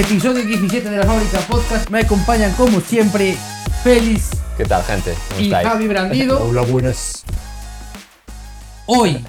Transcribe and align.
episodio 0.00 0.42
17 0.42 0.88
de 0.88 0.96
la 0.96 1.04
Fábrica 1.04 1.40
Podcast. 1.40 1.90
Me 1.90 2.00
acompañan 2.00 2.52
como 2.54 2.80
siempre 2.80 3.36
Félix 3.84 4.30
¿Qué 4.56 4.64
tal, 4.64 4.82
gente? 4.82 5.14
¿Cómo 5.28 5.40
y 5.40 5.44
estáis? 5.44 5.68
Javi 5.68 5.88
Brandido. 5.88 6.42
Hola, 6.48 6.62
buenas. 6.62 7.22
Hoy, 8.86 9.22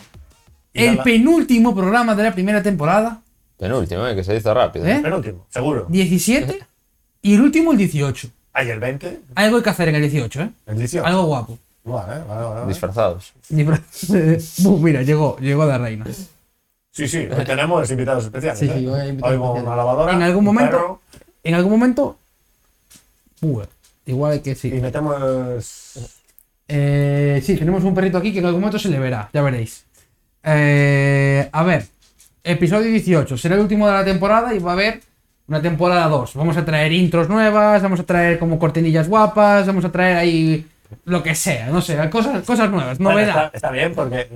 el 0.73 0.97
penúltimo 0.99 1.75
programa 1.75 2.15
de 2.15 2.23
la 2.23 2.33
primera 2.33 2.63
temporada, 2.63 3.21
Penúltimo, 3.57 4.07
¿eh? 4.07 4.15
que 4.15 4.23
se 4.23 4.33
dice 4.33 4.51
rápido. 4.53 4.87
¿Eh? 4.87 4.99
Penúltimo, 5.03 5.45
seguro. 5.49 5.85
17, 5.89 6.59
y 7.21 7.35
el 7.35 7.41
último 7.41 7.73
el 7.73 7.77
18. 7.77 8.29
Hay 8.53 8.69
el 8.69 8.79
20, 8.79 9.21
Algo 9.35 9.57
hay 9.57 9.63
que 9.63 9.69
hacer 9.69 9.89
en 9.89 9.95
el 9.95 10.01
18, 10.01 10.41
¿eh? 10.41 10.49
el 10.67 10.77
18. 10.77 11.05
Algo 11.05 11.23
guapo. 11.25 11.59
Vale, 11.83 12.23
vale, 12.23 12.45
vale. 12.45 12.67
Disfrazados. 12.67 13.33
Uh, 14.63 14.77
mira, 14.79 15.01
llegó, 15.01 15.37
llegó 15.39 15.65
la 15.65 15.77
reina. 15.77 16.05
Sí, 16.91 17.07
sí, 17.07 17.27
hoy 17.35 17.45
tenemos 17.45 17.89
invitados 17.89 18.25
especiales. 18.25 18.59
Sí, 18.59 18.65
¿eh? 18.65 18.73
sí, 18.79 18.87
hoy 18.87 18.99
hay 18.99 19.09
invitados 19.09 19.33
Oigo 19.33 19.45
especiales. 19.45 19.67
una 19.67 19.75
lavadora. 19.75 20.13
En 20.13 20.21
algún 20.21 20.39
un 20.39 20.45
momento- 20.45 20.71
perro, 20.77 21.01
En 21.43 21.55
algún 21.55 21.71
momento. 21.71 22.17
Igual 24.05 24.31
hay 24.33 24.39
que 24.41 24.51
y 24.51 24.55
sí. 24.55 24.69
metemos. 24.71 25.99
Eh, 26.67 27.41
sí, 27.43 27.55
tenemos 27.57 27.83
un 27.83 27.95
perrito 27.95 28.17
aquí 28.17 28.31
que 28.33 28.39
en 28.39 28.45
algún 28.45 28.61
momento 28.61 28.77
se 28.79 28.89
le 28.89 28.99
verá, 28.99 29.29
ya 29.33 29.41
veréis. 29.41 29.85
Eh, 30.43 31.49
a 31.51 31.63
ver, 31.63 31.85
episodio 32.43 32.87
18, 32.91 33.37
será 33.37 33.55
el 33.55 33.61
último 33.61 33.87
de 33.87 33.93
la 33.93 34.05
temporada 34.05 34.53
y 34.53 34.59
va 34.59 34.71
a 34.71 34.73
haber 34.73 35.01
una 35.47 35.61
temporada 35.61 36.07
2. 36.07 36.35
Vamos 36.35 36.55
a 36.57 36.63
traer 36.65 36.91
intros 36.91 37.27
nuevas, 37.29 37.81
vamos 37.81 37.99
a 37.99 38.03
traer 38.03 38.37
como 38.39 38.57
cortinillas 38.59 39.07
guapas, 39.09 39.65
vamos 39.67 39.83
a 39.85 39.91
traer 39.91 40.17
ahí 40.17 40.67
lo 41.05 41.23
que 41.23 41.35
sea, 41.35 41.67
no 41.67 41.81
sé, 41.81 41.97
cosas, 42.09 42.43
cosas 42.45 42.69
nuevas, 42.69 42.97
Bueno, 42.99 43.19
novedad. 43.19 43.45
está, 43.45 43.55
está 43.57 43.71
bien 43.71 43.93
porque 43.95 44.27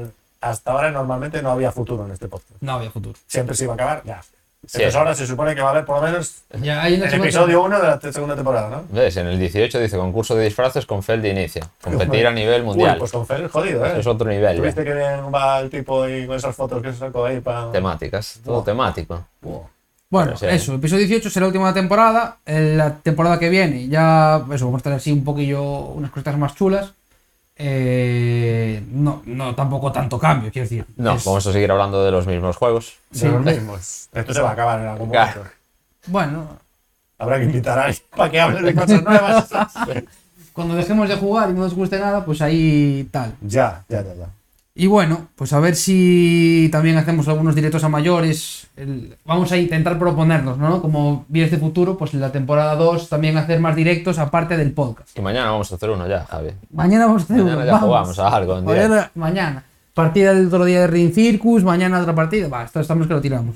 hasta 0.49 0.71
ahora 0.71 0.91
normalmente 0.91 1.41
no 1.41 1.51
había 1.51 1.71
futuro 1.71 2.05
en 2.05 2.11
este 2.11 2.27
podcast. 2.27 2.51
No 2.61 2.73
había 2.73 2.91
futuro. 2.91 3.17
Siempre 3.27 3.55
se 3.55 3.63
iba 3.65 3.73
a 3.73 3.75
acabar, 3.75 4.01
ya. 4.05 4.21
Sí. 4.67 4.77
Entonces 4.77 4.95
ahora 4.95 5.13
se 5.13 5.27
supone 5.27 5.53
que 5.53 5.61
va 5.61 5.67
a 5.67 5.71
haber 5.73 5.85
por 5.85 5.97
lo 5.97 6.01
menos 6.01 6.41
Ya 6.59 6.81
hay 6.81 6.95
una 6.95 7.05
el 7.05 7.11
segunda- 7.11 7.27
episodio 7.29 7.63
1 7.63 7.79
de 7.79 7.87
la 7.87 7.99
segunda 8.11 8.35
temporada, 8.35 8.69
¿no? 8.71 8.83
¿Ves? 8.89 9.15
En 9.17 9.27
el 9.27 9.37
18 9.37 9.79
dice 9.79 9.95
concurso 9.95 10.35
de 10.35 10.45
disfraces 10.45 10.87
con 10.87 11.03
Fel 11.03 11.21
de 11.21 11.29
inicio. 11.29 11.61
Competir 11.83 12.25
a 12.25 12.31
nivel 12.31 12.63
mundial. 12.63 12.93
Uy, 12.93 12.99
pues 12.99 13.11
con 13.11 13.27
Fer, 13.27 13.47
jodido, 13.47 13.85
¿eh? 13.85 13.89
Eso 13.91 13.99
es 13.99 14.07
otro 14.07 14.27
nivel. 14.27 14.57
¿Tuviste 14.57 14.83
ya. 14.83 14.91
que 14.91 15.29
va 15.31 15.59
el 15.59 15.69
tipo 15.69 16.07
y 16.09 16.25
con 16.25 16.35
esas 16.37 16.55
fotos 16.55 16.81
que 16.81 16.91
se 16.93 16.97
sacó 16.97 17.25
ahí 17.25 17.41
para. 17.41 17.71
Temáticas. 17.71 18.39
Todo 18.43 18.55
Buah. 18.55 18.63
temático. 18.65 19.23
Wow. 19.41 19.67
Bueno, 20.09 20.33
Pero 20.39 20.51
sí. 20.51 20.55
eso, 20.55 20.73
episodio 20.73 21.01
18 21.07 21.29
será 21.29 21.43
la 21.43 21.47
última 21.49 21.71
temporada. 21.71 22.37
En 22.47 22.75
la 22.77 22.95
temporada 22.95 23.37
que 23.37 23.49
viene 23.49 23.87
ya, 23.87 24.43
eso, 24.51 24.65
vamos 24.65 24.79
a 24.79 24.83
traer 24.83 24.97
así 24.97 25.11
un 25.11 25.23
poquillo, 25.23 25.61
unas 25.63 26.09
cositas 26.09 26.35
más 26.39 26.55
chulas. 26.55 26.91
Eh, 27.57 28.83
no, 28.91 29.21
no, 29.25 29.55
tampoco 29.55 29.91
tanto 29.91 30.19
cambio, 30.19 30.51
quiero 30.51 30.65
decir. 30.65 30.85
No, 30.97 31.13
Es- 31.13 31.23
vamos 31.23 31.45
a 31.47 31.51
seguir 31.53 31.71
hablando 31.71 32.03
de 32.03 32.11
los 32.11 32.27
mismos 32.27 32.57
juegos. 32.57 32.97
De 33.11 33.29
los 33.29 33.41
mismos. 33.43 34.09
Esto 34.13 34.33
se 34.33 34.41
va 34.41 34.49
a 34.49 34.53
acabar 34.53 34.79
en 34.81 34.87
algún 34.87 35.07
momento. 35.09 35.33
Claro. 35.41 35.49
Bueno, 36.07 36.47
Habrá 37.17 37.37
que 37.39 37.45
invitar 37.45 37.79
a 37.79 37.85
alguien 37.85 38.03
para 38.15 38.29
que 38.29 38.39
hable 38.41 38.61
de 38.61 38.75
cosas 38.75 39.01
nuevas. 39.03 39.47
cuando 40.53 40.75
dejemos 40.75 41.07
de 41.07 41.15
jugar 41.15 41.49
y 41.49 41.53
no 41.53 41.61
nos 41.61 41.73
guste 41.73 41.97
nada, 41.97 42.25
pues 42.25 42.41
ahí 42.41 43.07
tal. 43.09 43.35
ya, 43.41 43.83
ya, 43.87 44.01
ya, 44.03 44.13
ya. 44.15 44.27
Y 44.77 44.87
bueno, 44.87 45.29
pues 45.37 45.53
a 45.53 45.59
ver 45.61 45.77
si 45.77 46.67
también 46.69 46.97
hacemos 46.97 47.29
algunos 47.29 47.55
directos 47.55 47.81
a 47.85 47.89
mayores. 47.89 48.67
El- 48.75 49.15
vamos 49.23 49.49
a 49.53 49.57
intentar 49.57 49.97
proponernos, 49.97 50.57
¿no? 50.57 50.81
Como 50.81 51.23
viene 51.29 51.45
este 51.45 51.57
futuro, 51.57 51.97
pues 51.97 52.13
en 52.13 52.19
la 52.19 52.31
temporada 52.33 52.75
2 52.75 53.07
también 53.07 53.37
hacer 53.37 53.61
más 53.61 53.73
directos 53.75 54.19
aparte 54.19 54.57
del 54.57 54.73
podcast. 54.73 55.17
Y 55.17 55.21
mañana 55.21 55.51
vamos 55.51 55.71
a 55.71 55.75
hacer 55.75 55.89
uno 55.91 56.05
ya, 56.09 56.25
Javi. 56.25 56.49
Mañana 56.73 57.05
vamos 57.05 57.21
a 57.21 57.23
hacer 57.25 57.37
Mañana 57.37 57.55
uno, 57.55 57.65
ya 57.65 57.71
vamos. 57.71 57.87
jugamos 57.87 58.19
a 58.19 58.27
algo 58.35 58.57
en 58.57 58.65
Mañana, 58.65 59.11
mañana. 59.15 59.63
Partida 59.93 60.33
del 60.33 60.47
otro 60.47 60.65
día 60.65 60.81
de 60.81 60.87
Ring 60.87 61.13
Circus, 61.13 61.63
mañana 61.63 62.01
otra 62.01 62.13
partida. 62.13 62.49
Va, 62.49 62.63
esto 62.65 62.81
estamos 62.81 63.07
que 63.07 63.13
lo 63.13 63.21
tiramos. 63.21 63.55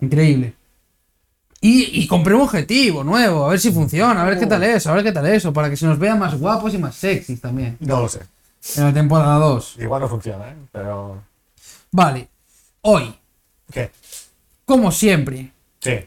Increíble. 0.00 0.54
Y, 1.60 2.00
y 2.02 2.06
compré 2.06 2.34
un 2.34 2.40
objetivo 2.42 3.04
nuevo, 3.04 3.44
a 3.44 3.48
ver 3.50 3.60
si 3.60 3.72
funciona, 3.72 4.22
a 4.22 4.24
ver 4.24 4.38
qué 4.38 4.46
tal 4.46 4.62
es, 4.62 4.86
a 4.86 4.94
ver 4.94 5.04
qué 5.04 5.12
tal 5.12 5.26
eso, 5.26 5.52
para 5.52 5.68
que 5.68 5.76
se 5.76 5.84
nos 5.84 5.98
vea 5.98 6.14
más 6.14 6.38
guapos 6.38 6.72
y 6.72 6.78
más 6.78 6.94
sexy 6.94 7.36
también. 7.36 7.76
No 7.80 8.00
lo 8.00 8.08
sé. 8.08 8.20
En 8.76 8.84
la 8.84 8.92
temporada 8.92 9.36
2. 9.36 9.76
Igual 9.78 10.00
no 10.02 10.08
funciona, 10.08 10.48
¿eh? 10.50 10.56
Pero. 10.72 11.22
Vale, 11.92 12.28
hoy, 12.82 13.14
¿Qué? 13.70 13.90
como 14.64 14.90
siempre, 14.92 15.52
Sí. 15.80 16.06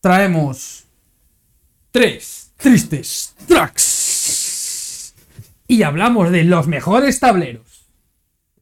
traemos 0.00 0.84
tres 1.90 2.52
tristes 2.56 3.34
tracks. 3.48 5.14
Y 5.66 5.82
hablamos 5.82 6.30
de 6.30 6.44
los 6.44 6.66
mejores 6.66 7.18
tableros. 7.20 7.86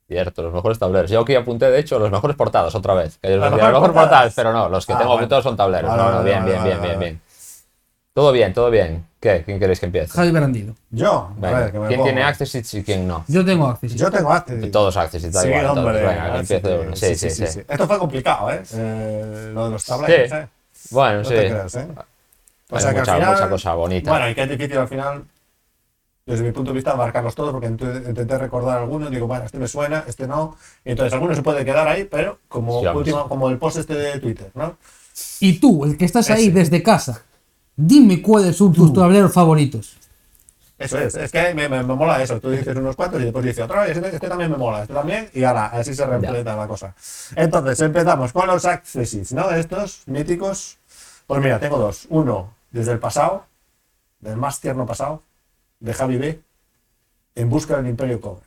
Cierto, 0.09 0.43
los 0.43 0.53
mejores 0.53 0.79
tableros. 0.79 1.11
Yo 1.11 1.21
aquí 1.21 1.35
apunté, 1.35 1.71
de 1.71 1.79
hecho, 1.81 1.99
los 1.99 2.11
mejores 2.11 2.37
portadas 2.37 2.75
otra 2.75 2.95
vez. 2.95 3.19
Que 3.19 3.37
los 3.37 3.51
mejores 3.53 3.91
portadas. 3.93 4.33
pero 4.35 4.53
no, 4.53 4.69
los 4.69 4.85
que 4.87 4.93
Ah, 4.93 4.99
tengo 4.99 5.11
vale. 5.11 5.21
apuntados 5.21 5.45
son 5.45 5.57
tableros. 5.57 5.91
Vale, 5.91 6.03
no, 6.03 6.11
no, 6.11 6.17
vale, 6.19 6.31
bien, 6.31 6.45
bien, 6.45 6.65
bien, 6.65 6.83
bien, 6.83 6.99
bien. 7.01 7.21
Todo 8.15 8.31
bien, 8.33 8.53
todo 8.53 8.71
bien. 8.71 9.07
¿Qué? 9.21 9.43
¿Quién 9.45 9.59
queréis 9.59 9.81
que 9.81 9.87
empiece? 9.87 10.09
Javi 10.13 10.31
Brandido. 10.33 10.75
Yo. 10.91 11.31
A 11.41 11.51
ver, 11.51 11.73
que 11.73 11.79
me 11.79 11.87
¿Quién 11.89 12.01
pongo. 12.01 12.11
tiene 12.11 12.23
Access 12.25 12.75
y 12.75 12.83
quién 12.83 13.07
no? 13.09 13.25
Yo 13.29 13.45
tengo 13.45 13.69
acceso. 13.69 13.95
Yo 13.97 14.11
tengo 14.11 14.31
Access. 14.33 14.71
Todos 14.71 14.97
Access, 14.97 15.33
da 15.33 15.41
Sí, 15.43 15.49
igual. 15.49 15.67
hombre. 15.67 15.83
entonces, 15.99 16.03
venga, 16.09 16.25
que 16.25 16.39
Access, 16.39 16.51
empiece 16.51 16.79
uno. 16.79 16.97
Sí, 16.97 17.15
sí, 17.15 17.31
sí. 17.31 17.61
Esto 17.69 17.87
fue 17.87 17.99
complicado, 17.99 18.51
¿eh? 18.51 18.63
Eh, 18.75 19.51
lo 19.55 19.65
de 19.67 19.71
los 19.71 19.85
tableros, 19.85 20.29
Sí. 20.29 20.35
¿eh? 20.37 20.47
Bueno, 20.91 21.19
No 21.19 21.25
sí. 21.25 21.31
te 21.31 21.37
creas, 21.49 21.75
¿eh? 21.77 21.87
O 22.71 22.81
sea 22.81 22.91
que 22.93 22.99
al 22.99 23.03
mucha, 23.03 23.15
final- 23.15 23.33
mucha 23.35 23.49
cosa 23.49 23.75
bonita. 23.75 24.11
Bueno, 24.11 24.29
y 24.29 24.35
que 24.35 24.43
es 24.43 24.49
difícil 24.51 24.79
al 24.79 24.89
final, 24.89 25.25
desde 26.27 26.45
mi 26.45 26.53
punto 26.53 26.71
de 26.73 26.75
vista, 26.75 26.95
marcarlos 26.95 27.35
todos, 27.35 27.53
porque 27.53 27.69
int- 27.71 28.09
intenté 28.09 28.37
recordar 28.39 28.79
algunos, 28.79 29.11
digo, 29.11 29.27
bueno, 29.27 29.45
este 29.45 29.59
me 29.59 29.69
suena, 29.69 30.05
este 30.07 30.27
no. 30.27 30.57
Y 30.85 30.91
entonces 30.91 31.13
algunos 31.15 31.37
se 31.37 31.43
puede 31.43 31.65
quedar 31.65 31.87
ahí, 31.89 32.05
pero 32.05 32.39
como, 32.49 32.81
Sí, 32.81 32.87
última, 32.89 33.25
como 33.29 33.49
el 33.49 33.59
post 33.59 33.79
este 33.79 33.95
de 33.95 34.19
Twitter, 34.21 34.51
¿no? 34.55 34.77
Y 35.41 35.59
tú, 35.61 35.85
el 35.85 35.97
que 35.97 36.05
estás 36.07 36.29
ahí 36.31 36.45
Ese. 36.49 36.53
desde 36.59 36.83
casa, 36.83 37.23
dime 37.77 38.21
cuáles 38.23 38.57
son 38.57 38.73
tus 38.73 38.93
tableros 38.93 39.33
favoritos. 39.33 39.97
Eso 40.79 40.99
es, 40.99 41.15
es 41.15 41.31
que 41.31 41.55
me, 41.55 41.69
me- 41.69 41.83
me 41.83 41.95
mola 41.95 42.21
eso. 42.23 42.41
Tú 42.41 42.51
dices 42.51 42.77
unos 42.77 42.97
cuantos 42.97 43.21
y 43.21 43.25
después 43.25 43.45
dices 43.45 43.65
otro, 43.65 43.85
este, 43.85 44.09
este 44.17 44.29
también 44.29 44.51
me 44.51 44.57
mola, 44.57 44.83
este 44.83 44.95
también, 44.95 45.31
y 45.33 45.45
ahora, 45.45 45.67
así 45.67 45.95
se 45.95 46.05
repleta 46.05 46.57
la 46.57 46.67
cosa. 46.67 46.95
Entonces, 47.37 47.81
empezamos 47.81 48.33
con 48.33 48.49
los 48.49 48.65
accessis, 48.65 49.33
¿no? 49.33 49.49
Estos 49.53 50.03
míticos. 50.07 50.79
Pues 51.27 51.41
mira, 51.41 51.61
tengo 51.61 51.79
dos. 51.79 52.07
Uno, 52.11 52.53
desde 52.73 52.93
el 52.93 52.99
pasado, 52.99 53.45
del 54.19 54.37
más 54.37 54.59
tierno 54.61 54.85
pasado, 54.85 55.23
de 55.79 55.95
Javi 55.95 56.17
B, 56.19 56.41
en 57.37 57.49
busca 57.49 57.77
del 57.77 57.87
Imperio 57.87 58.21
Cobra. 58.21 58.43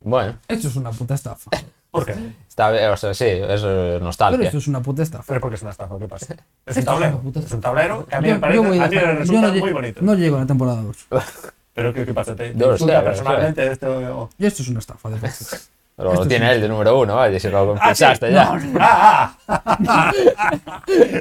Bueno, 0.00 0.38
Esto 0.48 0.68
es 0.68 0.76
una 0.76 0.90
puta 0.92 1.14
estafa. 1.14 1.50
¿Por 1.92 2.06
qué? 2.06 2.14
está 2.48 2.70
o 2.90 2.96
sea, 2.96 3.12
sí, 3.12 3.26
es 3.26 3.60
eh, 3.62 3.64
Pero 3.64 4.00
nostalgia. 4.04 4.46
esto 4.46 4.56
es 4.58 4.66
una 4.66 4.80
puta 4.80 5.02
estafa. 5.02 5.24
Pero 5.28 5.40
porque 5.42 5.56
es 5.56 5.62
una 5.62 5.72
estafa, 5.72 5.98
¿qué 5.98 6.08
pasa? 6.08 6.34
Es 6.64 6.76
Esto 6.78 6.90
un 6.94 7.00
tablero. 7.00 7.22
Es 7.44 7.52
un 7.52 7.60
tablero 7.60 8.06
que 8.06 8.16
a 8.16 8.20
mí 8.22 8.28
Yo- 8.28 8.34
me 8.34 8.40
parece, 8.40 8.58
a 8.58 8.84
a 8.84 8.88
mí 8.88 8.96
me 8.96 9.12
resulta 9.12 9.48
no 9.48 9.54
muy 9.54 9.72
bonito. 9.72 10.00
No 10.02 10.14
llego 10.14 10.36
a 10.36 10.40
la 10.40 10.46
temporada 10.46 10.80
2. 10.82 10.96
Pero 11.74 11.92
¿qué, 11.92 12.06
qué 12.06 12.14
pasa? 12.14 12.34
¿Te, 12.34 12.50
te 12.54 12.64
insulta 12.66 13.04
personalmente 13.04 13.70
este 13.70 13.86
o- 13.86 14.30
Y 14.38 14.46
esto 14.46 14.62
es 14.62 14.68
una 14.68 14.78
estafa 14.78 15.10
de 15.10 15.16
verdad. 15.16 15.36
Pero 15.94 16.08
esto 16.12 16.22
lo 16.22 16.28
tiene 16.28 16.50
él 16.52 16.62
de 16.62 16.68
número 16.70 16.98
uno, 16.98 17.16
vaya, 17.16 17.38
si 17.38 17.50
lo 17.50 17.74
Ah, 17.74 17.94
sí. 17.94 18.04
pensaste 18.04 18.32
ya. 18.32 18.58
¡Ah! 18.80 19.34
ah. 19.46 20.12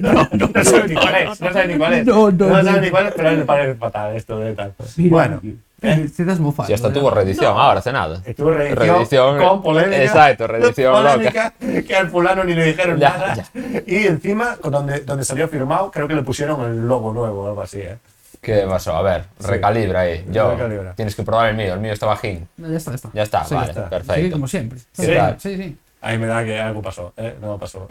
no, 0.02 0.14
no, 0.32 0.50
no 0.56 0.64
sé 0.64 0.88
ni 0.88 0.96
cuál 0.96 1.16
es. 1.16 1.42
No 1.42 1.52
sé 1.54 1.68
ni 1.68 1.78
cuál 1.78 1.94
es. 1.94 2.06
No, 2.06 2.32
no, 2.32 2.64
sé 2.64 2.72
no. 2.72 2.78
ni 2.80 2.90
cuál 2.90 3.08
es, 3.08 3.14
pero 3.14 3.28
a 3.28 3.32
mí 3.34 3.38
me 3.40 3.46
parece 3.46 3.76
fatal 3.76 4.16
esto 4.16 4.40
de 4.40 4.54
tal. 4.54 4.74
Bueno, 4.98 5.42
eh, 5.82 6.10
te 6.16 6.26
das 6.26 6.40
mofado. 6.40 6.68
Si 6.68 6.74
¿verdad? 6.74 6.92
tuvo 6.94 7.10
reedición 7.10 7.58
ahora, 7.58 7.80
hace 7.80 7.92
nada. 7.92 8.22
estuvo 8.26 8.52
reedición, 8.52 8.88
Reedición, 8.88 9.38
con 9.40 9.64
polémica. 9.64 10.04
exacto, 10.04 10.48
reedición 10.48 10.94
polémica, 10.94 11.54
que 11.88 11.96
al 11.96 12.10
fulano 12.10 12.44
ni 12.44 12.54
le 12.54 12.66
dijeron 12.66 13.00
Ya, 13.00 13.10
nada. 13.10 13.36
ya. 13.36 13.46
Y 13.88 14.08
encima, 14.08 14.58
donde, 14.64 15.00
donde 15.02 15.26
salió 15.26 15.48
firmado, 15.48 15.90
creo 15.92 16.08
que 16.08 16.14
le 16.16 16.24
pusieron 16.24 16.62
el 16.70 16.88
logo 16.88 17.12
nuevo 17.14 17.44
o 17.44 17.48
algo 17.50 17.62
así, 17.62 17.80
¿eh? 17.82 17.98
¿Qué 18.42 18.66
pasó? 18.68 18.96
A 18.96 19.02
ver, 19.04 19.26
recalibra 19.40 20.00
ahí. 20.02 20.26
Yo, 20.32 20.52
Recalibra. 20.52 20.94
tienes 20.94 21.16
que 21.16 21.22
probar 21.22 21.50
el 21.50 21.56
mío, 21.56 21.74
el 21.76 21.80
mío 21.80 21.94
está 21.94 22.08
bajín. 22.08 22.48
No, 22.58 22.70
ya 22.72 22.78
está, 22.78 22.92
ya 22.92 22.96
está. 22.96 23.10
Ya 23.14 23.22
está, 23.24 23.46
Sí, 23.46 23.54
vale, 23.54 23.66
ya 23.68 23.72
está. 23.72 23.90
perfecto. 23.90 24.14
Sigue 24.16 24.32
como 24.32 24.48
siempre. 24.48 24.80
¿Qué 24.96 25.34
Sí, 25.38 25.56
sí, 25.56 25.64
sí. 25.64 25.78
Ahí 26.02 26.18
me 26.18 26.26
da 26.26 26.44
que 26.44 26.60
algo 26.60 26.82
pasó, 26.82 27.14
¿eh? 27.18 27.36
No 27.40 27.60
pasó. 27.60 27.88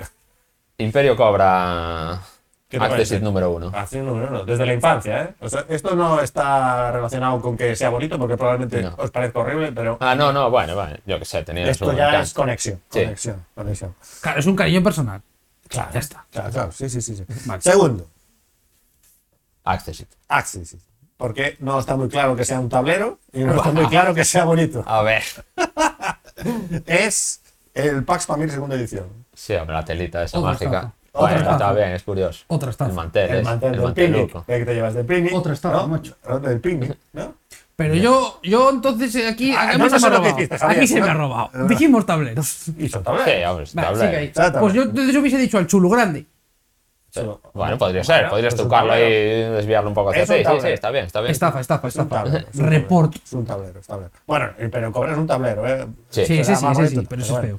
Imperio 0.79 1.15
Cobra 1.17 2.19
¿Qué 2.19 2.21
te 2.21 2.40
Accessit 2.79 3.21
número 3.23 3.51
uno. 3.51 3.71
Así 3.75 3.99
número 3.99 4.29
uno, 4.29 4.45
desde 4.45 4.65
la 4.67 4.75
infancia, 4.75 5.23
¿eh? 5.25 5.35
O 5.41 5.49
sea, 5.49 5.65
esto 5.69 5.95
no 5.95 6.21
está 6.21 6.93
relacionado 6.93 7.41
con 7.41 7.57
que 7.57 7.75
sea 7.75 7.89
bonito, 7.91 8.19
porque 8.19 8.37
probablemente 8.37 8.83
No. 8.83 8.95
os 8.99 9.11
parezca 9.11 9.39
horrible, 9.41 9.73
pero 9.73 9.97
Ah, 10.01 10.15
no, 10.15 10.33
no, 10.33 10.51
bueno, 10.51 10.75
bueno, 10.75 10.97
yo 11.07 11.19
qué 11.19 11.25
sé, 11.25 11.43
tenía 11.43 11.69
esto 11.69 11.93
ya 11.93 12.07
encanto. 12.09 12.21
es 12.23 12.35
conexión. 12.35 12.81
Sí. 12.91 13.01
Conexión, 13.05 13.45
conexión. 13.55 13.95
Claro, 14.21 14.39
es 14.41 14.47
un 14.47 14.57
cariño 14.57 14.83
personal. 14.83 15.23
Claro, 15.69 15.91
Ya 15.93 16.01
está. 16.01 16.25
Claro, 16.31 16.51
claro, 16.51 16.73
sí, 16.73 16.89
sí, 16.89 17.01
sí. 17.01 17.17
sí. 17.17 17.25
Vale. 17.47 17.63
Segundo, 17.63 18.07
Accessit. 19.65 20.09
Axis. 20.29 20.77
Porque 21.17 21.57
no 21.61 21.79
está 21.79 21.97
muy 21.97 22.09
claro 22.09 22.35
que 22.35 22.45
sea 22.45 22.59
un 22.61 22.69
tablero 22.69 23.19
y 23.33 23.41
no 23.45 23.55
está 23.55 23.71
muy 23.73 23.87
claro 23.89 24.15
que 24.15 24.25
sea 24.25 24.45
bonito. 24.45 24.83
A 24.87 25.03
ver. 25.03 25.23
Es 26.87 27.43
el 27.75 28.03
Pax 28.05 28.25
Family 28.27 28.51
segunda 28.51 28.75
edición. 28.77 29.07
Sí, 29.35 29.55
hombre, 29.55 29.75
la 29.77 29.85
telita 29.85 30.23
esa 30.25 30.39
Otra 30.39 30.53
mágica. 30.53 30.93
Otra 31.13 31.21
Bueno, 31.23 31.37
estafa. 31.39 31.57
está 31.57 31.73
bien, 31.73 31.89
es 31.91 32.03
curioso. 32.05 32.45
Otra 32.47 32.71
estafa. 32.71 32.91
El 32.91 32.97
mantel, 32.97 33.31
El 33.31 33.37
es, 33.39 33.45
mantel 33.45 33.75
el 33.75 33.81
del 33.81 33.93
picnic, 33.93 34.11
manteluco. 34.33 34.45
que 34.47 34.65
te 34.65 34.75
llevas 34.75 34.95
del 34.95 35.07
picnic. 35.07 35.35
Otra 35.35 35.53
estafa, 35.55 35.77
¿no? 35.79 35.89
macho. 35.89 36.17
Del 36.43 36.61
picnic, 36.61 36.97
¿no? 37.13 37.35
Pero 37.77 37.95
yo, 37.95 38.39
yo 38.43 38.71
entonces 38.71 39.15
eh, 39.17 39.27
aquí, 39.27 39.55
Ah, 39.57 39.71
a 39.71 39.73
mí 39.73 39.79
no, 39.79 39.89
se 39.89 39.95
no 39.97 40.01
me 40.01 40.07
ha 40.07 40.19
robado. 40.19 40.37
hiciste, 40.37 40.57
Aquí 40.61 40.87
se 40.87 41.01
¿no? 41.01 41.07
me 41.07 41.11
ha 41.11 41.15
robado. 41.15 41.51
Ah. 41.55 41.65
Dijimos 41.67 42.05
tableros. 42.07 42.69
Y 42.79 42.89
son 42.89 43.01
Sí, 43.01 43.05
tableros. 43.05 43.51
hombre, 43.51 43.65
es 43.65 43.77
Va, 43.77 43.83
tablero. 43.83 44.05
sigue 44.05 44.17
ahí. 44.19 44.25
Exactamente. 44.27 44.61
Pues 44.61 44.75
yo 44.75 44.83
entonces 44.83 45.17
hubiese 45.17 45.39
dicho 45.39 45.59
al 45.59 45.67
chulo 45.67 45.89
grande. 45.89 46.27
Bueno, 47.55 47.77
podría 47.77 48.05
ser, 48.05 48.17
Bueno, 48.17 48.31
podrías 48.31 48.55
pues 48.55 48.63
un 48.63 48.69
trucarlo 48.69 48.93
ahí 48.93 49.01
tablero. 49.03 49.53
y 49.53 49.57
desviarlo 49.57 49.89
un 49.89 49.95
poco 49.95 50.11
hacia 50.11 50.23
ti. 50.27 50.29
Sí, 50.29 50.45
sí, 50.61 50.69
está 50.69 50.91
bien, 50.91 51.07
está 51.07 51.21
bien. 51.21 51.33
Estafa, 51.33 51.61
estafa, 51.61 51.89
Es 51.89 51.97
estafa. 51.97 52.23
tablero, 52.23 52.39
es 52.39 52.45
un 52.55 52.61
tablero. 52.61 52.71
Report. 52.83 53.17
Es 53.17 53.33
un 53.33 53.45
tablero, 53.47 53.81
es 53.81 53.87
tablero. 53.87 54.11
Bueno, 54.27 54.51
pero 54.71 54.93
Cobra 54.93 55.13
es 55.13 55.19
un 55.19 55.27
tablero, 55.27 55.67
¿eh? 55.67 55.87
Sí. 56.11 56.25
Sí, 56.27 56.45
sí, 56.45 56.55
sí, 56.55 56.67
sí, 56.77 56.87
sí, 56.87 57.07
pero 57.09 57.23
eso 57.23 57.33
es 57.35 57.41
bueno. 57.41 57.59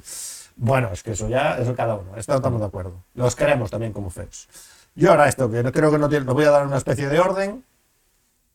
Bueno, 0.64 0.90
es 0.92 1.02
que 1.02 1.10
eso 1.10 1.28
ya, 1.28 1.58
eso 1.58 1.74
cada 1.74 1.96
uno. 1.96 2.16
Esto 2.16 2.36
estamos 2.36 2.60
de 2.60 2.66
acuerdo. 2.66 2.92
Los 3.14 3.34
queremos 3.34 3.68
también 3.68 3.92
como 3.92 4.10
feos. 4.10 4.48
Y 4.94 5.06
ahora 5.06 5.26
esto, 5.28 5.50
que 5.50 5.60
no- 5.60 5.72
creo 5.72 5.90
que 5.90 5.98
no 5.98 6.08
tiene, 6.08 6.24
lo 6.24 6.34
voy 6.34 6.44
a 6.44 6.50
dar 6.52 6.64
una 6.64 6.76
especie 6.76 7.08
de 7.08 7.18
orden. 7.18 7.64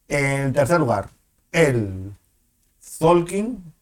En 0.08 0.54
tercer 0.54 0.80
lugar, 0.80 1.10
el 1.52 2.14
Zolkin. 2.82 3.74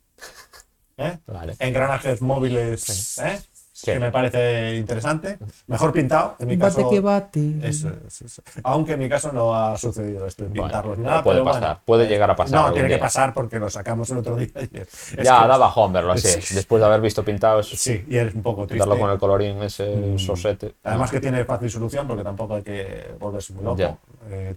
¿eh? 0.98 1.20
Vale. 1.28 1.56
Engranajes 1.60 2.20
móviles, 2.24 3.20
¿eh? 3.20 3.40
Sí. 3.78 3.92
que 3.92 4.00
me 4.00 4.10
parece 4.10 4.78
interesante. 4.78 5.38
Mejor 5.68 5.92
pintado, 5.92 6.38
en 6.40 6.48
mi 6.48 6.56
Bate 6.56 6.76
caso. 6.78 6.90
que 6.90 7.02
bate. 7.02 7.56
Eso 7.62 7.92
es, 8.08 8.22
eso. 8.22 8.42
Aunque 8.64 8.94
en 8.94 9.00
mi 9.00 9.10
caso 9.10 9.34
no 9.34 9.54
ha 9.54 9.78
sucedido 9.78 10.26
esto 10.26 10.44
de 10.44 10.50
Bueno, 10.52 10.64
pintarlos 10.64 10.98
ni 10.98 11.04
nada. 11.04 11.22
puede 11.22 11.36
pero 11.40 11.46
pasar, 11.46 11.62
bueno. 11.62 11.80
puede 11.84 12.08
llegar 12.08 12.32
a 12.32 12.36
pasar 12.38 12.68
No, 12.68 12.72
tiene 12.72 12.88
que 12.88 12.98
pasar 12.98 13.34
porque 13.34 13.60
lo 13.60 13.70
sacamos 13.70 14.10
el 14.12 14.20
otro 14.20 14.38
día. 14.38 14.48
es- 14.56 15.12
es 15.18 15.26
Ya 15.26 15.42
que- 15.42 15.48
da 15.50 15.58
bajón 15.58 15.92
verlo 15.92 16.14
así. 16.14 16.42
Sí. 16.42 16.56
Después 16.56 16.80
de 16.80 16.86
haber 16.86 17.02
visto 17.02 17.26
pintados, 17.26 17.68
Sí, 17.70 18.06
y 18.08 18.16
es 18.16 18.34
un 18.34 18.42
poco 18.44 18.66
triste. 18.66 18.76
pintarlo 18.76 18.98
con 18.98 19.12
el 19.12 19.20
colorín 19.20 19.62
ese 19.62 20.18
sosete. 20.20 20.76
Además 20.86 21.12
que 21.12 21.20
tiene 21.20 21.44
fácil 21.44 21.70
solución 21.70 22.08
porque 22.08 22.24
tampoco 22.24 22.56
hay 22.56 22.64
que 22.64 23.14
volverse 23.20 23.52
muy 23.52 23.64
loco. 23.66 23.76
Ya. 23.78 23.98
Eh, 24.30 24.56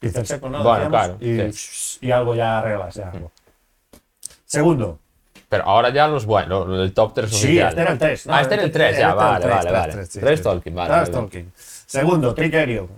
pincel 0.00 0.26
seco, 0.26 0.48
¿no? 0.50 0.64
Bueno, 0.64 0.88
claro, 0.88 1.18
Y, 1.20 1.38
y 2.00 2.10
algo 2.10 2.34
ya 2.34 2.58
arreglas, 2.58 2.96
ya 2.96 3.10
algo. 3.10 3.30
Segundo. 4.44 4.98
Pero 5.50 5.64
ahora 5.64 5.90
ya 5.90 6.06
los 6.08 6.24
buenos, 6.26 6.66
el 6.78 6.94
top 6.94 7.12
3 7.12 7.28
Sí, 7.28 7.36
oficial. 7.46 7.68
este 7.70 7.80
era 7.82 7.90
el 7.92 7.98
3. 7.98 8.26
Ah, 8.30 8.40
este 8.40 8.54
era 8.54 8.62
el 8.62 8.70
3, 8.72 8.98
ya, 8.98 9.14
vale, 9.14 9.46
vale, 9.46 9.70
vale. 9.72 10.06
Tres 10.06 10.42
Tolkien, 10.42 10.74
vale, 10.76 10.88
Tres 10.88 11.00
vale. 11.02 11.12
Tolkien. 11.12 11.52
Segundo, 11.56 12.32
Trickerion. 12.34 12.88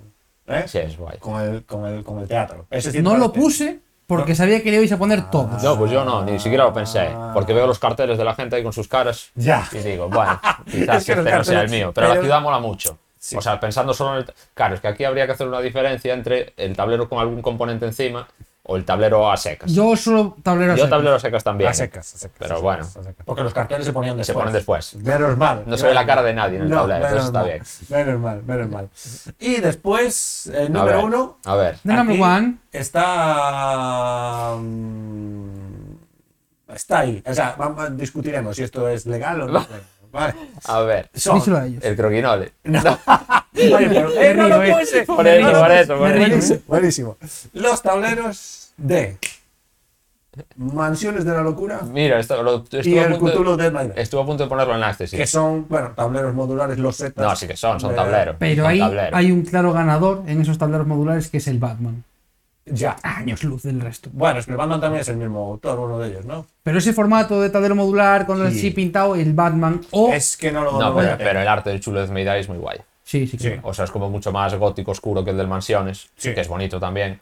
¿eh? 0.46 0.64
Sí, 0.66 0.78
es 0.78 0.98
guay. 0.98 1.16
Con, 1.18 1.40
el, 1.40 1.64
con, 1.64 1.86
el, 1.86 2.04
con 2.04 2.18
el 2.20 2.28
teatro. 2.28 2.66
Ese 2.70 2.92
sí 2.92 3.00
No 3.02 3.16
lo 3.16 3.32
puse 3.32 3.80
porque 4.06 4.34
sabía 4.34 4.62
que 4.62 4.70
le 4.70 4.76
ibais 4.76 4.92
a 4.92 4.98
poner 4.98 5.30
todos. 5.30 5.62
No, 5.62 5.78
pues 5.78 5.90
yo 5.90 6.04
no, 6.04 6.22
ni 6.24 6.38
siquiera 6.38 6.64
lo 6.64 6.74
pensé. 6.74 7.08
Porque 7.32 7.54
veo 7.54 7.66
los 7.66 7.78
carteles 7.78 8.18
de 8.18 8.24
la 8.24 8.34
gente 8.34 8.56
ahí 8.56 8.62
con 8.62 8.74
sus 8.74 8.86
caras. 8.86 9.30
Ya. 9.34 9.66
Y 9.72 9.78
digo, 9.78 10.10
bueno, 10.10 10.38
quizás 10.70 10.96
Es 10.98 11.06
que 11.06 11.12
este 11.12 11.32
no 11.32 11.44
sea 11.44 11.62
el 11.62 11.70
mío. 11.70 11.92
Pero, 11.94 12.08
la 12.08 12.12
pero- 12.14 12.24
ciudad 12.24 12.42
mola 12.42 12.58
mucho. 12.58 12.98
Sí. 13.18 13.34
O 13.36 13.40
sea, 13.40 13.58
pensando 13.58 13.94
solo 13.94 14.18
en 14.18 14.24
el. 14.26 14.34
Claro, 14.52 14.74
es 14.74 14.80
que 14.82 14.88
aquí 14.88 15.04
habría 15.04 15.24
que 15.24 15.32
hacer 15.32 15.46
una 15.48 15.60
diferencia 15.60 16.12
entre 16.12 16.52
el 16.58 16.76
tablero 16.76 17.08
con 17.08 17.18
algún 17.20 17.40
componente 17.40 17.86
encima 17.86 18.28
o 18.64 18.76
el 18.76 18.84
tablero 18.84 19.30
a 19.30 19.36
secas. 19.36 19.72
Yo 19.72 19.96
solo 19.96 20.36
tablero 20.42 20.72
Yo 20.74 20.84
seco. 20.84 20.90
tablero 20.90 21.16
a 21.16 21.18
secas 21.18 21.42
también. 21.42 21.70
A 21.70 21.74
secas, 21.74 22.14
a 22.14 22.18
secas, 22.18 22.36
Pero 22.38 22.54
a 22.54 22.56
secas, 22.58 22.62
bueno. 22.62 22.82
a 22.84 22.86
secas. 23.10 23.26
Porque 23.26 23.42
los 23.42 23.52
carteles 23.52 23.84
se 23.86 23.92
ponían 23.92 24.14
Se 24.14 24.18
después. 24.18 24.36
ponen 24.38 24.52
después. 24.52 24.94
Menos 24.96 25.36
mal. 25.36 25.64
No 25.66 25.76
se 25.76 25.86
ve 25.86 25.94
la 25.94 26.06
cara 26.06 26.22
de 26.22 26.32
nadie 26.32 26.56
en 26.58 26.62
el 26.62 26.70
No, 26.70 26.76
tablero, 26.82 27.00
menos 27.00 27.18
eso 27.18 27.26
está 27.26 27.38
mal, 27.40 27.48
bien. 27.48 27.62
Menos 27.88 28.20
mal, 28.20 28.42
menos 28.44 28.68
mal. 28.70 28.88
Y 29.40 29.56
después, 29.60 30.46
el 30.54 30.66
A 30.66 30.68
número 30.68 30.96
ver, 30.98 31.04
uno. 31.04 31.38
A 31.44 31.56
ver. 31.56 31.78
The 31.84 31.92
number 31.92 32.14
aquí 32.14 32.22
one. 32.22 32.56
Está. 32.72 34.54
mm, 34.58 35.92
Está 36.74 37.00
ahí. 37.00 37.22
O 37.26 37.34
sea, 37.34 37.54
vamos- 37.58 37.96
discutiremos 37.96 38.56
si 38.56 38.62
esto 38.62 38.88
es 38.88 39.06
legal 39.06 39.42
o 39.42 39.46
no. 39.48 39.66
Vale. 40.12 40.34
A 40.64 40.80
ver. 40.82 41.10
Son- 41.14 41.36
Díselo 41.38 41.56
a 41.58 41.66
ellos. 41.66 41.82
El 41.84 41.96
croquinole. 41.96 42.52
Oye, 42.64 42.78
pero- 43.88 44.12
eh, 44.12 44.34
no 44.34 44.60
río, 44.60 44.78
eh. 44.80 45.04
Por 45.06 45.26
eso, 45.26 45.42
No 45.42 45.52
lo 45.52 45.58
por 45.58 45.68
puse. 45.68 45.80
eso, 45.80 45.96
por 45.98 46.10
eso. 46.10 46.18
Buenísimo, 46.18 46.60
buenísimo. 46.68 47.16
Los 47.54 47.82
tableros 47.82 48.72
de 48.76 49.18
Mansiones 50.56 51.26
de 51.26 51.32
la 51.32 51.42
Locura 51.42 51.80
Mira, 51.82 52.18
esto, 52.18 52.42
lo, 52.42 52.56
estuve, 52.64 52.88
y 52.88 52.98
a 52.98 53.04
el 53.04 53.16
punto 53.18 53.34
Cthulhu 53.34 53.56
de, 53.56 53.64
Dead 53.64 53.72
by 53.72 53.88
Day. 53.88 53.96
estuve 54.02 54.22
a 54.22 54.24
punto 54.24 54.44
de 54.44 54.48
ponerlo 54.48 54.74
en 54.74 54.82
Access. 54.82 55.10
sí. 55.10 55.16
Que 55.18 55.26
son, 55.26 55.66
bueno, 55.68 55.90
tableros 55.94 56.32
modulares, 56.34 56.78
los 56.78 56.96
setas. 56.96 57.22
No, 57.22 57.36
sí 57.36 57.46
que 57.46 57.54
son, 57.56 57.78
son 57.78 57.90
de- 57.90 57.96
tableros. 57.96 58.36
Pero 58.38 58.62
son 58.62 58.70
ahí 58.70 58.78
tableros. 58.78 59.10
hay 59.12 59.30
un 59.30 59.42
claro 59.42 59.72
ganador 59.74 60.22
en 60.26 60.40
esos 60.40 60.56
tableros 60.56 60.86
modulares 60.86 61.28
que 61.28 61.36
es 61.36 61.48
el 61.48 61.58
Batman. 61.58 62.02
Ya. 62.64 62.96
Años 63.02 63.42
luz 63.42 63.62
del 63.64 63.80
resto. 63.80 64.08
Bueno, 64.12 64.38
es 64.38 64.46
que 64.46 64.52
el 64.52 64.56
Batman 64.56 64.80
también 64.80 65.00
es 65.02 65.08
el 65.08 65.16
mismo 65.16 65.40
autor, 65.50 65.80
uno 65.80 65.98
de 65.98 66.10
ellos, 66.10 66.24
¿no? 66.24 66.46
Pero 66.62 66.78
ese 66.78 66.92
formato 66.92 67.40
de 67.40 67.50
tablero 67.50 67.74
modular 67.74 68.24
con 68.24 68.40
el 68.44 68.52
Sí. 68.52 68.58
así 68.58 68.70
pintado, 68.70 69.16
el 69.16 69.32
Batman 69.32 69.80
o... 69.90 70.12
Es 70.12 70.36
que 70.36 70.52
no 70.52 70.62
lo 70.62 70.78
No, 70.78 70.92
voy 70.92 71.02
pero, 71.02 71.14
a 71.14 71.18
pero 71.18 71.40
el 71.40 71.48
arte 71.48 71.70
del 71.70 71.80
chulo 71.80 72.00
de 72.00 72.06
Zmeidai 72.06 72.40
es 72.40 72.48
muy 72.48 72.58
guay. 72.58 72.78
Sí, 73.04 73.26
sí, 73.26 73.36
Sí. 73.36 73.48
claro. 73.48 73.62
O 73.64 73.74
sea, 73.74 73.84
es 73.84 73.90
como 73.90 74.08
mucho 74.10 74.30
más 74.30 74.54
gótico 74.54 74.92
oscuro 74.92 75.24
que 75.24 75.30
el 75.32 75.36
del 75.36 75.48
Mansiones, 75.48 76.08
Sí. 76.16 76.32
que 76.34 76.40
es 76.40 76.48
bonito 76.48 76.78
también. 76.78 77.20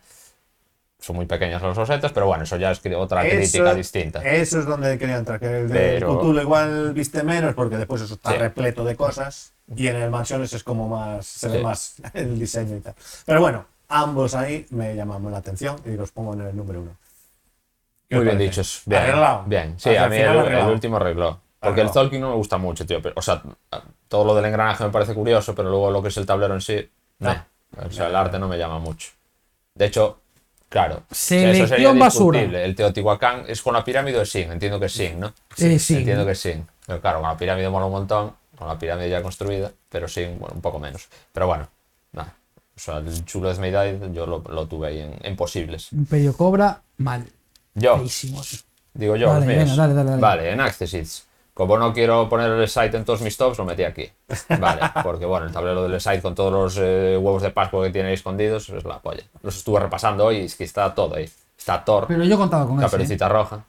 Son 0.99 1.17
muy 1.17 1.25
pequeñas 1.25 1.63
las 1.63 1.75
rosetas, 1.75 2.13
pero 2.13 2.27
bueno, 2.27 2.45
eso 2.45 2.59
ya 2.59 2.71
es 2.71 2.83
cri- 2.85 2.95
otra 2.95 3.27
Eso- 3.27 3.37
crítica 3.39 3.73
distinta. 3.75 4.23
Eso 4.23 4.59
es 4.61 4.67
donde 4.67 4.99
quería 4.99 5.17
entrar, 5.17 5.41
que 5.41 5.47
el 5.63 5.69
de 5.69 5.75
Pero- 5.95 6.19
Cthulhu 6.19 6.41
igual 6.43 6.93
viste 6.93 7.23
menos, 7.23 7.55
porque 7.55 7.79
después 7.79 8.03
eso 8.03 8.15
está 8.15 8.33
Sí. 8.33 8.37
repleto 8.37 8.85
de 8.85 8.95
cosas, 8.97 9.55
y 9.75 9.87
en 9.87 9.97
el 9.97 10.11
Mansiones 10.11 10.53
es 10.53 10.63
como 10.63 10.87
más, 10.91 11.25
se 11.27 11.49
ve 11.49 11.57
Sí. 11.59 11.65
más 11.65 11.95
el 12.13 12.39
diseño 12.39 12.77
y 12.77 12.81
tal. 12.81 12.95
Pero 13.25 13.41
bueno, 13.41 13.65
ambos 13.91 14.35
ahí 14.35 14.67
me 14.71 14.95
llaman 14.97 15.31
la 15.31 15.39
atención 15.39 15.77
y 15.85 15.91
los 15.91 16.11
pongo 16.13 16.33
en 16.35 16.41
el 16.43 16.57
número 16.57 16.81
uno. 16.81 16.97
¿Qué 18.09 18.17
Muy 18.17 18.25
bien 18.25 18.39
dichos. 18.39 18.83
Bien, 18.87 19.03
Arreglado. 19.03 19.45
bien. 19.47 19.75
Sí, 19.79 19.91
Hacia 19.91 20.03
a 20.03 20.05
el 20.07 20.11
mí 20.11 20.17
el, 20.17 20.55
el 20.59 20.67
último 20.67 20.97
arregló. 20.97 21.41
Porque 21.61 21.81
el 21.83 21.87
Arreglado. 21.87 21.93
Tolkien 21.93 22.23
no 22.23 22.31
me 22.31 22.35
gusta 22.37 22.59
mucho, 22.59 22.85
tío. 22.87 23.01
pero- 23.03 23.15
o 23.17 23.23
sea, 23.23 23.43
todo 24.09 24.25
lo 24.25 24.35
del 24.35 24.47
engranaje 24.47 24.83
me 24.85 24.91
parece 24.91 25.15
curioso, 25.15 25.55
pero 25.55 25.69
luego 25.71 25.91
lo 25.91 26.03
que 26.03 26.09
es 26.09 26.17
el 26.17 26.27
tablero 26.27 26.55
en 26.55 26.61
sí, 26.61 26.91
No. 27.21 27.35
no. 27.35 27.87
O 27.87 27.91
sea, 27.91 28.09
el 28.09 28.17
arte 28.17 28.39
no 28.39 28.49
me 28.49 28.59
llama 28.59 28.79
mucho. 28.81 29.11
De 29.77 29.87
hecho, 29.87 30.19
claro, 30.69 31.03
Selección 31.13 31.65
eso 31.65 31.67
sería 31.69 31.93
basura. 31.93 32.39
discutible. 32.41 32.65
El 32.65 32.75
Teotihuacán 32.75 33.45
es 33.47 33.63
con 33.63 33.75
la 33.75 33.85
pirámide 33.85 34.19
o 34.19 34.23
es 34.23 34.31
sin. 34.31 34.51
Entiendo 34.51 34.81
que 34.81 34.87
es 34.87 34.93
sin, 34.93 35.21
¿no? 35.21 35.33
Eh, 35.59 35.79
sí. 35.79 35.99
Entiendo 35.99 36.25
que 36.27 36.33
es 36.33 36.41
sin. 36.41 36.67
Pero 36.87 37.01
claro, 37.01 37.21
con 37.21 37.29
la 37.29 37.37
pirámide 37.37 37.69
mola 37.69 37.87
un 37.87 37.93
montón, 37.93 38.35
con 38.59 38.67
la 38.67 38.77
pirámide 38.77 39.09
ya 39.09 39.23
construida, 39.23 39.71
pero 39.89 40.09
sin, 40.09 40.37
bueno, 40.41 40.55
un 40.57 40.61
poco 40.61 40.81
menos. 40.81 41.09
Pero 41.33 41.47
bueno. 41.47 41.69
O 42.81 42.83
sea, 42.83 42.97
el 42.97 43.25
chulo 43.27 43.51
de 43.51 43.57
Zmeidai 43.57 44.01
yo 44.15 44.25
lo, 44.25 44.39
lo 44.49 44.67
tuve 44.67 44.89
ahí 44.89 45.01
en, 45.01 45.15
en 45.21 45.37
posibles. 45.37 45.93
Imperio 45.93 46.35
Cobra, 46.35 46.81
mal. 46.97 47.27
Yo, 47.75 47.99
Feísimos. 47.99 48.65
Digo 48.95 49.17
yo, 49.17 49.29
Vale, 49.29 49.45
venga, 49.47 49.77
dale, 49.77 49.93
dale, 49.93 50.11
dale. 50.13 50.23
Vale, 50.23 50.51
en 50.53 50.61
Accessits. 50.63 51.27
Como 51.53 51.77
no 51.77 51.93
quiero 51.93 52.27
poner 52.31 52.51
el 52.51 52.69
site 52.71 52.97
en 52.97 53.05
todos 53.05 53.21
mis 53.21 53.37
tops, 53.37 53.59
lo 53.59 53.67
metí 53.67 53.85
aquí. 53.85 54.09
Vale, 54.59 54.81
porque 55.03 55.27
bueno, 55.27 55.45
el 55.45 55.53
tablero 55.53 55.87
del 55.87 56.01
site 56.01 56.23
con 56.23 56.35
todos 56.35 56.51
los 56.51 56.79
eh, 56.79 57.19
huevos 57.21 57.43
de 57.43 57.51
Pascua 57.51 57.85
que 57.85 57.91
tiene 57.93 58.09
ahí 58.09 58.15
escondidos 58.15 58.71
es 58.71 58.83
la 58.85 58.99
polla. 58.99 59.25
Los 59.43 59.57
estuve 59.59 59.79
repasando 59.79 60.25
hoy 60.25 60.39
y 60.39 60.45
es 60.47 60.57
que 60.57 60.65
está 60.65 60.95
todo 60.95 61.17
ahí. 61.17 61.29
Está 61.59 61.85
Thor, 61.85 62.07
Pero 62.09 62.25
yo 62.25 62.39
contaba 62.39 62.67
con 62.67 62.83
eso. 62.83 62.97
¿eh? 62.97 63.29
roja, 63.29 63.63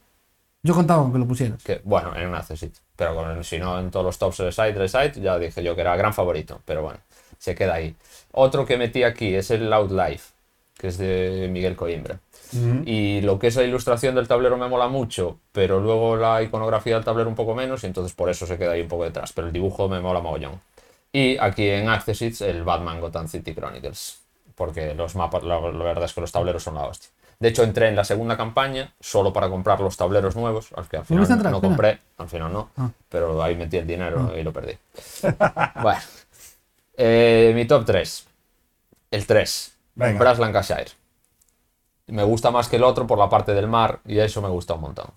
Yo 0.63 0.73
contaba 0.73 1.01
con 1.03 1.11
que 1.11 1.19
lo 1.19 1.25
pusieras. 1.27 1.61
que 1.61 1.81
bueno, 1.83 2.15
en 2.15 2.29
un 2.29 2.35
Accessit. 2.35 2.73
Pero 2.95 3.13
con 3.13 3.29
el- 3.29 3.43
si 3.43 3.59
no 3.59 3.77
en 3.77 3.91
todos 3.91 4.05
los 4.05 4.17
tops 4.17 4.37
del 4.37 4.53
site, 4.53 4.73
del 4.73 4.87
site, 4.87 5.19
ya 5.19 5.37
dije 5.37 5.61
yo 5.61 5.75
que 5.75 5.81
era 5.81 5.97
gran 5.97 6.13
favorito. 6.13 6.61
Pero 6.63 6.83
bueno, 6.83 6.99
se 7.37 7.53
queda 7.55 7.73
ahí. 7.73 7.93
Otro 8.33 8.65
que 8.65 8.77
metí 8.77 9.03
aquí 9.03 9.33
es 9.35 9.51
el 9.51 9.69
Loud 9.69 9.91
Life, 9.91 10.31
que 10.77 10.87
es 10.87 10.97
de 10.97 11.47
Miguel 11.51 11.75
Coimbra. 11.75 12.19
Y 12.85 13.21
lo 13.21 13.39
que 13.39 13.47
es 13.47 13.55
la 13.55 13.63
ilustración 13.63 14.13
del 14.13 14.27
tablero 14.27 14.57
me 14.57 14.67
mola 14.67 14.89
mucho, 14.89 15.37
pero 15.53 15.79
luego 15.79 16.17
la 16.17 16.41
iconografía 16.43 16.95
del 16.95 17.05
tablero 17.05 17.29
un 17.29 17.35
poco 17.35 17.55
menos, 17.55 17.83
y 17.83 17.87
entonces 17.87 18.13
por 18.13 18.29
eso 18.29 18.45
se 18.45 18.57
queda 18.57 18.73
ahí 18.73 18.81
un 18.81 18.89
poco 18.89 19.05
detrás. 19.05 19.31
Pero 19.31 19.47
el 19.47 19.53
dibujo 19.53 19.87
me 19.87 20.01
mola 20.01 20.19
mogollón. 20.19 20.59
Y 21.13 21.37
aquí 21.37 21.69
en 21.69 21.87
Accessits 21.87 22.41
el 22.41 22.63
Batman 22.63 22.99
Gotham 22.99 23.27
City 23.29 23.53
Chronicles, 23.53 24.19
porque 24.55 24.93
los 24.95 25.15
mapas, 25.15 25.43
la, 25.43 25.59
la 25.61 25.83
verdad 25.83 26.03
es 26.05 26.13
que 26.13 26.21
los 26.21 26.31
tableros 26.31 26.63
son 26.63 26.75
la 26.75 26.85
hostia. 26.85 27.09
De 27.39 27.47
hecho, 27.47 27.63
entré 27.63 27.87
en 27.87 27.95
la 27.95 28.03
segunda 28.03 28.37
campaña 28.37 28.93
solo 28.99 29.33
para 29.33 29.49
comprar 29.49 29.79
los 29.79 29.97
tableros 29.97 30.35
nuevos, 30.35 30.69
al 30.75 30.87
que 30.87 30.97
al 30.97 31.05
final 31.05 31.23
no 31.51 31.61
compré, 31.69 31.99
al 32.17 32.29
final 32.29 32.53
no, 32.53 32.69
Ah. 32.77 32.89
pero 33.09 33.41
ahí 33.41 33.55
metí 33.55 33.77
el 33.77 33.87
dinero 33.87 34.31
y 34.37 34.43
lo 34.43 34.51
perdí. 34.53 34.77
bueno, 35.81 35.99
Eh, 37.03 37.51
mi 37.55 37.65
top 37.65 37.83
3. 37.83 38.27
El 39.09 39.25
3, 39.25 39.77
Venga. 39.95 40.19
Brass 40.19 40.37
Lancashire. 40.37 40.91
Me 42.05 42.23
gusta 42.23 42.51
más 42.51 42.67
que 42.69 42.75
el 42.75 42.83
otro 42.83 43.07
por 43.07 43.17
la 43.17 43.27
parte 43.27 43.55
del 43.55 43.67
mar 43.67 44.01
y 44.05 44.19
eso 44.19 44.39
me 44.39 44.49
gusta 44.49 44.75
un 44.75 44.81
montón. 44.81 45.07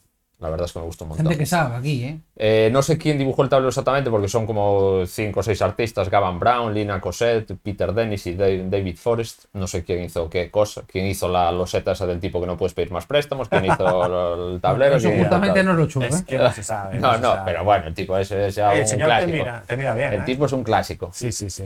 La 0.44 0.50
verdad 0.50 0.66
es 0.66 0.72
que 0.74 0.78
me 0.78 0.84
gusta 0.84 1.04
un 1.04 1.08
montón. 1.08 1.24
Gente 1.26 1.38
que 1.38 1.46
sabe 1.46 1.76
aquí, 1.76 2.04
¿eh? 2.04 2.18
Eh, 2.36 2.68
no 2.70 2.82
sé 2.82 2.98
quién 2.98 3.16
dibujó 3.16 3.42
el 3.42 3.48
tablero 3.48 3.70
exactamente 3.70 4.10
porque 4.10 4.28
son 4.28 4.44
como 4.46 5.06
5 5.06 5.40
o 5.40 5.42
6 5.42 5.62
artistas, 5.62 6.10
Gavin 6.10 6.38
Brown, 6.38 6.74
Lina 6.74 7.00
Cosette, 7.00 7.54
Peter 7.62 7.94
Dennis 7.94 8.26
y 8.26 8.34
David 8.34 8.98
Forrest. 8.98 9.46
No 9.54 9.66
sé 9.66 9.84
quién 9.84 10.02
hizo 10.02 10.28
qué 10.28 10.50
cosa, 10.50 10.82
quién 10.86 11.06
hizo 11.06 11.28
la 11.30 11.50
loseta 11.50 11.92
esa 11.92 12.06
del 12.06 12.20
tipo 12.20 12.42
que 12.42 12.46
no 12.46 12.58
puedes 12.58 12.74
pedir 12.74 12.90
más 12.92 13.06
préstamos, 13.06 13.48
quién 13.48 13.64
hizo 13.64 14.50
el 14.54 14.60
tablero. 14.60 14.96
Eso 14.96 15.10
justamente 15.10 15.62
no 15.64 15.70
es 15.70 15.76
lo 15.78 15.86
chulo, 15.86 16.04
Es 16.04 16.20
¿eh? 16.20 16.24
que 16.26 16.36
no 16.36 16.52
se 16.52 16.62
sabe. 16.62 16.98
No, 16.98 17.14
se 17.14 17.20
no, 17.20 17.32
sabe. 17.32 17.42
pero 17.46 17.64
bueno, 17.64 17.86
el 17.86 17.94
tipo 17.94 18.18
ese 18.18 18.46
es 18.48 18.54
ya 18.54 18.74
El 18.74 18.82
un 18.82 18.86
señor 18.86 19.08
te 19.08 19.14
clásico. 19.14 19.32
mira, 19.38 19.64
te 19.66 19.76
mira 19.78 19.94
bien. 19.94 20.12
El 20.12 20.20
¿eh? 20.20 20.24
tipo 20.26 20.44
es 20.44 20.52
un 20.52 20.62
clásico. 20.62 21.08
Sí, 21.14 21.32
sí, 21.32 21.48
sí. 21.48 21.64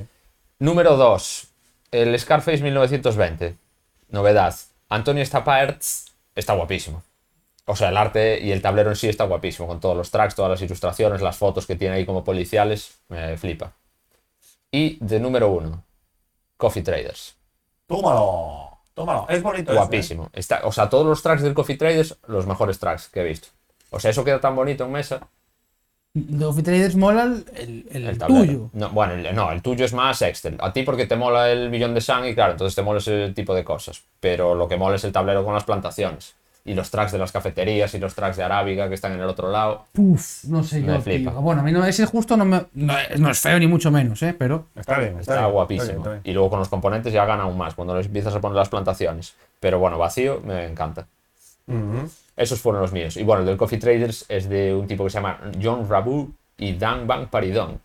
Número 0.60 0.96
2. 0.96 1.48
El 1.90 2.16
Scarface 2.16 2.62
1920. 2.62 3.56
Novedad. 4.10 4.54
Antonio 4.88 5.26
Stapaerts 5.26 6.12
está 6.36 6.52
guapísimo. 6.52 7.02
O 7.68 7.76
sea, 7.76 7.90
el 7.90 7.96
arte 7.96 8.40
y 8.40 8.50
el 8.52 8.62
tablero 8.62 8.90
en 8.90 8.96
sí 8.96 9.08
está 9.08 9.24
guapísimo, 9.24 9.68
con 9.68 9.78
todos 9.80 9.96
los 9.96 10.10
tracks, 10.10 10.34
todas 10.34 10.50
las 10.50 10.62
ilustraciones, 10.62 11.20
las 11.22 11.36
fotos 11.36 11.66
que 11.66 11.76
tiene 11.76 11.96
ahí 11.96 12.06
como 12.06 12.24
policiales. 12.24 12.98
Me 13.08 13.36
flipa. 13.36 13.72
Y 14.70 14.98
de 15.04 15.20
número 15.20 15.50
1. 15.50 15.84
Coffee 16.56 16.82
Traders. 16.82 17.36
Tómalo, 17.86 18.78
tómalo. 18.94 19.26
Es 19.28 19.42
bonito. 19.42 19.70
eso, 19.70 19.80
¿eh? 19.80 19.82
Guapísimo. 19.82 20.30
Está, 20.32 20.60
o 20.64 20.72
sea, 20.72 20.88
todos 20.90 21.06
los 21.06 21.22
tracks 21.22 21.42
del 21.42 21.54
Coffee 21.54 21.76
Traders, 21.76 22.16
los 22.26 22.46
mejores 22.46 22.78
tracks 22.78 23.08
que 23.08 23.20
he 23.20 23.24
visto. 23.24 23.48
O 23.90 23.98
sea, 24.00 24.10
eso 24.10 24.24
queda 24.24 24.40
tan 24.40 24.54
bonito 24.56 24.84
en 24.84 24.92
mesa. 24.92 25.20
De 26.14 26.44
Coffee 26.44 26.62
Traders 26.64 26.96
mola 26.96 27.22
el, 27.24 27.44
el- 27.54 27.86
el 27.92 28.06
El 28.08 28.18
tablero. 28.18 28.44
tuyo. 28.44 28.70
No, 28.72 28.90
bueno, 28.90 29.14
el, 29.14 29.34
no, 29.34 29.52
el 29.52 29.62
tuyo 29.62 29.84
es 29.84 29.92
más 29.92 30.20
Excel. 30.22 30.56
A 30.60 30.72
ti 30.72 30.82
porque 30.82 31.06
te 31.06 31.16
mola 31.16 31.50
el 31.50 31.70
millón 31.70 31.94
de 31.94 32.00
sang 32.00 32.24
y 32.26 32.34
claro, 32.34 32.52
entonces 32.52 32.74
te 32.74 32.82
mola 32.82 32.98
ese 32.98 33.32
tipo 33.34 33.54
de 33.54 33.64
cosas. 33.64 34.02
Pero 34.20 34.54
lo 34.54 34.68
que 34.68 34.76
mola 34.76 34.96
es 34.96 35.04
el 35.04 35.12
tablero 35.12 35.44
con 35.44 35.54
las 35.54 35.64
plantaciones. 35.64 36.34
Y 36.68 36.74
los 36.74 36.90
tracks 36.90 37.12
de 37.12 37.18
las 37.18 37.32
cafeterías 37.32 37.94
y 37.94 37.98
los 37.98 38.14
tracks 38.14 38.36
de 38.36 38.42
Arábiga 38.44 38.88
que 38.88 38.94
están 38.94 39.12
en 39.12 39.20
el 39.20 39.26
otro 39.26 39.50
lado. 39.50 39.86
Uf, 39.96 40.44
no 40.44 40.62
sé 40.62 40.80
Me 40.80 40.86
yo, 40.94 41.00
flipa. 41.00 41.30
tío. 41.30 41.40
Bueno, 41.40 41.62
a 41.62 41.64
mí 41.64 41.72
no, 41.72 41.84
ese 41.86 42.04
justo 42.06 42.36
no 42.36 42.44
me. 42.44 42.66
No, 42.74 42.98
es- 42.98 43.18
no 43.18 43.30
es 43.30 43.38
feo 43.40 43.58
ni 43.58 43.66
mucho 43.66 43.90
menos, 43.90 44.22
¿eh? 44.22 44.34
Pero. 44.38 44.66
Está 44.76 44.98
bien, 44.98 45.18
está, 45.18 45.32
Está 45.32 45.40
bien, 45.40 45.52
guapísimo. 45.52 45.82
está 45.82 45.92
bien, 45.94 45.98
está 46.02 46.10
bien. 46.10 46.22
Y 46.24 46.32
luego 46.34 46.50
con 46.50 46.58
los 46.58 46.68
componentes 46.68 47.12
ya 47.12 47.24
gana 47.24 47.44
aún 47.44 47.56
más 47.56 47.74
cuando 47.74 47.96
les 47.96 48.06
empiezas 48.06 48.34
a 48.34 48.40
poner 48.40 48.56
las 48.56 48.68
plantaciones. 48.68 49.34
Pero 49.60 49.78
bueno, 49.78 49.96
vacío 49.98 50.40
me 50.44 50.64
encanta. 50.66 51.06
Esos 52.36 52.60
fueron 52.60 52.80
los 52.82 52.92
míos. 52.92 53.16
Y 53.16 53.24
bueno, 53.24 53.40
el 53.40 53.46
del 53.46 53.56
Coffee 53.56 53.78
Traders 53.78 54.24
es 54.28 54.48
de 54.48 54.74
un 54.74 54.86
tipo 54.86 55.04
que 55.04 55.10
se 55.10 55.18
llama 55.18 55.38
John 55.62 55.86
Rabu 55.88 56.30
y 56.56 56.74
Dan 56.74 57.06
Bang 57.06 57.28
Paridón. 57.28 57.80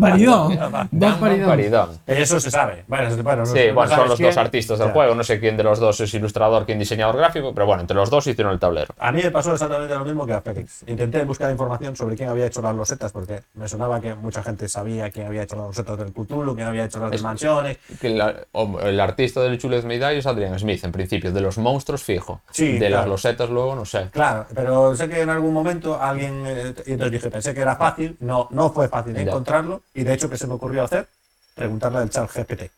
Paridón. 0.00 0.56
Dan. 0.90 1.20
Paridón. 1.20 1.90
Eso 2.06 2.40
se 2.40 2.50
sabe. 2.50 2.84
Bueno, 2.86 3.14
bueno, 3.22 3.40
no- 3.44 3.46
Sí, 3.46 3.60
no 3.68 3.74
bueno, 3.74 3.94
son 3.96 4.08
los 4.08 4.16
quién. 4.16 4.28
dos 4.30 4.36
artistas 4.38 4.78
del 4.78 4.88
Ya. 4.88 4.92
juego. 4.94 5.14
No 5.14 5.24
sé 5.24 5.40
quién 5.40 5.56
de 5.56 5.62
los 5.64 5.78
dos 5.78 6.00
es 6.00 6.14
ilustrador, 6.14 6.64
quién 6.66 6.78
diseñador 6.78 7.16
gráfico, 7.16 7.52
pero 7.52 7.66
bueno, 7.66 7.82
entre 7.82 7.96
los 7.96 8.10
dos 8.10 8.26
hicieron 8.26 8.52
el 8.52 8.58
tablero. 8.58 8.94
A 8.98 9.12
mí 9.12 9.20
me 9.22 9.30
pasó 9.30 9.52
exactamente 9.52 9.94
lo 9.94 10.04
mismo 10.04 10.24
que 10.26 10.32
a 10.34 10.40
Félix. 10.40 10.84
Intenté 10.86 11.24
buscar 11.24 11.50
información 11.50 11.96
sobre 11.96 12.16
quién 12.16 12.28
había 12.28 12.46
hecho 12.46 12.62
las 12.62 12.74
losetas 12.74 13.12
porque 13.12 13.42
me 13.54 13.68
sonaba 13.68 14.00
que 14.00 14.14
mucha 14.14 14.42
gente 14.42 14.68
sabía 14.68 15.10
quién 15.10 15.26
había 15.26 15.42
hecho 15.42 15.56
las 15.56 15.66
losetas 15.66 15.98
del 15.98 16.12
Cthulhu, 16.12 16.54
quién 16.54 16.68
había 16.68 16.84
hecho 16.84 17.00
las 17.00 17.10
de 17.10 17.18
mansiones. 17.18 17.78
Que 18.00 18.10
la- 18.10 18.34
o- 18.52 18.80
el 18.80 18.98
artista 19.00 19.40
del 19.40 19.58
Chulez 19.58 19.84
Meday 19.84 20.18
es 20.18 20.26
Adrian 20.26 20.58
Smith, 20.58 20.84
en 20.84 20.92
principio, 20.92 21.32
de 21.32 21.40
los 21.40 21.58
monstruos 21.58 22.02
fijo. 22.02 22.40
Sí, 22.50 22.78
de 22.78 22.90
las 22.90 23.00
claro. 23.00 23.10
losetas 23.10 23.50
luego, 23.50 23.74
no 23.74 23.84
sé. 23.84 24.08
Claro, 24.10 24.46
pero 24.54 24.94
sé 24.96 25.08
que 25.08 25.20
en 25.20 25.30
algún 25.30 25.52
momento 25.52 26.00
alguien, 26.00 26.44
eh, 26.46 26.74
y 26.86 26.92
entonces 26.92 27.12
dije, 27.12 27.30
pensé 27.30 27.52
que 27.54 27.60
era 27.60 27.76
fácil, 27.76 28.16
no, 28.20 28.48
no 28.50 28.70
fue 28.70 28.88
fácil 28.88 29.14
Ya. 29.24 29.30
encontrarlo, 29.32 29.82
y 29.94 30.02
de 30.04 30.14
hecho, 30.14 30.28
¿qué 30.30 30.36
se 30.36 30.46
me 30.46 30.54
ocurrió 30.54 30.84
hacer? 30.84 31.06
Preguntarle 31.54 31.98
al 31.98 32.10
chat 32.10 32.30
GPT. 32.34 32.70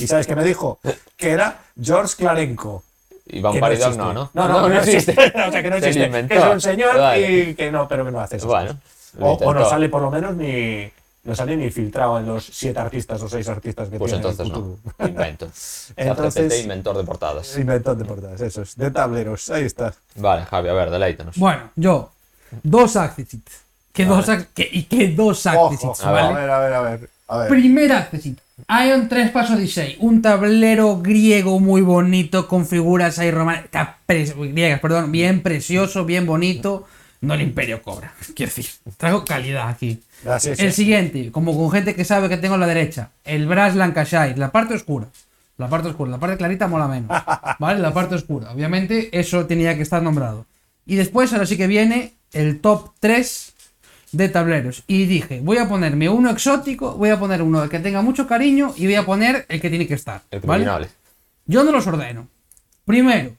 ¿Y 0.00 0.06
sabes 0.06 0.26
qué 0.26 0.36
me 0.36 0.44
dijo? 0.44 0.78
Que 1.16 1.30
era 1.30 1.60
George 1.80 2.14
Clarenco. 2.16 2.82
Que 3.26 3.40
Paridón 3.42 3.72
existe. 3.72 3.96
no, 3.98 4.12
¿no? 4.12 4.30
No, 4.34 4.48
no, 4.48 4.68
no, 4.68 4.78
existe. 4.78 5.12
o 5.48 5.52
sea, 5.52 5.62
que 5.62 5.70
no 5.70 5.76
existe. 5.76 6.10
Que 6.28 6.36
es 6.38 6.44
un 6.44 6.60
señor 6.60 6.96
Vale. 6.98 7.30
y 7.50 7.54
que 7.54 7.70
no, 7.70 7.86
pero 7.88 8.04
que 8.04 8.10
no 8.10 8.20
hace 8.20 8.36
eso. 8.36 8.46
Bueno, 8.46 8.78
O, 9.18 9.32
o 9.32 9.54
no 9.54 9.68
sale 9.68 9.88
por 9.88 10.02
lo 10.02 10.10
menos 10.10 10.34
ni. 10.36 10.90
No 11.24 11.34
sale 11.34 11.56
ni 11.56 11.70
filtrado 11.70 12.18
en 12.18 12.26
los 12.26 12.44
siete 12.44 12.78
artistas 12.78 13.20
o 13.20 13.28
seis 13.28 13.46
artistas 13.48 13.88
que 13.90 13.98
Pues 13.98 14.12
tiene 14.12 14.26
entonces 14.26 14.50
no. 14.50 14.78
Invento. 15.06 15.50
Entonces- 15.96 16.62
inventor 16.62 16.96
de 16.96 17.04
portadas. 17.04 17.56
Inventor 17.58 17.96
de 17.96 18.04
portadas, 18.06 18.40
esos. 18.40 18.76
De 18.76 18.90
tableros, 18.90 19.50
ahí 19.50 19.64
está. 19.64 19.92
Vale, 20.14 20.44
Javi, 20.46 20.68
a 20.70 20.72
ver, 20.72 20.88
deleítanos. 20.90 21.36
Bueno, 21.36 21.70
yo. 21.76 22.10
Dos 22.62 22.96
accessit. 22.96 23.46
¿Qué 23.98 24.04
dos 24.06 24.26
qué- 24.54 24.68
¿Y 24.72 24.82
qué 24.84 25.08
dos 25.08 25.44
Ojo, 25.46 25.66
accesits? 25.70 26.04
a 26.04 26.10
¿vale? 26.12 26.34
ver, 26.40 26.50
a 26.50 26.58
ver, 26.60 26.72
a 26.72 26.80
ver. 26.80 27.10
A 27.28 27.38
ver. 27.38 27.48
Primer 27.48 27.92
accessit. 27.92 28.38
Ion 28.86 29.08
3 29.08 29.30
Paso 29.30 29.54
Odyssey. 29.54 29.96
Un 30.00 30.22
tablero 30.22 30.98
griego 31.00 31.58
muy 31.60 31.80
bonito 31.82 32.46
con 32.48 32.66
figuras 32.66 33.18
ahí 33.18 33.30
romanas. 33.30 33.64
griegas, 34.06 34.80
perdón. 34.80 35.12
Bien 35.12 35.42
precioso, 35.42 36.04
bien 36.04 36.26
bonito. 36.26 36.86
No 37.20 37.34
el 37.34 37.42
Imperio 37.42 37.82
Cobra. 37.82 38.12
Quiero 38.34 38.50
decir, 38.54 38.66
traigo 38.96 39.24
calidad 39.24 39.68
aquí. 39.68 40.00
Es. 40.24 40.46
El 40.60 40.72
siguiente, 40.72 41.30
como 41.32 41.56
con 41.56 41.70
gente 41.70 41.94
que 41.94 42.04
sabe 42.04 42.28
que 42.28 42.36
tengo 42.36 42.54
a 42.54 42.58
la 42.58 42.66
derecha. 42.66 43.10
El 43.24 43.46
Brass 43.46 43.74
Lancashire. 43.74 44.36
La 44.36 44.50
parte 44.52 44.74
oscura. 44.74 45.06
La 45.56 45.68
parte 45.68 45.88
oscura. 45.88 46.10
La 46.12 46.18
parte 46.18 46.36
clarita 46.36 46.68
mola 46.68 46.86
menos. 46.88 47.10
¿Vale? 47.58 47.80
La 47.80 47.92
parte 47.92 48.14
oscura. 48.14 48.50
Obviamente, 48.52 49.08
eso 49.18 49.46
tenía 49.46 49.74
que 49.76 49.82
estar 49.82 50.02
nombrado. 50.02 50.46
Y 50.86 50.94
después, 50.96 51.32
ahora 51.32 51.46
sí 51.46 51.56
que 51.56 51.66
viene 51.66 52.14
el 52.32 52.60
top 52.60 52.90
3 53.00 53.54
de 54.12 54.28
tableros. 54.28 54.84
Y 54.86 55.06
dije, 55.06 55.40
voy 55.40 55.58
a 55.58 55.68
ponerme 55.68 56.08
uno 56.08 56.30
exótico, 56.30 56.94
voy 56.94 57.10
a 57.10 57.18
poner 57.18 57.42
uno 57.42 57.68
que 57.68 57.78
tenga 57.78 58.02
mucho 58.02 58.26
cariño 58.26 58.72
y 58.76 58.86
voy 58.86 58.94
a 58.94 59.06
poner 59.06 59.46
el 59.48 59.60
que 59.60 59.70
tiene 59.70 59.86
que 59.86 59.94
estar. 59.94 60.22
El 60.30 60.40
¿vale? 60.40 60.64
criminal. 60.64 60.88
Yo 61.46 61.64
no 61.64 61.72
los 61.72 61.86
ordeno. 61.86 62.28
Primero, 62.84 63.32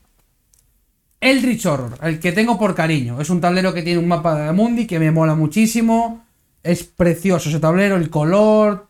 Eldritch 1.21 1.65
Horror, 1.65 1.97
el 2.01 2.19
que 2.19 2.31
tengo 2.31 2.57
por 2.57 2.75
cariño. 2.75 3.19
Es 3.19 3.29
un 3.29 3.41
tablero 3.41 3.73
que 3.73 3.83
tiene 3.83 3.99
un 3.99 4.07
mapa 4.07 4.35
de 4.35 4.51
Mundi 4.51 4.87
que 4.87 4.99
me 4.99 5.11
mola 5.11 5.35
muchísimo. 5.35 6.25
Es 6.63 6.83
precioso 6.83 7.49
ese 7.49 7.59
tablero, 7.59 7.95
el 7.95 8.09
color. 8.09 8.87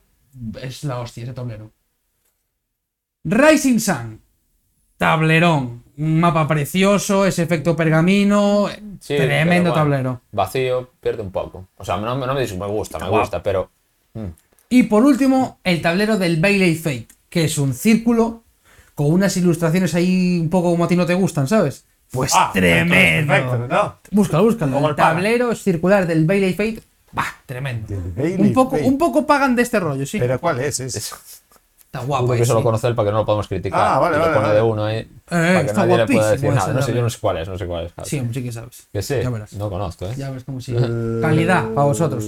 Es 0.62 0.84
la 0.84 1.00
hostia 1.00 1.24
ese 1.24 1.34
tablero. 1.34 1.72
Rising 3.24 3.80
Sun. 3.80 4.22
Tablerón. 4.98 5.84
Un 6.00 6.20
mapa 6.20 6.48
precioso, 6.48 7.25
ese 7.25 7.44
efecto 7.44 7.75
pergamino. 7.75 8.68
Sí, 9.01 9.18
tremendo 9.18 9.72
bueno, 9.72 9.74
tablero. 9.74 10.22
Vacío, 10.32 10.91
pierde 11.01 11.22
un 11.22 11.32
poco. 11.32 11.68
O 11.77 11.84
sea, 11.84 11.98
no, 11.98 12.15
no 12.15 12.34
me 12.34 12.41
dices 12.41 12.58
me 12.58 12.68
gusta, 12.68 12.98
me 13.00 13.10
gusta, 13.10 13.44
pero. 13.44 13.70
mm, 14.13 14.25
Y 14.70 14.84
por 14.84 15.03
último, 15.03 15.60
el 15.63 15.82
tablero 15.82 16.18
del 16.18 16.39
Bailey 16.39 16.75
Fate, 16.75 17.08
que 17.29 17.44
es 17.44 17.58
un 17.58 17.74
círculo 17.74 18.44
con 18.96 19.12
unas 19.12 19.36
ilustraciones 19.38 19.94
ahí 19.94 20.39
un 20.39 20.50
poco 20.50 20.72
como 20.72 20.86
a 20.86 20.88
ti 20.88 20.96
no 20.96 21.06
te 21.06 21.13
gustan, 21.15 21.48
¿sabes? 21.48 21.86
Pues 22.12 22.32
Ah, 22.34 22.50
tremendo. 22.53 23.32
Perfecto, 23.34 23.68
¿no? 23.68 23.96
Búscalo, 24.12 24.44
búscalo. 24.44 24.72
Como 24.74 24.89
El 24.89 24.96
tablero 24.96 25.53
circular 25.53 26.08
del 26.08 26.25
Bailey 26.25 26.53
Fate, 26.53 26.82
bah, 27.12 27.25
tremendo. 27.46 27.94
Un 28.38 28.53
poco, 28.53 28.77
Fate. 28.77 28.88
un 28.88 28.98
poco 28.98 29.27
pagan 29.27 29.56
de 29.56 29.62
este 29.63 29.79
rollo, 29.79 30.06
sí. 30.06 30.18
¿Pero 30.18 30.39
cuál 30.39 30.60
es? 30.62 30.79
es... 30.79 31.13
Está 31.91 32.05
guapo. 32.05 32.27
Porque 32.27 32.43
eso 32.43 32.53
lo 32.53 32.62
conoce 32.62 32.86
él 32.88 32.93
para 32.93 33.08
que 33.08 33.12
no 33.13 33.17
lo 33.19 33.25
podamos 33.25 33.48
criticar. 33.48 33.81
Ah, 33.81 33.98
vale, 33.98 34.15
y 34.15 34.19
lo 34.19 34.25
vale, 34.25 34.36
pone 34.36 34.48
vale. 34.48 34.60
de 34.60 34.62
uno 34.62 34.86
ahí. 34.86 35.10
para 35.27 35.62
que 35.62 35.65
está 35.65 35.81
nadie 35.88 35.98
le 35.98 36.05
pueda 36.05 36.31
decir 36.31 36.53
nada. 36.53 36.74
No 36.74 36.81
sé, 36.84 36.93
yo 36.93 37.01
no 37.01 37.10
sé 37.10 37.17
cuál 37.19 37.38
es, 37.39 37.48
no 37.50 37.58
sé 37.58 37.65
cuál 37.65 37.86
es. 37.88 37.93
Javi. 37.93 38.08
Sí, 38.10 38.22
sí 38.31 38.43
que 38.43 38.51
sabes. 38.51 38.88
Que 38.93 39.01
sí, 39.01 39.15
Ya 39.24 39.29
verás. 39.31 39.53
no 39.53 39.69
conozco, 39.72 40.05
¿eh? 40.05 40.13
Ya 40.15 40.29
ves 40.29 40.43
cómo 40.43 40.62
sí. 40.62 40.75
Calidad 41.19 41.67
para 41.74 41.88
vosotros. 41.88 42.25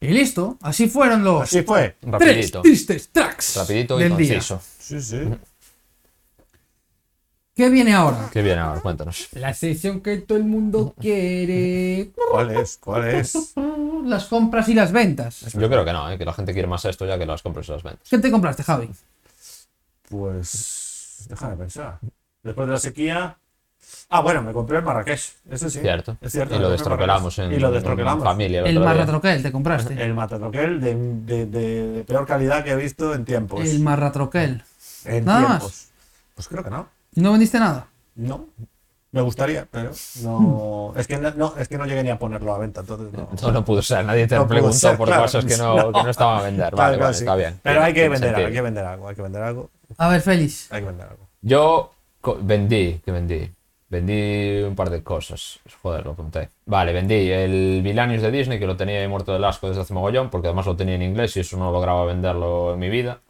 Y 0.00 0.08
listo. 0.08 0.58
Así 0.60 0.88
fueron 0.88 1.24
los 1.24 1.42
Así 1.44 1.62
fue. 1.62 1.96
tres 2.00 2.12
Rapidito. 2.12 2.60
tristes 2.62 3.08
tracks 3.10 3.56
Rapidito 3.56 3.98
y 3.98 4.02
del 4.02 4.16
día. 4.16 4.34
conciso. 4.34 4.60
Sí, 4.78 5.00
sí. 5.00 5.18
¿Qué 7.62 7.70
viene 7.70 7.94
ahora? 7.94 8.28
Qué 8.32 8.42
bien 8.42 8.58
ahora, 8.58 8.80
cuéntanos. 8.80 9.28
La 9.34 9.54
sección 9.54 10.00
que 10.00 10.16
todo 10.16 10.36
el 10.36 10.42
mundo 10.42 10.96
quiere. 10.98 12.10
¿Cuál 12.32 12.50
es? 12.50 12.76
¿Cuál 12.78 13.06
es? 13.06 13.54
Las 14.04 14.24
compras 14.24 14.68
y 14.68 14.74
las 14.74 14.90
ventas. 14.90 15.42
Yo 15.52 15.68
creo 15.68 15.84
que 15.84 15.92
no, 15.92 16.10
¿eh? 16.10 16.18
que 16.18 16.24
la 16.24 16.32
gente 16.32 16.54
quiere 16.54 16.66
más 16.66 16.84
esto 16.86 17.06
ya 17.06 17.16
que 17.16 17.24
las 17.24 17.40
compras 17.40 17.68
y 17.68 17.70
las 17.70 17.84
ventas. 17.84 18.08
¿Qué 18.10 18.18
te 18.18 18.32
compraste, 18.32 18.64
Javi? 18.64 18.90
Pues. 20.08 21.26
Déjame 21.28 21.54
pensar. 21.54 22.00
Después 22.42 22.66
de 22.66 22.72
la 22.72 22.80
sequía. 22.80 23.36
Ah, 24.08 24.22
bueno, 24.22 24.42
me 24.42 24.52
compré 24.52 24.78
el 24.78 24.84
Marrakech. 24.84 25.20
Eso 25.48 25.70
sí. 25.70 25.78
Cierto. 25.78 26.16
Es 26.20 26.32
cierto. 26.32 26.56
Y 26.56 26.58
lo 26.58 26.66
el 26.66 26.72
destroquelamos 26.72 27.38
en, 27.38 27.44
Marrakech. 27.44 27.58
Y 27.58 27.60
lo 27.62 27.68
en 27.68 27.74
destroquelamos. 27.74 28.24
familia. 28.24 28.62
El 28.62 28.74
día. 28.74 28.84
Marratroquel, 28.84 29.40
te 29.40 29.52
compraste. 29.52 30.02
El 30.02 30.14
Matatroquel 30.14 30.80
de, 30.80 30.96
de, 30.96 31.46
de, 31.46 31.88
de 31.92 32.02
peor 32.02 32.26
calidad 32.26 32.64
que 32.64 32.72
he 32.72 32.76
visto 32.76 33.14
en 33.14 33.24
tiempos. 33.24 33.60
El 33.64 33.78
Marratroquel. 33.78 34.64
en 35.04 35.24
nada 35.24 35.40
más. 35.42 35.58
tiempos. 35.60 35.88
Pues 36.34 36.48
creo 36.48 36.64
que 36.64 36.70
no. 36.70 36.88
¿No 37.14 37.32
vendiste 37.32 37.58
nada? 37.58 37.88
No. 38.14 38.46
Me 39.10 39.20
gustaría, 39.20 39.66
pero 39.70 39.90
no. 40.22 40.94
Es 40.96 41.06
que 41.06 41.18
no, 41.18 41.30
no, 41.32 41.54
es 41.58 41.68
que 41.68 41.76
no 41.76 41.84
llegué 41.84 42.02
ni 42.02 42.08
a 42.10 42.18
ponerlo 42.18 42.54
a 42.54 42.58
venta, 42.58 42.80
entonces 42.80 43.12
no. 43.12 43.28
No, 43.42 43.52
no 43.52 43.64
pudo 43.64 43.82
ser, 43.82 44.04
nadie 44.06 44.26
te 44.26 44.36
No 44.36 44.48
preguntó 44.48 44.74
ser, 44.76 44.96
por 44.96 45.06
claro. 45.08 45.22
cosas 45.22 45.44
que 45.44 45.56
no, 45.58 45.76
No. 45.76 45.92
que 45.92 46.02
no 46.02 46.10
estaban 46.10 46.38
a 46.38 46.42
vender. 46.44 46.74
Vale, 46.74 46.96
vale, 46.96 47.12
sí. 47.14 47.20
está 47.24 47.36
bien. 47.36 47.60
Pero 47.62 47.82
hay 47.82 47.92
que 47.92 48.08
vender 48.08 48.34
algo, 48.34 48.46
hay 48.46 48.52
que 48.54 48.60
vender 48.62 48.84
algo, 48.86 49.08
hay 49.08 49.14
que 49.14 49.22
vender 49.22 49.42
algo, 49.42 49.70
A 49.98 50.08
ver, 50.08 50.20
Félix. 50.22 50.72
hay 50.72 50.80
que 50.80 50.86
vender 50.86 51.06
algo. 51.08 51.28
Yo 51.42 51.92
vendí, 52.40 53.00
que 53.04 53.10
vendí. 53.12 53.50
Vendí 53.90 54.62
un 54.62 54.74
par 54.74 54.88
de 54.88 55.02
cosas. 55.02 55.58
Joder, 55.82 56.06
lo 56.06 56.12
apunté. 56.12 56.48
Vale, 56.64 56.94
vendí 56.94 57.30
el 57.30 57.82
Vilanius 57.82 58.22
de 58.22 58.30
Disney, 58.30 58.58
que 58.58 58.66
lo 58.66 58.74
tenía 58.78 59.00
ahí 59.00 59.08
muerto 59.08 59.34
del 59.34 59.44
asco 59.44 59.68
desde 59.68 59.82
hace 59.82 59.92
mogollón, 59.92 60.30
porque 60.30 60.46
además 60.48 60.64
lo 60.64 60.74
tenía 60.76 60.94
en 60.94 61.02
inglés 61.02 61.36
y 61.36 61.40
eso 61.40 61.58
no 61.58 61.70
lograba 61.70 62.06
venderlo 62.06 62.72
en 62.72 62.78
mi 62.78 62.88
vida. 62.88 63.20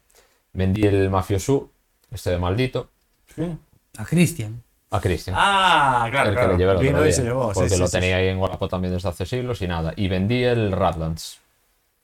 Vendí 0.52 0.86
el 0.86 1.10
Mafiosu, 1.10 1.68
este 2.12 2.30
de 2.30 2.38
maldito, 2.38 2.88
Sí. 3.34 3.56
A 3.98 4.04
Cristian. 4.04 4.62
a 4.90 5.00
Christian. 5.00 5.36
Ah, 5.38 6.08
claro, 6.10 6.30
el 6.30 6.34
que 6.34 6.40
claro. 6.40 6.74
le 6.80 6.82
Vino 6.88 7.00
y 7.00 7.04
día, 7.04 7.12
se 7.12 7.22
llevó, 7.22 7.52
porque 7.52 7.68
sí, 7.70 7.78
lo 7.78 7.86
sí, 7.86 7.92
tenía 7.92 8.16
sí. 8.16 8.22
ahí 8.22 8.28
en 8.28 8.38
Wallapop 8.38 8.70
también 8.70 8.92
desde 8.94 9.08
hace 9.08 9.26
siglos 9.26 9.60
y 9.62 9.66
nada. 9.68 9.92
Y 9.96 10.08
vendí 10.08 10.42
el 10.44 10.72
Radlands, 10.72 11.38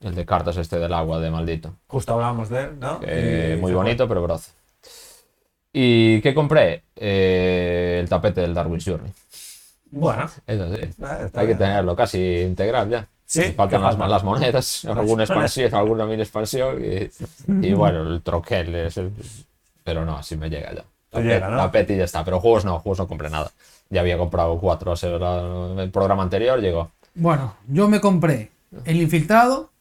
el 0.01 0.15
de 0.15 0.25
cartas 0.25 0.57
este 0.57 0.79
del 0.79 0.93
agua 0.93 1.19
de 1.19 1.29
maldito. 1.31 1.75
Justo 1.87 2.13
hablábamos 2.13 2.49
de 2.49 2.61
él, 2.63 2.79
¿no? 2.79 2.99
Eh, 3.03 3.55
Y 3.57 3.61
muy 3.61 3.73
bonito, 3.73 4.07
pero 4.07 4.21
broce. 4.23 4.51
¿Y 5.71 6.21
qué 6.21 6.33
compré? 6.33 6.83
Eh, 6.95 7.99
el 8.01 8.09
tapete 8.09 8.41
del 8.41 8.53
Darwin's 8.53 8.85
Journey. 8.85 9.11
Bueno, 9.91 10.29
Eso 10.47 10.75
sí. 10.75 10.81
Ah, 11.01 11.19
Hay 11.21 11.29
que 11.31 11.45
bien. 11.47 11.57
tenerlo 11.57 11.95
casi 11.95 12.19
integral 12.41 12.89
ya. 12.89 13.07
Sí, 13.25 13.43
Faltan 13.55 13.79
¿qué 13.81 13.85
las, 13.85 13.95
falta? 13.95 14.07
las 14.07 14.23
monedas, 14.23 14.85
alguna 14.85 15.23
expansión, 15.23 15.73
alguna 15.75 16.05
mini 16.05 16.23
expansión 16.23 16.83
y, 16.83 17.67
y 17.67 17.73
bueno, 17.73 18.01
el 18.01 18.21
troquel 18.23 18.73
es 18.75 18.97
el- 18.97 19.11
Pero 19.83 20.03
no, 20.05 20.17
así 20.17 20.35
me 20.37 20.49
llega 20.49 20.73
ya. 20.73 20.83
Te 21.09 21.21
llega, 21.23 21.71
y 21.89 21.97
ya 21.97 22.03
está. 22.03 22.23
Pero 22.23 22.39
juegos 22.39 22.65
no, 22.65 22.79
juegos 22.79 22.99
no 22.99 23.07
compré 23.07 23.29
nada. 23.29 23.51
Ya 23.89 24.01
había 24.01 24.17
comprado 24.17 24.59
cuatro 24.59 24.93
la- 25.19 25.81
el 25.83 25.89
programa 25.91 26.23
anterior, 26.23 26.59
llegó. 26.61 26.91
Bueno, 27.15 27.55
yo 27.67 27.87
me 27.87 27.99
compré 27.99 28.51
el 28.85 29.01
infiltrado 29.01 29.71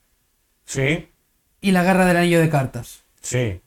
sí, 0.64 1.08
y 1.60 1.70
la 1.72 1.82
guerra 1.84 2.06
del 2.06 2.16
anillo 2.16 2.40
de 2.40 2.48
cartas. 2.48 3.00
sí. 3.20 3.60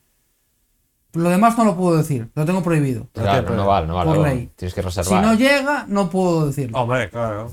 Lo 1.14 1.28
demás 1.28 1.58
no 1.58 1.66
lo 1.66 1.76
puedo 1.76 1.98
decir, 1.98 2.28
lo 2.34 2.46
tengo 2.46 2.62
prohibido. 2.62 3.06
No 3.14 3.22
Claro, 3.22 3.44
te- 3.46 3.54
no 3.54 3.66
vale, 3.66 3.86
no 3.86 3.94
vale. 3.96 4.10
por 4.14 4.26
ley. 4.26 4.50
Tienes 4.56 4.72
que 4.72 4.80
Si 4.80 4.86
reservar. 4.86 5.22
no 5.22 5.34
llega, 5.34 5.84
no 5.86 6.08
puedo 6.08 6.46
decirlo. 6.46 6.78
Hombre, 6.78 7.10
claro. 7.10 7.52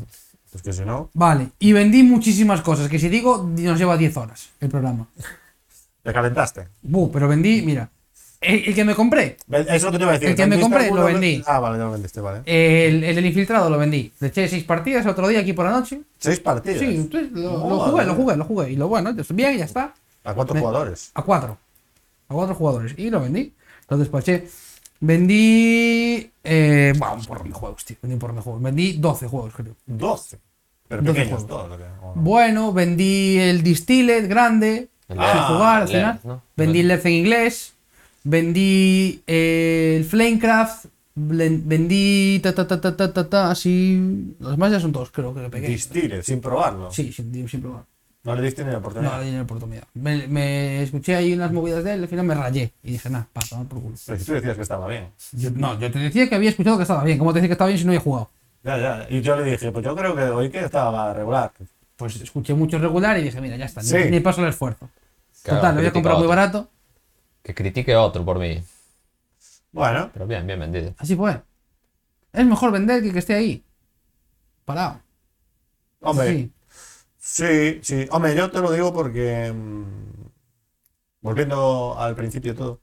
Es 0.56 0.62
que 0.62 0.72
si 0.72 0.86
no, 0.86 1.10
Vale, 1.14 1.50
y 1.60 1.74
vendí 1.74 2.02
muchísimas 2.02 2.62
cosas, 2.62 2.88
que 2.88 2.98
si 2.98 3.10
digo, 3.10 3.44
nos 3.58 3.78
lleva 3.78 3.98
10 3.98 4.16
horas 4.16 4.52
el 4.62 4.70
programa. 4.70 5.08
te 6.04 6.14
calentaste. 6.14 6.70
Buh, 6.84 7.12
pero 7.12 7.28
vendí, 7.28 7.62
mira, 7.62 7.90
el, 8.42 8.64
el 8.70 8.76
que 8.76 8.86
me 8.86 8.96
compré, 8.96 9.38
Ve- 9.48 9.66
Es 9.70 9.84
lo 9.84 9.92
que 9.92 9.98
te 9.98 10.04
iba 10.04 10.12
a 10.12 10.14
decir. 10.14 10.30
El 10.30 10.36
que 10.36 10.44
me 10.46 10.56
¿vendiste 10.56 10.72
compré, 10.72 10.92
lo 10.96 11.06
vendí. 11.06 11.44
Ah, 11.46 11.60
vale, 11.60 11.78
ya 11.78 11.84
lo 11.86 11.92
vendiste, 11.92 12.22
vale. 12.22 12.42
el, 12.46 13.04
el 13.04 13.16
del 13.16 13.26
infiltrado 13.26 13.70
lo 13.70 13.78
vendí. 13.78 14.12
Le 14.20 14.28
eché 14.28 14.48
6 14.48 14.64
partidas 14.64 15.04
el 15.06 15.12
otro 15.12 15.28
día 15.28 15.40
aquí 15.40 15.54
por 15.54 15.66
la 15.66 15.72
noche. 15.72 16.02
Seis 16.18 16.40
partidas. 16.40 16.80
Sí, 16.80 17.10
lo, 17.34 17.60
jugué, 17.60 18.06
lo 18.06 18.16
jugué, 18.16 18.36
lo 18.38 18.46
jugué. 18.46 18.72
Y 18.72 18.76
lo 18.76 18.88
bueno, 18.88 19.14
ya 19.14 19.22
está 19.22 19.34
bien, 19.34 19.58
ya 19.58 19.66
está. 19.66 19.94
¿A 20.24 20.34
cuántos 20.34 20.56
Me- 20.56 20.62
jugadores? 20.62 21.12
A 21.16 21.22
4. 21.22 21.58
A 22.30 22.34
4 22.34 22.56
jugadores. 22.56 22.94
Y 22.98 23.10
lo 23.10 23.20
vendí. 23.22 23.54
Lo 23.90 23.98
despaché. 23.98 24.48
Vendí. 25.02 26.32
Eh, 26.44 26.94
bueno, 26.98 27.16
un 27.16 27.26
porrón 27.26 27.50
de 27.50 27.54
juegos, 27.56 27.86
tío. 27.86 27.98
Vendí 28.02 28.14
un 28.14 28.20
porrón 28.20 28.36
de 28.38 28.42
juegos. 28.42 28.62
Vendí 28.62 28.94
12 28.94 29.28
juegos, 29.28 29.54
creo. 29.56 29.76
12. 29.86 30.38
Pero 30.88 31.02
12 31.02 31.14
pequeños 31.20 31.44
juegos. 31.44 31.48
todos. 31.48 31.72
¿o 31.74 31.78
qué? 31.78 31.84
¿O 32.02 32.16
no? 32.16 32.22
Bueno, 32.22 32.74
vendí 32.74 33.38
el 33.40 33.64
Distilled 33.64 34.28
grande. 34.30 34.90
El 35.08 35.16
sin 35.16 35.22
Ah, 35.24 35.48
jugar 35.54 35.82
al 35.84 35.88
final. 35.88 36.20
¿no? 36.24 36.42
Vendí 36.56 36.80
el 36.82 36.88
Left 36.88 37.06
en 37.06 37.14
inglés. 37.14 37.74
Vendí 38.30 39.24
eh, 39.26 39.96
el 39.98 40.06
Flamecraft. 40.06 40.86
Vendí. 41.16 42.40
Ta, 42.44 42.54
ta, 42.54 42.68
ta, 42.68 42.80
ta, 42.80 42.96
ta, 42.96 43.12
ta, 43.12 43.28
ta, 43.28 43.50
así. 43.52 44.36
Los 44.40 44.56
más 44.58 44.72
ya 44.72 44.80
son 44.80 44.92
todos, 44.92 45.10
creo 45.10 45.34
que 45.34 45.42
pequeños. 45.50 45.70
Distille, 45.72 46.22
sin 46.22 46.40
probarlo. 46.40 46.92
Sí, 46.92 47.12
sin, 47.12 47.48
sin 47.50 47.62
probar. 47.62 47.84
No 48.24 48.36
le 48.36 48.44
diste 48.44 48.62
ni 48.64 48.68
la 48.68 48.74
No, 48.74 48.80
oportunidad. 48.80 49.18
no 49.18 49.24
tenía 49.24 49.42
oportunidad. 49.42 49.84
Me, 49.96 50.28
me 50.28 50.84
escuché 50.84 51.16
ahí 51.16 51.34
unas 51.34 51.52
movidas 51.52 51.84
de 51.84 51.94
él, 51.96 52.04
al 52.04 52.08
final 52.08 52.26
me 52.26 52.36
rayé. 52.36 52.72
Y 52.84 52.92
dije, 52.92 53.10
nada, 53.10 53.28
pasa, 53.34 53.50
tomar 53.56 53.66
por 53.68 53.82
culo. 53.82 53.96
Pero 54.06 54.20
si 54.20 54.26
tú 54.26 54.34
decías 54.34 54.56
que 54.56 54.62
estaba 54.62 54.88
bien. 54.88 55.08
Yo- 55.32 55.50
no, 55.52 55.80
yo 55.80 55.92
te 55.92 55.98
decía 56.00 56.30
que 56.30 56.36
había 56.36 56.50
escuchado 56.52 56.78
que 56.78 56.84
estaba 56.84 57.04
bien. 57.04 57.18
¿Cómo 57.18 57.32
te 57.34 57.40
decía 57.40 57.48
que 57.50 57.54
estaba 57.54 57.70
bien 57.70 57.80
si 57.80 57.86
no 57.86 57.92
había 57.92 58.02
jugado? 58.02 58.30
Ya, 58.64 58.78
ya. 58.78 59.08
Y 59.10 59.22
yo 59.22 59.36
le 59.38 59.50
dije, 59.50 59.72
pues 59.72 59.84
yo 59.84 59.96
creo 59.96 60.16
que 60.16 60.22
hoy 60.24 60.50
que 60.52 60.60
estaba 60.60 61.14
regular. 61.14 61.52
Pues 61.96 62.16
escuché 62.22 62.54
mucho 62.54 62.78
regular 62.78 63.18
y 63.18 63.24
dije, 63.24 63.42
mira, 63.42 63.56
ya 63.58 63.66
está, 63.66 63.82
ni- 63.82 63.88
Sí. 63.88 63.98
ni, 64.12 64.20
paso 64.20 64.42
el 64.44 64.50
esfuerzo. 64.50 64.88
Claro, 65.42 65.60
Total, 65.62 65.74
lo 65.76 65.80
había 65.80 65.92
comprado 65.94 66.20
muy 66.20 66.28
barato. 66.28 66.70
Que 67.44 67.54
critique 67.54 67.96
otro 67.96 68.24
por 68.26 68.40
mí. 68.40 68.64
Bueno, 69.72 70.12
Pero 70.14 70.28
bien, 70.28 70.46
bien 70.48 70.60
vendido. 70.60 70.94
Así 70.98 71.16
fue. 71.16 71.42
Es 72.34 72.46
mejor 72.46 72.72
vender 72.72 73.04
que 73.04 73.14
que 73.14 73.20
esté 73.20 73.36
ahí. 73.36 73.64
Parado. 74.66 75.02
hombre, 76.02 76.26
Sí. 76.28 76.52
sí, 77.18 77.80
sí. 77.84 78.08
Hombre, 78.12 78.36
yo 78.36 78.52
te 78.52 78.60
lo 78.62 78.72
digo 78.72 78.94
porque. 78.94 79.52
mm, 79.54 79.84
volviendo 81.22 81.98
al 81.98 82.16
principio 82.16 82.54
de 82.54 82.58
todo. 82.60 82.82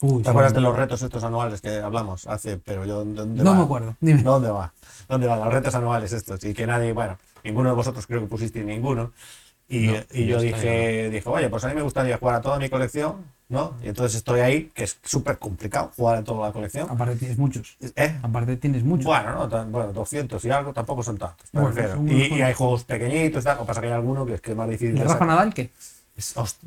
Uy, 0.00 0.22
¿Te 0.22 0.24
sí. 0.24 0.30
acuerdas 0.30 0.54
de 0.54 0.60
los 0.60 0.76
retos 0.76 1.02
estos 1.02 1.22
anuales 1.24 1.60
que 1.60 1.78
hablamos 1.78 2.26
hace? 2.26 2.58
Pero 2.58 2.84
yo. 2.84 3.04
¿dónde 3.04 3.42
No 3.42 3.50
va? 3.50 3.56
me 3.58 3.62
acuerdo. 3.64 3.96
Dime. 4.00 4.22
¿Dónde 4.22 4.50
va? 4.50 4.72
¿Dónde 5.08 5.26
van 5.26 5.40
los 5.40 5.52
retos 5.52 5.74
anuales 5.74 6.12
estos? 6.12 6.42
Y 6.44 6.54
que 6.54 6.66
nadie, 6.66 6.92
bueno, 6.92 7.18
ninguno 7.44 7.70
de 7.70 7.76
vosotros 7.76 8.06
creo 8.06 8.20
que 8.20 8.26
pusisteis 8.26 8.64
ninguno. 8.64 9.12
Y, 9.74 9.86
No, 9.86 9.94
y 10.12 10.26
yo 10.26 10.38
dije, 10.40 11.08
dije, 11.10 11.28
oye, 11.28 11.48
pues 11.48 11.64
a 11.64 11.68
mí 11.68 11.74
me 11.74 11.82
gustaría 11.82 12.18
jugar 12.18 12.34
a 12.36 12.40
toda 12.42 12.58
mi 12.58 12.68
colección, 12.68 13.24
¿no? 13.48 13.74
Y 13.82 13.88
entonces 13.88 14.16
estoy 14.18 14.40
ahí, 14.40 14.70
que 14.74 14.84
es 14.84 14.98
súper 15.02 15.38
complicado 15.38 15.90
jugar 15.96 16.18
a 16.18 16.22
toda 16.24 16.46
la 16.48 16.52
colección. 16.52 16.88
Aparte 16.90 17.16
tienes 17.16 17.38
muchos. 17.38 17.76
¿Eh? 17.96 18.14
Aparte 18.22 18.56
tienes 18.58 18.84
muchos. 18.84 19.06
Bueno, 19.06 19.32
no, 19.34 19.48
tan- 19.48 19.72
bueno, 19.72 19.92
200 19.94 20.44
y 20.44 20.50
algo 20.50 20.74
tampoco 20.74 21.02
son 21.02 21.16
tantos. 21.16 21.46
Bueno, 21.52 21.72
y, 22.06 22.34
y 22.34 22.42
hay 22.42 22.52
juegos 22.52 22.84
pequeñitos, 22.84 23.44
tal, 23.44 23.58
que 23.58 23.64
pasa 23.64 23.80
que 23.80 23.86
hay 23.86 23.94
alguno 23.94 24.26
que 24.26 24.34
es 24.34 24.40
que 24.42 24.50
es 24.50 24.56
más 24.58 24.68
difícil. 24.68 24.94
¿Y 24.94 24.98
de 24.98 25.04
Rafa. 25.04 25.24
Nadal 25.24 25.54
qué? 25.54 25.70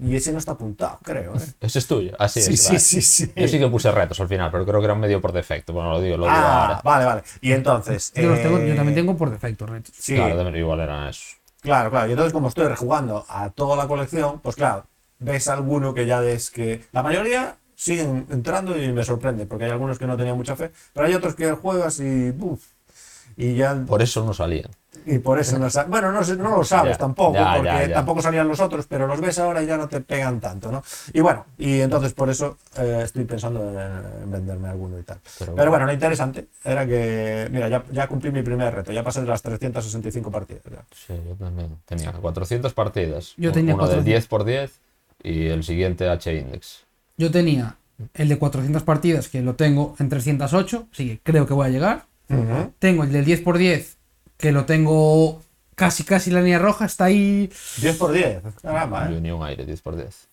Y 0.02 0.16
ese 0.16 0.32
no 0.32 0.40
está 0.40 0.54
apuntado, 0.54 0.98
creo. 1.04 1.36
¿eh? 1.36 1.40
Ese 1.62 1.78
es 1.78 1.86
tuyo. 1.88 2.14
Así 2.18 2.42
Sí, 2.42 2.54
es. 2.54 2.62
sí, 2.62 2.68
vale. 2.70 2.80
sí, 2.80 3.02
sí. 3.04 3.32
Yo 3.36 3.48
sí 3.48 3.60
que 3.60 3.68
puse 3.68 3.92
retos 3.92 4.20
al 4.20 4.28
final, 4.28 4.50
pero 4.50 4.65
creo 4.65 4.80
que 4.80 4.86
era 4.86 4.96
un 4.96 5.00
medio 5.00 5.22
por 5.22 5.32
defecto. 5.32 5.72
Bueno, 5.74 5.91
lo 5.91 6.02
digo, 6.02 6.18
lo 6.18 6.26
digo 6.26 6.36
Ah, 6.36 6.63
ahora. 6.65 6.82
vale, 6.84 7.06
vale. 7.06 7.24
Y 7.41 7.52
entonces. 7.52 8.12
Yo, 8.15 8.30
los 8.30 8.41
tengo- 8.41 8.58
eh, 8.58 8.70
yo 8.70 8.76
también 8.76 8.96
tengo 8.96 9.15
por 9.15 9.30
defecto 9.30 9.68
retos. 9.68 9.94
Sí, 9.96 10.15
Claro, 10.15 10.44
de- 10.52 10.60
igual 10.60 10.80
eran 10.80 11.10
esos. 11.10 11.38
Claro, 11.65 11.89
claro. 11.89 12.08
Y 12.08 12.12
entonces, 12.12 12.32
como 12.32 12.47
estoy 12.47 12.67
rejugando 12.67 13.25
a 13.28 13.49
toda 13.49 13.75
la 13.75 13.88
colección, 13.88 14.39
pues 14.39 14.56
claro, 14.56 14.86
ves 15.19 15.47
alguno 15.47 15.93
que 15.93 16.06
ya 16.06 16.19
ves 16.19 16.51
que. 16.51 16.86
La 16.91 17.01
mayoría 17.01 17.58
siguen 17.75 18.28
entrando 18.30 18.82
y 18.82 18.93
me 18.93 19.04
sorprende, 19.04 19.47
porque 19.47 19.65
hay 19.65 19.71
algunos 19.71 19.97
que 19.97 20.06
no 20.06 20.15
tenían 20.15 20.38
mucha 20.38 20.56
fe, 20.56 20.71
pero 20.93 21.08
hay 21.08 21.15
otros 21.15 21.36
que 21.36 21.51
juegas 21.54 21.99
y. 21.99 22.30
uf, 22.39 22.63
y 23.36 23.56
ya. 23.56 23.75
Por 23.88 24.04
eso 24.04 24.23
no 24.23 24.34
salían. 24.34 24.69
Y 25.08 25.20
por 25.20 25.39
eso 25.39 25.60
no 25.60 25.70
sa- 25.70 25.84
Bueno, 25.86 26.12
no, 26.12 26.24
sé- 26.24 26.36
no 26.36 26.58
lo 26.58 26.63
sabes 26.63 26.94
Ya, 26.94 26.98
tampoco, 26.98 27.34
ya, 27.36 27.54
porque 27.56 27.70
ya, 27.70 27.88
ya. 27.88 27.94
tampoco 27.94 28.22
salían 28.22 28.48
los 28.48 28.60
otros, 28.60 28.88
pero 28.88 29.06
los 29.08 29.22
ves 29.22 29.38
ahora 29.39 29.62
y 29.62 29.68
ya 29.68 29.78
no 29.78 29.88
te 29.88 30.02
pegan 30.02 30.39
tanto, 30.39 30.72
¿no? 30.72 30.84
Y 31.13 31.20
bueno, 31.22 31.46
y 31.58 31.80
entonces 31.82 32.13
por 32.13 32.30
eso 32.30 32.58
eh, 32.78 33.02
estoy 33.04 33.26
pensando 33.26 33.62
en, 33.80 34.24
en 34.24 34.32
venderme 34.32 34.68
alguno 34.70 34.98
y 34.98 35.04
tal. 35.04 35.20
Pero 35.39 35.56
Pero, 35.56 35.70
bueno, 35.70 35.86
lo 35.86 35.94
interesante 35.94 36.48
era 36.63 36.86
que, 36.88 37.48
mira, 37.52 37.70
ya, 37.70 37.84
ya 37.91 38.08
cumplí 38.08 38.32
mi 38.32 38.41
primer 38.41 38.74
reto, 38.74 38.91
ya 38.91 39.04
pasé 39.04 39.22
de 39.22 39.28
las 39.28 39.41
365 39.41 40.32
partidas. 40.32 40.63
ya. 40.72 40.84
Sí, 40.96 41.13
yo 41.28 41.36
también. 41.36 41.78
Tenía 41.86 42.12
400 42.12 42.74
partidas. 42.74 43.34
Yo 43.38 43.52
tenía 43.52 43.76
Uno 43.76 43.84
de 43.84 43.89
400. 43.96 44.06
10 44.06 44.28
por 44.28 44.44
10 44.44 44.80
y 45.24 45.48
el 45.48 45.63
siguiente 45.63 46.10
H-Index. 46.10 46.84
Yo 47.18 47.32
tenía 47.32 47.78
el 48.15 48.28
de 48.28 48.38
400 48.38 48.84
partidas, 48.84 49.30
que 49.30 49.41
lo 49.41 49.56
tengo 49.56 49.96
en 50.00 50.10
308, 50.10 50.88
así 50.91 51.08
que 51.10 51.20
creo 51.24 51.46
que 51.46 51.54
voy 51.54 51.68
a 51.68 51.70
llegar. 51.70 52.06
Tengo 52.80 53.04
el 53.04 53.12
del 53.12 53.24
10x10, 53.26 53.96
que 54.38 54.52
lo 54.52 54.65
tengo 54.65 55.41
casi 55.76 56.04
casi 56.04 56.32
la 56.32 56.41
línea 56.41 56.60
roja, 56.60 56.86
está 56.86 57.06
ahí. 57.06 57.52
10 57.82 57.98
por 57.98 58.12
10. 58.12 58.41
Caramba, 58.62 59.10
Yo 59.10 59.17
¿eh? 59.17 59.21
ni 59.21 59.32
un 59.32 59.43
aire, 59.43 59.65
10 59.65 59.82
por 59.82 59.95
10. 59.95 60.28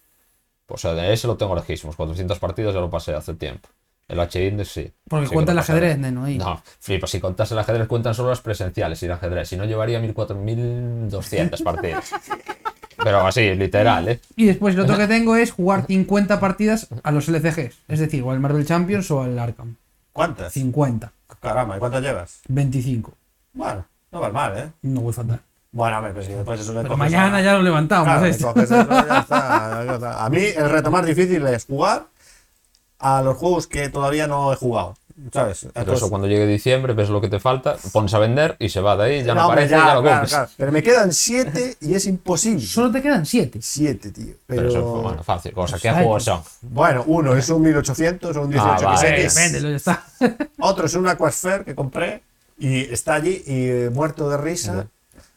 O 0.68 0.78
sea, 0.78 0.94
de 0.94 1.12
ese 1.12 1.26
lo 1.26 1.36
tengo 1.36 1.54
lejísimos. 1.54 1.96
400 1.96 2.38
partidas 2.38 2.74
ya 2.74 2.80
lo 2.80 2.90
pasé 2.90 3.14
hace 3.14 3.34
tiempo. 3.34 3.68
El 4.08 4.20
H-Index 4.20 4.68
sí. 4.70 4.92
Porque 5.08 5.26
Sí 5.26 5.32
cuenta 5.32 5.52
el 5.52 5.58
ajedrez, 5.58 5.98
neno, 5.98 6.24
ahí. 6.24 6.38
No, 6.38 6.62
flipa, 6.80 7.06
si 7.06 7.20
contas 7.20 7.50
el 7.52 7.58
ajedrez, 7.58 7.86
cuentan 7.86 8.14
solo 8.14 8.30
las 8.30 8.40
presenciales 8.40 9.02
y 9.02 9.06
el 9.06 9.12
ajedrez. 9.12 9.48
Si 9.48 9.56
no, 9.56 9.64
llevaría 9.64 10.00
1400 10.00 11.62
partidas. 11.64 12.12
Pero 13.02 13.26
así, 13.26 13.54
literal, 13.54 14.08
¿eh? 14.08 14.20
Y 14.36 14.46
después 14.46 14.74
lo 14.74 14.84
otro 14.84 14.96
que 14.96 15.06
tengo 15.08 15.36
es 15.36 15.52
jugar 15.52 15.86
50 15.86 16.40
partidas 16.40 16.88
a 17.02 17.10
los 17.10 17.28
LCGs, 17.28 17.74
es 17.88 17.98
decir, 18.00 18.22
o 18.22 18.30
al 18.30 18.40
Marvel 18.40 18.66
Champions 18.66 19.10
o 19.10 19.22
al 19.22 19.38
Arkham. 19.38 19.76
¿Cuántas? 20.12 20.52
50, 20.52 21.12
Caramba, 21.40 21.76
¿y 21.76 21.78
cuántas 21.80 22.02
llevas? 22.02 22.40
25. 22.48 23.14
Bueno, 23.54 23.86
no 24.12 24.20
vas 24.20 24.32
mal, 24.32 24.56
¿eh? 24.58 24.70
No 24.82 25.00
voy 25.00 25.12
fatal. 25.12 25.40
Bueno, 25.72 25.96
hombre, 25.98 26.12
pues 26.12 26.26
si 26.26 26.32
después 26.32 26.60
eso 26.60 26.72
le 26.74 26.82
Pero 26.82 26.88
coges 26.94 26.98
mañana 27.12 27.38
a- 27.38 27.42
ya 27.42 27.54
lo 27.54 27.62
levantamos. 27.62 28.04
Claro, 28.04 28.26
le 28.26 28.38
coges 28.38 28.64
eso, 28.64 28.86
ya 28.88 29.18
está, 29.20 29.84
ya 29.86 29.94
está. 29.94 30.24
A 30.24 30.28
mí 30.28 30.40
el 30.54 30.68
reto 30.70 30.90
más 30.90 31.06
difícil 31.06 31.46
es 31.46 31.64
jugar 31.64 32.06
a 32.98 33.22
los 33.22 33.36
juegos 33.38 33.66
que 33.66 33.88
todavía 33.88 34.26
no 34.26 34.52
he 34.52 34.56
jugado, 34.56 34.96
¿sabes? 35.32 35.60
Pero 35.60 35.72
Entonces- 35.74 35.96
eso 36.02 36.10
cuando 36.10 36.28
llegue 36.28 36.46
diciembre, 36.46 36.92
ves 36.92 37.08
lo 37.08 37.22
que 37.22 37.28
te 37.30 37.40
falta, 37.40 37.76
pones 37.90 38.12
a 38.12 38.18
vender 38.18 38.54
y 38.58 38.68
se 38.68 38.80
va 38.82 38.96
de 38.96 39.04
ahí, 39.04 39.24
ya 39.24 39.34
no, 39.34 39.40
No, 39.40 39.46
hombre, 39.48 39.64
aparece, 39.64 39.86
ya, 39.88 39.94
lo 39.94 40.02
claro, 40.02 40.26
claro. 40.28 40.48
Pero 40.58 40.72
me 40.72 40.82
quedan 40.82 41.10
7 41.12 41.76
y 41.80 41.94
es 41.94 42.04
imposible. 42.06 42.64
Solo 42.66 42.92
te 42.92 43.00
quedan 43.00 43.24
7. 43.24 43.58
7, 43.62 44.10
tío. 44.12 44.34
Pero, 44.46 44.60
Pero, 44.62 44.68
eso 44.68 44.78
es 44.98 45.02
bueno, 45.04 45.22
fácil. 45.24 45.52
Cosa, 45.52 45.78
¿qué 45.78 45.88
Ay, 45.88 45.94
juegos 46.04 46.24
son? 46.24 46.42
Bueno, 46.60 47.02
uno 47.06 47.34
es 47.34 47.48
un 47.48 47.62
1800 47.62 48.36
o 48.36 48.42
un 48.42 48.50
18 48.50 48.88
Ah, 48.88 48.94
vale, 48.94 49.28
XX. 49.30 49.34
Véndelo, 49.36 49.70
ya 49.70 49.76
está. 49.76 50.04
Otro 50.60 50.84
es 50.84 50.94
un 50.94 51.08
Aquasphere 51.08 51.64
que 51.64 51.74
compré 51.74 52.22
y 52.58 52.80
está 52.92 53.14
allí 53.14 53.42
y 53.46 53.66
eh, 53.68 53.90
muerto 53.92 54.28
de 54.28 54.36
risa. 54.36 54.86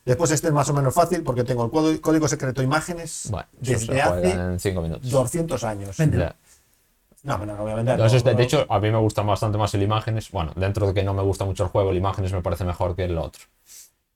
Después 0.05 0.29
este 0.31 0.47
es 0.47 0.53
más 0.53 0.69
o 0.69 0.73
menos 0.73 0.93
fácil 0.93 1.23
porque 1.23 1.43
tengo 1.43 1.65
el 1.65 1.71
código, 1.71 1.99
código 2.01 2.27
secreto 2.27 2.61
imágenes 2.61 3.27
Bueno, 3.31 3.47
desde 3.59 3.99
hace 4.01 4.19
juega 4.21 4.51
en 4.53 4.59
5 4.59 4.81
minutos. 4.81 5.09
200 5.09 5.63
años. 5.63 5.97
No, 7.23 7.37
no 7.39 7.55
lo 7.55 7.63
voy 7.63 7.71
a 7.71 7.75
vender. 7.75 7.97
No, 7.97 8.07
de, 8.07 8.23
no, 8.23 8.33
de 8.35 8.43
hecho, 8.43 8.67
a 8.69 8.79
mí 8.79 8.91
me 8.91 8.99
gusta 8.99 9.23
bastante 9.23 9.57
más 9.57 9.73
el 9.73 9.81
Imágenes. 9.81 10.29
Bueno, 10.29 10.53
dentro 10.55 10.85
de 10.85 10.93
que 10.93 11.01
no 11.03 11.13
me 11.15 11.23
gusta 11.23 11.43
mucho 11.43 11.63
el 11.63 11.69
juego, 11.69 11.89
el 11.89 11.97
Imágenes 11.97 12.31
me 12.33 12.41
parece 12.43 12.63
mejor 12.65 12.95
que 12.95 13.05
el 13.05 13.17
otro. 13.17 13.41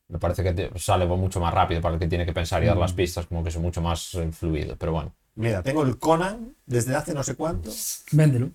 Me 0.09 0.19
parece 0.19 0.43
que 0.43 0.53
te- 0.53 0.71
sale 0.79 1.07
mucho 1.07 1.39
más 1.39 1.51
rápido 1.51 1.81
para 1.81 1.95
el 1.95 1.99
que 1.99 2.07
tiene 2.07 2.23
que 2.25 2.33
pensar 2.33 2.61
y 2.63 2.67
dar 2.67 2.77
Mm. 2.77 2.81
las 2.81 2.93
pistas, 2.93 3.25
como 3.25 3.41
que 3.43 3.49
es 3.49 3.57
mucho 3.57 3.81
más 3.81 4.15
fluido. 4.37 4.75
Pero 4.77 4.91
bueno, 4.91 5.11
Mira, 5.35 5.63
tengo 5.63 5.81
el 5.83 5.97
Conan 5.97 6.53
desde 6.67 6.95
hace 6.95 7.13
no 7.15 7.23
sé 7.23 7.33
cuánto. 7.35 7.71
Véndelo. 8.11 8.51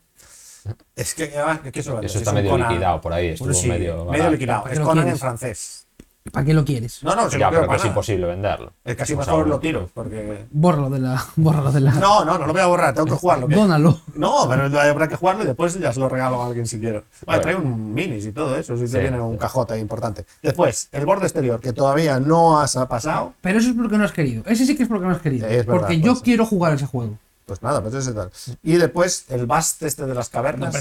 Es 0.96 1.14
que, 1.14 1.32
ah, 1.38 1.60
¿qué 1.72 1.78
eso, 1.80 2.00
eso 2.00 2.18
está 2.18 2.32
medio 2.32 2.56
liquidado 2.56 3.00
por 3.00 3.12
ahí. 3.12 3.28
Estuvo 3.28 3.52
sí, 3.52 3.68
medio. 3.68 4.04
medio, 4.06 4.30
liquidado. 4.30 4.62
¿Para 4.62 4.74
Es 4.74 4.80
Conan 4.80 5.08
en 5.08 5.18
francés. 5.18 5.80
¿Para 6.32 6.46
qué 6.46 6.54
lo 6.54 6.64
quieres? 6.64 7.02
No, 7.02 7.14
no, 7.14 7.28
Ya, 7.28 7.50
lo 7.50 7.58
pero 7.60 7.68
que 7.68 7.76
es 7.76 7.84
imposible 7.84 8.26
venderlo. 8.26 8.72
Es 8.82 8.96
casi 8.96 9.14
Pues 9.14 9.26
mejor 9.26 9.40
ahora. 9.40 9.50
lo 9.50 9.60
tiro, 9.60 9.90
porque... 9.92 10.46
Bórralo 10.50 10.88
de 10.88 10.98
la. 11.00 11.22
Bórralo 11.36 11.70
de 11.70 11.80
la. 11.82 11.92
No, 11.92 12.24
no, 12.24 12.38
no 12.38 12.46
lo 12.46 12.52
voy 12.54 12.62
a 12.62 12.66
borrar, 12.66 12.94
tengo 12.94 13.04
que 13.08 13.12
jugarlo. 13.12 13.46
¿qué? 13.46 13.54
Dónalo. 13.54 14.00
No, 14.14 14.48
pero 14.48 14.80
habrá 14.80 15.06
que 15.06 15.16
jugarlo 15.16 15.42
y 15.44 15.46
después 15.46 15.78
ya 15.78 15.92
se 15.92 16.00
lo 16.00 16.08
regalo 16.08 16.42
a 16.42 16.46
alguien 16.46 16.66
si 16.66 16.80
quiero. 16.80 17.04
Vale, 17.26 17.42
trae 17.42 17.56
un 17.56 17.92
minis 17.92 18.24
y 18.24 18.32
todo 18.32 18.56
eso, 18.56 18.74
si 18.78 18.86
Sí. 18.86 18.94
te 18.94 19.00
viene 19.00 19.20
un 19.20 19.36
cajote 19.36 19.78
importante. 19.78 20.24
Después, 20.42 20.88
el 20.92 21.04
borde 21.04 21.26
exterior, 21.26 21.60
que 21.60 21.74
todavía 21.74 22.18
no 22.18 22.58
has 22.58 22.74
pasado. 22.88 23.34
Pero 23.42 23.58
eso 23.58 23.68
es 23.68 23.76
porque 23.76 23.98
no 23.98 24.04
has 24.04 24.12
querido. 24.12 24.44
Ese 24.46 24.64
sí 24.64 24.74
que 24.74 24.84
es 24.84 24.88
porque 24.88 25.04
no 25.04 25.12
has 25.12 25.20
querido. 25.20 25.46
Sí, 25.46 25.54
es 25.56 25.66
verdad, 25.66 25.78
porque 25.82 26.00
yo 26.00 26.14
quiero 26.22 26.46
jugar 26.46 26.72
ese 26.72 26.86
juego. 26.86 27.18
Pues 27.46 27.62
nada, 27.62 27.82
pues 27.82 27.94
ese 27.94 28.12
tal. 28.12 28.30
Y 28.62 28.76
después, 28.76 29.26
el 29.28 29.46
bast 29.46 29.82
este 29.82 30.06
de 30.06 30.14
las 30.14 30.28
cavernas. 30.30 30.72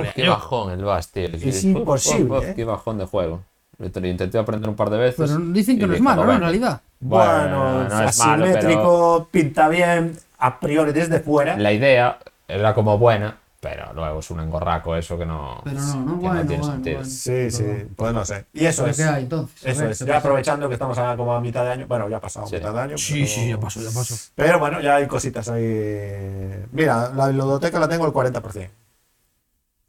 Uf, 0.00 0.06
qué 0.14 0.28
bajón 0.28 0.72
el 0.72 0.84
Bass, 0.84 1.08
tío. 1.08 1.26
Es 1.26 1.64
imposible, 1.64 2.24
uf, 2.24 2.38
uf, 2.38 2.44
¿eh? 2.44 2.52
Qué 2.56 2.64
bajón 2.64 2.98
de 2.98 3.04
juego. 3.04 3.42
Lo 3.78 3.90
te- 3.90 4.00
lo 4.00 4.06
intenté 4.08 4.38
aprender 4.38 4.68
un 4.70 4.74
par 4.76 4.90
de 4.90 4.96
veces. 4.98 5.30
Pero 5.30 5.38
dicen 5.52 5.78
que 5.78 5.86
no 5.86 5.94
es 5.94 6.00
malo, 6.00 6.24
¿no? 6.24 6.32
En 6.32 6.40
realidad. 6.40 6.80
Bueno, 7.00 7.84
no 7.84 8.02
es 8.08 8.18
malo, 8.18 8.44
asimétrico, 8.44 8.82
pero 8.82 9.28
pinta 9.30 9.68
bien, 9.68 10.18
a 10.38 10.58
priori 10.58 10.92
desde 10.92 11.20
fuera. 11.20 11.56
la 11.56 11.72
idea 11.72 12.18
era 12.48 12.74
como 12.74 12.96
buena, 12.98 13.36
Pero 13.60 13.92
luego 13.92 14.20
es 14.20 14.30
un 14.30 14.38
engorraco 14.38 14.94
eso 14.94 15.18
que 15.18 15.26
no, 15.26 15.60
Pero 15.64 15.80
no, 15.80 15.96
no, 15.96 16.12
que 16.20 16.26
bueno, 16.28 16.40
tiene 16.46 16.58
bueno, 16.58 16.72
sentido. 16.74 16.98
bueno. 16.98 17.10
Sí, 17.10 17.50
sí, 17.50 17.64
pues 17.96 18.12
no 18.14 18.24
sé. 18.24 18.46
Y 18.52 18.66
eso 18.66 18.82
¿Pero 18.82 18.90
es. 18.92 18.96
qué 18.96 19.02
hay 19.02 19.22
entonces? 19.24 19.66
A 19.66 19.70
Eso 19.70 19.80
ver, 19.82 19.90
es. 19.90 19.98
¿qué 19.98 20.04
Ya 20.06 20.16
aprovechando 20.18 20.68
que 20.68 20.74
estamos 20.74 20.96
a, 20.98 21.16
como 21.16 21.32
a 21.34 21.40
mitad 21.40 21.64
de 21.64 21.70
año. 21.72 21.86
Bueno, 21.88 22.08
ya 22.08 22.18
ha 22.18 22.20
pasado 22.20 22.46
Sí. 22.46 22.54
mitad 22.54 22.72
de 22.72 22.80
año. 22.80 22.96
Sí, 22.98 23.14
pero- 23.14 23.26
sí, 23.26 23.48
ya 23.48 23.58
pasó, 23.58 23.80
ya 23.80 23.90
pasó. 23.92 24.14
Pero 24.36 24.58
bueno, 24.60 24.80
ya 24.80 24.94
hay 24.96 25.08
cositas 25.08 25.48
ahí. 25.48 26.64
Mira, 26.70 27.10
la 27.14 27.30
ludoteca 27.32 27.80
la 27.80 27.88
tengo 27.88 28.06
el 28.06 28.12
40%. 28.12 28.70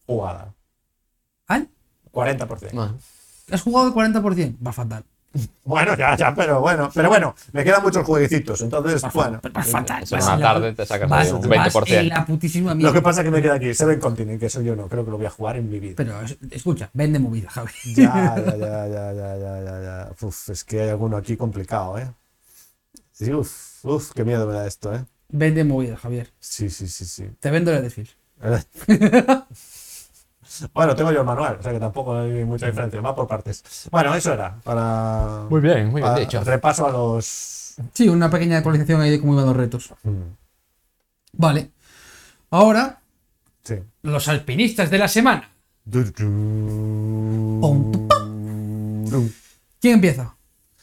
Jugada. 0.07 0.51
¿Ah? 1.47 1.61
40%. 2.11 2.71
Bueno, 2.73 2.97
¿Has 3.51 3.61
jugado 3.61 3.87
el 3.87 3.93
40%? 3.93 4.57
Va 4.65 4.73
fatal. 4.73 5.03
Bueno, 5.63 5.95
ya, 5.95 6.15
ya, 6.17 6.33
pero 6.33 6.59
bueno. 6.59 6.89
Pero 6.93 7.09
bueno, 7.09 7.35
me 7.51 7.63
quedan 7.63 7.83
muchos 7.83 8.03
jueguecitos. 8.05 8.61
Entonces, 8.61 9.01
bueno. 9.13 9.39
Va 9.55 9.61
fatal. 9.63 10.03
En 10.03 10.09
vas 10.09 10.25
una 10.25 10.33
en 10.33 10.39
la 10.39 10.53
tarde 10.53 10.73
te 10.73 10.85
sacas 10.85 11.09
vas- 11.09 11.31
un 11.31 11.41
vas 11.49 11.73
20%. 11.73 11.99
en 11.99 12.09
la 12.09 12.25
putísima 12.25 12.73
Lo 12.75 12.91
que 12.91 13.01
pasa 13.01 13.21
es 13.21 13.25
que 13.25 13.31
me 13.31 13.41
queda 13.41 13.53
aquí 13.55 13.73
Seven 13.73 13.99
Continent, 13.99 14.39
que 14.39 14.47
eso 14.47 14.61
yo 14.61 14.75
no 14.75 14.87
creo 14.87 15.05
que 15.05 15.11
lo 15.11 15.17
voy 15.17 15.27
a 15.27 15.29
jugar 15.29 15.57
en 15.57 15.69
mi 15.69 15.79
vida. 15.79 15.93
Pero 15.97 16.19
es- 16.21 16.37
escucha, 16.49 16.89
vende 16.93 17.19
movida, 17.19 17.49
Javi. 17.49 17.71
Ya, 17.93 18.35
ya, 18.37 18.55
ya, 18.57 18.87
ya, 18.87 19.13
ya, 19.13 19.37
ya, 19.37 19.61
ya, 19.63 19.81
ya. 19.81 20.11
Uf, 20.21 20.49
es 20.49 20.63
que 20.63 20.81
hay 20.81 20.89
alguno 20.89 21.17
aquí 21.17 21.37
complicado, 21.37 21.97
¿eh? 21.99 22.07
Sí, 23.11 23.31
uf, 23.33 23.85
uf, 23.85 24.11
qué 24.13 24.23
miedo 24.23 24.47
me 24.47 24.53
da 24.53 24.65
esto, 24.65 24.93
¿eh? 24.95 25.05
Vende 25.29 25.63
movida, 25.63 25.95
Javier. 25.95 26.31
Sí, 26.39 26.69
sí, 26.71 26.87
sí, 26.87 27.05
sí. 27.05 27.29
Te 27.39 27.51
vendo 27.51 27.71
el 27.71 27.83
desfile. 27.83 28.09
bueno, 30.73 30.95
tengo 30.95 31.11
yo 31.11 31.19
el 31.21 31.25
manual, 31.25 31.57
o 31.59 31.63
sea 31.63 31.71
que 31.71 31.79
tampoco 31.79 32.15
hay 32.17 32.43
mucha 32.45 32.65
diferencia, 32.67 32.99
va 33.01 33.15
por 33.15 33.27
partes. 33.27 33.63
Bueno, 33.91 34.13
eso 34.15 34.33
era, 34.33 34.55
para... 34.63 35.45
Muy 35.49 35.61
bien, 35.61 35.85
muy 35.87 36.01
bien 36.01 36.05
para- 36.13 36.19
dicho. 36.19 36.43
Repaso 36.43 36.85
a 36.87 36.91
los... 36.91 37.75
Sí, 37.93 38.09
una 38.09 38.29
pequeña 38.29 38.57
actualización 38.57 38.99
ahí 39.01 39.09
de 39.11 39.19
cómo 39.19 39.33
iban 39.33 39.45
los 39.45 39.55
retos. 39.55 39.93
Mm, 40.03 40.21
Vale. 41.33 41.71
Ahora, 42.51 42.99
Sí. 43.63 43.75
los 44.01 44.27
alpinistas 44.27 44.89
de 44.89 44.97
la 44.97 45.07
semana. 45.07 45.49
Pum, 47.61 47.91
¿Quién 49.79 49.93
empieza? 49.95 50.35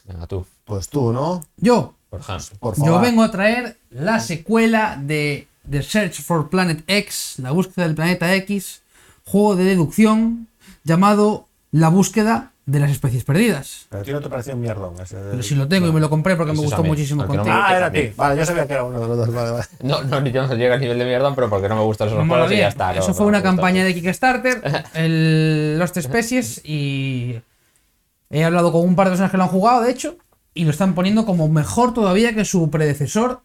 Venga, 0.04 0.26
tú, 0.26 0.46
Pues 0.64 0.88
tú, 0.88 1.12
¿no? 1.12 1.42
Yo. 1.56 1.94
por 2.10 2.20
ejemplo. 2.20 2.46
Por 2.60 2.76
favor. 2.76 2.90
Yo 2.92 3.00
vengo 3.00 3.22
a 3.22 3.30
traer 3.30 3.76
la 3.90 4.20
secuela 4.20 4.96
de 5.00 5.48
The 5.68 5.82
Search 5.82 6.22
for 6.22 6.48
Planet 6.48 6.82
X, 6.86 7.34
la 7.38 7.50
búsqueda 7.50 7.86
del 7.86 7.94
planeta 7.96 8.34
X, 8.36 8.82
juego 9.26 9.56
de 9.56 9.64
deducción 9.64 10.48
llamado 10.84 11.48
La 11.72 11.88
búsqueda 11.88 12.52
de 12.64 12.80
las 12.80 12.90
especies 12.90 13.22
perdidas. 13.24 13.86
Pero 13.90 14.02
a 14.02 14.04
ti 14.04 14.12
no 14.12 14.20
te 14.20 14.28
pareció 14.28 14.54
un 14.54 14.60
mierdón 14.60 14.94
ese. 15.00 15.16
Pero 15.16 15.42
si 15.42 15.54
lo 15.54 15.68
tengo 15.68 15.86
y 15.86 15.92
me 15.92 16.00
lo 16.00 16.10
compré 16.10 16.34
porque 16.34 16.52
me 16.52 16.58
gustó 16.58 16.82
mí, 16.82 16.88
muchísimo 16.88 17.22
que 17.22 17.28
no 17.28 17.34
contigo. 17.36 17.56
Ah, 17.56 17.76
era 17.76 17.86
a 17.86 17.92
ti. 17.92 18.12
Vale, 18.16 18.36
yo 18.36 18.44
sabía 18.44 18.66
que 18.66 18.72
era 18.72 18.82
uno 18.82 19.00
de 19.00 19.06
los 19.06 19.16
dos. 19.16 19.32
Vale, 19.32 19.50
vale. 19.52 19.64
No, 19.82 20.02
no, 20.02 20.20
ni 20.20 20.32
yo 20.32 20.46
no 20.46 20.54
llega 20.54 20.74
al 20.74 20.80
nivel 20.80 20.98
de 20.98 21.04
mierda, 21.04 21.32
pero 21.34 21.48
porque 21.48 21.68
no 21.68 21.76
me 21.76 21.82
gustan 21.82 22.08
esos 22.08 22.18
Me 22.20 22.28
juegos 22.28 22.50
y 22.50 22.56
ya 22.56 22.68
está. 22.68 22.92
Eso 22.92 23.08
no 23.08 23.14
fue 23.14 23.26
una 23.26 23.42
campaña 23.42 23.84
de 23.84 23.94
Kickstarter, 23.94 24.62
el 24.94 25.78
Lost 25.78 25.96
Species, 25.96 26.62
y 26.64 27.40
he 28.30 28.44
hablado 28.44 28.72
con 28.72 28.82
un 28.82 28.96
par 28.96 29.06
de 29.06 29.10
personas 29.12 29.30
que 29.30 29.36
lo 29.36 29.44
han 29.44 29.48
jugado, 29.48 29.82
de 29.82 29.92
hecho, 29.92 30.16
y 30.52 30.64
lo 30.64 30.70
están 30.70 30.94
poniendo 30.94 31.24
como 31.24 31.48
mejor 31.48 31.94
todavía 31.94 32.34
que 32.34 32.44
su 32.44 32.68
predecesor, 32.68 33.42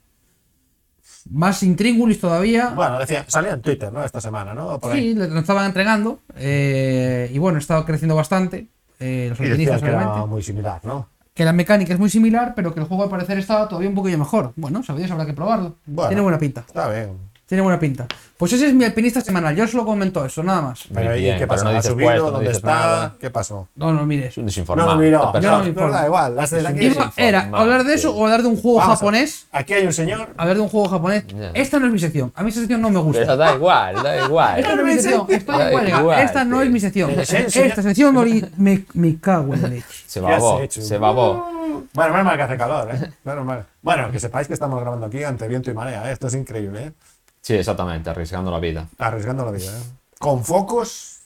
más 1.30 1.62
intríngulis 1.64 2.20
todavía. 2.20 2.70
Bueno, 2.76 3.00
decía, 3.00 3.26
salía 3.28 3.52
en 3.52 3.62
Twitter, 3.62 3.92
¿no? 3.92 4.04
Esta 4.04 4.22
semana, 4.22 4.54
¿no? 4.54 4.80
Por 4.80 4.92
ahí. 4.94 5.14
Sí, 5.14 5.14
lo 5.16 5.40
estaban 5.40 5.66
entregando, 5.66 6.20
eh, 6.36 7.30
y 7.34 7.38
bueno, 7.38 7.58
ha 7.58 7.60
estado 7.60 7.86
creciendo 7.86 8.16
bastante. 8.16 8.68
eh, 9.00 9.28
los 9.30 9.40
Y 9.40 9.44
decía 9.44 9.52
alpinistas, 9.76 9.82
que 9.82 9.88
era 9.90 10.26
muy 10.26 10.44
similar, 10.44 10.82
¿no? 10.84 11.08
Que 11.34 11.46
la 11.46 11.54
mecánica 11.54 11.94
es 11.94 12.00
muy 12.00 12.10
similar, 12.10 12.54
pero 12.56 12.74
que 12.74 12.82
el 12.82 12.86
juego 12.86 13.04
al 13.04 13.10
parecer 13.10 13.38
estaba 13.40 13.68
todavía 13.68 13.90
un 13.90 13.96
poquillo 13.96 14.18
mejor. 14.18 14.52
Bueno, 14.58 14.84
sabéis, 14.84 15.10
habrá 15.12 15.26
que 15.26 15.34
probarlo. 15.34 15.76
Bueno. 15.86 16.10
Tiene 16.10 16.22
buena 16.22 16.38
pinta. 16.38 16.62
Está 16.68 16.90
bien. 16.90 17.31
Tiene 17.52 17.64
buena 17.64 17.78
pinta. 17.82 18.08
Pues 18.38 18.54
ese 18.54 18.68
es 18.68 18.74
mi 18.74 18.86
alpinista 18.86 19.20
semanal. 19.20 19.54
Yo 19.54 19.68
solo 19.68 19.84
comento 19.84 20.24
eso, 20.24 20.42
nada 20.42 20.62
más. 20.62 20.86
Pero 20.94 21.10
ahí, 21.12 21.20
bien, 21.20 21.34
¿qué 21.34 21.40
pero 21.40 21.50
pasó? 21.50 21.64
no 21.66 21.70
¿Ha 21.72 21.74
dices 21.74 21.92
subido? 21.92 22.16
no 22.16 22.32
¿Dónde 22.32 22.40
dices 22.48 22.56
está? 22.60 22.70
nada. 22.72 23.16
¿Qué 23.20 23.30
pasó? 23.30 23.68
No, 23.76 23.92
no 23.92 24.06
mires. 24.06 24.28
Es 24.30 24.38
un 24.38 24.44
No 24.44 24.48
desinformado. 24.48 25.02
esta 25.04 25.18
no 25.18 25.32
persona. 25.34 25.58
me 25.58 25.60
Pero 25.64 25.70
informo. 25.72 25.94
da 25.94 26.06
igual, 26.06 26.36
las 26.38 26.50
de 26.50 26.66
aquí. 26.66 26.86
Iba- 26.86 27.12
era 27.18 27.38
Informado, 27.40 27.64
hablar 27.64 27.84
de 27.84 27.94
eso 27.94 28.12
tío. 28.14 28.22
o 28.22 28.24
hablar 28.24 28.42
de 28.42 28.48
un 28.48 28.56
juego 28.56 28.78
Vamos 28.78 28.94
a 28.94 28.96
japonés. 28.96 29.48
Aquí 29.52 29.74
hay 29.74 29.86
un 29.86 29.92
señor. 29.92 30.30
Hablar 30.38 30.56
de 30.56 30.62
un 30.62 30.70
juego 30.70 30.88
japonés. 30.88 31.26
Ya. 31.28 31.52
Esta 31.54 31.78
no 31.80 31.88
es 31.88 31.92
mi 31.92 32.00
sección. 32.00 32.32
A 32.34 32.44
mí 32.44 32.52
esa 32.52 32.60
sección 32.62 32.82
no 32.82 32.90
me 32.90 33.00
gusta. 33.00 33.20
Pero 33.22 33.36
da 33.36 33.54
igual, 33.54 33.96
da 34.02 34.26
igual. 34.26 34.60
Esta 34.60 34.76
no 34.78 34.82
es 34.88 34.88
mi 34.96 35.02
sección. 35.02 35.26
Estoy 35.28 35.58
Da 35.58 35.72
huelga. 35.76 36.00
igual, 36.00 36.20
Esta 36.22 36.46
no 36.46 36.56
tío. 36.56 36.64
es 36.64 36.72
mi 36.72 36.80
sección. 36.80 37.10
Pero 37.10 37.26
sí, 37.26 37.38
sí, 37.50 37.60
Esta 37.60 37.82
sección 37.82 38.16
ori- 38.16 38.50
me, 38.56 38.86
me 38.94 39.20
cago 39.20 39.54
en 39.56 39.62
la 39.62 39.68
leche. 39.68 39.86
Se 40.08 40.22
¿Qué 40.22 40.26
has 40.28 40.42
babó, 40.42 40.62
hecho? 40.62 40.82
se 40.82 40.98
babó. 40.98 41.52
Bueno, 41.94 42.12
menos 42.14 42.26
mal 42.26 42.38
que 42.38 42.44
hace 42.44 42.58
calor, 42.58 42.90
¿eh? 42.96 43.12
Menos 43.26 43.46
mal. 43.46 43.66
Bueno, 43.82 44.10
que 44.10 44.22
sepáis 44.22 44.48
que 44.48 44.54
estamos 44.54 44.80
grabando 44.80 45.06
aquí 45.08 45.22
ante 45.26 45.50
viento 45.50 45.70
y 45.70 45.74
marea, 45.74 46.10
¿eh? 46.10 46.14
Esto 46.14 46.28
es 46.28 46.36
increíble, 46.36 46.86
¿eh? 46.86 46.92
Sí, 47.42 47.56
exactamente, 47.56 48.10
arriesgando 48.10 48.52
la 48.52 48.60
vida. 48.60 48.88
Arriesgando 49.00 49.44
la 49.46 49.52
vida, 49.52 49.76
¿eh? 49.78 49.82
Con 50.20 50.44
focos 50.46 51.22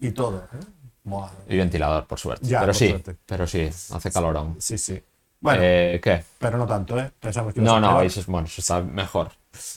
y 0.00 0.10
todo, 0.10 0.38
¿eh? 0.52 0.58
Y 1.48 1.56
ventilador, 1.56 2.06
por 2.06 2.18
suerte. 2.18 2.46
Ya, 2.46 2.60
pero 2.60 2.72
por 2.72 2.76
sí, 2.76 2.88
suerte. 2.90 3.16
pero 3.26 3.46
sí, 3.46 3.68
hace 3.92 4.10
calorón. 4.12 4.56
Sí, 4.60 4.76
sí. 4.78 5.02
Bueno, 5.40 5.62
Eh, 5.64 6.00
¿Qué? 6.02 6.22
pero 6.38 6.58
no 6.58 6.66
tanto, 6.66 6.98
¿eh? 7.00 7.10
Pensamos 7.18 7.54
que 7.54 7.60
No, 7.60 7.80
no, 7.80 7.88
peor. 7.94 8.04
eso 8.04 8.20
es, 8.20 8.26
bueno, 8.26 8.46
eso 8.46 8.60
está 8.60 8.80
mejor. 8.82 9.30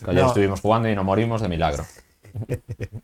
Que 0.04 0.12
Ayer 0.12 0.22
No. 0.24 0.28
estuvimos 0.28 0.60
jugando 0.62 0.90
y 0.90 0.96
no 0.96 1.04
morimos 1.04 1.42
de 1.42 1.48
milagro. 1.50 1.86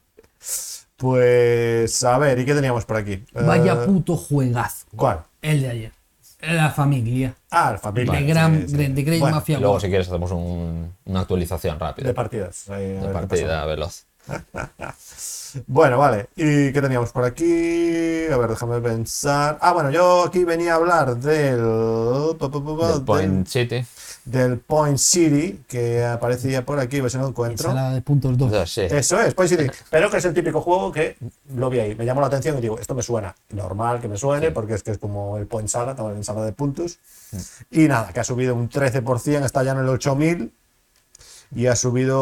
Pues, 0.97 2.03
a 2.03 2.17
ver, 2.17 2.39
¿y 2.39 2.45
qué 2.45 2.53
teníamos 2.53 2.83
por 2.85 2.97
aquí? 2.97 3.23
Vaya 3.33 3.73
Eh, 3.73 3.85
puto 3.85 4.17
juegazo. 4.17 4.85
¿Cuál? 4.95 5.23
El 5.41 5.61
de 5.61 5.69
ayer. 5.69 5.91
La 6.41 6.69
familia. 6.71 7.35
Ah, 7.51 7.71
el 7.73 7.79
familia. 7.79 8.13
De 8.19 8.25
Gran, 8.25 8.67
sí. 8.67 8.75
de, 8.77 8.89
de 8.89 9.03
Great 9.03 9.19
Bueno, 9.19 9.35
Mafia 9.37 9.59
Luego, 9.59 9.73
War. 9.73 9.81
si 9.81 9.87
quieres, 9.89 10.07
hacemos 10.07 10.31
un- 10.31 10.93
una 11.05 11.19
actualización 11.21 11.79
rápida. 11.79 12.07
De 12.07 12.13
partidas. 12.13 12.69
ahí, 12.69 12.85
a 12.97 13.01
ver 13.01 13.01
De 13.01 13.09
partida 13.09 13.65
veloz. 13.65 14.05
Bueno, 15.65 15.97
vale. 15.97 16.27
¿Y 16.35 16.71
qué 16.71 16.79
teníamos 16.79 17.11
por 17.11 17.23
aquí? 17.25 17.43
A 18.31 18.37
ver, 18.37 18.49
déjame 18.51 18.79
pensar. 18.81 19.57
Ah, 19.61 19.73
bueno, 19.73 19.89
yo 19.89 20.23
aquí 20.25 20.43
venía 20.43 20.73
a 20.73 20.75
hablar 20.75 21.15
del. 21.17 21.57
Del 22.37 23.01
Point 23.03 23.47
City. 23.47 23.83
Del 24.29 24.59
Point 24.59 24.97
City, 24.97 25.61
que 25.67 26.05
aparecía 26.05 26.65
por 26.65 26.79
aquí, 26.79 26.99
a 26.99 27.01
ver 27.01 27.11
si 27.11 27.17
no 27.17 27.23
lo 27.23 27.29
encuentro. 27.29 27.69
Ensalada 27.69 27.93
de 27.93 28.01
puntos 28.01 28.37
2. 28.37 28.47
Entonces, 28.51 28.89
sí. 28.89 28.95
Eso 28.95 29.19
es, 29.19 29.33
Point 29.33 29.49
City. 29.49 29.67
Pero 29.89 30.09
que 30.09 30.17
es 30.17 30.25
el 30.25 30.33
típico 30.33 30.61
juego 30.61 30.91
que 30.91 31.17
lo 31.55 31.69
vi 31.69 31.79
ahí, 31.79 31.95
me 31.95 32.05
llamó 32.05 32.21
la 32.21 32.27
atención 32.27 32.57
y 32.57 32.61
digo, 32.61 32.77
esto 32.79 32.93
me 32.93 33.01
suena. 33.01 33.35
Normal 33.51 33.99
que 33.99 34.07
me 34.07 34.17
suene, 34.17 34.51
porque 34.51 34.75
es 34.75 34.83
que 34.83 34.91
es 34.91 34.97
como 34.97 35.37
el 35.37 35.47
Point 35.47 35.69
Salad, 35.69 35.99
o 35.99 36.09
el 36.09 36.17
ensalada 36.17 36.45
de 36.45 36.53
puntos. 36.53 36.99
Y 37.71 37.87
nada, 37.87 38.13
que 38.13 38.19
ha 38.19 38.23
subido 38.23 38.55
un 38.55 38.69
13%, 38.69 39.45
está 39.45 39.63
ya 39.63 39.71
en 39.71 39.79
el 39.79 39.89
8000. 39.89 40.53
Y 41.55 41.65
ha 41.65 41.75
subido, 41.75 42.17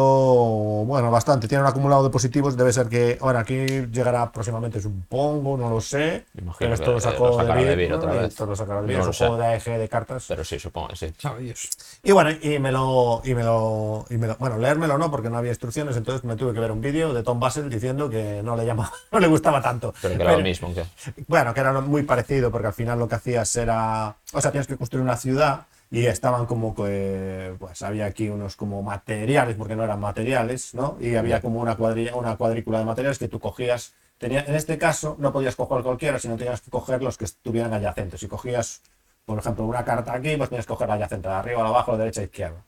bueno, 0.86 1.10
bastante. 1.10 1.48
Tiene 1.48 1.62
un 1.62 1.68
acumulado 1.68 2.02
de 2.02 2.08
positivos. 2.10 2.56
Debe 2.56 2.72
ser 2.72 2.88
que, 2.88 3.18
ahora 3.20 3.40
aquí 3.40 3.66
llegará 3.92 4.32
próximamente, 4.32 4.80
supongo, 4.80 5.58
no 5.58 5.68
lo 5.68 5.82
sé. 5.82 6.24
Imagino 6.34 6.56
Pero 6.58 6.74
esto 6.74 6.86
que 6.86 6.92
lo 6.92 7.00
sacó 7.00 7.42
lo 7.42 7.54
de 7.54 7.64
Vir 7.64 7.76
Vir, 7.76 7.92
otra 7.92 8.12
¿no? 8.12 8.20
vez. 8.20 8.28
Esto 8.28 8.46
lo 8.46 8.56
sacará 8.56 8.80
de 8.80 8.94
No 8.94 9.00
es 9.00 9.06
un 9.06 9.12
juego 9.12 9.36
de 9.36 9.46
AEG 9.46 9.64
de 9.78 9.88
cartas. 9.88 10.24
Pero 10.28 10.44
sí, 10.44 10.58
supongo 10.58 10.88
que 10.88 10.96
sí. 10.96 11.12
Sabe 11.18 11.42
Dios. 11.42 11.68
Y 12.02 12.12
bueno, 12.12 12.30
y 12.30 12.58
me 12.58 12.72
lo, 12.72 13.20
y 13.22 13.34
me 13.34 13.44
lo, 13.44 14.06
y 14.08 14.16
me 14.16 14.28
lo- 14.28 14.36
bueno, 14.36 14.56
leérmelo 14.56 14.96
no, 14.96 15.10
porque 15.10 15.28
no 15.28 15.36
había 15.36 15.50
instrucciones, 15.50 15.96
entonces 15.98 16.24
me 16.24 16.34
tuve 16.36 16.54
que 16.54 16.60
ver 16.60 16.72
un 16.72 16.80
vídeo 16.80 17.12
de 17.12 17.22
Tom 17.22 17.38
Basel 17.38 17.68
diciendo 17.68 18.08
que 18.08 18.40
no 18.42 18.56
le 18.56 18.64
llamaba, 18.64 18.92
no 19.12 19.20
le 19.20 19.26
gustaba 19.26 19.60
tanto. 19.60 19.92
Pero 20.00 20.16
que 20.16 20.22
era 20.22 20.32
lo 20.32 20.40
mismo. 20.42 20.72
Que... 20.72 20.84
Bueno, 21.26 21.52
que 21.52 21.60
era 21.60 21.78
muy 21.82 22.02
parecido, 22.02 22.50
porque 22.50 22.68
al 22.68 22.72
final 22.74 22.98
lo 22.98 23.06
que 23.06 23.16
hacías 23.16 23.54
era, 23.56 24.16
o 24.32 24.40
sea, 24.40 24.50
tienes 24.50 24.66
que 24.66 24.76
construir 24.78 25.02
una 25.04 25.16
ciudad 25.18 25.66
y 25.90 26.06
estaban 26.06 26.46
como 26.46 26.74
que, 26.74 27.54
pues 27.58 27.82
había 27.82 28.06
aquí 28.06 28.28
unos 28.28 28.56
como 28.56 28.82
materiales, 28.82 29.56
porque 29.56 29.74
no 29.74 29.84
eran 29.84 30.00
materiales, 30.00 30.74
¿no? 30.74 30.96
Y 31.00 31.14
había 31.16 31.40
como 31.40 31.60
una 31.60 31.76
cuadrilla, 31.76 32.14
una 32.14 32.36
cuadrícula 32.36 32.78
de 32.80 32.84
materiales 32.84 33.18
que 33.18 33.28
tú 33.28 33.40
cogías. 33.40 33.94
Tenía, 34.18 34.44
en 34.46 34.54
este 34.54 34.76
caso 34.78 35.16
no 35.18 35.32
podías 35.32 35.56
coger 35.56 35.82
cualquiera, 35.82 36.18
sino 36.18 36.36
tenías 36.36 36.60
que 36.60 36.70
coger 36.70 37.02
los 37.02 37.16
que 37.16 37.24
estuvieran 37.24 37.72
adyacentes. 37.72 38.20
Si 38.20 38.28
cogías, 38.28 38.82
por 39.24 39.38
ejemplo, 39.38 39.64
una 39.64 39.84
carta 39.84 40.12
aquí, 40.12 40.36
pues 40.36 40.50
tenías 40.50 40.66
que 40.66 40.72
coger 40.72 40.88
la 40.88 40.94
adyacente, 40.94 41.28
de 41.28 41.34
arriba, 41.34 41.62
de 41.62 41.68
abajo, 41.68 41.92
de 41.92 41.98
derecha, 41.98 42.22
izquierda. 42.22 42.64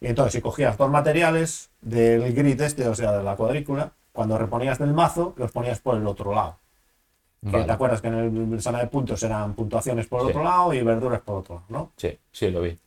Y 0.00 0.06
entonces, 0.08 0.32
si 0.32 0.40
cogías 0.40 0.76
dos 0.76 0.90
materiales 0.90 1.70
del 1.80 2.34
grid 2.34 2.60
este, 2.60 2.88
o 2.88 2.94
sea, 2.94 3.12
de 3.12 3.22
la 3.22 3.36
cuadrícula, 3.36 3.92
cuando 4.12 4.36
reponías 4.38 4.78
del 4.78 4.92
mazo, 4.92 5.34
los 5.36 5.52
ponías 5.52 5.80
por 5.80 5.96
el 5.96 6.06
otro 6.06 6.34
lado. 6.34 6.58
Vale. 7.52 7.64
¿Te 7.64 7.72
acuerdas 7.72 8.00
que 8.00 8.08
en 8.08 8.52
el 8.54 8.62
sala 8.62 8.78
de 8.78 8.86
puntos 8.86 9.22
eran 9.22 9.54
puntuaciones 9.54 10.06
por 10.06 10.22
Sí. 10.22 10.28
otro 10.28 10.42
lado 10.42 10.72
y 10.72 10.82
verduras 10.82 11.20
por 11.20 11.36
otro 11.40 11.54
lado, 11.56 11.64
¿no? 11.68 11.92
Sí, 11.96 12.18
sí, 12.32 12.50
lo 12.50 12.62
vi. 12.62 12.78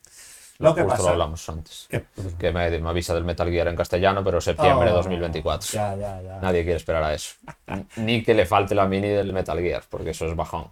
Lo 0.59 0.73
que 0.73 0.81
Justo 0.81 0.95
pasa- 0.97 1.03
lo 1.03 1.09
hablamos 1.11 1.47
antes. 1.49 1.87
¿Qué? 1.87 2.05
Que 2.39 2.51
me, 2.51 2.79
me 2.79 2.89
avisa 2.89 3.13
del 3.13 3.23
Metal 3.23 3.47
Gear 3.47 3.67
en 3.67 3.75
castellano, 3.75 4.23
pero 4.23 4.41
septiembre 4.41 4.87
de 4.87 4.93
Oh, 4.93 4.97
2024. 4.97 5.67
Ya, 5.71 5.95
ya, 5.95 6.19
ya. 6.21 6.39
Nadie 6.41 6.63
quiere 6.63 6.77
esperar 6.77 7.03
a 7.03 7.13
eso. 7.13 7.35
Ni 7.97 8.23
que 8.23 8.33
le 8.33 8.47
falte 8.47 8.73
la 8.73 8.87
mini 8.87 9.09
del 9.09 9.31
Metal 9.33 9.59
Gear, 9.59 9.83
porque 9.87 10.09
eso 10.09 10.25
es 10.25 10.35
bajón. 10.35 10.65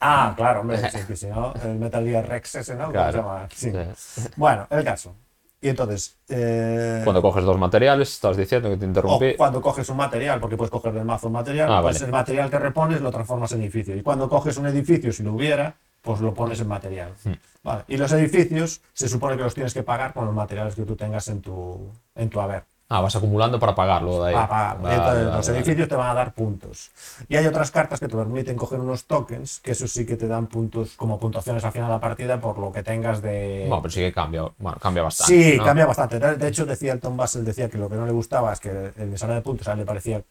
Ah, 0.00 0.34
claro, 0.36 0.60
hombre, 0.60 0.76
sí, 0.90 0.98
que 1.08 1.16
si 1.16 1.26
no, 1.28 1.54
el 1.64 1.76
Metal 1.76 2.04
Gear 2.04 2.28
Rex 2.28 2.54
ese, 2.56 2.74
¿no? 2.74 2.80
¿Cómo 2.86 2.92
Claro. 2.92 3.12
se 3.12 3.18
llama? 3.18 3.48
Sí. 3.54 3.72
Sí. 3.96 4.28
Bueno, 4.36 4.66
el 4.68 4.84
caso. 4.84 5.14
Y 5.62 5.68
entonces, 5.68 6.16
eh, 6.28 7.02
Cuando 7.04 7.20
coges 7.20 7.44
dos 7.44 7.58
materiales, 7.58 8.10
estás 8.14 8.36
diciendo 8.36 8.70
que 8.70 8.76
te 8.78 8.84
o 8.84 8.88
interrumpí. 8.88 9.34
cuando 9.36 9.60
coges 9.60 9.88
un 9.90 9.98
material, 9.98 10.40
porque 10.40 10.56
puedes 10.56 10.70
coger 10.70 10.92
del 10.92 11.04
mazo 11.04 11.26
un 11.26 11.34
material, 11.34 11.70
Ah, 11.70 11.82
pues 11.82 11.96
vale. 11.96 12.06
el 12.06 12.12
material 12.12 12.50
que 12.50 12.58
repones 12.58 13.00
lo 13.02 13.10
transformas 13.10 13.52
en 13.52 13.60
edificio. 13.62 13.94
Y 13.94 14.02
cuando 14.02 14.28
coges 14.28 14.56
un 14.56 14.66
edificio, 14.66 15.12
si 15.12 15.22
lo 15.22 15.34
hubiera, 15.34 15.74
pues 16.00 16.20
lo 16.20 16.32
pones 16.32 16.60
en 16.60 16.68
material. 16.68 17.12
Hmm. 17.24 17.32
Vale. 17.62 17.84
Y 17.88 17.98
los 17.98 18.10
edificios 18.12 18.80
se 18.94 19.06
supone 19.06 19.36
que 19.36 19.42
los 19.42 19.54
tienes 19.54 19.74
que 19.74 19.82
pagar 19.82 20.14
con 20.14 20.24
los 20.24 20.34
materiales 20.34 20.74
que 20.74 20.84
tú 20.84 20.96
tengas 20.96 21.28
en 21.28 21.42
tu, 21.42 21.90
en 22.14 22.30
tu 22.30 22.40
haber. 22.40 22.62
Ah, 22.92 23.00
vas 23.00 23.14
acumulando 23.14 23.58
para 23.60 23.74
pagarlo 23.74 24.22
de 24.24 24.30
ahí. 24.30 24.36
Ah, 24.36 24.48
pa- 24.48 24.74
Vale, 24.74 24.98
vale, 24.98 25.24
los 25.36 25.46
vale. 25.46 25.58
edificios 25.58 25.88
te 25.88 25.94
van 25.94 26.10
a 26.10 26.14
dar 26.14 26.34
puntos. 26.34 26.90
Y 27.28 27.36
hay 27.36 27.46
otras 27.46 27.70
cartas 27.70 28.00
que 28.00 28.08
te 28.08 28.16
permiten 28.16 28.56
coger 28.56 28.80
unos 28.80 29.04
tokens, 29.06 29.60
que 29.60 29.70
eso 29.72 29.86
sí 29.86 30.04
que 30.04 30.16
te 30.16 30.26
dan 30.26 30.48
puntos 30.48 30.94
como 30.96 31.18
puntuaciones 31.18 31.64
al 31.64 31.70
final 31.72 31.88
de 31.88 31.94
la 31.94 32.00
partida 32.00 32.40
por 32.40 32.58
lo 32.58 32.72
que 32.72 32.82
tengas 32.82 33.22
de... 33.22 33.66
Bueno, 33.68 33.82
pero 33.82 33.92
sí 33.92 34.00
que 34.00 34.12
cambia, 34.12 34.42
bueno, 34.58 34.78
cambia 34.80 35.02
bastante. 35.04 35.34
Sí, 35.34 35.56
¿no? 35.58 35.64
cambia 35.64 35.86
bastante. 35.86 36.18
De 36.18 36.48
hecho, 36.48 36.66
decía 36.66 36.92
el 36.92 37.00
Tom 37.00 37.16
Basel, 37.16 37.44
decía 37.44 37.68
que 37.68 37.78
lo 37.78 37.88
que 37.88 37.96
no 37.96 38.06
le 38.06 38.12
gustaba 38.12 38.52
es 38.52 38.60
que 38.60 38.70
el 38.70 38.92
ensalada 38.96 39.38
de 39.38 39.42
puntos 39.44 39.68
a 39.68 39.72
él 39.72 39.78
le 39.80 39.84
parecía 39.84 40.22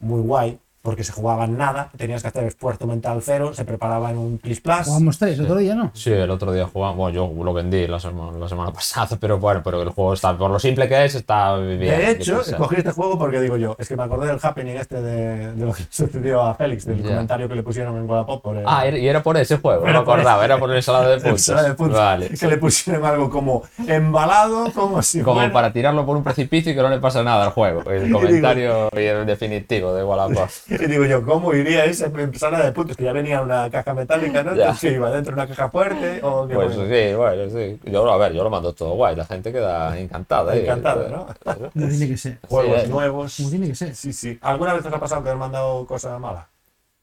muy 0.00 0.20
guay, 0.20 0.58
porque 0.84 1.02
se 1.02 1.12
jugaba 1.12 1.46
en 1.46 1.56
nada, 1.56 1.88
tenías 1.96 2.20
que 2.20 2.28
hacer 2.28 2.44
esfuerzo 2.44 2.86
mental 2.86 3.20
cero, 3.22 3.54
se 3.54 3.64
preparaba 3.64 4.10
en 4.10 4.18
un 4.18 4.36
plis 4.38 4.60
plas. 4.60 4.86
Jugamos 4.86 5.18
tres 5.18 5.40
otro 5.40 5.56
día, 5.56 5.74
¿no? 5.74 5.90
Sí, 5.94 6.12
el 6.12 6.30
otro 6.30 6.52
día 6.52 6.66
jugamos, 6.70 6.98
bueno, 6.98 7.14
yo 7.14 7.42
lo 7.42 7.54
vendí 7.54 7.86
la 7.86 7.98
semana, 7.98 8.38
la 8.38 8.48
semana 8.50 8.70
pasada, 8.70 9.16
pero 9.20 9.38
bueno, 9.38 9.62
pero 9.64 9.80
el 9.80 9.88
juego 9.88 10.12
está, 10.12 10.36
por 10.36 10.50
lo 10.50 10.58
simple 10.58 10.86
que 10.86 11.06
es, 11.06 11.14
está 11.14 11.56
bien. 11.56 11.78
De 11.80 12.10
hecho, 12.10 12.42
escogí 12.42 12.76
este 12.76 12.90
juego 12.92 13.18
porque 13.18 13.40
digo 13.40 13.56
yo, 13.56 13.74
es 13.78 13.88
que 13.88 13.96
me 13.96 14.02
acordé 14.02 14.26
del 14.26 14.38
happening 14.42 14.74
este 14.76 15.00
de, 15.00 15.54
de 15.54 15.64
lo 15.66 15.72
que 15.72 15.84
sucedió 15.90 16.42
a 16.42 16.54
Félix, 16.54 16.84
del 16.84 17.00
comentario 17.02 17.48
que 17.48 17.54
le 17.54 17.62
pusieron 17.62 17.96
en 17.96 18.08
Wallapop 18.08 18.42
por 18.42 18.56
el, 18.58 18.64
Ah, 18.66 18.86
y 18.86 19.08
era 19.08 19.22
por 19.22 19.38
ese 19.38 19.56
juego, 19.56 19.88
no 19.88 20.00
acordaba, 20.00 20.36
ese. 20.42 20.44
era 20.44 20.58
por 20.58 20.70
el 20.70 20.76
ensalada 20.76 21.08
de 21.08 21.14
el 21.14 21.22
puntos. 21.22 21.46
de 21.64 21.74
puntos, 21.74 21.98
Vale, 21.98 22.28
que 22.28 22.46
le 22.46 22.58
pusieron 22.58 23.02
algo 23.06 23.30
como 23.30 23.62
embalado, 23.88 24.70
como 24.74 25.00
si 25.02 25.22
Como 25.22 25.36
fuera- 25.40 25.52
para 25.52 25.72
tirarlo 25.72 26.04
por 26.04 26.16
un 26.16 26.22
precipicio 26.22 26.72
y 26.72 26.74
que 26.74 26.82
no 26.82 26.90
le 26.90 26.98
pasa 26.98 27.22
nada 27.22 27.44
al 27.44 27.50
juego. 27.52 27.88
El 27.90 28.12
comentario 28.12 28.90
y 28.94 29.00
el 29.04 29.24
definitivo 29.24 29.94
de 29.94 30.04
Wallapop. 30.04 30.50
Y 30.80 30.86
digo 30.86 31.04
yo, 31.04 31.24
¿cómo 31.24 31.52
iría 31.54 31.84
esa 31.84 32.06
ensalada 32.06 32.64
de 32.64 32.72
puntos? 32.72 32.96
Que 32.96 33.04
ya 33.04 33.12
venía 33.12 33.40
una 33.40 33.70
caja 33.70 33.94
metálica, 33.94 34.42
¿no? 34.42 34.54
Ya. 34.54 34.62
Entonces, 34.64 34.92
iba 34.92 35.10
dentro 35.10 35.34
de 35.34 35.40
una 35.42 35.48
caja 35.48 35.70
fuerte 35.70 36.20
o 36.22 36.46
qué 36.46 36.54
Pues 36.54 36.76
bueno. 36.76 36.90
sí, 36.94 37.14
bueno, 37.14 37.50
sí. 37.50 37.80
Yo, 37.90 38.10
a 38.12 38.16
ver, 38.18 38.32
yo 38.32 38.42
lo 38.44 38.50
mando 38.50 38.72
todo 38.72 38.94
guay, 38.94 39.16
la 39.16 39.24
gente 39.24 39.52
queda 39.52 39.98
encantada. 39.98 40.54
¿eh? 40.56 40.62
Encantada, 40.62 41.08
¿no? 41.08 41.26
No 41.74 41.88
tiene 41.88 42.08
que 42.08 42.16
ser. 42.16 42.38
Juegos 42.48 42.80
Sí, 42.80 42.86
eh. 42.86 42.88
nuevos. 42.88 43.36
Como 43.36 43.50
tiene 43.50 43.68
que 43.68 43.74
ser. 43.74 43.94
Sí, 43.94 44.12
sí. 44.12 44.38
¿Alguna 44.42 44.74
vez 44.74 44.84
os 44.86 44.92
ha 44.92 45.00
pasado 45.00 45.22
que 45.22 45.28
os 45.28 45.32
han 45.34 45.38
mandado 45.38 45.86
cosa 45.86 46.18
mala? 46.18 46.48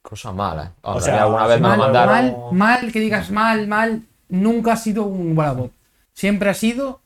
Cosa 0.01 0.31
mala. 0.31 0.63
¿eh? 0.65 0.69
Hombre, 0.81 0.99
O 0.99 1.05
sea, 1.05 1.23
alguna 1.23 1.47
vez 1.47 1.61
me 1.61 1.67
lo 1.67 1.69
Mal, 1.69 1.79
mandaron. 1.79 2.13
mal, 2.13 2.81
mal, 2.81 2.91
que 2.91 2.99
digas 2.99 3.29
mal, 3.31 3.67
mal, 3.67 4.01
nunca 4.29 4.73
ha 4.73 4.77
sido 4.77 5.03
un 5.03 5.37
Wallapop. 5.37 5.71
Siempre 6.13 6.49
ha 6.49 6.53
sido 6.53 6.99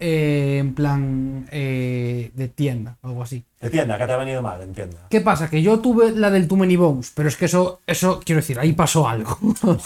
eh, 0.00 0.56
en 0.58 0.74
plan 0.74 1.46
eh, 1.52 2.30
de 2.34 2.48
tienda 2.48 2.96
o 3.02 3.08
algo 3.08 3.22
así. 3.22 3.44
De 3.60 3.68
tienda, 3.68 3.98
que 3.98 4.06
te 4.06 4.12
ha 4.12 4.16
venido 4.16 4.40
mal, 4.40 4.62
en 4.62 4.72
tienda. 4.72 4.96
¿Qué 5.10 5.20
pasa? 5.20 5.50
Que 5.50 5.60
yo 5.60 5.80
tuve 5.80 6.12
la 6.12 6.30
del 6.30 6.48
Too 6.48 6.56
Many 6.56 6.76
Bones, 6.76 7.12
pero 7.14 7.28
es 7.28 7.36
que 7.36 7.44
eso, 7.44 7.80
eso 7.86 8.18
quiero 8.24 8.40
decir, 8.40 8.58
ahí 8.58 8.72
pasó 8.72 9.06
algo. 9.06 9.38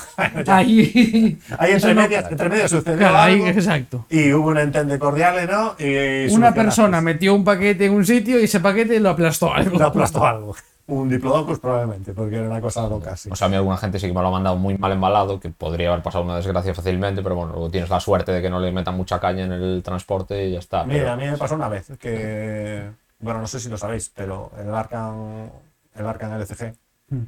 ahí. 0.47 1.39
Ahí 1.59 1.73
entre 1.73 1.95
no- 1.95 2.03
medias, 2.03 2.31
entre 2.31 2.49
medias 2.49 2.71
sucedió 2.71 2.99
Claro, 2.99 3.19
ahí, 3.19 3.35
algo, 3.35 3.47
exacto. 3.49 4.07
y 4.11 4.33
hubo 4.33 4.51
un 4.51 4.59
entende 4.59 4.99
cordial, 4.99 5.49
¿no? 5.51 5.75
Y 5.79 6.33
Una 6.33 6.55
persona 6.55 7.01
metió 7.01 7.35
un 7.35 7.45
paquete 7.45 7.87
en 7.87 7.95
un 7.95 8.07
sitio 8.07 8.41
y 8.41 8.45
ese 8.45 8.61
paquete 8.61 9.01
lo 9.01 9.11
aplastó 9.11 9.53
algo. 9.53 9.77
Le 9.79 9.85
aplastó 9.85 10.25
algo. 10.25 10.55
Un 10.87 11.09
diplodocus 11.09 11.59
probablemente, 11.61 12.13
porque 12.13 12.37
era 12.37 12.47
una 12.47 12.61
cosa 12.61 12.87
loca 12.89 13.13
así. 13.13 13.31
O 13.33 13.37
sea, 13.37 13.47
a 13.47 13.51
mí 13.51 13.57
alguna 13.57 13.79
gente 13.79 13.99
sí 13.99 14.07
que 14.07 14.13
me 14.13 14.21
lo 14.21 14.29
ha 14.29 14.31
mandado 14.31 14.57
muy 14.57 14.77
mal 14.77 14.93
embalado, 14.93 15.41
que 15.41 15.49
podría 15.49 15.89
haber 15.91 16.03
pasado 16.03 16.25
una 16.25 16.37
desgracia 16.37 16.75
fácilmente, 16.75 17.23
pero 17.23 17.35
bueno, 17.37 17.53
luego 17.53 17.71
tienes 17.71 17.89
la 17.89 18.01
suerte 18.01 18.33
de 18.33 18.43
que 18.43 18.51
no 18.51 18.61
le 18.61 18.71
metan 18.71 18.95
mucha 18.95 19.19
caña 19.19 19.45
en 19.47 19.53
el 19.53 19.83
transporte 19.83 20.47
y 20.47 20.53
ya 20.53 20.59
está. 20.59 20.85
Mira, 20.85 21.01
pero- 21.01 21.13
a 21.13 21.17
mí 21.17 21.27
me 21.27 21.39
pasó 21.39 21.55
una 21.55 21.69
vez 21.71 21.91
que, 21.99 22.91
bueno, 23.19 23.41
no 23.41 23.47
sé 23.47 23.61
si 23.61 23.71
lo 23.71 23.79
sabéis, 23.79 24.11
pero 24.15 24.51
el 24.59 24.75
Arkham, 24.75 25.49
el 25.95 26.07
Arkham 26.07 26.33
LCG 26.41 26.75
Hmm. 27.09 27.25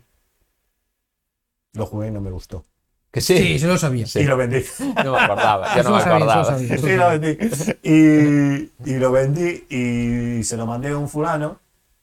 lo 1.75 1.87
jugué 1.87 2.09
y 2.09 2.11
no 2.11 2.21
me 2.21 2.31
gustó. 2.31 2.65
Que 3.11 3.21
sí. 3.23 3.39
Sí, 3.39 3.59
se 3.59 3.67
lo 3.67 3.79
sabía. 3.79 4.07
Sí. 4.07 4.19
Y 4.21 4.25
lo 4.25 4.37
vendí. 4.37 4.63
No 5.03 5.13
me 5.13 5.19
acordaba, 5.19 5.75
yo 5.77 5.83
no 5.83 5.91
me 5.93 6.01
sabía, 6.01 6.17
acordaba. 6.17 6.45
sabía, 6.45 6.77
Sí, 6.77 6.97
lo 6.97 7.09
vendí. 7.09 7.39
Y, 7.83 8.91
y 8.91 8.99
lo 8.99 9.13
vendí 9.13 9.65
y 9.71 10.45
se 10.45 10.57
lo 10.59 10.67
mandé 10.67 10.91
a 10.91 10.99
un 10.99 11.09
fulano 11.09 11.59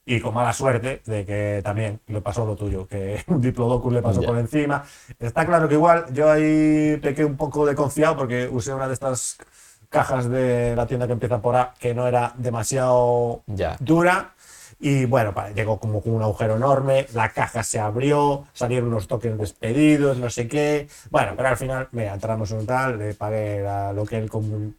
y 0.05 0.19
con 0.19 0.33
mala 0.33 0.51
suerte 0.53 1.01
de 1.05 1.25
que 1.25 1.61
también 1.63 1.99
le 2.07 2.21
pasó 2.21 2.45
lo 2.45 2.55
tuyo, 2.55 2.87
que 2.87 3.23
un 3.27 3.39
diplodocus 3.41 3.93
le 3.93 4.01
pasó 4.01 4.21
Ya. 4.21 4.27
por 4.27 4.37
encima. 4.37 4.83
Está 5.19 5.45
claro 5.45 5.67
que 5.67 5.75
igual 5.75 6.05
yo 6.13 6.29
ahí 6.31 6.97
pequé 7.01 7.23
un 7.25 7.37
poco 7.37 7.65
de 7.65 7.75
confiado 7.75 8.17
porque 8.17 8.47
usé 8.51 8.73
una 8.73 8.87
de 8.87 8.93
estas 8.93 9.37
cajas 9.89 10.27
de 10.29 10.75
la 10.75 10.87
tienda 10.87 11.05
que 11.07 11.13
empieza 11.13 11.41
por 11.41 11.55
A 11.55 11.73
que 11.79 11.93
no 11.93 12.07
era 12.07 12.33
demasiado 12.37 13.43
Ya. 13.47 13.77
dura. 13.79 14.33
Y 14.79 15.05
bueno, 15.05 15.33
llegó 15.55 15.79
como 15.79 16.01
con 16.01 16.13
un 16.13 16.21
agujero 16.23 16.57
enorme, 16.57 17.05
la 17.13 17.29
caja 17.29 17.63
se 17.63 17.79
abrió, 17.79 18.43
salieron 18.51 18.89
unos 18.89 19.07
tokens 19.07 19.37
despedidos, 19.37 20.17
no 20.17 20.29
sé 20.29 20.49
qué. 20.49 20.89
Bueno, 21.09 21.33
pero 21.37 21.47
al 21.47 21.55
final, 21.55 21.87
mira, 21.93 22.13
entramos 22.13 22.51
en 22.51 22.57
un 22.57 22.65
tal, 22.65 22.97
le 22.97 23.13
pagué 23.13 23.63
lo 23.95 24.03
que 24.05 24.17
él 24.17 24.29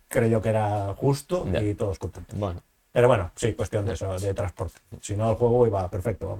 creyó 0.08 0.42
que 0.42 0.50
era 0.50 0.92
justo 0.94 1.46
Ya. 1.50 1.62
y 1.62 1.74
todos 1.74 1.98
contentos. 1.98 2.38
Bueno, 2.38 2.60
Pero 2.94 3.08
bueno, 3.08 3.32
sí, 3.34 3.54
cuestión 3.54 3.84
de 3.84 3.94
eso, 3.94 4.16
de 4.20 4.32
transporte. 4.34 4.78
Si 5.00 5.16
no, 5.16 5.28
el 5.32 5.36
juego 5.36 5.66
iba 5.66 5.90
perfecto. 5.90 6.38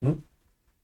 ¿Mm? 0.00 0.12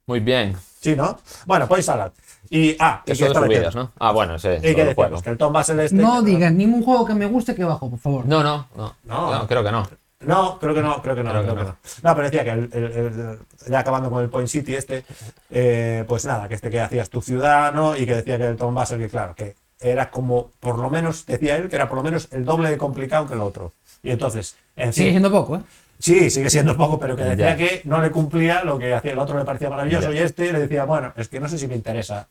muy 0.09 0.21
bien. 0.21 0.55
Sí, 0.79 0.95
¿no? 0.95 1.19
Bueno, 1.47 1.67
pues 1.67 1.87
salad. 1.87 2.13
Y, 2.51 2.77
ah, 2.79 3.03
y 3.07 3.13
Eso 3.13 3.25
que 3.33 3.41
de 3.41 3.47
subidas, 3.47 3.75
¿no? 3.75 3.93
Ah, 3.99 4.13
bueno, 4.13 4.39
sí. 4.39 4.51
Y 4.63 4.75
que 4.75 4.95
juego. 4.95 5.23
que 5.23 5.31
el 5.31 5.39
Tom 5.39 5.55
Basel 5.55 5.81
este... 5.81 5.97
No 5.97 6.21
digas 6.23 6.53
ningún 6.53 6.85
juego 6.85 7.07
que 7.07 7.15
me 7.15 7.25
guste 7.27 7.55
que 7.55 7.65
bajo, 7.65 7.89
por 7.89 7.99
favor. 7.99 8.27
No, 8.27 8.43
no, 8.43 8.69
no, 8.77 8.95
No. 9.05 9.33
no, 9.39 9.47
creo 9.49 9.65
que 9.65 9.73
no. 9.73 9.89
No, 10.21 10.59
creo 10.59 10.75
que 10.75 10.83
no, 10.83 11.01
creo 11.03 11.15
que 11.17 11.23
no, 11.25 11.31
Creo 11.31 11.43
creo 11.43 11.55
que 11.55 11.61
que 11.61 11.67
no. 11.67 11.71
no. 11.71 11.77
No, 12.03 12.15
pero 12.15 12.31
decía 12.31 12.45
que 12.45 12.51
el- 12.51 12.71
el- 12.75 12.85
el- 12.93 13.39
ya 13.71 13.79
acabando 13.81 14.11
con 14.11 14.23
el 14.23 14.29
Point 14.29 14.49
City 14.49 14.75
este, 14.75 15.03
eh, 15.51 16.05
pues 16.07 16.27
nada, 16.27 16.47
que 16.47 16.55
este 16.55 16.69
que 16.71 16.81
hacías 16.81 17.09
tu 17.09 17.23
ciudad, 17.23 17.73
¿no? 17.73 17.97
Y 17.97 18.05
que 18.07 18.17
decía 18.17 18.37
que 18.37 18.47
el 18.49 18.57
Tom 18.57 18.75
Basel, 18.75 18.99
que 18.99 19.09
claro, 19.09 19.35
que 19.35 19.57
era 19.81 20.11
como, 20.11 20.51
por 20.61 20.79
lo 20.79 20.89
menos, 20.91 21.25
decía 21.27 21.57
él, 21.57 21.69
que 21.71 21.77
era 21.77 21.89
por 21.89 21.97
lo 21.99 22.05
menos 22.05 22.29
el 22.33 22.45
doble 22.45 22.71
de 22.71 22.79
complicado 22.79 23.27
que 23.27 23.35
el 23.35 23.41
otro. 23.41 23.73
Y 24.07 24.11
entonces, 24.13 24.57
en 24.77 24.93
Sigue 24.93 25.11
siendo 25.11 25.31
poco, 25.33 25.57
¿eh? 25.57 25.61
sí, 25.99 26.31
sigue 26.31 26.49
siendo 26.49 26.77
poco, 26.77 26.99
pero 27.01 27.17
que 27.17 27.25
decía 27.25 27.51
Ya. 27.51 27.57
que 27.57 27.81
no 27.85 28.01
le 28.01 28.11
cumplía 28.11 28.63
lo 28.63 28.79
que 28.79 28.95
hacía 28.95 29.13
el 29.13 29.19
otro, 29.19 29.37
le 29.39 29.45
parecía 29.45 29.69
maravilloso, 29.69 30.13
Ya. 30.13 30.21
y 30.21 30.23
este 30.25 30.53
le 30.53 30.61
decía, 30.61 30.85
bueno, 30.85 31.13
es 31.17 31.29
que 31.29 31.41
no 31.41 31.49
sé 31.49 31.59
si 31.59 31.67
me 31.67 31.75
interesa 31.75 32.29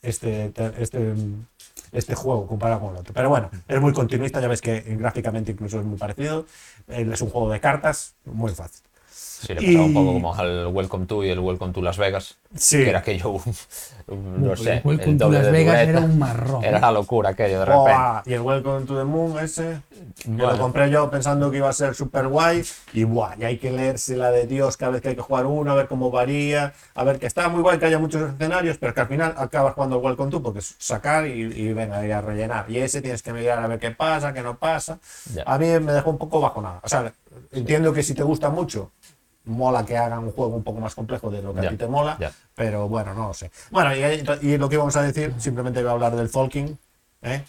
este, 0.00 0.52
este, 0.78 1.14
este 1.90 2.14
juego 2.14 2.46
comparado 2.46 2.80
con 2.82 2.94
el 2.94 3.00
otro. 3.00 3.12
Pero 3.12 3.28
bueno, 3.30 3.50
es 3.66 3.80
muy 3.80 3.92
continuista, 3.92 4.40
ya 4.40 4.46
ves 4.46 4.60
que 4.60 4.80
gráficamente 4.80 5.50
incluso 5.52 5.80
es 5.80 5.84
muy 5.86 5.98
parecido. 5.98 6.46
Él 6.86 7.12
Es 7.12 7.20
un 7.20 7.30
juego 7.30 7.50
de 7.50 7.58
cartas, 7.60 8.14
muy 8.24 8.52
fácil. 8.52 8.82
Sí, 9.40 9.54
le 9.54 9.60
pasaba 9.62 9.84
un 9.84 9.90
Y- 9.90 9.94
poco 9.94 10.12
como 10.14 10.34
al 10.34 10.66
Welcome 10.68 11.06
to 11.06 11.24
y 11.24 11.28
el 11.30 11.38
Welcome 11.38 11.72
to 11.72 11.80
Las 11.80 11.96
Vegas. 11.96 12.36
Sí. 12.56 12.78
Que 12.78 12.90
era 12.90 12.98
aquello, 13.00 13.30
un- 13.30 13.42
un- 14.08 14.46
no 14.48 14.56
sé, 14.56 14.80
Welcome 14.84 15.12
el 15.12 15.18
to 15.18 15.24
doble 15.26 15.38
Las 15.38 15.46
de 15.46 15.52
Vegas 15.52 15.74
dureza. 15.80 15.90
era 15.90 16.00
un 16.00 16.18
marrón. 16.18 16.64
Era 16.64 16.80
la 16.80 16.90
locura 16.92 17.30
aquello 17.30 17.60
de 17.60 17.64
repente. 17.66 17.90
Buah, 17.90 18.22
y 18.26 18.32
el 18.32 18.40
Welcome 18.40 18.86
to 18.86 18.96
the 18.98 19.04
Moon 19.04 19.38
ese, 19.38 19.80
que 20.22 20.28
Bueno. 20.30 20.52
lo 20.52 20.58
compré 20.58 20.90
yo 20.90 21.08
pensando 21.10 21.50
que 21.50 21.58
iba 21.58 21.68
a 21.68 21.72
ser 21.72 21.94
super 21.94 22.26
guay, 22.26 22.64
y 22.94 23.04
buah, 23.04 23.36
y 23.38 23.44
hay 23.44 23.58
que 23.58 23.70
leerse 23.70 24.16
la 24.16 24.30
de 24.32 24.46
Dios 24.46 24.76
cada 24.76 24.92
vez 24.92 25.02
que 25.02 25.10
hay 25.10 25.14
que 25.14 25.22
jugar 25.22 25.46
uno, 25.46 25.70
a 25.70 25.74
ver 25.74 25.86
cómo 25.88 26.10
varía, 26.10 26.72
a 26.94 27.04
ver 27.04 27.18
que 27.18 27.26
está 27.26 27.48
muy 27.48 27.62
guay 27.62 27.78
que 27.78 27.86
haya 27.86 27.98
muchos 27.98 28.30
escenarios, 28.32 28.78
pero 28.78 28.92
que 28.94 29.00
al 29.02 29.08
final 29.08 29.34
acabas 29.36 29.74
jugando 29.74 29.96
el 29.98 30.04
Welcome 30.04 30.30
to 30.30 30.42
porque 30.42 30.58
es 30.60 30.74
sacar 30.78 31.26
y, 31.26 31.42
y 31.42 31.72
venga, 31.74 32.04
y 32.04 32.10
a 32.10 32.20
rellenar. 32.20 32.68
Y 32.70 32.78
ese 32.78 33.02
tienes 33.02 33.22
que 33.22 33.32
mirar 33.32 33.58
a 33.62 33.66
ver 33.68 33.78
qué 33.78 33.90
pasa, 33.92 34.32
qué 34.32 34.42
no 34.42 34.58
pasa. 34.58 34.98
Ya. 35.32 35.44
A 35.46 35.58
mí 35.58 35.66
me 35.80 35.92
dejó 35.92 36.10
un 36.10 36.18
poco 36.18 36.40
bajo 36.40 36.60
nada. 36.62 36.80
O 36.82 36.88
sea, 36.88 37.12
entiendo 37.52 37.92
que 37.92 38.02
si 38.02 38.14
te 38.14 38.22
gusta 38.22 38.48
mucho, 38.48 38.90
mola 39.48 39.84
que 39.84 39.96
hagan 39.96 40.20
un 40.20 40.32
juego 40.32 40.54
un 40.56 40.62
poco 40.62 40.80
más 40.80 40.94
complejo 40.94 41.30
de 41.30 41.42
lo 41.42 41.52
que 41.54 41.62
Ya, 41.62 41.68
a 41.68 41.70
ti 41.70 41.76
te 41.76 41.86
mola, 41.88 42.16
ya. 42.20 42.32
pero 42.54 42.88
bueno, 42.88 43.14
no 43.14 43.28
lo 43.28 43.34
sé. 43.34 43.50
Bueno, 43.70 43.94
y, 43.96 44.00
y 44.46 44.56
lo 44.58 44.68
que 44.68 44.76
íbamos 44.76 44.94
a 44.96 45.02
decir, 45.02 45.34
simplemente 45.38 45.80
voy 45.80 45.88
a 45.90 45.92
hablar 45.92 46.14
del 46.16 46.28
Folking, 46.28 46.76
¿eh? 47.22 47.42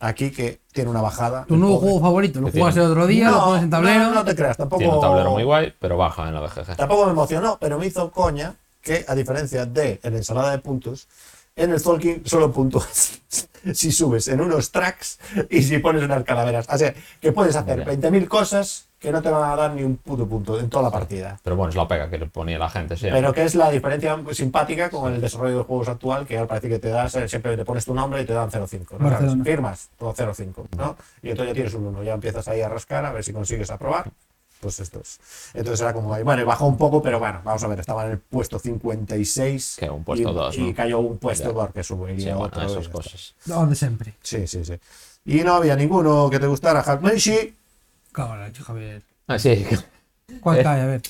aquí 0.00 0.30
que 0.30 0.60
tiene 0.72 0.90
una 0.90 1.00
bajada. 1.00 1.44
Tu 1.46 1.56
nuevo 1.56 1.76
pobre. 1.76 1.90
juego 1.90 2.00
favorito, 2.06 2.40
lo 2.40 2.50
jugaste 2.50 2.80
el 2.80 2.86
otro 2.86 3.06
día, 3.06 3.30
lo 3.30 3.36
no, 3.38 3.44
pones 3.46 3.62
en 3.64 3.70
tablero. 3.70 4.00
No, 4.04 4.14
no 4.14 4.24
te 4.24 4.34
creas, 4.34 4.56
tampoco. 4.56 4.78
Tiene 4.80 4.94
un 4.94 5.00
tablero 5.00 5.30
muy 5.30 5.44
guay, 5.44 5.72
pero 5.78 5.96
baja 5.96 6.28
en 6.28 6.34
la 6.34 6.40
BGG. 6.40 6.76
Tampoco 6.76 7.06
me 7.06 7.12
emocionó, 7.12 7.56
pero 7.60 7.78
me 7.78 7.86
hizo 7.86 8.10
coña 8.10 8.54
que, 8.80 9.04
a 9.06 9.14
diferencia 9.14 9.64
de 9.66 10.00
en 10.02 10.12
la 10.12 10.18
ensalada 10.18 10.50
de 10.50 10.58
puntos, 10.58 11.06
en 11.54 11.70
el 11.70 11.80
Tolkien 11.82 12.22
solo 12.26 12.50
puntúas 12.50 13.20
si 13.74 13.92
subes 13.92 14.26
en 14.28 14.40
unos 14.40 14.72
tracks 14.72 15.18
y 15.50 15.62
si 15.62 15.78
pones 15.78 16.02
unas 16.02 16.24
calaveras. 16.24 16.66
O 16.68 16.76
sea, 16.78 16.94
que 17.20 17.30
puedes 17.30 17.54
hacer 17.54 17.80
Ya. 17.80 17.84
20.000 17.92 18.26
cosas 18.26 18.86
que 19.02 19.10
no 19.10 19.20
te 19.20 19.28
van 19.28 19.50
a 19.50 19.56
dar 19.56 19.72
ni 19.72 19.82
un 19.82 19.96
puto 19.96 20.26
punto 20.28 20.58
en 20.60 20.70
toda 20.70 20.84
la 20.84 20.90
partida. 20.90 21.38
Pero 21.42 21.56
bueno, 21.56 21.70
es 21.70 21.74
la 21.76 21.88
pega 21.88 22.08
que 22.08 22.18
le 22.18 22.26
ponía 22.26 22.56
la 22.58 22.70
gente 22.70 22.96
siempre. 22.96 23.20
Pero 23.20 23.32
que 23.34 23.42
es 23.42 23.54
la 23.56 23.68
diferencia 23.70 24.16
simpática 24.32 24.88
con 24.90 25.12
el 25.12 25.20
desarrollo 25.20 25.58
de 25.58 25.64
juegos 25.64 25.88
actual, 25.88 26.24
que 26.26 26.36
ahora 26.38 26.48
parece 26.48 26.68
que 26.68 26.78
te 26.78 26.88
das, 26.88 27.12
siempre 27.26 27.56
te 27.56 27.64
pones 27.64 27.84
tu 27.84 27.92
nombre 27.94 28.22
y 28.22 28.24
te 28.24 28.32
dan 28.32 28.48
0,5. 28.50 28.98
¿no? 28.98 29.10
¿Sabes? 29.10 29.32
Firmas, 29.44 29.88
todo 29.98 30.14
0,5. 30.14 30.66
¿no? 30.78 30.96
Y 31.22 31.30
entonces 31.30 31.48
ya 31.50 31.54
tienes 31.54 31.74
un 31.74 31.86
1, 31.86 32.02
ya 32.04 32.14
empiezas 32.14 32.46
ahí 32.48 32.60
a 32.60 32.68
rascar 32.68 33.04
a 33.04 33.12
ver 33.12 33.24
si 33.24 33.32
consigues 33.32 33.70
aprobar. 33.70 34.10
Pues 34.60 34.78
esto 34.78 35.00
es. 35.00 35.18
Entonces 35.54 35.80
era 35.80 35.92
como 35.92 36.14
ahí. 36.14 36.22
Bueno, 36.22 36.42
y 36.42 36.44
bajó 36.44 36.66
un 36.66 36.76
poco, 36.78 37.02
pero 37.02 37.18
bueno, 37.18 37.40
vamos 37.42 37.64
a 37.64 37.66
ver, 37.66 37.80
estaba 37.80 38.06
en 38.06 38.12
el 38.12 38.18
puesto 38.18 38.60
56. 38.60 39.76
Que 39.80 39.90
un 39.90 40.04
puesto 40.04 40.30
y, 40.30 40.32
dos, 40.34 40.56
y 40.56 40.68
¿no? 40.68 40.74
cayó 40.76 41.00
un 41.00 41.18
puesto 41.18 41.48
Ya. 41.48 41.54
porque 41.54 41.82
subiría 41.82 42.18
Sí, 42.18 42.38
bueno, 42.38 42.44
otro. 42.44 42.62
esas 42.62 42.88
cosas. 42.88 43.34
Donde 43.44 43.74
siempre. 43.74 44.14
Sí, 44.22 44.46
sí, 44.46 44.64
sí. 44.64 44.74
Y 45.24 45.40
no 45.42 45.54
había 45.54 45.74
ninguno 45.74 46.30
que 46.30 46.38
te 46.38 46.46
gustara. 46.46 46.84
Hatmenshi, 48.14 48.62
Cabrón, 48.62 48.64
Javier. 48.64 49.02
Ah, 49.26 49.38
sí. 49.38 49.66
¿Cuál 50.40 50.58
Eh. 50.58 50.62
cae? 50.62 50.80
A 50.82 50.86
ver. 50.86 51.02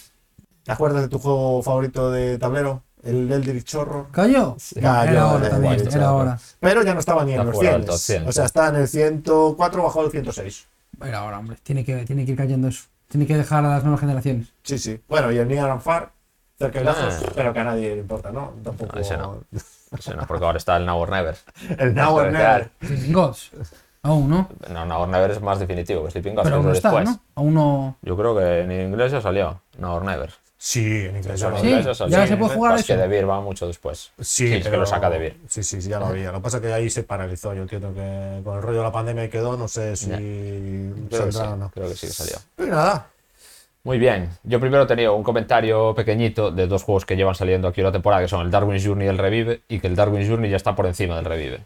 ¿te 0.64 0.70
acuerdas 0.72 1.02
de 1.02 1.08
tu 1.08 1.18
juego 1.18 1.62
favorito 1.62 2.10
de 2.10 2.38
tablero? 2.38 2.82
El 3.02 3.30
Eldritch 3.32 3.64
Chorro. 3.64 4.08
¿Cayó? 4.12 4.56
Cayó, 4.80 5.10
era 5.10 5.26
hora 5.32 5.46
eh, 5.46 5.50
también, 5.50 5.88
era 5.92 6.12
hora. 6.12 6.38
Pero 6.60 6.84
ya 6.84 6.94
no 6.94 7.00
estaba 7.00 7.24
ni 7.24 7.32
en 7.34 7.44
los 7.44 7.54
fuera 7.56 7.70
100. 7.70 7.80
del 7.80 7.90
top 7.90 7.98
100, 7.98 8.28
O 8.28 8.32
sea, 8.32 8.44
está 8.44 8.68
en 8.68 8.76
el 8.76 8.86
104 8.88 9.82
bajo 9.82 10.04
el 10.04 10.10
106. 10.12 10.66
Pero 11.00 11.16
ahora, 11.18 11.38
hombre, 11.40 11.56
tiene 11.64 11.84
que, 11.84 12.04
tiene 12.04 12.24
que 12.24 12.30
ir 12.32 12.36
cayendo 12.36 12.68
eso. 12.68 12.84
Tiene 13.08 13.26
que 13.26 13.36
dejar 13.36 13.64
a 13.64 13.70
las 13.70 13.82
nuevas 13.82 14.00
generaciones. 14.00 14.52
Sí, 14.62 14.78
sí. 14.78 15.00
Bueno, 15.08 15.32
y 15.32 15.38
el 15.38 15.48
Niagara 15.48 15.80
Far, 15.80 16.12
cerca 16.56 16.80
y 16.80 16.84
lejos, 16.84 17.22
Ah. 17.26 17.32
pero 17.34 17.52
que 17.52 17.58
a 17.58 17.64
nadie 17.64 17.94
le 17.96 18.00
importa, 18.02 18.30
¿no? 18.30 18.52
Tampoco. 18.62 18.94
No, 18.94 19.00
ese 19.02 19.16
no. 19.16 19.42
Sí, 19.98 20.10
no, 20.16 20.24
porque 20.28 20.44
ahora 20.44 20.58
está 20.58 20.76
el 20.76 20.86
Now 20.86 20.98
or 21.00 21.10
Never. 21.10 21.36
El 21.78 21.94
Now 21.94 22.14
or 22.14 22.30
Never. 22.30 22.70
Gods. 23.10 23.50
Aún, 24.04 24.28
¿no? 24.30 24.48
No, 24.68 24.84
Now 25.06 25.24
es 25.26 25.40
más 25.40 25.60
definitivo 25.60 26.04
que 26.04 26.10
Sleeping 26.10 26.34
Gods, 26.34 26.44
Pero 26.48 26.62
no 26.62 26.70
es 26.72 26.78
está, 26.78 26.88
después. 26.90 27.08
¿no? 27.08 27.20
Aún 27.36 27.54
no. 27.54 27.96
Yo 28.02 28.16
creo 28.16 28.36
que 28.36 28.60
en 28.62 28.72
inglés 28.72 29.12
ya 29.12 29.20
salió 29.20 29.60
Now 29.78 29.94
or 29.96 30.04
Never. 30.04 30.30
Sí, 30.58 31.06
en 31.06 31.16
inglés 31.16 31.40
ya 31.40 31.50
lo 31.50 31.58
Sí, 31.58 31.68
Sí, 31.82 31.88
eso 31.90 32.08
ya 32.08 32.22
sí. 32.22 32.28
se 32.28 32.36
puede 32.36 32.54
jugar 32.54 32.72
Pasa 32.72 32.84
que 32.86 32.92
eso. 32.94 33.02
De 33.02 33.08
Beer 33.08 33.28
va 33.28 33.40
mucho 33.40 33.66
después. 33.66 34.12
Sí, 34.20 34.52
es 34.54 34.66
que 34.68 34.76
lo 34.76 34.86
saca 34.86 35.08
de 35.10 35.18
Beer. 35.18 35.36
Sí, 35.48 35.62
sí, 35.62 35.80
sí, 35.82 35.88
ya 35.88 35.98
lo 36.00 36.06
había. 36.06 36.30
Lo 36.32 36.38
que 36.38 36.42
pasa 36.44 36.56
es 36.58 36.62
que 36.62 36.72
ahí 36.72 36.90
se 36.90 37.02
paralizó. 37.04 37.54
Yo 37.54 37.62
entiendo 37.62 37.92
que 37.94 38.40
con 38.44 38.56
el 38.56 38.62
rollo 38.62 38.78
de 38.78 38.84
la 38.84 38.92
pandemia 38.92 39.28
quedó, 39.30 39.56
no 39.56 39.68
sé 39.68 39.96
si 39.96 40.08
Ya. 40.10 40.16
Creo 40.16 40.24
que, 41.08 41.10
sí, 41.10 41.32
saldrá 41.32 41.52
o 41.52 41.56
no. 41.56 41.70
creo 41.70 41.88
que 41.88 41.94
sí 41.94 42.06
que 42.08 42.12
salió. 42.12 42.36
Y 42.58 42.62
nada. 42.70 43.08
Muy 43.84 43.98
bien. 43.98 44.30
Yo 44.44 44.60
primero 44.60 44.86
tenía 44.86 45.10
un 45.12 45.22
comentario 45.24 45.94
pequeñito 45.94 46.50
de 46.52 46.66
dos 46.68 46.82
juegos 46.84 47.04
que 47.04 47.16
llevan 47.16 47.34
saliendo 47.34 47.66
aquí 47.68 47.80
una 47.80 47.90
temporada, 47.92 48.22
que 48.22 48.28
son 48.28 48.42
el 48.42 48.50
Darwin's 48.50 48.84
Journey 48.84 49.06
y 49.06 49.10
el 49.10 49.18
Revive, 49.18 49.62
y 49.68 49.80
que 49.80 49.88
el 49.88 49.96
Darwin's 49.96 50.28
Journey 50.28 50.48
ya 50.50 50.56
está 50.56 50.74
por 50.76 50.86
encima 50.86 51.16
del 51.16 51.24
Revive. 51.24 51.64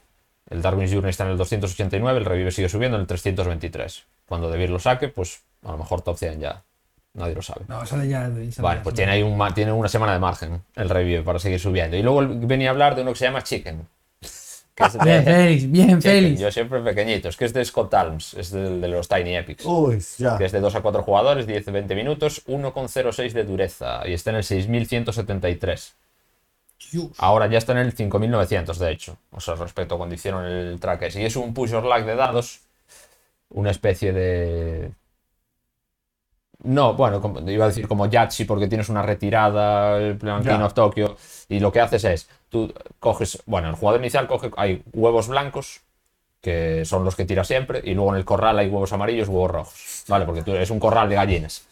El 0.49 0.63
Darwin's 0.63 0.93
Journey 0.93 1.11
está 1.11 1.25
en 1.25 1.31
el 1.31 1.37
289, 1.39 2.19
el 2.19 2.25
Revive 2.25 2.51
sigue 2.53 2.69
subiendo 2.69 2.97
en 2.97 3.01
el 3.03 3.07
323. 3.07 4.05
Cuando 4.29 4.51
De 4.51 4.57
Beer 4.59 4.71
lo 4.71 4.79
saque, 4.79 5.09
pues 5.09 5.43
a 5.65 5.73
lo 5.73 5.79
mejor 5.79 6.03
top 6.03 6.17
100 6.17 6.41
ya. 6.41 6.63
Nadie 7.15 7.35
lo 7.35 7.43
sabe. 7.43 7.63
No, 7.67 7.85
sale 7.87 8.09
ya. 8.09 8.25
sale 8.27 8.51
Vale, 8.59 8.79
ya, 8.79 8.83
pues 8.83 8.95
tiene 8.95 9.13
ahí 9.13 9.23
un, 9.23 9.43
tiene 9.55 9.73
una 9.73 9.89
semana 9.89 10.13
de 10.13 10.19
margen 10.19 10.63
el 10.77 10.89
Revive 10.91 11.23
para 11.23 11.39
seguir 11.39 11.59
subiendo. 11.59 11.97
Y 11.97 12.03
luego 12.03 12.23
venía 12.47 12.69
a 12.69 12.73
hablar 12.73 12.95
de 12.95 13.03
uno 13.03 13.13
que 13.13 13.19
se 13.19 13.25
llama 13.25 13.43
Chicken. 13.43 13.89
es 14.21 14.65
ya. 14.79 15.03
Bien, 15.03 15.25
de- 15.25 15.33
Félix, 15.33 15.71
bien, 15.71 16.03
Félix. 16.03 16.41
Yo 16.41 16.53
siempre 16.53 16.81
pequeñito. 16.81 17.29
Es 17.31 17.37
que 17.39 17.47
es 17.47 17.55
de 17.55 17.65
Scott 17.65 17.95
Alms, 17.95 18.35
es 18.35 18.51
del- 18.51 18.81
de, 18.83 18.89
los 18.89 19.09
Tiny 19.09 19.35
Epics. 19.35 19.65
Uy, 19.65 19.99
ya. 20.19 20.37
que 20.37 20.45
es 20.45 20.53
de 20.53 20.61
2 20.61 20.75
a 20.75 20.81
4 20.83 21.03
jugadores, 21.03 21.49
10-20 21.49 21.95
minutos, 21.97 22.43
1,06 22.47 23.33
de 23.33 23.45
dureza 23.45 24.07
y 24.07 24.13
está 24.13 24.31
en 24.31 24.37
el 24.37 24.45
6173. 24.45 25.95
Ahora 27.19 27.47
ya 27.49 27.59
está 27.59 27.73
en 27.73 27.79
el 27.79 27.93
5900, 27.93 28.79
de 28.79 28.91
hecho. 28.91 29.17
O 29.33 29.41
sea, 29.41 29.55
respecto 29.55 29.95
a 29.95 29.99
cuando 29.99 30.15
hicieron 30.15 30.45
el 30.45 30.79
track 30.81 31.03
ese. 31.03 31.23
Y 31.23 31.25
es 31.25 31.37
un 31.37 31.55
push 31.55 31.73
or 31.75 31.85
lag 31.85 32.05
de 32.05 32.15
dados. 32.17 32.61
Una 33.51 33.71
especie 33.71 34.13
de. 34.13 34.91
No, 36.63 36.95
bueno, 36.95 37.21
como- 37.21 37.49
iba 37.51 37.65
a 37.67 37.69
decir 37.69 37.87
como 37.87 38.07
Yahtzee 38.07 38.47
porque 38.47 38.67
tienes 38.67 38.89
una 38.89 39.03
retirada, 39.03 39.99
el 39.99 40.17
plan. 40.17 40.43
King 40.43 40.63
of 40.65 40.75
Tokyo. 40.75 41.17
Y 41.49 41.61
lo 41.61 41.71
que 41.71 41.81
haces 41.81 42.05
es, 42.05 42.29
tú 42.49 42.73
coges, 42.99 43.43
bueno, 43.47 43.69
el 43.69 43.75
jugador 43.77 44.01
inicial 44.01 44.27
coge, 44.27 44.51
hay 44.57 44.83
huevos 44.93 45.29
blancos, 45.29 45.83
que 46.41 46.85
son 46.85 47.05
los 47.05 47.15
que 47.15 47.25
tira 47.27 47.45
siempre, 47.45 47.83
y 47.85 47.95
luego 47.95 48.11
en 48.13 48.17
el 48.19 48.25
corral 48.25 48.59
hay 48.59 48.69
huevos 48.69 48.93
amarillos, 48.93 49.29
huevos 49.29 49.51
rojos. 49.51 50.05
¿Vale? 50.09 50.25
Porque 50.25 50.43
tú 50.43 50.55
es 50.55 50.71
un 50.71 50.81
corral 50.81 51.09
de 51.09 51.17
gallinas. 51.17 51.66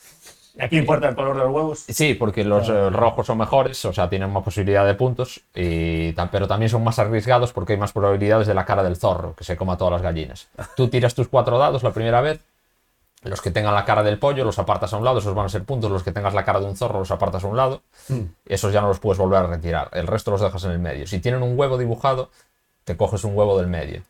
Aquí 0.61 0.79
importa 0.79 1.09
el 1.09 1.17
color 1.17 1.37
de 1.37 1.43
los 1.43 1.53
huevos. 1.53 1.85
Sí, 1.89 2.15
porque 2.15 2.45
los 2.45 2.69
eh, 2.69 2.91
rojos 2.91 3.27
son 3.27 3.39
mejores, 3.39 3.85
o 3.85 3.93
sea, 3.93 4.09
tienen 4.09 4.33
más 4.33 4.45
posibilidad 4.45 4.87
de 4.87 4.95
puntos, 4.95 5.41
y, 5.53 6.13
pero 6.13 6.47
también 6.47 6.69
son 6.69 6.85
más 6.85 6.99
arriesgados 7.01 7.53
porque 7.53 7.73
hay 7.73 7.79
más 7.79 7.93
probabilidades 7.93 8.47
de 8.47 8.55
la 8.55 8.65
cara 8.65 8.85
del 8.85 8.97
zorro, 8.97 9.35
que 9.35 9.43
se 9.43 9.57
coma 9.57 9.77
todas 9.77 9.93
las 9.93 10.03
gallinas. 10.03 10.49
Tú 10.77 10.89
tiras 10.89 11.15
tus 11.15 11.27
cuatro 11.29 11.59
dados 11.59 11.83
la 11.83 11.93
primera 11.93 12.21
vez, 12.21 12.41
los 13.25 13.41
que 13.41 13.51
tengan 13.51 13.75
la 13.75 13.85
cara 13.85 14.03
del 14.03 14.19
pollo 14.19 14.45
los 14.45 14.59
apartas 14.59 14.93
a 14.93 14.97
un 14.97 15.05
lado, 15.05 15.19
esos 15.19 15.35
van 15.35 15.47
a 15.47 15.49
ser 15.49 15.65
puntos, 15.65 15.91
los 15.91 16.03
que 16.03 16.13
tengas 16.13 16.35
la 16.35 16.45
cara 16.45 16.61
de 16.61 16.67
un 16.67 16.77
zorro 16.77 17.01
los 17.01 17.11
apartas 17.11 17.43
a 17.43 17.49
un 17.49 17.57
lado, 17.57 17.83
esos 18.47 18.73
ya 18.73 18.81
no 18.81 18.89
los 18.89 19.01
puedes 19.01 19.19
volver 19.19 19.41
a 19.41 19.47
retirar, 19.47 19.89
el 19.93 20.07
resto 20.07 20.31
los 20.31 20.41
dejas 20.41 20.63
en 20.65 20.71
el 20.71 20.79
medio. 20.79 21.07
Si 21.07 21.19
tienen 21.19 21.43
un 21.43 21.59
huevo 21.59 21.79
dibujado, 21.79 22.31
te 22.85 22.97
coges 22.97 23.25
un 23.25 23.37
huevo 23.37 23.59
del 23.59 23.67
medio. 23.67 24.03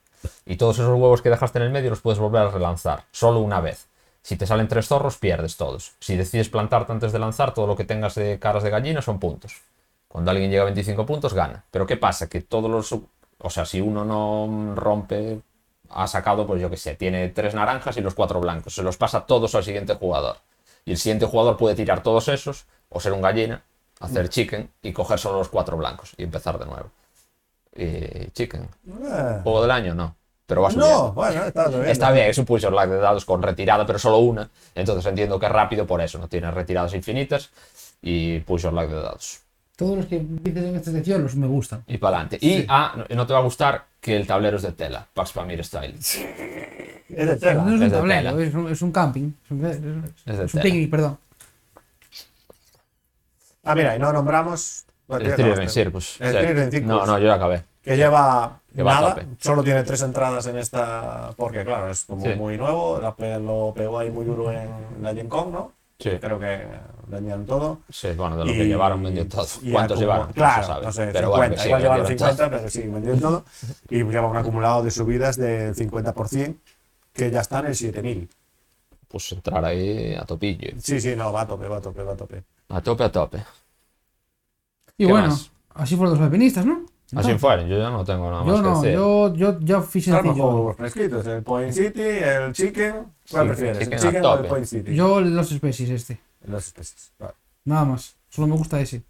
Y 0.44 0.56
todos 0.56 0.78
esos 0.78 0.88
huevos 0.88 1.22
que 1.22 1.30
dejaste 1.30 1.58
en 1.58 1.64
el 1.64 1.70
medio 1.70 1.90
los 1.90 2.00
puedes 2.00 2.18
volver 2.18 2.42
a 2.42 2.50
relanzar, 2.50 3.04
solo 3.12 3.40
una 3.40 3.60
vez. 3.60 3.86
Si 4.24 4.36
te 4.36 4.46
salen 4.46 4.68
tres 4.68 4.88
zorros, 4.88 5.18
pierdes 5.18 5.58
todos. 5.58 5.92
Si 6.00 6.16
decides 6.16 6.48
plantarte 6.48 6.92
antes 6.92 7.12
de 7.12 7.18
lanzar, 7.18 7.52
todo 7.52 7.66
lo 7.66 7.76
que 7.76 7.84
tengas 7.84 8.14
de 8.14 8.38
caras 8.38 8.62
de 8.62 8.70
gallina 8.70 9.02
son 9.02 9.20
puntos. 9.20 9.60
Cuando 10.08 10.30
alguien 10.30 10.50
llega 10.50 10.62
a 10.62 10.64
25 10.64 11.04
puntos, 11.04 11.34
gana. 11.34 11.62
Pero 11.70 11.86
¿qué 11.86 11.98
pasa? 11.98 12.26
Que 12.26 12.40
todos 12.40 12.70
los... 12.70 12.98
O 13.38 13.50
sea, 13.50 13.66
si 13.66 13.82
uno 13.82 14.02
no 14.02 14.74
rompe, 14.74 15.42
ha 15.90 16.06
sacado, 16.06 16.46
pues 16.46 16.62
yo 16.62 16.70
qué 16.70 16.78
sé, 16.78 16.94
tiene 16.94 17.28
tres 17.28 17.54
naranjas 17.54 17.98
y 17.98 18.00
los 18.00 18.14
cuatro 18.14 18.40
blancos. 18.40 18.74
Se 18.74 18.82
los 18.82 18.96
pasa 18.96 19.26
todos 19.26 19.54
al 19.56 19.62
siguiente 19.62 19.94
jugador. 19.94 20.38
Y 20.86 20.92
el 20.92 20.96
siguiente 20.96 21.26
jugador 21.26 21.58
puede 21.58 21.74
tirar 21.74 22.02
todos 22.02 22.28
esos, 22.28 22.64
o 22.88 23.00
ser 23.00 23.12
un 23.12 23.20
gallina, 23.20 23.62
hacer 24.00 24.30
chicken 24.30 24.70
y 24.80 24.94
coger 24.94 25.18
solo 25.18 25.36
los 25.36 25.50
cuatro 25.50 25.76
blancos 25.76 26.14
y 26.16 26.22
empezar 26.22 26.58
de 26.58 26.64
nuevo. 26.64 26.90
Y 27.76 28.30
chicken. 28.30 28.70
Eh, 28.88 29.40
Juego 29.42 29.60
del 29.60 29.70
año, 29.70 29.94
no. 29.94 30.16
Pero 30.46 30.62
va 30.62 30.70
subiendo. 30.70 30.94
No, 30.96 31.12
bueno, 31.12 31.44
está 31.44 31.68
bien. 31.68 31.84
Está 31.86 32.10
bien, 32.12 32.26
es 32.28 32.38
un 32.38 32.44
push 32.44 32.64
or 32.66 32.72
lag 32.72 32.88
de 32.90 32.98
dados 32.98 33.24
con 33.24 33.42
retirada, 33.42 33.86
pero 33.86 33.98
solo 33.98 34.18
una. 34.18 34.48
Entonces 34.74 35.06
entiendo 35.06 35.38
que 35.38 35.46
es 35.46 35.52
rápido 35.52 35.86
por 35.86 36.00
eso, 36.02 36.18
no 36.18 36.28
tiene 36.28 36.50
retiradas 36.50 36.94
infinitas 36.94 37.50
y 38.02 38.40
push 38.40 38.66
or 38.66 38.74
lag 38.74 38.88
de 38.88 38.96
dados. 38.96 39.40
Todos 39.76 39.96
los 39.96 40.06
que 40.06 40.20
dices 40.22 40.62
en 40.64 40.76
esta 40.76 40.92
sección 40.92 41.22
los 41.22 41.34
me 41.34 41.46
gustan. 41.46 41.82
Y 41.86 41.98
para 41.98 42.18
adelante. 42.18 42.38
Y 42.46 42.64
ah, 42.68 42.94
no, 42.96 43.06
no 43.16 43.26
te 43.26 43.32
va 43.32 43.38
a 43.40 43.42
gustar 43.42 43.86
que 44.00 44.16
el 44.16 44.26
tablero 44.26 44.58
es 44.58 44.62
de 44.62 44.72
tela, 44.72 45.06
Pax 45.14 45.32
Pamir 45.32 45.64
Style. 45.64 45.94
Es 45.98 46.18
de 47.08 47.36
tela. 47.36 47.54
no 47.64 47.68
es 47.70 47.74
un 47.76 47.82
es 47.82 47.90
de 47.90 47.96
tablero, 47.96 48.38
es 48.40 48.54
un, 48.54 48.68
es 48.70 48.82
un 48.82 48.92
camping. 48.92 49.32
Es 49.44 49.50
un, 49.50 49.64
es 49.64 49.76
Es 49.76 49.82
de 49.82 50.44
es 50.44 50.54
un 50.54 50.60
tela. 50.60 50.62
picnic, 50.62 50.90
perdón. 50.90 51.18
Ah, 53.64 53.74
mira, 53.74 53.96
y 53.96 53.98
no 53.98 54.12
nombramos. 54.12 54.84
bueno, 55.08 55.24
El 55.24 55.32
acabaste. 55.32 55.68
Circus. 55.70 56.20
El 56.20 56.32
sí. 56.64 56.70
Circus. 56.70 56.88
No, 56.88 57.06
no, 57.06 57.18
yo 57.18 57.26
ya 57.28 57.34
acabé. 57.34 57.62
que 57.82 57.96
lleva 57.96 58.60
Que 58.74 58.82
va 58.82 58.98
a 58.98 59.00
nada, 59.00 59.14
tope. 59.14 59.26
solo 59.38 59.62
tiene 59.62 59.82
tres 59.84 60.02
entradas 60.02 60.46
en 60.46 60.58
esta, 60.58 61.30
porque 61.36 61.64
claro, 61.64 61.90
es 61.90 62.04
como 62.04 62.22
Sí. 62.24 62.34
muy 62.34 62.56
nuevo, 62.56 62.98
la 63.00 63.14
lo 63.38 63.72
pegó 63.74 63.98
ahí 64.00 64.10
muy 64.10 64.24
duro 64.24 64.50
en 64.50 64.68
la 65.00 65.14
Gen 65.14 65.28
Con, 65.28 65.52
¿no? 65.52 65.72
Sí. 65.98 66.10
Creo 66.20 66.40
que 66.40 66.66
vendían 67.06 67.46
todo. 67.46 67.78
Sí, 67.88 68.08
bueno, 68.16 68.36
de 68.36 68.44
lo 68.44 68.50
Y- 68.50 68.54
que 68.54 68.64
llevaron 68.66 69.00
vendió 69.02 69.28
todo. 69.28 69.46
¿Cuántos 69.70 69.98
llevaron? 70.00 70.32
Claro, 70.32 70.62
no 70.62 70.66
sabe. 70.66 70.86
no 70.86 70.92
sé, 70.92 71.06
pero 71.12 71.28
50, 71.28 71.36
bueno, 71.36 71.56
sí, 71.56 71.66
igual 71.68 71.82
llevaron 71.82 72.06
vendieron 72.06 72.18
50, 72.36 72.48
todo. 72.50 72.58
pero 72.58 72.70
sí, 72.70 72.88
vendieron 72.88 73.20
todo. 73.20 73.44
Y 73.90 74.02
lleva 74.02 74.26
un 74.28 74.36
acumulado 74.36 74.82
de 74.82 74.90
subidas 74.90 75.36
del 75.36 75.74
50%, 75.76 76.56
que 77.12 77.30
ya 77.30 77.40
están 77.42 77.66
en 77.66 77.74
7000. 77.76 78.28
Pues 79.06 79.30
entrar 79.30 79.64
ahí 79.64 80.16
a 80.16 80.24
topillo. 80.24 80.70
Sí, 80.80 81.00
sí, 81.00 81.14
no, 81.14 81.32
va 81.32 81.42
a 81.42 81.46
tope, 81.46 81.68
va 81.68 81.76
a 81.76 81.80
tope, 81.80 82.02
va 82.02 82.12
a 82.14 82.16
tope. 82.16 82.42
A 82.70 82.80
tope, 82.80 83.04
a 83.04 83.12
tope. 83.12 83.38
Y 84.98 85.06
¿Qué 85.06 85.12
bueno, 85.12 85.28
más? 85.28 85.50
así 85.74 85.96
fueron 85.96 86.14
los 86.16 86.24
alpinistas, 86.24 86.66
¿no? 86.66 86.84
Así 87.14 87.34
fueron, 87.38 87.68
yo 87.68 87.78
ya 87.78 87.90
no 87.90 88.04
tengo 88.04 88.30
nada 88.30 88.42
más 88.42 88.56
Yo 88.56 88.62
que 88.62 88.68
no, 88.68 88.80
decir. 88.80 88.94
yo, 88.94 89.34
yo 89.34 89.60
ya 89.60 89.80
fui 89.82 90.02
Claro, 90.02 90.22
sencillo. 90.24 90.50
juegos 90.50 90.76
fresquitos, 90.76 91.26
el 91.26 91.42
Point 91.42 91.72
City, 91.72 92.00
el 92.02 92.52
Chicken, 92.52 92.94
¿cuál 93.30 93.44
Sí, 93.44 93.48
prefieres? 93.48 93.78
Chicken 93.78 93.92
¿El 93.92 94.00
Chicken 94.00 94.24
o 94.24 94.34
el. 94.38 94.46
Point 94.46 94.64
City? 94.66 94.94
Yo 94.94 95.20
los 95.20 95.52
especies 95.52 95.90
este. 95.90 96.20
Los 96.46 96.66
especies. 96.66 97.12
Vale. 97.18 97.34
Nada 97.64 97.84
más. 97.84 98.16
Solo 98.30 98.48
me 98.48 98.56
gusta 98.56 98.80
ese. 98.80 99.02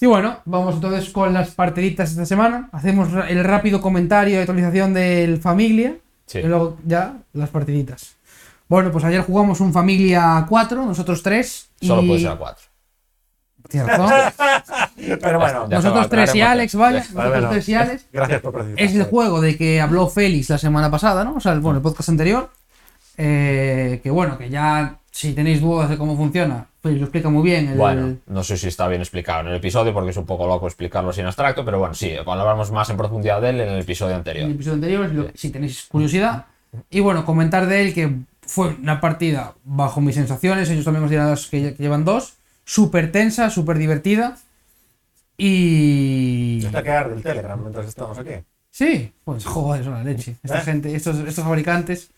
Y 0.00 0.06
bueno, 0.06 0.38
vamos 0.44 0.76
entonces 0.76 1.10
con 1.10 1.32
las 1.34 1.50
partiditas 1.50 2.10
esta 2.10 2.24
semana. 2.24 2.68
Hacemos 2.72 3.08
el 3.28 3.42
rápido 3.44 3.80
comentario 3.80 4.36
y 4.36 4.38
actualización 4.38 4.94
del 4.94 5.38
Familia. 5.38 5.96
Sí. 6.26 6.38
Y 6.38 6.42
luego 6.44 6.78
ya 6.86 7.16
las 7.32 7.50
partiditas. 7.50 8.14
Bueno, 8.68 8.90
pues 8.92 9.04
ayer 9.04 9.20
jugamos 9.22 9.60
un 9.60 9.72
Familia 9.72 10.46
4, 10.48 10.86
nosotros 10.86 11.22
tres. 11.22 11.68
Solo 11.80 12.02
y... 12.02 12.06
puede 12.06 12.20
ser 12.20 12.30
a 12.30 12.36
cuatro. 12.38 12.64
Tienes 13.68 13.88
razón. 13.98 14.10
Pero 15.20 15.38
bueno, 15.38 15.68
Ya 15.68 15.76
nosotros 15.76 16.08
tres 16.08 16.34
y 16.34 16.40
aclaremos 16.40 16.52
Alex, 16.52 16.74
vaya. 16.74 16.86
Vale, 16.90 17.00
Nosotros 17.08 17.30
bueno. 17.32 17.48
tres 17.50 17.68
y 17.68 17.74
Alex. 17.74 18.06
gracias 18.12 18.40
por 18.40 18.52
participar. 18.52 18.84
Es 18.84 18.94
el 18.94 19.02
juego 19.04 19.40
de 19.40 19.56
que 19.56 19.80
habló 19.80 20.08
Félix 20.08 20.50
la 20.50 20.58
semana 20.58 20.90
pasada, 20.90 21.24
¿no? 21.24 21.34
O 21.36 21.40
sea, 21.40 21.52
el, 21.52 21.60
bueno, 21.60 21.78
el 21.78 21.82
podcast 21.82 22.08
anterior. 22.08 22.50
Eh, 23.18 24.00
que 24.02 24.10
bueno, 24.10 24.38
que 24.38 24.48
ya 24.48 24.96
si 25.10 25.34
tenéis 25.34 25.60
dudas 25.60 25.90
de 25.90 25.98
cómo 25.98 26.16
funciona, 26.16 26.66
Félix 26.82 27.00
lo 27.00 27.06
explica 27.06 27.28
muy 27.28 27.42
bien. 27.42 27.68
el- 27.68 27.76
Bueno, 27.78 28.16
no 28.26 28.42
sé 28.42 28.56
si 28.56 28.68
está 28.68 28.88
bien 28.88 29.02
explicado 29.02 29.40
en 29.40 29.48
el 29.48 29.56
episodio 29.56 29.92
porque 29.92 30.10
es 30.10 30.16
un 30.16 30.24
poco 30.26 30.46
loco 30.46 30.66
explicarlo 30.66 31.10
así 31.10 31.20
en 31.20 31.26
abstracto, 31.26 31.64
pero 31.64 31.78
bueno, 31.78 31.94
sí, 31.94 32.14
hablamos 32.16 32.72
más 32.72 32.88
en 32.90 32.96
profundidad 32.96 33.40
de 33.42 33.50
él 33.50 33.60
en 33.60 33.68
el 33.68 33.80
episodio 33.80 34.12
en 34.12 34.18
anterior. 34.18 34.46
el 34.46 34.52
episodio 34.54 34.74
anterior, 34.76 35.08
si, 35.08 35.14
lo- 35.14 35.28
si 35.34 35.50
tenéis 35.50 35.84
curiosidad. 35.88 36.46
Y 36.90 37.00
bueno, 37.00 37.26
comentar 37.26 37.66
de 37.66 37.82
él 37.82 37.92
que 37.94 38.14
fue 38.46 38.68
una 38.82 39.00
partida 39.00 39.52
bajo 39.64 40.00
mis 40.00 40.14
sensaciones, 40.14 40.70
ellos 40.70 40.84
también 40.84 41.02
consideran 41.02 41.34
que, 41.50 41.58
lle- 41.62 41.76
que 41.76 41.82
llevan 41.82 42.04
dos, 42.06 42.34
súper 42.64 43.12
tensa, 43.12 43.50
súper 43.50 43.78
divertida. 43.78 44.36
Y... 45.36 46.62
Está 46.64 46.82
que 46.82 46.90
arde 46.90 47.16
el 47.16 47.22
Telegram 47.22 47.60
mientras 47.60 47.86
estamos 47.86 48.18
aquí. 48.18 48.32
Sí, 48.70 49.12
pues 49.24 49.44
joder, 49.44 49.84
son 49.84 49.94
la 49.94 50.04
leche. 50.04 50.36
Esta 50.42 50.58
¿Eh? 50.58 50.62
gente, 50.62 50.94
estos, 50.94 51.18
estos 51.18 51.44
fabricantes. 51.44 52.10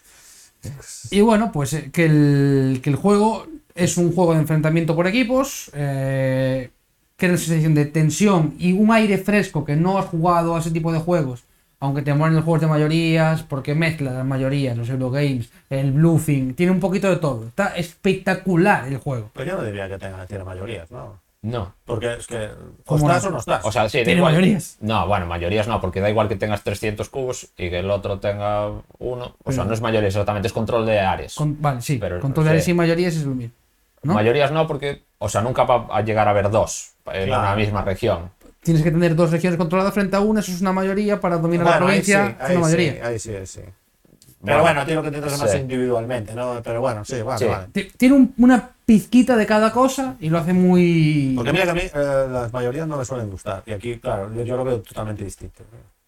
Y 1.10 1.20
bueno, 1.20 1.52
pues 1.52 1.72
eh, 1.74 1.90
que 1.92 2.04
el, 2.06 2.80
que 2.82 2.90
el 2.90 2.96
juego 2.96 3.46
es 3.74 3.96
un 3.96 4.12
juego 4.12 4.34
de 4.34 4.40
enfrentamiento 4.40 4.94
por 4.94 5.06
equipos, 5.06 5.70
eh, 5.74 6.70
que 7.16 7.26
es 7.26 7.30
una 7.30 7.38
sensación 7.38 7.74
de 7.74 7.86
tensión 7.86 8.54
y 8.58 8.72
un 8.72 8.92
aire 8.92 9.18
fresco 9.18 9.64
que 9.64 9.76
no 9.76 9.98
has 9.98 10.06
jugado 10.06 10.56
a 10.56 10.60
ese 10.60 10.70
tipo 10.70 10.92
de 10.92 11.00
juegos, 11.00 11.44
aunque 11.80 12.02
te 12.02 12.14
molen 12.14 12.34
los 12.36 12.44
juegos 12.44 12.60
de 12.62 12.66
mayorías, 12.66 13.42
porque 13.42 13.74
mezcla 13.74 14.12
las 14.12 14.24
mayorías, 14.24 14.76
los 14.76 14.88
Eurogames, 14.88 15.50
el 15.70 15.92
bluffing, 15.92 16.54
tiene 16.54 16.72
un 16.72 16.80
poquito 16.80 17.08
de 17.10 17.16
todo. 17.16 17.44
Está 17.46 17.76
espectacular 17.76 18.86
el 18.88 18.98
juego. 18.98 19.30
Pero 19.34 19.50
yo 19.50 19.56
no 19.58 19.64
diría 19.64 19.88
que 19.88 19.98
tenga, 19.98 20.26
tiene 20.26 20.44
mayorías, 20.44 20.90
¿no? 20.90 21.22
No. 21.42 21.74
Porque 21.84 22.14
es 22.14 22.26
que 22.26 22.36
o 22.46 22.50
¿Cómo 22.86 23.06
estás 23.10 23.24
no? 23.24 23.28
o 23.28 23.32
no 23.32 23.38
estás. 23.38 23.64
O 23.66 23.70
sea, 23.70 23.86
sí, 23.90 23.98
Tiene 23.98 24.14
igual. 24.14 24.32
mayorías. 24.32 24.78
No, 24.80 25.06
bueno, 25.06 25.26
mayorías 25.26 25.68
no, 25.68 25.78
porque 25.78 26.00
da 26.00 26.08
igual 26.08 26.26
que 26.26 26.36
tengas 26.36 26.62
300 26.62 27.10
cubos 27.10 27.48
y 27.58 27.68
que 27.68 27.80
el 27.80 27.90
otro 27.90 28.18
tenga 28.18 28.70
uno. 28.98 29.36
O 29.44 29.52
sea, 29.52 29.64
no 29.64 29.74
es 29.74 29.82
mayoría 29.82 30.08
exactamente, 30.08 30.48
es 30.48 30.54
control 30.54 30.86
de 30.86 31.00
áreas. 31.00 31.34
Con- 31.34 31.60
vale, 31.60 31.82
sí. 31.82 31.98
Pero, 31.98 32.18
con 32.20 32.32
todo 32.32 32.46
sí. 32.60 32.70
y 32.70 32.74
mayorías 32.74 33.14
es 33.14 33.24
lo 33.26 33.34
mismo. 33.34 33.54
¿no? 34.02 34.14
Mayorías 34.14 34.52
no, 34.52 34.66
porque, 34.66 35.02
o 35.18 35.28
sea, 35.28 35.42
nunca 35.42 35.64
va 35.64 35.86
a 35.94 36.00
llegar 36.00 36.28
a 36.28 36.30
haber 36.30 36.48
dos 36.50 36.92
en 37.12 37.26
Claro. 37.26 37.42
una 37.42 37.56
misma 37.56 37.82
región. 37.82 38.30
Tienes 38.64 38.82
que 38.82 38.90
tener 38.90 39.14
dos 39.14 39.30
regiones 39.30 39.58
controladas 39.58 39.94
frente 39.94 40.16
a 40.16 40.20
una, 40.20 40.40
eso 40.40 40.50
es 40.52 40.60
una 40.60 40.72
mayoría. 40.72 41.20
Para 41.20 41.36
dominar 41.38 41.66
la 41.66 41.72
ahí 41.72 41.78
provincia, 41.78 42.26
sí, 42.28 42.44
es 42.44 42.50
una 42.50 42.60
mayoría. 42.60 42.92
sí, 42.92 42.98
ahí 43.00 43.18
sí, 43.18 43.34
ahí 43.34 43.46
sí. 43.46 43.60
Pero 43.60 44.58
Bueno, 44.58 44.62
bueno, 44.62 44.80
a 44.82 44.84
ti 44.86 44.92
lo 44.92 45.02
que 45.02 45.10
te 45.10 45.16
interesa 45.16 45.42
más 45.42 45.52
sí. 45.52 45.58
individualmente, 45.58 46.34
¿no? 46.34 46.60
Pero 46.62 46.80
bueno, 46.80 47.04
sí, 47.04 47.22
vale, 47.22 47.38
Sí. 47.38 47.44
vale. 47.46 47.68
Ti- 47.72 47.92
Tiene 47.96 48.14
un- 48.16 48.34
una 48.38 48.70
pizquita 48.84 49.36
de 49.36 49.46
cada 49.46 49.72
cosa 49.72 50.16
y 50.20 50.28
lo 50.28 50.38
hace 50.38 50.52
muy. 50.52 51.32
Porque 51.36 51.52
mira 51.52 51.64
que 51.64 51.70
a 51.70 51.74
mí 51.74 51.80
eh, 51.82 52.26
las 52.30 52.52
mayorías 52.52 52.86
no 52.86 52.96
me 52.98 53.04
suelen 53.06 53.30
gustar. 53.30 53.62
Y 53.64 53.72
aquí, 53.72 53.98
claro, 53.98 54.32
yo, 54.34 54.42
yo 54.42 54.56
lo 54.56 54.64
veo 54.64 54.80
totalmente 54.82 55.24
distinto. 55.24 55.62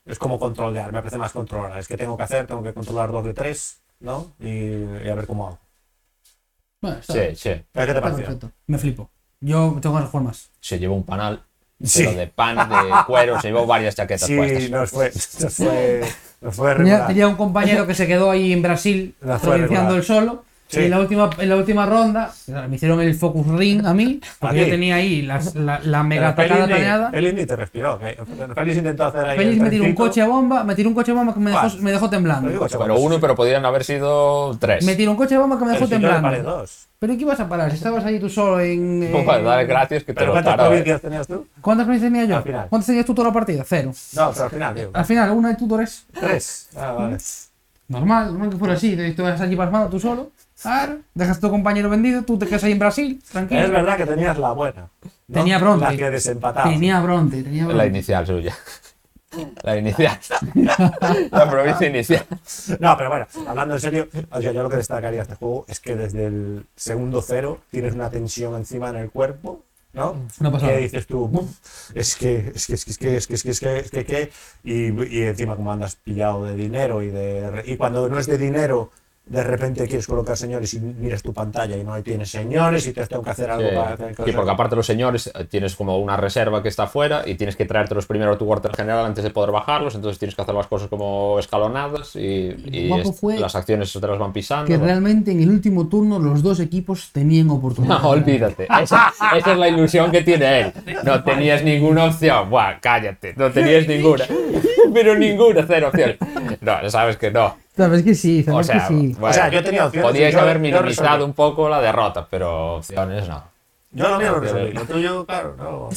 Es 0.05 0.19
como 0.19 0.39
controlar, 0.39 0.93
me 0.93 0.99
parece 1.01 1.17
más 1.19 1.33
controlar. 1.33 1.79
Es 1.79 1.89
que 1.89 1.97
tengo 1.97 2.17
que 2.17 2.23
hacer, 2.25 2.47
tengo 2.47 2.63
que 2.63 2.75
controlar 2.75 3.11
dos 3.11 3.25
de 3.25 3.33
tres, 3.35 3.79
¿no? 4.01 4.33
Y, 4.39 4.49
y 4.49 5.09
a 5.11 5.15
ver 5.15 5.27
cómo 5.27 5.47
hago. 5.47 5.59
Bueno, 6.83 6.99
está, 6.99 7.13
Sí, 7.15 7.21
sí. 7.37 7.51
¿Qué 7.51 7.65
te 7.87 7.95
pareció? 8.01 8.25
perfecto. 8.25 8.51
Me 8.67 8.79
flipo. 8.79 9.09
Yo 9.41 9.79
tengo 9.81 9.95
ganas 9.95 10.09
de 10.09 10.13
jugar 10.13 10.27
más. 10.27 10.51
Se 10.61 10.79
llevó 10.79 10.95
un 10.95 11.05
panal, 11.05 11.43
Sí. 11.85 12.05
pero 12.05 12.17
de 12.17 12.27
pan, 12.29 12.57
de 12.57 12.75
cuero, 13.07 13.39
se 13.41 13.49
llevó 13.49 13.67
varias 13.67 13.95
chaquetas 13.95 14.27
Sí, 14.27 14.35
puestas. 14.37 14.71
nos 14.71 14.91
fue, 14.91 15.13
nos 15.13 15.55
fue, 15.55 16.01
nos 16.41 16.57
fue 16.57 16.75
Tenía, 16.75 17.07
tenía 17.07 17.29
un 17.29 17.37
compañero 17.37 17.87
que 17.87 17.95
se 17.95 18.07
quedó 18.07 18.31
ahí 18.31 18.53
en 18.53 18.63
Brasil 18.63 19.15
La 19.21 19.39
fue 19.39 19.51
provinciando 19.59 19.95
el 19.97 20.03
solo. 20.03 20.45
Sí. 20.69 20.81
Y 20.81 20.85
en 20.87 20.91
la, 20.91 20.99
última, 20.99 21.31
en 21.39 21.49
la 21.49 21.57
última 21.57 21.87
ronda 21.87 22.33
me 22.69 22.75
hicieron 22.75 23.01
el 23.01 23.15
focus 23.15 23.47
ring 23.47 23.87
a 23.87 23.95
mí, 23.95 24.21
porque 24.41 24.63
¿A 24.63 24.65
yo 24.65 24.71
tenía 24.71 24.97
ahí 24.97 25.23
las- 25.23 25.55
la, 25.55 25.79
la 25.79 26.03
mega 26.03 26.35
Pero 26.35 26.47
atacada 26.55 26.67
planeada. 26.67 27.11
Félix 27.11 27.47
te 27.47 27.57
respiró. 27.57 28.01
Félix 28.55 28.77
intentó 28.79 29.05
hacer 29.05 29.25
ahí. 29.27 29.39
Félix 29.39 29.63
me 29.63 29.71
tiró 29.71 29.85
un 29.85 29.95
coche 29.95 30.23
a 30.23 30.27
bomba, 30.27 30.65
me 30.65 30.75
tiró 30.75 30.89
un 30.89 30.95
coche 30.97 31.13
a 31.13 31.15
bomba 31.15 31.35
que 31.35 31.41
me 31.41 31.51
dejó, 31.53 31.69
me 31.81 31.93
dejó 31.93 32.11
temblando. 32.11 32.51
chaval, 32.67 32.89
Pero 32.89 33.01
uno, 33.01 33.21
pero 33.21 33.37
podrían 33.37 33.65
haber 33.65 33.85
sido 33.85 34.57
tres. 34.59 34.85
Me 34.85 34.97
tiró 34.97 35.13
un 35.13 35.17
coche 35.17 35.37
a 35.37 35.39
bomba 35.39 35.57
que 35.57 35.65
me 35.67 35.73
pero 35.75 35.87
dejó 35.87 35.95
si 35.95 36.03
paré 36.03 36.15
temblando. 36.21 36.51
dos. 36.59 36.89
¿Pero 36.99 37.15
qué 37.15 37.21
ibas 37.21 37.39
a 37.41 37.49
parar? 37.49 37.71
Si 37.71 37.77
estabas 37.77 38.05
ahí 38.05 38.19
tú 38.19 38.29
solo 38.29 38.59
en. 38.59 39.03
eh, 39.05 39.11
Pues 39.25 39.45
dale 39.45 39.67
gracias 39.67 40.03
que 40.03 40.13
te 40.13 40.19
¿Pero 40.19 40.27
lo 40.29 40.33
cuántas 40.33 40.57
provincias 40.57 41.01
tenías 41.01 41.27
tú? 41.29 41.47
¿Cuántas 41.61 41.87
veces 41.87 42.03
tenía 42.03 42.25
yo? 42.25 42.37
Al 42.39 42.43
final. 42.43 42.67
¿Cuántas 42.69 42.87
tenías 42.87 43.07
tú 43.07 43.15
toda 43.15 43.29
la 43.29 43.35
partida? 43.35 43.63
Cero. 43.65 43.93
No, 44.15 44.31
pero 44.33 44.45
al 44.47 44.51
final, 44.51 44.75
digo. 44.75 44.91
Al 44.95 45.05
final, 45.05 45.31
una 45.31 45.53
y 45.53 45.57
tú 45.57 45.69
tres. 45.69 46.07
Tres. 46.13 46.71
Ah, 46.77 46.91
vale. 46.93 47.19
Normal, 47.89 48.33
normal 48.33 48.51
que 48.51 48.57
fuera 48.57 48.75
así. 48.75 48.97
Te 48.97 49.23
vas 49.23 49.41
allí 49.41 49.55
pasmado 49.55 49.89
tú 49.89 50.01
solo. 50.01 50.33
Claro. 50.67 50.99
Dejas 51.15 51.37
a 51.39 51.41
tu 51.41 51.51
compañero 51.51 51.89
vendido, 51.89 52.23
tú 52.23 52.39
te 52.39 52.47
quedas 52.47 52.65
ahí 52.65 52.73
en 52.73 52.79
Brasil, 52.79 53.23
tranquilo. 53.31 53.61
Es 53.61 53.71
verdad 53.71 53.97
que 53.97 54.07
tenías 54.07 54.37
la 54.39 54.53
buena. 54.53 54.89
¿no? 55.03 55.11
Tenía 55.33 55.59
Bronte. 55.59 55.85
La 55.85 55.97
que 55.97 56.11
desempataba. 56.11 56.71
Tenía 56.71 57.01
bronce, 57.01 57.43
tenía 57.43 57.67
La 57.67 57.87
inicial 57.87 58.27
suya. 58.27 58.55
La 59.63 59.77
inicial. 59.77 60.19
La 61.31 61.51
provincia 61.51 61.87
inicial. 61.89 62.25
No, 62.81 62.97
pero 62.97 63.11
bueno, 63.11 63.27
hablando 63.47 63.75
en 63.75 63.81
serio, 63.81 64.09
o 64.31 64.41
sea, 64.41 64.53
yo 64.53 64.63
lo 64.63 64.71
que 64.71 64.77
destacaría 64.77 65.19
de 65.19 65.23
este 65.23 65.35
juego 65.35 65.65
es 65.69 65.79
que 65.81 65.95
desde 65.95 66.27
el 66.27 66.67
segundo 66.75 67.21
cero 67.23 67.61
tienes 67.71 67.95
una 67.95 68.09
tensión 68.11 68.55
encima 68.55 68.89
en 68.91 68.97
el 68.97 69.11
cuerpo, 69.11 69.63
¿no? 69.93 70.17
Una 70.41 70.51
pasada. 70.53 70.73
Que 70.73 70.79
dices 70.79 71.07
tú, 71.07 71.29
"Buf, 71.29 71.51
es 71.95 72.17
que, 72.17 72.53
es 72.55 72.67
que, 72.67 72.75
es 72.75 72.85
que, 72.87 72.93
es 72.93 72.99
que, 72.99 73.17
es 73.17 73.27
que, 73.27 73.35
es 73.35 73.43
que, 73.43 73.51
es 73.51 73.61
que, 73.61 73.79
es 73.79 73.91
que, 73.91 74.05
que", 74.05 74.33
y, 74.65 75.17
y 75.19 75.23
encima 75.25 75.55
como 75.57 75.71
andas 75.73 75.97
pillado 75.97 76.45
de 76.45 76.55
dinero 76.55 77.03
y 77.03 77.09
de 77.09 77.63
y 77.67 77.77
cuando 77.77 78.09
no 78.09 78.19
es 78.19 78.27
de 78.27 78.39
dinero 78.39 78.91
de 79.29 79.43
repente 79.43 79.85
quieres 79.89 80.07
colocar 80.07 80.37
señores 80.37 80.73
y 80.75 80.79
miras 80.81 81.21
tu 81.21 81.33
pantalla 81.33 81.77
y 81.77 81.83
no 81.83 82.01
tienes 82.01 82.31
señores 82.31 82.87
y 82.87 82.93
te 82.93 83.05
tengo 83.09 83.25
que 83.25 83.31
hacer 83.31 83.51
algo 83.51 83.69
para 83.75 83.95
hacer 83.95 84.15
Sí, 84.25 84.31
porque 84.33 84.51
aparte 84.53 84.77
los 84.77 84.87
señores 84.87 85.27
eh, 85.35 85.45
tienes 85.47 85.75
como 85.75 85.99
una 85.99 86.17
reserva 86.17 86.63
que 86.63 86.69
está 86.69 86.85
afuera 86.85 87.23
y 87.27 87.35
tienes 87.35 87.57
que 87.57 87.65
traértelos 87.65 88.07
primero 88.07 88.33
a 88.35 88.39
tu 88.39 88.47
cuartel 88.47 88.73
general 88.77 89.05
antes 89.05 89.25
de 89.25 89.31
poder 89.31 89.51
bajarlos, 89.51 89.97
entonces 89.97 90.21
tienes 90.21 90.37
que 90.37 90.43
hacer 90.43 90.55
las 90.55 90.69
cosas 90.69 90.87
como 90.89 91.41
escalonadas 91.41 92.15
y, 92.15 92.55
y 92.71 92.93
es- 92.93 93.23
las 93.41 93.57
acciones 93.57 93.93
te 93.93 94.07
las 94.07 94.19
van 94.19 94.33
pisando. 94.33 94.67
Que 94.67 94.77
bueno. 94.77 94.87
realmente 94.93 95.33
en 95.33 95.41
el 95.43 95.51
último 95.51 95.89
turno 95.89 96.21
los 96.21 96.43
dos 96.43 96.61
equipos 96.61 97.11
tenían 97.13 97.51
oportunidad. 97.51 98.01
No, 98.01 98.11
olvídate. 98.11 98.69
Esa, 98.81 99.13
esa 99.37 99.53
es 99.53 99.59
la 99.59 99.69
ilusión 99.69 100.13
que 100.13 100.23
tiene 100.23 100.61
él. 100.61 100.73
No 101.03 101.25
tenías 101.25 101.65
ninguna 101.65 102.05
opción. 102.05 102.49
Buah, 102.49 102.79
cállate. 102.81 103.35
No 103.37 103.51
tenías 103.51 103.89
ninguna. 103.89 104.25
Pero 104.95 105.17
ninguna, 105.17 105.65
cero 105.67 105.89
opciones. 105.89 106.17
No, 106.61 106.89
sabes 106.91 107.17
que 107.17 107.31
no. 107.33 107.57
Sabes 107.77 108.03
que 108.03 108.15
sí, 108.15 108.45
O 108.49 108.53
sabes 108.53 108.67
sea, 108.69 108.89
que 108.89 108.95
sí. 108.95 109.13
bueno, 109.19 109.29
O 109.29 109.33
sea, 109.33 109.49
yo 109.51 109.63
tenía 109.63 109.87
opciones 109.87 110.11
Podíais 110.11 110.33
y 110.33 110.37
yo- 110.37 110.43
haber 110.43 110.59
minimizado 110.59 111.25
un 111.25 111.33
poco 111.35 111.69
la 111.69 111.81
derrota, 111.81 112.27
pero 112.31 112.77
opciones 112.77 113.29
no. 113.29 113.55
Yo 113.93 114.09
lo 114.11 114.19
mío 114.19 114.33
lo 114.33 114.41
resolví, 114.41 114.67
pero- 114.73 114.81
lo 114.81 114.87
tuyo, 114.87 115.27
claro, 115.27 115.55
no. 115.57 115.89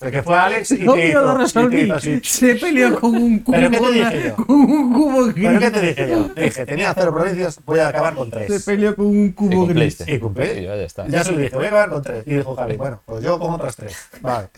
El 0.00 0.10
que 0.10 0.22
fue 0.22 0.34
Alex 0.36 0.70
y 0.70 0.78
No, 0.84 0.94
te 0.94 1.08
hizo, 1.08 1.20
lo 1.20 1.32
y 1.32 1.36
te 1.36 1.42
resolví. 1.42 1.80
hizo 1.82 1.94
así. 1.94 2.20
Se 2.22 2.54
peleó 2.54 2.94
con 3.00 3.14
un 3.16 3.38
cubo. 3.40 3.54
¿Pero 3.56 3.70
qué 3.70 3.78
te 3.80 3.92
dije 3.92 4.22
yo? 4.28 4.36
Con 4.46 4.56
un 4.60 4.92
cubo 4.94 5.32
¿Pero 5.34 5.50
gris. 5.50 5.58
qué 5.60 5.70
te 5.70 5.80
dije 5.86 6.08
yo? 6.10 6.24
Te 6.32 6.40
dije, 6.42 6.64
tenía 6.66 6.94
cero 6.94 7.12
provincias, 7.14 7.60
voy 7.66 7.80
a 7.80 7.88
acabar 7.88 8.14
con 8.14 8.30
Se 8.30 8.36
tres. 8.46 8.64
peleó 8.64 8.96
con 8.96 9.06
un 9.06 9.26
Y 9.26 9.32
cubo 9.32 9.48
gris. 9.48 9.58
cumpliste. 9.96 10.14
Y 10.14 10.18
cumplí. 10.18 10.46
Y 10.46 10.62
ya 10.64 10.74
está. 10.76 11.06
Ya 11.08 11.24
se 11.24 11.32
lo 11.32 11.38
dije, 11.38 11.54
voy 11.54 11.64
a 11.66 11.68
acabar 11.68 11.90
con 11.90 12.02
tres. 12.02 12.22
Y 12.26 12.34
dijo 12.36 12.54
Javi, 12.54 12.76
bueno, 12.76 13.02
pues 13.04 13.22
yo 13.22 13.38
con 13.38 13.50
otras 13.52 13.76
tres. 13.76 13.94
Vale, 14.22 14.48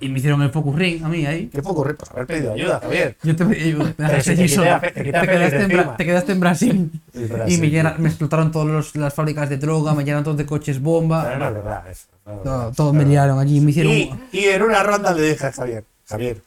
Y 0.00 0.08
me 0.08 0.18
hicieron 0.18 0.42
el 0.42 0.50
focus 0.50 0.76
ring 0.76 1.04
a 1.04 1.08
mí 1.08 1.26
ahí. 1.26 1.46
¿Qué 1.48 1.62
fue 1.62 1.72
ocurrir? 1.72 1.96
Pues 1.96 2.10
haber 2.10 2.26
pedido 2.26 2.52
ayuda, 2.52 2.80
Javier. 2.80 3.16
Yo 3.22 3.36
te 3.36 3.44
pedí 3.44 3.62
ayuda. 3.68 3.92
Te 3.92 4.04
quedaste, 4.06 4.32
en 4.32 4.40
encima. 4.40 5.84
Bra- 5.84 5.96
te 5.96 6.04
quedaste 6.04 6.32
en 6.32 6.40
Brasil. 6.40 6.90
Y 7.14 7.54
Y 7.54 7.58
me, 7.58 7.70
llena- 7.70 7.94
me 7.98 8.08
explotaron 8.08 8.50
todas 8.52 8.94
las 8.96 9.14
fábricas 9.14 9.48
de 9.48 9.58
droga, 9.58 9.94
me 9.94 10.04
llenaron 10.04 10.24
todos 10.24 10.36
de 10.36 10.46
coches 10.46 10.80
bomba. 10.80 11.24
Pero 11.24 11.38
no 11.38 11.48
es 11.48 11.54
verdad 11.54 11.84
eso. 11.90 12.06
no 12.26 12.32
es 12.32 12.42
Todo, 12.42 12.58
verdad. 12.58 12.72
todo 12.76 12.92
me 12.92 13.04
liaron 13.04 13.38
allí. 13.38 13.60
Me 13.60 13.70
hicieron. 13.70 13.92
Y, 13.92 14.10
y 14.32 14.44
en 14.44 14.62
una 14.62 14.82
ronda 14.82 15.12
le 15.12 15.22
dije 15.22 15.46
a 15.46 15.52
Javier, 15.52 15.84
Javier, 16.08 16.40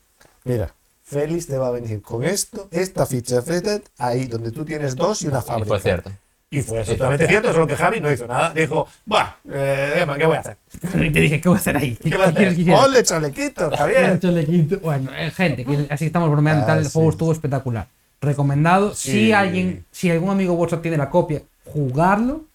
mira, 0.45 0.73
Félix 1.03 1.47
te 1.47 1.57
va 1.57 1.67
a 1.69 1.71
venir 1.71 2.01
con 2.01 2.23
esto, 2.23 2.67
esta 2.71 3.05
ficha 3.05 3.41
Fetted, 3.41 3.81
ahí 3.97 4.25
donde 4.27 4.51
tú 4.51 4.63
tienes 4.63 4.95
dos 4.95 5.21
y 5.23 5.27
una 5.27 5.39
Y 5.39 5.41
fábrica. 5.41 5.67
fue 5.67 5.79
cierto. 5.79 6.11
Y 6.51 6.61
fue 6.61 6.79
absolutamente 6.79 7.27
cierto, 7.27 7.53
solo 7.53 7.67
que 7.67 7.75
Javi 7.75 7.99
no 8.01 8.11
hizo 8.11 8.25
nada. 8.25 8.51
Dijo, 8.53 8.87
buah, 9.05 9.35
eh, 9.51 10.03
¿qué 10.17 10.25
voy 10.25 10.35
a 10.35 10.39
hacer? 10.39 10.57
Y 10.95 11.11
te 11.11 11.19
dije, 11.19 11.39
¿qué 11.39 11.47
voy 11.47 11.57
a 11.57 11.59
hacer 11.61 11.77
ahí? 11.77 11.95
¿Qué 11.95 12.09
voy 12.09 12.25
a 12.25 12.31
quieres 12.33 12.57
hacer? 12.59 12.73
¡Ole, 12.73 13.03
chalequito, 13.03 13.69
Javier! 13.69 14.19
Chalequito. 14.19 14.79
Bueno, 14.79 15.11
eh, 15.15 15.29
gente, 15.29 15.63
que 15.63 15.85
así 15.91 16.05
estamos 16.07 16.29
bromeando 16.31 16.63
Ah, 16.63 16.67
tal. 16.67 16.79
El 16.79 16.85
sí. 16.85 16.91
juego 16.93 17.09
estuvo 17.11 17.31
espectacular. 17.31 17.87
Recomendado. 18.19 18.95
Sí. 18.95 19.11
Si 19.11 19.31
alguien, 19.31 19.85
si 19.91 20.09
algún 20.09 20.31
amigo 20.31 20.55
vuestro 20.55 20.79
tiene 20.79 20.97
la 20.97 21.09
copia, 21.11 21.43
jugarlo. 21.65 22.45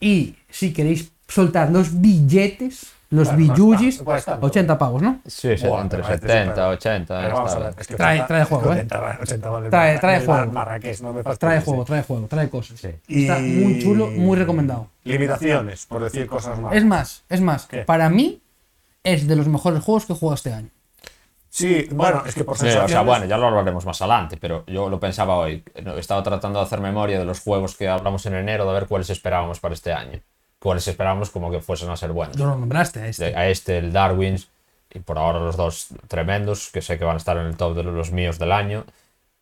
Y 0.00 0.36
si 0.50 0.72
queréis 0.72 1.12
soltar 1.28 1.70
los 1.70 2.00
billetes, 2.00 2.86
los 3.14 3.28
Bueno, 3.28 3.46
no 3.46 3.54
billugis, 3.54 3.94
está, 3.94 4.04
pues 4.04 4.24
tanto. 4.24 4.46
80 4.46 4.78
pavos, 4.78 5.02
¿no? 5.02 5.20
Sí, 5.26 5.48
Buah, 5.66 5.82
entre 5.82 5.98
me 5.98 6.04
parece 6.04 6.26
70, 6.28 6.50
súper- 6.54 6.64
80. 6.64 7.20
Pero 7.22 7.34
vamos 7.34 7.50
a 7.50 7.54
está 7.54 7.68
ver, 7.68 7.74
es 7.80 7.86
que 7.86 7.94
Trae- 7.96 8.14
80 8.14 8.26
trae 8.26 8.44
juego, 8.44 8.64
¿eh? 8.64 8.74
80 8.76 9.00
vale, 9.00 9.18
80 9.22 9.50
vale 9.50 9.70
Trae- 9.70 10.00
trae 10.00 10.20
juego. 10.26 10.52
Marrakech, 10.52 11.00
no 11.00 11.12
me 11.12 11.22
Trae 11.22 11.60
juego, 11.60 11.84
trae 11.84 12.02
juego, 12.02 12.26
trae 12.26 12.48
cosas. 12.50 12.80
Sí. 12.80 12.88
Está 13.08 13.38
muy 13.38 13.82
chulo, 13.82 14.06
muy 14.08 14.36
recomendado. 14.38 14.88
Limitaciones, 15.04 15.86
por 15.86 16.02
decir 16.04 16.26
cosas 16.26 16.58
más. 16.58 16.74
Es 16.74 16.84
más, 16.84 17.24
es 17.28 17.40
más, 17.40 17.66
¿Qué? 17.66 17.78
para 17.82 18.08
mí 18.10 18.40
es 19.02 19.26
de 19.26 19.36
los 19.36 19.46
mejores 19.48 19.82
juegos 19.82 20.06
que 20.06 20.12
he 20.12 20.16
jugado 20.16 20.34
este 20.34 20.52
año. 20.52 20.68
Sí, 21.50 21.86
bueno, 21.92 22.24
es 22.26 22.34
que 22.34 22.42
por 22.42 22.58
Sí, 22.58 22.66
o 22.66 22.88
sea, 22.88 23.02
bueno, 23.02 23.26
ya 23.26 23.38
lo 23.38 23.46
hablaremos 23.46 23.86
más 23.86 24.02
adelante, 24.02 24.36
pero 24.40 24.64
yo 24.66 24.88
lo 24.88 24.98
pensaba 24.98 25.36
hoy. 25.36 25.62
Estaba 25.96 26.20
tratando 26.24 26.58
de 26.58 26.64
hacer 26.64 26.80
memoria 26.80 27.16
de 27.18 27.24
los 27.24 27.38
juegos 27.40 27.76
que 27.76 27.88
hablamos 27.88 28.26
en 28.26 28.34
enero, 28.34 28.66
de 28.66 28.72
ver 28.72 28.86
cuáles 28.88 29.08
esperábamos 29.10 29.60
para 29.60 29.74
este 29.74 29.92
año. 29.92 30.18
Cuáles 30.64 30.88
esperábamos 30.88 31.28
como 31.28 31.50
que 31.50 31.60
fuesen 31.60 31.90
a 31.90 31.96
ser 31.98 32.12
buenos. 32.12 32.36
Yo 32.36 32.46
lo 32.46 32.56
nombraste 32.56 33.00
a 33.00 33.06
este. 33.08 33.36
A 33.36 33.50
este, 33.50 33.76
el 33.76 33.92
Darwins, 33.92 34.48
y 34.90 35.00
por 35.00 35.18
ahora 35.18 35.38
los 35.38 35.58
dos 35.58 35.88
tremendos, 36.08 36.70
que 36.72 36.80
sé 36.80 36.98
que 36.98 37.04
van 37.04 37.16
a 37.16 37.18
estar 37.18 37.36
en 37.36 37.44
el 37.44 37.54
top 37.54 37.76
de 37.76 37.82
los 37.82 38.12
míos 38.12 38.38
del 38.38 38.50
año. 38.50 38.86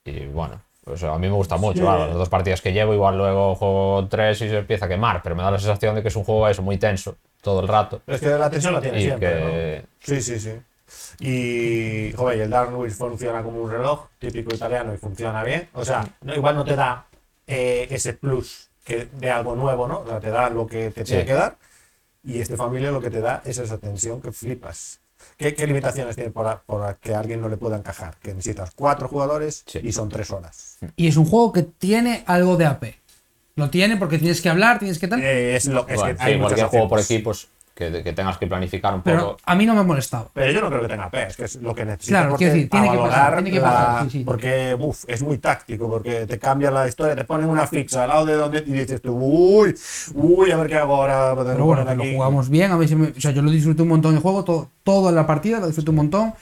Y 0.05 0.27
bueno, 0.27 0.61
sea, 0.97 1.15
a 1.15 1.19
mí 1.21 1.29
me 1.29 1.35
gusta 1.35 1.57
mucho. 1.59 1.79
Sí. 1.79 1.85
claro, 1.85 2.09
las 2.09 2.17
dos 2.17 2.29
partidas 2.29 2.61
que 2.61 2.73
llevo, 2.73 2.93
igual 2.93 3.17
luego 3.19 3.55
juego 3.55 4.09
tres 4.09 4.41
y 4.43 4.49
se 4.49 4.59
empieza 4.59 4.87
a 4.87 4.89
quemar, 4.89 5.23
pero 5.23 5.37
me 5.37 5.45
da 5.45 5.53
la 5.53 5.61
sensación 5.61 5.95
de 5.95 6.03
que 6.03 6.09
es 6.09 6.17
un 6.17 6.25
juego 6.25 6.49
eso, 6.49 6.61
muy 6.61 6.77
tenso 6.77 7.15
todo 7.41 7.61
el 7.61 7.69
rato. 7.69 8.03
Es 8.05 8.21
que 8.21 8.27
la 8.27 8.51
tensión 8.51 8.75
la 8.75 8.81
tiene 8.81 8.99
Y 8.99 9.05
siempre, 9.05 9.29
que- 9.29 9.81
¿no? 9.81 9.89
Sí, 10.01 10.21
sí, 10.21 10.41
sí. 10.41 10.61
Y, 11.21 12.13
joder, 12.17 12.39
y 12.39 12.41
el 12.41 12.51
Darwin 12.51 12.91
funciona 12.91 13.45
como 13.45 13.61
un 13.63 13.71
reloj 13.71 14.09
típico 14.19 14.53
italiano 14.53 14.93
y 14.93 14.97
funciona 14.97 15.45
bien. 15.45 15.69
O 15.73 15.85
sea, 15.85 16.05
no, 16.23 16.35
igual 16.35 16.57
no 16.57 16.65
te 16.65 16.75
da 16.75 17.07
eh, 17.47 17.87
ese 17.91 18.15
plus 18.15 18.72
que 18.85 19.07
de 19.07 19.31
algo 19.31 19.55
nuevo, 19.57 19.87
¿no? 19.89 20.01
O 20.01 20.07
sea, 20.07 20.21
te 20.21 20.31
da 20.31 20.51
lo 20.51 20.67
que 20.67 20.91
te 20.91 21.05
tiene 21.05 21.23
Sí. 21.23 21.27
que 21.27 21.35
dar. 21.35 21.57
Y 22.25 22.41
este 22.41 22.57
familia 22.57 22.91
lo 22.91 23.01
que 23.01 23.11
te 23.11 23.21
da 23.21 23.43
es 23.45 23.59
esa 23.59 23.79
tensión 23.79 24.21
que 24.21 24.33
flipas. 24.33 25.01
¿Qué, 25.37 25.55
qué 25.55 25.67
limitaciones 25.67 26.17
tiene 26.17 26.31
por, 26.31 26.47
a- 26.47 26.61
por 26.63 26.83
a 26.85 26.95
que 26.95 27.15
alguien 27.15 27.41
no 27.41 27.49
le 27.49 27.57
pueda 27.57 27.77
encajar? 27.77 28.17
Que 28.21 28.35
necesitas 28.35 28.73
cuatro 28.75 29.09
jugadores 29.09 29.63
Sí. 29.67 29.81
y 29.83 29.93
son 29.93 30.09
tres 30.09 30.31
horas. 30.31 30.79
Y 30.97 31.07
es 31.09 31.17
un 31.17 31.27
juego 31.27 31.53
que 31.53 31.63
tiene 31.63 32.25
algo 32.27 32.57
de 32.57 32.67
AP. 32.67 32.95
Lo 33.55 33.71
tiene 33.71 33.97
porque 33.97 34.19
tienes 34.19 34.41
que 34.41 34.49
hablar, 34.49 34.79
tienes 34.79 34.99
que 34.99 35.07
tal. 35.09 35.23
Eh, 35.23 35.55
es 35.57 35.67
lo, 35.67 35.87
es 35.87 35.97
Bueno, 36.01 36.17
que 36.17 36.23
hay 36.23 36.35
sí, 36.35 36.41
cualquier 36.41 36.67
juego 36.67 36.89
por 36.89 37.01
equipos 37.01 37.49
que, 37.75 38.03
que 38.03 38.13
tengas 38.13 38.39
que 38.39 38.47
planificar 38.47 38.95
un 38.95 39.03
Pero 39.03 39.21
poco. 39.21 39.37
a 39.45 39.55
mí 39.55 39.65
no 39.67 39.75
me 39.75 39.81
ha 39.81 39.83
molestado. 39.85 40.31
Pero 40.35 40.53
yo 40.53 40.61
no 40.61 40.69
creo 40.69 40.83
que 40.83 40.89
tenga 40.89 41.11
pez, 41.11 41.37
que 41.37 41.45
es 41.45 41.57
lo 41.57 41.75
que 41.75 41.85
necesita. 41.85 42.19
Claro, 42.19 42.31
porque 42.31 42.47
decir, 42.47 42.69
tiene 42.71 42.89
a 42.89 42.93
que 42.93 42.99
pasar, 42.99 43.35
tiene 43.35 43.51
que 43.51 43.57
la- 43.61 43.63
pasar, 43.65 44.05
sí, 44.05 44.11
sí. 44.11 44.25
Porque 44.25 44.77
uf, 44.79 45.05
es 45.09 45.23
muy 45.23 45.39
táctico, 45.39 45.89
porque 45.89 46.27
te 46.27 46.39
cambia 46.39 46.71
la 46.71 46.87
historia, 46.87 47.17
te 47.17 47.25
ponen 47.25 47.49
una 47.49 47.67
ficha 47.67 48.03
al 48.05 48.09
lado 48.11 48.27
de 48.27 48.35
donde 48.35 48.59
y 48.67 48.73
dices 48.73 49.01
tú, 49.01 49.15
uy, 49.17 49.75
uy, 50.15 50.51
a 50.51 50.57
ver 50.57 50.69
qué 50.69 50.77
hago 50.77 50.97
ahora. 50.97 51.35
Pero 51.45 51.65
bueno, 51.65 51.87
que 51.87 51.95
lo 51.95 52.03
aquí". 52.03 52.15
jugamos 52.15 52.49
bien. 52.49 52.73
A 52.73 52.77
me- 52.77 52.87
o 53.17 53.21
sea, 53.21 53.31
yo 53.31 53.43
lo 53.43 53.51
disfruté 53.51 53.83
un 53.83 53.89
montón 53.89 54.15
el 54.15 54.21
juego, 54.21 54.45
todo, 54.45 54.71
toda 54.83 55.11
la 55.13 55.27
partida 55.27 55.59
lo 55.61 55.67
disfruté 55.67 55.91
un 55.91 55.97
montón. 55.97 56.35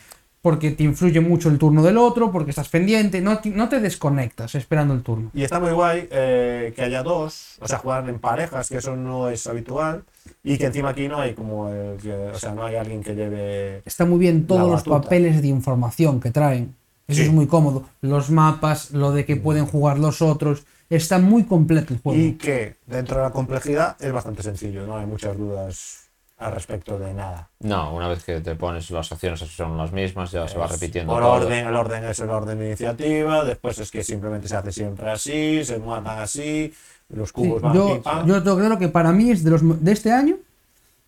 Porque 0.42 0.70
te 0.70 0.84
influye 0.84 1.20
mucho 1.20 1.50
el 1.50 1.58
turno 1.58 1.82
del 1.82 1.98
otro, 1.98 2.32
porque 2.32 2.48
estás 2.48 2.70
pendiente, 2.70 3.20
no, 3.20 3.40
te- 3.40 3.50
no 3.50 3.68
te 3.68 3.78
desconectas 3.78 4.54
esperando 4.54 4.94
el 4.94 5.02
turno. 5.02 5.30
Y 5.34 5.42
está 5.42 5.60
muy 5.60 5.70
guay 5.72 6.08
eh, 6.10 6.72
que 6.74 6.80
haya 6.80 7.02
dos, 7.02 7.58
o 7.60 7.68
sea, 7.68 7.76
jugar 7.76 8.08
en 8.08 8.18
parejas, 8.18 8.70
que 8.70 8.78
eso 8.78 8.96
no 8.96 9.28
es 9.28 9.46
habitual, 9.46 10.02
y 10.42 10.56
que 10.58 10.66
encima 10.66 10.90
aquí 10.90 11.06
no 11.08 11.18
hay 11.18 11.34
como 11.34 11.68
el 11.68 11.96
que, 11.98 12.12
o 12.12 12.38
sea, 12.38 12.52
no 12.54 12.64
hay 12.64 12.76
alguien 12.76 13.02
que 13.02 13.14
lleve. 13.14 13.82
Está 13.84 14.04
muy 14.06 14.18
bien 14.18 14.46
todos 14.46 14.68
los 14.70 14.82
papeles 14.84 15.42
de 15.42 15.48
información 15.48 16.20
que 16.20 16.30
traen. 16.30 16.74
Eso 17.08 17.22
Sí. 17.22 17.26
es 17.26 17.32
muy 17.32 17.46
cómodo. 17.48 17.84
Los 18.02 18.30
mapas, 18.30 18.92
lo 18.92 19.10
de 19.10 19.24
que 19.24 19.36
pueden 19.36 19.66
jugar 19.66 19.98
los 19.98 20.22
otros. 20.22 20.64
Está 20.88 21.18
muy 21.18 21.44
completo 21.44 21.92
el 21.94 22.00
juego. 22.00 22.18
Y 22.20 22.32
que 22.34 22.76
dentro 22.86 23.16
de 23.16 23.22
la 23.24 23.30
complejidad 23.30 23.96
es 24.00 24.12
bastante 24.12 24.42
sencillo, 24.42 24.86
no 24.86 24.96
hay 24.96 25.06
muchas 25.06 25.36
dudas 25.36 26.10
al 26.38 26.52
respecto 26.52 26.98
de 26.98 27.12
nada. 27.12 27.50
No, 27.60 27.94
una 27.94 28.08
vez 28.08 28.24
que 28.24 28.40
te 28.40 28.54
pones 28.54 28.90
las 28.90 29.12
acciones 29.12 29.40
son 29.40 29.76
las 29.76 29.92
mismas, 29.92 30.30
ya 30.32 30.48
se 30.48 30.56
va 30.56 30.66
repitiendo 30.66 31.12
Por 31.12 31.22
todo. 31.22 31.32
orden, 31.32 31.66
el 31.66 31.76
orden 31.76 32.04
es 32.04 32.18
el 32.20 32.30
orden 32.30 32.58
de 32.58 32.66
iniciativa, 32.68 33.44
después 33.44 33.78
es 33.78 33.90
que 33.90 34.02
simplemente 34.02 34.48
se 34.48 34.56
hace 34.56 34.72
siempre 34.72 35.10
así, 35.10 35.64
se 35.64 35.78
matan 35.78 36.18
así, 36.20 36.72
los 37.10 37.28
Sí, 37.28 37.34
cubos 37.34 37.62
van 37.62 37.74
yo, 37.74 38.02
pam. 38.02 38.26
yo 38.26 38.42
tengo 38.42 38.56
claro 38.58 38.78
que 38.78 38.88
para 38.88 39.12
mí 39.12 39.30
es 39.30 39.42
de 39.44 39.50
los 39.50 39.62
me- 39.62 39.74
de 39.76 39.92
este 39.92 40.12
año 40.12 40.36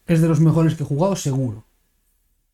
es 0.07 0.21
de 0.21 0.29
los 0.29 0.41
mejores 0.41 0.75
que 0.75 0.83
he 0.83 0.87
jugado 0.87 1.15
seguro. 1.17 1.65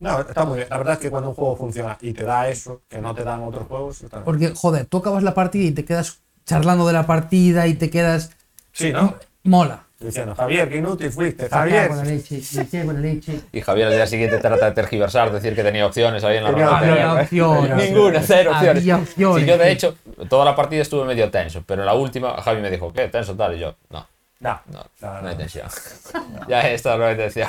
No, 0.00 0.20
está 0.20 0.44
muy 0.44 0.58
bien. 0.58 0.68
La 0.70 0.78
verdad 0.78 0.94
es 0.94 1.00
que 1.00 1.10
cuando 1.10 1.30
un 1.30 1.34
juego 1.34 1.56
funciona 1.56 1.98
y 2.00 2.12
te 2.12 2.22
da 2.24 2.48
eso, 2.48 2.82
que 2.88 3.00
no 3.00 3.14
te 3.14 3.24
dan 3.24 3.42
otros 3.42 3.66
juegos, 3.66 4.02
está 4.02 4.18
bien. 4.18 4.24
Porque, 4.24 4.52
joder, 4.54 4.86
tú 4.86 4.98
acabas 4.98 5.22
la 5.24 5.34
partida 5.34 5.64
y 5.64 5.72
te 5.72 5.84
quedas 5.84 6.20
charlando 6.46 6.86
de 6.86 6.92
la 6.92 7.06
partida 7.06 7.66
y 7.66 7.74
te 7.74 7.90
quedas. 7.90 8.30
Sí, 8.72 8.92
¿no? 8.92 9.14
Mola. 9.42 9.86
Diciendo, 10.00 10.32
Javier, 10.36 10.68
qué 10.68 10.76
inútil 10.76 11.10
fuiste, 11.10 11.48
Javier. 11.48 11.90
la 11.90 12.04
leche, 12.04 12.40
me 12.54 12.66
cago 12.68 12.90
en 12.92 12.96
la 12.96 13.00
leche. 13.02 13.40
Y 13.50 13.60
Javier 13.60 13.88
al 13.88 13.94
día 13.94 14.06
siguiente 14.06 14.38
trata 14.38 14.66
de 14.66 14.72
tergiversar, 14.72 15.32
decir 15.32 15.56
que 15.56 15.64
tenía 15.64 15.84
opciones 15.86 16.22
ahí 16.22 16.36
en 16.36 16.44
la 16.44 16.50
Tenía 16.50 16.66
ronda 16.66 16.78
opciones. 16.78 17.04
anterior. 17.04 17.18
Había 17.18 17.48
opciones. 17.66 17.90
Ninguna, 17.90 18.22
cero 18.22 18.50
opciones. 18.52 18.82
Había 18.82 18.96
opciones. 18.98 19.40
Sí, 19.42 19.48
yo 19.50 19.58
de 19.58 19.70
hecho, 19.72 19.96
toda 20.28 20.44
la 20.44 20.54
partida 20.54 20.82
estuve 20.82 21.04
medio 21.04 21.28
tenso, 21.32 21.64
pero 21.66 21.82
en 21.82 21.86
la 21.86 21.94
última 21.94 22.40
Javi 22.40 22.60
me 22.62 22.70
dijo, 22.70 22.92
¿qué? 22.92 23.08
¿Tenso 23.08 23.34
tal? 23.34 23.56
Y 23.56 23.58
yo, 23.58 23.74
no, 23.90 24.06
No, 24.38 24.60
no, 24.72 24.84
no, 25.00 25.20
no 25.22 25.28
hay 25.28 25.34
no. 25.34 25.36
tensión. 25.36 25.66
ya 26.48 26.60
esta 26.70 26.96
no 26.96 27.04
hay 27.04 27.16
tensión. 27.16 27.48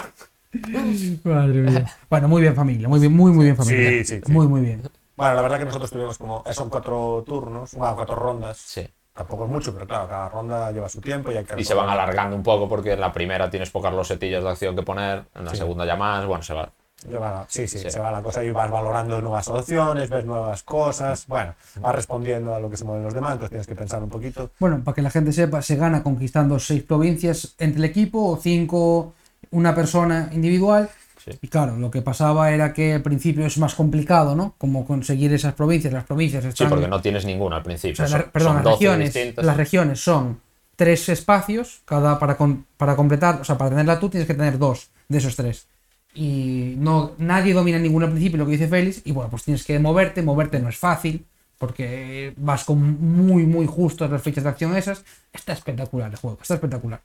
Madre 1.23 1.53
mía. 1.61 1.97
Bueno, 2.09 2.27
muy 2.27 2.41
bien 2.41 2.55
familia, 2.55 2.87
muy 2.87 2.99
bien, 2.99 3.13
muy 3.13 3.31
muy 3.31 3.45
bien 3.45 3.55
familia. 3.57 3.89
Sí, 3.89 4.05
sí, 4.05 4.21
sí. 4.25 4.31
Muy 4.31 4.47
muy 4.47 4.61
bien. 4.61 4.81
Bueno, 5.15 5.35
la 5.35 5.41
verdad 5.43 5.59
que 5.59 5.65
nosotros 5.65 5.91
tuvimos 5.91 6.17
como. 6.17 6.43
eh, 6.47 6.53
Son 6.53 6.69
cuatro 6.71 7.23
turnos, 7.27 7.75
bueno, 7.75 7.95
cuatro 7.95 8.15
rondas. 8.15 8.57
Sí. 8.57 8.87
Tampoco 9.19 9.43
es 9.43 9.51
mucho, 9.51 9.73
pero 9.73 9.85
claro, 9.85 10.07
cada 10.07 10.29
ronda 10.29 10.71
lleva 10.71 10.87
su 10.87 11.01
tiempo 11.01 11.29
y 11.29 11.35
hay 11.35 11.43
que. 11.43 11.59
Y 11.59 11.65
se 11.65 11.73
van 11.73 11.89
alargando 11.89 12.37
un 12.37 12.41
poco 12.41 12.69
porque 12.69 12.93
en 12.93 13.01
la 13.01 13.11
primera 13.11 13.49
tienes 13.49 13.69
pocas 13.69 13.93
losetillas 13.93 14.41
de 14.41 14.49
acción 14.49 14.77
que 14.77 14.81
poner, 14.81 15.25
en 15.35 15.43
la 15.43 15.53
segunda 15.53 15.85
ya 15.85 15.97
más, 15.97 16.25
bueno, 16.25 16.41
se 16.41 16.53
va. 16.53 16.69
Lleva 17.05 17.29
la- 17.31 17.45
sí, 17.49 17.67
sí, 17.67 17.79
Sí. 17.79 17.91
se 17.91 17.99
va 17.99 18.11
la 18.11 18.21
cosa 18.23 18.41
y 18.45 18.51
vas 18.51 18.71
valorando 18.71 19.19
nuevas 19.21 19.45
opciones, 19.49 20.09
ves 20.09 20.23
nuevas 20.23 20.63
cosas. 20.63 21.27
Bueno, 21.27 21.53
vas 21.81 21.95
respondiendo 21.95 22.55
a 22.55 22.61
lo 22.61 22.69
que 22.69 22.77
se 22.77 22.85
mueven 22.85 23.03
los 23.03 23.13
demás, 23.13 23.33
entonces 23.33 23.49
tienes 23.49 23.67
que 23.67 23.75
pensar 23.75 24.01
un 24.01 24.09
poquito. 24.09 24.51
Bueno, 24.57 24.81
para 24.85 24.95
que 24.95 25.01
la 25.01 25.09
gente 25.09 25.33
sepa, 25.33 25.61
se 25.61 25.75
gana 25.75 26.01
conquistando 26.01 26.57
seis 26.59 26.83
provincias 26.83 27.55
entre 27.57 27.79
el 27.79 27.85
equipo 27.85 28.25
o 28.25 28.37
cinco 28.37 29.15
una 29.51 29.75
persona 29.75 30.29
individual. 30.31 30.89
Sí. 31.23 31.31
Y 31.41 31.47
claro, 31.49 31.77
lo 31.77 31.91
que 31.91 32.01
pasaba 32.01 32.51
era 32.51 32.73
que 32.73 32.93
al 32.93 33.01
principio 33.01 33.45
es 33.45 33.57
más 33.57 33.75
complicado, 33.75 34.35
¿no? 34.35 34.55
Como 34.57 34.85
conseguir 34.85 35.33
esas 35.33 35.53
provincias. 35.53 35.93
Las 35.93 36.05
provincias 36.05 36.43
Sí, 36.43 36.49
están. 36.49 36.69
porque 36.69 36.87
no 36.87 37.01
tienes 37.01 37.25
ninguna 37.25 37.57
al 37.57 37.61
o 37.61 37.65
principio. 37.65 38.07
son, 38.07 38.25
perdón, 38.31 38.47
son 38.47 38.55
las 38.55 38.63
12 38.63 38.75
regiones, 38.85 39.13
distintas. 39.13 39.45
las 39.45 39.57
regiones 39.57 39.99
son 40.03 40.39
tres 40.75 41.09
espacios, 41.09 41.81
cada 41.85 42.17
para, 42.19 42.37
con- 42.37 42.65
para 42.77 42.95
completar, 42.95 43.41
o 43.41 43.43
sea, 43.43 43.57
para 43.57 43.71
tenerla 43.71 43.99
tú 43.99 44.09
tienes 44.09 44.27
que 44.27 44.33
tener 44.33 44.57
dos 44.57 44.89
de 45.09 45.17
esos 45.17 45.35
tres. 45.35 45.67
Y 46.13 46.75
no, 46.77 47.11
nadie 47.17 47.53
domina 47.53 47.77
ninguna 47.77 48.05
al 48.05 48.11
principio, 48.11 48.37
lo 48.39 48.45
que 48.45 48.53
dice 48.53 48.67
Félix, 48.67 49.01
y 49.05 49.11
bueno, 49.11 49.29
pues 49.29 49.43
tienes 49.43 49.63
que 49.65 49.77
moverte, 49.77 50.21
moverte 50.23 50.59
no 50.59 50.69
es 50.69 50.77
fácil, 50.77 51.25
porque 51.57 52.33
vas 52.37 52.63
con 52.63 52.79
muy, 53.01 53.45
muy 53.45 53.65
justas 53.67 54.09
las 54.09 54.21
fichas 54.21 54.45
de 54.45 54.49
acción 54.51 54.75
esas. 54.75 55.03
Está 55.33 55.51
espectacular 55.53 56.09
el 56.09 56.15
juego, 56.17 56.39
está 56.41 56.53
espectacular. 56.55 57.01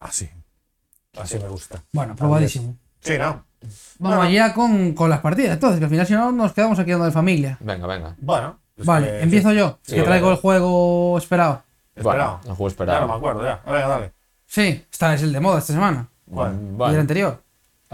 Así. 0.00 0.28
Así 1.18 1.38
me 1.38 1.48
gusta. 1.48 1.82
Bueno, 1.92 2.16
probadísimo. 2.16 2.76
Sí, 3.02 3.18
¿no? 3.18 3.44
Vamos 3.98 4.16
Bueno. 4.16 4.22
allá 4.22 4.54
con, 4.54 4.92
con 4.94 5.08
las 5.10 5.20
partidas, 5.20 5.52
entonces, 5.54 5.78
que 5.78 5.84
al 5.84 5.90
final 5.90 6.06
si 6.06 6.12
no 6.14 6.32
nos 6.32 6.52
quedamos 6.52 6.78
aquí 6.78 6.90
dando 6.90 7.04
de 7.06 7.12
familia. 7.12 7.56
Venga, 7.60 7.86
venga. 7.86 8.16
Bueno. 8.20 8.58
es 8.76 8.86
Vale, 8.86 9.06
que- 9.06 9.22
empiezo 9.22 9.52
yo, 9.52 9.78
sí, 9.82 9.94
que 9.96 10.02
traigo 10.02 10.26
vale. 10.26 10.36
el 10.36 10.40
juego 10.42 11.18
esperado. 11.18 11.62
Esperado. 11.94 12.38
Bueno, 12.38 12.40
el 12.44 12.56
juego 12.56 12.64
Ya 12.68 12.72
esperado. 12.72 13.00
no 13.02 13.06
me 13.08 13.14
acuerdo, 13.14 13.44
ya. 13.44 13.60
Venga, 13.66 13.88
dale. 13.88 14.12
Sí, 14.46 14.84
está, 14.90 15.14
es 15.14 15.22
el 15.22 15.32
de 15.32 15.40
moda 15.40 15.58
esta 15.58 15.72
semana. 15.74 16.08
Bueno, 16.26 16.54
Mm, 16.54 16.64
Y 16.66 16.70
el 16.70 16.76
Vale. 16.76 16.98
anterior. 16.98 17.42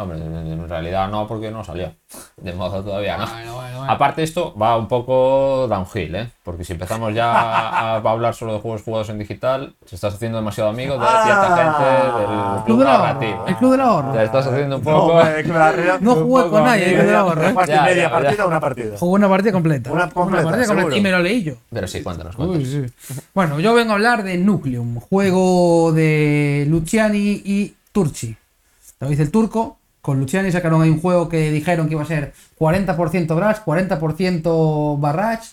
Hombre, 0.01 0.19
en 0.19 0.69
realidad 0.69 1.09
no, 1.09 1.27
porque 1.27 1.51
no 1.51 1.65
salió. 1.65 1.93
De 2.37 2.53
modo 2.53 2.85
todavía 2.85 3.17
no. 3.17 3.27
Bueno, 3.27 3.55
bueno, 3.57 3.79
bueno. 3.79 3.93
Aparte 3.93 4.23
esto 4.23 4.55
va 4.57 4.77
un 4.77 4.87
poco 4.87 5.67
downhill, 5.69 6.15
¿eh? 6.15 6.31
Porque 6.45 6.63
si 6.65 6.73
empezamos 6.75 7.13
ya 7.15 7.33
a, 7.33 7.95
a 7.95 7.97
hablar 7.97 8.33
solo 8.35 8.53
de 8.53 8.61
juegos 8.61 8.83
jugados 8.83 9.09
en 9.09 9.19
digital, 9.19 9.75
te 9.89 9.97
estás 9.97 10.15
haciendo 10.15 10.39
demasiado 10.39 10.71
amigo 10.71 10.95
de 10.95 11.01
cierta 11.01 11.47
Ah. 11.49 11.57
gente 11.57 12.19
del 12.21 12.31
El 12.31 12.65
club 12.65 12.65
club 12.65 12.79
del 12.79 12.89
ahorro. 12.89 13.47
El 13.49 13.57
club 13.57 13.71
del 13.73 13.81
ahorro. 13.81 14.13
Te 14.13 14.23
estás 14.25 14.47
haciendo 14.47 14.77
un 14.77 14.85
No, 14.85 14.91
poco... 14.91 15.15
me 15.17 15.99
No 16.01 16.15
jugué 16.15 16.49
con 16.49 16.65
nadie, 16.65 16.87
mí, 16.87 16.93
yo 16.95 17.03
de 17.03 17.11
ya. 17.11 17.19
ahorro, 17.21 17.43
¿eh? 17.43 17.51
¿Jugaste 17.51 17.73
Ya, 17.73 17.83
media 17.83 18.03
ya, 18.05 18.11
partida 18.11 18.45
o 18.45 18.49
una 18.49 18.61
partida? 18.61 18.97
Jugó 18.99 19.13
una 19.15 19.29
partida 19.29 19.53
completa. 19.53 19.93
Una 19.93 20.09
completa, 20.11 20.45
partida 20.45 20.67
completa. 20.67 20.97
Y 20.97 21.01
me 21.01 21.11
lo 21.11 21.19
leí 21.19 21.43
yo. 21.43 21.55
Pero 21.71 21.89
sí, 21.89 22.03
cuéntanos, 22.05 22.37
cuéntanos. 22.37 22.93
Bueno, 23.35 23.59
yo 23.59 23.75
vengo 23.75 23.91
a 23.93 23.95
hablar 23.97 24.23
de 24.23 24.39
Nucleum, 24.39 25.01
juego 25.01 25.93
de 25.93 26.67
Luciani 26.69 27.43
y 27.45 27.75
Turci. 27.91 28.37
Lo 29.01 29.09
dice 29.09 29.23
el 29.23 29.31
turco. 29.33 29.77
Con 30.09 30.21
Luciani 30.21 30.51
sacaron 30.51 30.81
ahí 30.81 30.89
un 30.89 31.03
juego 31.03 31.29
que 31.29 31.51
dijeron 31.51 31.87
que 31.87 31.93
iba 31.93 32.03
a 32.03 32.07
ser 32.07 32.33
40% 32.59 33.37
Brash, 33.37 33.59
40% 33.59 34.99
Barrage, 34.99 35.51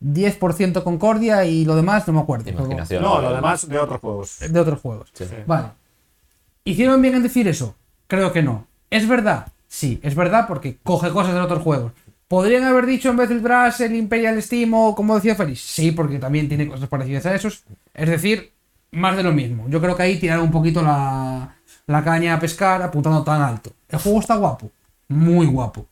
10% 0.00 0.84
Concordia 0.84 1.44
y 1.44 1.64
lo 1.64 1.74
demás 1.74 2.06
no 2.06 2.12
me 2.12 2.20
acuerdo. 2.20 2.48
Imaginación. 2.48 3.02
No, 3.02 3.20
lo 3.20 3.34
demás 3.34 3.68
de 3.68 3.76
otros 3.76 4.00
juegos. 4.00 4.38
De 4.38 4.60
otros 4.60 4.80
juegos. 4.80 5.10
Sí. 5.14 5.24
Vale. 5.48 5.70
¿Hicieron 6.62 7.02
bien 7.02 7.16
en 7.16 7.24
decir 7.24 7.48
eso? 7.48 7.74
Creo 8.06 8.32
que 8.32 8.40
no. 8.40 8.68
¿Es 8.88 9.08
verdad? 9.08 9.48
Sí, 9.66 9.98
es 10.04 10.14
verdad 10.14 10.44
porque 10.46 10.78
coge 10.84 11.10
cosas 11.10 11.34
de 11.34 11.40
otros 11.40 11.64
juegos. 11.64 11.90
¿Podrían 12.28 12.62
haber 12.62 12.86
dicho 12.86 13.08
en 13.08 13.16
vez 13.16 13.28
del 13.28 13.40
Brass 13.40 13.80
el 13.80 13.96
Imperial 13.96 14.40
Steam 14.40 14.74
o 14.74 14.94
como 14.94 15.16
decía 15.16 15.34
Félix? 15.34 15.58
Sí, 15.62 15.90
porque 15.90 16.20
también 16.20 16.46
tiene 16.46 16.68
cosas 16.68 16.88
parecidas 16.88 17.26
a 17.26 17.34
esos. 17.34 17.64
Es 17.94 18.08
decir, 18.08 18.52
más 18.92 19.16
de 19.16 19.24
lo 19.24 19.32
mismo. 19.32 19.68
Yo 19.68 19.80
creo 19.80 19.96
que 19.96 20.04
ahí 20.04 20.20
tiraron 20.20 20.44
un 20.44 20.52
poquito 20.52 20.82
la, 20.82 21.57
la 21.88 22.04
caña 22.04 22.34
a 22.34 22.40
pescar 22.40 22.80
apuntando 22.82 23.24
tan 23.24 23.42
alto. 23.42 23.72
El 23.88 23.98
juego 23.98 24.20
está 24.20 24.36
guapo, 24.36 24.70
muy 25.08 25.46
guapo. 25.46 25.86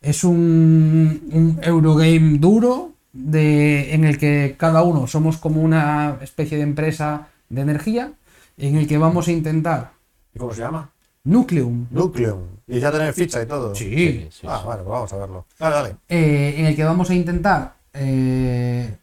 Es 0.00 0.24
un, 0.24 1.20
un 1.32 1.60
Eurogame 1.62 2.38
duro 2.38 2.92
de, 3.12 3.92
en 3.94 4.04
el 4.04 4.16
que 4.16 4.54
cada 4.58 4.82
uno 4.82 5.06
somos 5.06 5.36
como 5.36 5.60
una 5.62 6.16
especie 6.22 6.56
de 6.56 6.62
empresa 6.64 7.28
de 7.50 7.60
energía 7.60 8.12
en 8.56 8.76
el 8.76 8.86
que 8.88 8.96
vamos 8.98 9.28
a 9.28 9.32
intentar 9.32 9.90
¿Y 10.34 10.38
cómo 10.38 10.54
se 10.54 10.60
llama? 10.62 10.88
Nucleum, 11.24 11.86
Nucleum. 11.90 12.40
Y 12.66 12.78
ya 12.80 12.90
tener 12.92 13.12
ficha 13.12 13.42
y 13.42 13.46
todo. 13.46 13.74
Sí. 13.74 13.84
Sí, 13.94 14.28
sí, 14.30 14.46
Ah, 14.48 14.62
vale, 14.64 14.82
pues 14.82 14.92
vamos 14.92 15.12
a 15.12 15.16
verlo. 15.16 15.44
Dale, 15.58 15.74
dale. 15.76 15.96
eh, 16.08 16.54
en 16.58 16.66
el 16.66 16.76
que 16.76 16.84
vamos 16.84 17.10
a 17.10 17.14
intentar 17.14 17.74
eh, 17.92 18.96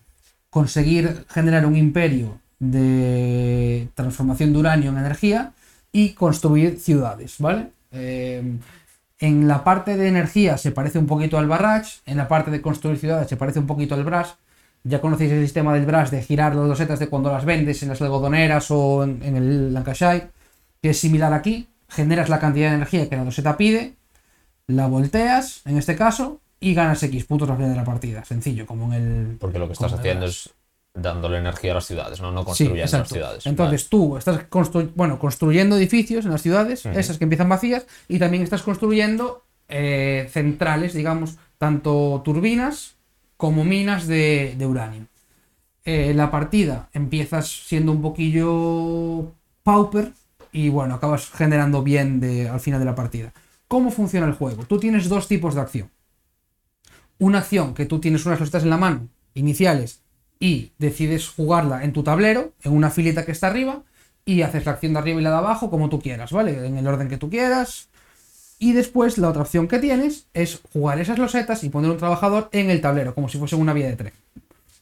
conseguir 0.49 1.25
generar 1.29 1.65
un 1.65 1.75
imperio 1.75 2.39
de 2.59 3.89
transformación 3.93 4.53
de 4.53 4.59
uranio 4.59 4.89
en 4.91 4.97
energía 4.97 5.51
y 5.97 6.09
construir 6.09 6.79
ciudades, 6.79 7.37
¿vale? 7.39 7.71
Eh, 7.91 8.43
en 9.17 9.47
la 9.47 9.63
parte 9.63 9.97
de 9.97 10.07
energía 10.07 10.55
se 10.59 10.71
parece 10.71 10.99
un 10.99 11.07
poquito 11.07 11.39
al 11.39 11.47
Barrage, 11.47 12.01
en 12.05 12.17
la 12.17 12.27
parte 12.27 12.51
de 12.51 12.61
construir 12.61 12.99
ciudades 12.99 13.27
se 13.27 13.35
parece 13.35 13.57
un 13.57 13.65
poquito 13.65 13.95
al 13.95 14.03
Brass. 14.03 14.35
Ya 14.83 15.01
conocéis 15.01 15.31
el 15.31 15.43
sistema 15.43 15.73
del 15.73 15.87
Brass 15.87 16.11
de 16.11 16.21
girar 16.21 16.55
las 16.55 16.67
losetas 16.67 16.99
de 16.99 17.07
cuando 17.07 17.31
las 17.31 17.45
vendes 17.45 17.81
en 17.81 17.89
las 17.89 17.99
algodoneras 17.99 18.69
o 18.69 19.03
en, 19.03 19.23
en 19.23 19.37
el 19.37 19.73
Lancashire, 19.73 20.29
que 20.83 20.91
es 20.91 20.99
similar 20.99 21.33
aquí. 21.33 21.67
Generas 21.89 22.29
la 22.29 22.39
cantidad 22.39 22.69
de 22.69 22.75
energía 22.75 23.09
que 23.09 23.15
la 23.15 23.23
loseta 23.23 23.57
pide, 23.57 23.95
la 24.67 24.85
volteas, 24.85 25.63
en 25.65 25.79
este 25.79 25.95
caso, 25.95 26.41
y 26.59 26.75
ganas 26.75 27.01
X 27.01 27.25
puntos 27.25 27.49
al 27.49 27.55
final 27.55 27.71
de 27.71 27.77
la 27.77 27.85
partida. 27.85 28.23
Sencillo, 28.23 28.67
como 28.67 28.93
en 28.93 29.01
el. 29.01 29.37
Porque 29.39 29.57
lo 29.57 29.65
que 29.65 29.73
estás 29.73 29.93
haciendo 29.93 30.27
es 30.27 30.51
dándole 31.01 31.37
energía 31.37 31.71
a 31.71 31.75
las 31.75 31.85
ciudades, 31.85 32.21
no, 32.21 32.31
no 32.31 32.41
Sí, 32.41 32.65
construyendo 32.65 32.97
las 32.97 33.07
ciudades. 33.09 33.45
Entonces 33.45 33.89
tú 33.89 34.17
estás 34.17 34.49
constru- 34.49 34.91
bueno, 34.95 35.19
construyendo 35.19 35.77
edificios 35.77 36.25
en 36.25 36.31
las 36.31 36.41
ciudades, 36.41 36.85
esas 36.85 37.17
que 37.17 37.23
empiezan 37.25 37.49
vacías, 37.49 37.85
y 38.07 38.19
también 38.19 38.43
estás 38.43 38.63
construyendo 38.63 39.43
eh, 39.69 40.29
centrales, 40.31 40.93
digamos, 40.93 41.37
tanto 41.57 42.21
turbinas 42.23 42.95
como 43.37 43.63
minas 43.63 44.07
de, 44.07 44.55
de 44.57 44.65
uranio. 44.65 45.07
Eh, 45.85 46.13
la 46.13 46.31
partida 46.31 46.89
empiezas 46.93 47.47
siendo 47.67 47.91
un 47.91 48.01
poquillo 48.01 49.31
pauper, 49.63 50.11
y 50.51 50.69
bueno, 50.69 50.95
acabas 50.95 51.29
generando 51.29 51.83
bien 51.83 52.19
de, 52.19 52.49
al 52.49 52.59
final 52.59 52.79
de 52.79 52.85
la 52.85 52.95
partida. 52.95 53.33
¿Cómo 53.67 53.91
funciona 53.91 54.25
el 54.25 54.33
juego? 54.33 54.63
Tú 54.63 54.79
tienes 54.79 55.09
dos 55.09 55.27
tipos 55.27 55.53
de 55.55 55.61
acción. 55.61 55.91
Una 57.19 57.39
acción 57.39 57.73
que 57.73 57.85
tú 57.85 57.99
tienes 57.99 58.25
unas 58.25 58.39
losetas 58.39 58.63
en 58.63 58.69
la 58.69 58.77
mano, 58.77 59.07
iniciales, 59.33 60.01
y 60.39 60.71
decides 60.77 61.29
jugarla 61.29 61.83
en 61.83 61.93
tu 61.93 62.03
tablero, 62.03 62.53
en 62.63 62.73
una 62.73 62.89
filita 62.89 63.25
que 63.25 63.31
está 63.31 63.47
arriba, 63.47 63.83
y 64.25 64.41
haces 64.41 64.65
la 64.65 64.73
acción 64.73 64.93
de 64.93 64.99
arriba 64.99 65.19
y 65.19 65.23
la 65.23 65.31
de 65.31 65.37
abajo 65.37 65.69
como 65.69 65.89
tú 65.89 66.01
quieras, 66.01 66.31
¿vale? 66.31 66.65
En 66.65 66.77
el 66.77 66.87
orden 66.87 67.07
que 67.07 67.17
tú 67.17 67.29
quieras. 67.29 67.87
Y 68.59 68.73
después 68.73 69.17
la 69.17 69.29
otra 69.29 69.43
opción 69.43 69.67
que 69.67 69.79
tienes 69.79 70.27
es 70.33 70.59
jugar 70.73 70.99
esas 70.99 71.17
losetas 71.17 71.63
y 71.63 71.69
poner 71.69 71.91
un 71.91 71.97
trabajador 71.97 72.49
en 72.51 72.69
el 72.69 72.81
tablero, 72.81 73.15
como 73.15 73.29
si 73.29 73.37
fuese 73.37 73.55
una 73.55 73.73
vía 73.73 73.87
de 73.87 73.95
tren. 73.95 74.13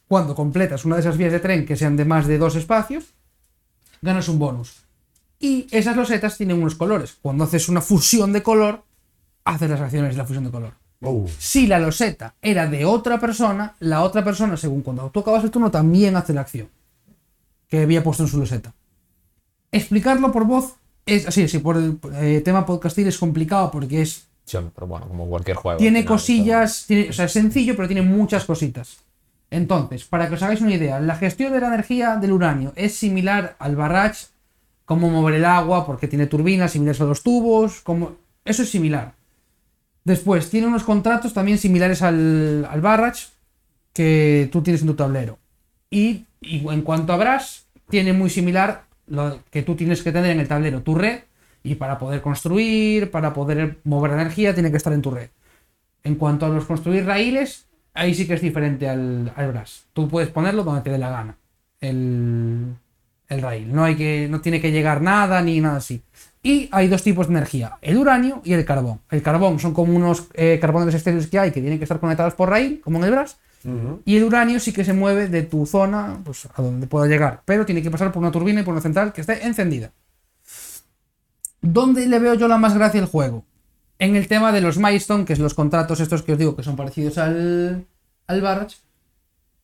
Cuando 0.08 0.34
completas 0.34 0.84
una 0.84 0.96
de 0.96 1.02
esas 1.02 1.16
vías 1.16 1.32
de 1.32 1.40
tren 1.40 1.66
que 1.66 1.76
sean 1.76 1.96
de 1.96 2.04
más 2.04 2.26
de 2.26 2.38
dos 2.38 2.56
espacios, 2.56 3.14
ganas 4.02 4.28
un 4.28 4.38
bonus. 4.38 4.84
Y 5.38 5.66
esas 5.70 5.96
losetas 5.96 6.36
tienen 6.36 6.58
unos 6.58 6.74
colores. 6.74 7.16
Cuando 7.20 7.44
haces 7.44 7.68
una 7.68 7.82
fusión 7.82 8.32
de 8.32 8.42
color, 8.42 8.84
haces 9.44 9.68
las 9.68 9.80
acciones 9.80 10.12
de 10.12 10.18
la 10.18 10.24
fusión 10.24 10.44
de 10.44 10.50
color. 10.50 10.72
Uh, 11.00 11.26
Si 11.38 11.66
la 11.66 11.78
loseta 11.78 12.34
era 12.40 12.66
de 12.66 12.84
otra 12.84 13.20
persona, 13.20 13.74
la 13.80 14.02
otra 14.02 14.24
persona, 14.24 14.56
según 14.56 14.82
cuando 14.82 15.10
tú 15.10 15.20
acabas 15.20 15.44
el 15.44 15.50
turno, 15.50 15.70
también 15.70 16.16
hace 16.16 16.32
la 16.32 16.40
acción 16.42 16.68
que 17.68 17.82
había 17.82 18.02
puesto 18.02 18.22
en 18.22 18.28
su 18.28 18.38
loseta. 18.38 18.72
Explicarlo 19.72 20.32
por 20.32 20.44
voz 20.46 20.74
es 21.04 21.26
así, 21.26 21.48
sí, 21.48 21.58
por 21.58 21.76
el 21.76 21.98
eh, 22.14 22.40
tema 22.44 22.64
podcastil 22.64 23.06
es 23.08 23.18
complicado 23.18 23.70
porque 23.70 24.02
es 24.02 24.26
Sí, 24.44 24.58
pero 24.74 24.86
bueno, 24.86 25.08
como 25.08 25.26
cualquier 25.28 25.56
juego. 25.56 25.78
tiene 25.78 26.00
final, 26.02 26.14
cosillas, 26.14 26.84
tiene- 26.86 27.10
o 27.10 27.12
sea, 27.12 27.24
es 27.24 27.32
sencillo, 27.32 27.74
pero 27.74 27.88
tiene 27.88 28.02
muchas 28.02 28.44
cositas. 28.44 28.98
Entonces, 29.50 30.04
para 30.04 30.28
que 30.28 30.34
os 30.36 30.42
hagáis 30.42 30.60
una 30.60 30.74
idea, 30.74 31.00
la 31.00 31.16
gestión 31.16 31.52
de 31.52 31.60
la 31.60 31.66
energía 31.68 32.16
del 32.16 32.32
uranio 32.32 32.72
es 32.76 32.94
similar 32.96 33.56
al 33.58 33.74
barrage, 33.76 34.26
cómo 34.84 35.10
mover 35.10 35.34
el 35.34 35.44
agua, 35.44 35.84
porque 35.84 36.06
tiene 36.08 36.26
turbinas 36.28 36.72
similares 36.72 37.00
a 37.00 37.04
los 37.04 37.22
tubos, 37.24 37.80
como... 37.82 38.12
eso 38.44 38.62
es 38.62 38.70
similar. 38.70 39.14
Después, 40.06 40.50
tiene 40.50 40.68
unos 40.68 40.84
contratos 40.84 41.34
también 41.34 41.58
similares 41.58 42.00
al, 42.00 42.64
al 42.70 42.80
barrage 42.80 43.26
que 43.92 44.48
tú 44.52 44.62
tienes 44.62 44.82
en 44.82 44.86
tu 44.86 44.94
tablero. 44.94 45.36
Y, 45.90 46.26
en 46.42 46.82
cuanto 46.82 47.12
a 47.12 47.16
Brass, 47.16 47.66
tiene 47.90 48.12
muy 48.12 48.30
similar 48.30 48.84
lo 49.08 49.40
que 49.50 49.64
tú 49.64 49.74
tienes 49.74 50.04
que 50.04 50.12
tener 50.12 50.30
en 50.30 50.38
el 50.38 50.46
tablero, 50.46 50.82
tu 50.82 50.94
red, 50.94 51.22
y 51.64 51.74
para 51.74 51.98
poder 51.98 52.22
construir, 52.22 53.10
para 53.10 53.32
poder 53.32 53.78
mover 53.82 54.12
energía, 54.12 54.54
tiene 54.54 54.70
que 54.70 54.76
estar 54.76 54.92
en 54.92 55.02
tu 55.02 55.10
red. 55.10 55.30
En 56.04 56.14
cuanto 56.14 56.46
a 56.46 56.50
los 56.50 56.66
construir 56.66 57.04
raíles, 57.04 57.66
ahí 57.92 58.14
sí 58.14 58.28
que 58.28 58.34
es 58.34 58.40
diferente 58.40 58.88
al, 58.88 59.32
al 59.34 59.48
Brass. 59.48 59.86
Tú 59.92 60.06
puedes 60.06 60.28
ponerlo 60.28 60.62
donde 60.62 60.82
te 60.82 60.90
dé 60.90 60.98
la 60.98 61.10
gana. 61.10 61.36
El, 61.80 62.76
el 63.28 63.42
raíl. 63.42 63.74
No, 63.74 63.82
hay 63.82 63.96
que, 63.96 64.28
no 64.30 64.40
tiene 64.40 64.60
que 64.60 64.70
llegar 64.70 65.02
nada 65.02 65.42
ni 65.42 65.60
nada 65.60 65.78
así. 65.78 66.00
Y 66.46 66.68
hay 66.70 66.86
dos 66.86 67.02
tipos 67.02 67.26
de 67.26 67.32
energía, 67.32 67.76
el 67.82 67.98
uranio 67.98 68.40
y 68.44 68.52
el 68.52 68.64
carbón. 68.64 69.00
El 69.10 69.20
carbón 69.20 69.58
son 69.58 69.74
como 69.74 69.96
unos 69.96 70.28
eh, 70.34 70.58
carbones 70.60 70.94
exteriores 70.94 71.26
que 71.26 71.40
hay 71.40 71.50
que 71.50 71.60
tienen 71.60 71.76
que 71.76 71.84
estar 71.84 71.98
conectados 71.98 72.34
por 72.34 72.48
raíl, 72.48 72.80
como 72.84 72.98
en 72.98 73.04
el 73.06 73.10
Brass. 73.10 73.36
Y 74.04 74.16
el 74.16 74.22
uranio 74.22 74.60
sí 74.60 74.72
que 74.72 74.84
se 74.84 74.92
mueve 74.92 75.26
de 75.26 75.42
tu 75.42 75.66
zona 75.66 76.20
pues, 76.24 76.46
a 76.54 76.62
donde 76.62 76.86
pueda 76.86 77.08
llegar, 77.08 77.42
pero 77.44 77.66
tiene 77.66 77.82
que 77.82 77.90
pasar 77.90 78.12
por 78.12 78.22
una 78.22 78.30
turbina 78.30 78.60
y 78.60 78.62
por 78.62 78.74
una 78.74 78.80
central 78.80 79.12
que 79.12 79.22
esté 79.22 79.44
encendida. 79.44 79.90
¿Dónde 81.62 82.06
le 82.06 82.20
veo 82.20 82.34
yo 82.34 82.46
la 82.46 82.58
más 82.58 82.74
gracia 82.74 83.00
al 83.00 83.08
juego? 83.08 83.44
En 83.98 84.14
el 84.14 84.28
tema 84.28 84.52
de 84.52 84.60
los 84.60 84.78
milestone, 84.78 85.24
que 85.24 85.32
es 85.32 85.40
los 85.40 85.54
contratos 85.54 85.98
estos 85.98 86.22
que 86.22 86.34
os 86.34 86.38
digo 86.38 86.54
que 86.54 86.62
son 86.62 86.76
parecidos 86.76 87.18
al, 87.18 87.86
al 88.28 88.40
Barrage, 88.40 88.76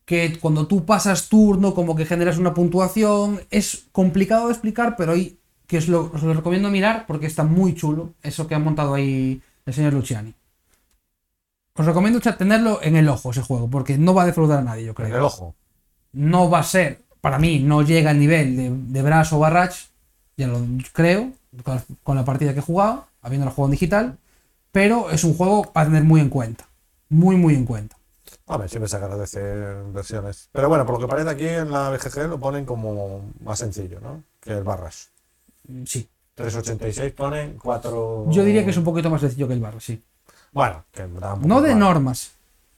que 0.05 0.37
cuando 0.41 0.67
tú 0.67 0.85
pasas 0.85 1.29
turno, 1.29 1.75
como 1.75 1.95
que 1.95 2.07
generas 2.07 2.39
una 2.39 2.55
puntuación, 2.55 3.41
es 3.51 3.85
complicado 3.93 4.49
de 4.49 4.55
explicar, 4.55 4.97
pero 4.97 5.13
hoy 5.13 5.39
que 5.73 5.79
os 5.79 5.89
lo, 5.89 6.13
os 6.13 6.23
lo 6.23 6.35
recomiendo 6.35 6.69
mirar 6.69 7.07
porque 7.07 7.25
está 7.25 7.45
muy 7.45 7.75
chulo 7.75 8.13
eso 8.23 8.47
que 8.47 8.55
ha 8.55 8.59
montado 8.59 8.93
ahí 8.93 9.41
el 9.65 9.73
señor 9.73 9.95
Luciani. 9.95 10.35
Os 11.75 11.87
recomiendo 11.87 12.21
tenerlo 12.21 12.81
en 12.83 12.95
el 12.97 13.09
ojo 13.09 13.31
ese 13.31 13.41
juego, 13.41 13.71
porque 13.71 13.97
no 13.97 14.13
va 14.13 14.25
a 14.25 14.27
defraudar 14.27 14.59
a 14.59 14.63
nadie, 14.63 14.85
yo 14.85 14.93
creo 14.93 15.09
En 15.09 15.15
el 15.15 15.23
ojo. 15.23 15.55
no 16.13 16.51
va 16.51 16.59
a 16.59 16.63
ser, 16.63 17.01
para 17.23 17.39
mí, 17.39 17.61
no 17.61 17.81
llega 17.81 18.11
al 18.11 18.19
nivel 18.19 18.55
de, 18.55 18.71
de 18.71 19.03
Brass 19.03 19.33
o 19.33 19.39
Barrage, 19.39 19.87
ya 20.37 20.47
lo 20.47 20.61
creo, 20.93 21.33
con 22.03 22.17
la, 22.17 22.25
partida 22.27 22.53
que 22.53 22.59
he 22.59 22.63
jugado, 22.63 23.07
habiendo 23.23 23.47
el 23.47 23.55
juego 23.55 23.69
en 23.69 23.73
digital, 23.73 24.19
pero 24.73 25.11
es 25.11 25.25
un 25.25 25.33
juego 25.33 25.73
a 25.73 25.85
tener 25.87 26.05
muy 26.05 26.21
en 26.21 26.29
cuenta. 26.29 26.67
Muy, 27.09 27.37
muy 27.37 27.55
en 27.55 27.65
cuenta. 27.65 27.97
Hombre, 28.45 28.69
siempre 28.69 28.91
se 28.91 28.97
agradece 28.97 29.41
versiones. 29.95 30.51
Pero 30.53 30.69
bueno, 30.69 30.85
por 30.85 30.97
lo 30.97 31.01
que 31.01 31.11
parece 31.11 31.31
aquí 31.31 31.49
en 31.49 31.71
la 31.71 31.89
BGG 31.89 32.29
lo 32.29 32.39
ponen 32.39 32.67
como 32.67 33.23
más 33.43 33.59
sencillo, 33.59 34.01
¿no? 34.03 34.23
Que 34.39 34.53
el 34.53 34.65
Barras. 34.65 35.13
Sí. 35.85 36.09
386 36.35 37.13
ponen 37.13 37.59
4. 37.63 38.27
Yo 38.31 38.45
diría 38.45 38.65
que 38.65 38.71
es 38.71 38.77
un 38.77 38.85
poquito 38.85 39.11
más 39.11 39.21
sencillo 39.21 39.47
que 39.49 39.55
el 39.55 39.61
Barrage, 39.61 39.81
sí. 39.85 40.03
Bueno, 40.53 40.85
que 40.93 41.07
me 41.07 41.21
da 41.21 41.35
un 41.35 41.41
poco 41.43 41.49
No 41.49 41.61
de 41.61 41.75
normas, 41.75 42.33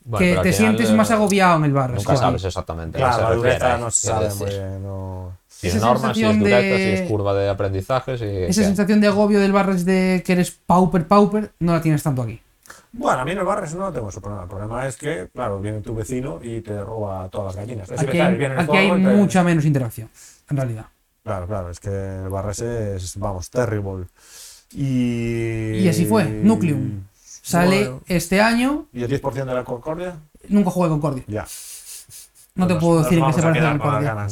Bueno, 0.05 0.19
que 0.43 0.43
te 0.43 0.53
sientes 0.53 0.91
eh, 0.91 0.95
más 0.95 1.11
agobiado 1.11 1.57
en 1.59 1.65
el 1.65 1.73
Barrage. 1.73 1.99
Nunca 1.99 2.17
sabes 2.17 2.45
exactamente. 2.45 2.99
Claro, 2.99 3.23
la 3.31 3.35
dureza 3.35 3.77
¿eh? 3.77 3.81
no 3.81 3.91
se 3.91 4.09
Quiero 4.09 4.31
sabe 4.31 4.35
muy 4.35 4.51
bien. 4.51 4.83
no- 4.83 5.33
Si 5.49 5.69
es 5.69 5.77
norma, 5.77 6.13
si 6.13 6.25
es 6.25 6.39
dureza, 6.39 6.57
de- 6.59 6.77
si 6.97 7.03
es 7.03 7.09
curva 7.09 7.33
de 7.35 7.49
aprendizaje, 7.49 8.19
si. 8.19 8.25
Esa 8.25 8.47
¿qué? 8.63 8.67
sensación 8.67 9.01
de 9.01 9.07
agobio 9.07 9.41
del 9.41 9.53
Barrage 9.53 9.85
de 9.85 10.23
que 10.27 10.33
eres 10.33 10.51
pauper, 10.51 11.07
pauper, 11.07 11.53
no 11.61 11.73
la 11.73 11.81
tienes 11.81 12.03
tanto 12.03 12.23
aquí. 12.23 12.41
Bueno, 12.93 13.21
a 13.21 13.25
mí 13.25 13.33
en 13.33 13.39
el 13.39 13.45
Barras 13.45 13.75
no 13.75 13.93
tengo 13.93 14.09
ese 14.09 14.21
problema. 14.21 14.45
El 14.45 14.49
problema 14.49 14.87
es 14.87 14.97
que, 14.97 15.29
claro, 15.33 15.61
viene 15.61 15.81
tu 15.81 15.95
vecino 15.97 16.39
y 16.43 16.61
te 16.61 16.81
roba 16.81 17.29
todas 17.29 17.47
las 17.49 17.57
gallinas. 17.67 17.91
Es 17.91 18.01
Aquí 18.01 18.19
hay, 18.19 18.91
aquí 18.91 19.01
mucha 19.01 19.43
menos 19.43 19.65
interacción, 19.65 20.09
en 20.49 20.57
realidad. 20.57 20.87
Claro, 21.25 21.47
claro, 21.47 21.71
es 21.71 21.81
que 21.81 21.89
el 21.89 22.29
Barras 22.29 22.61
es, 22.61 23.17
vamos, 23.19 23.49
terrible. 23.51 24.07
Y. 24.73 25.79
Y 25.79 25.89
así 25.89 26.05
fue, 26.05 26.25
Nucleum. 26.25 27.05
Sale 27.43 27.85
Bueno. 27.85 28.01
este 28.07 28.41
año, 28.41 28.87
¿Y 28.93 29.03
el 29.03 29.11
10% 29.11 29.33
de 29.45 29.55
la 29.55 29.65
Concordia? 29.65 30.17
nunca 30.49 30.71
jugué 30.71 30.89
Concordia. 30.91 31.25
Ya. 31.27 31.47
No 32.55 32.67
te 32.67 32.75
puedo 32.77 33.03
decir 33.03 33.15
en 33.15 33.19
qué 33.19 33.21
vamos 33.23 33.37
se 33.37 33.43
parece 33.43 33.61
a 33.61 33.63
las 33.75 33.81
Concordia. 33.81 34.27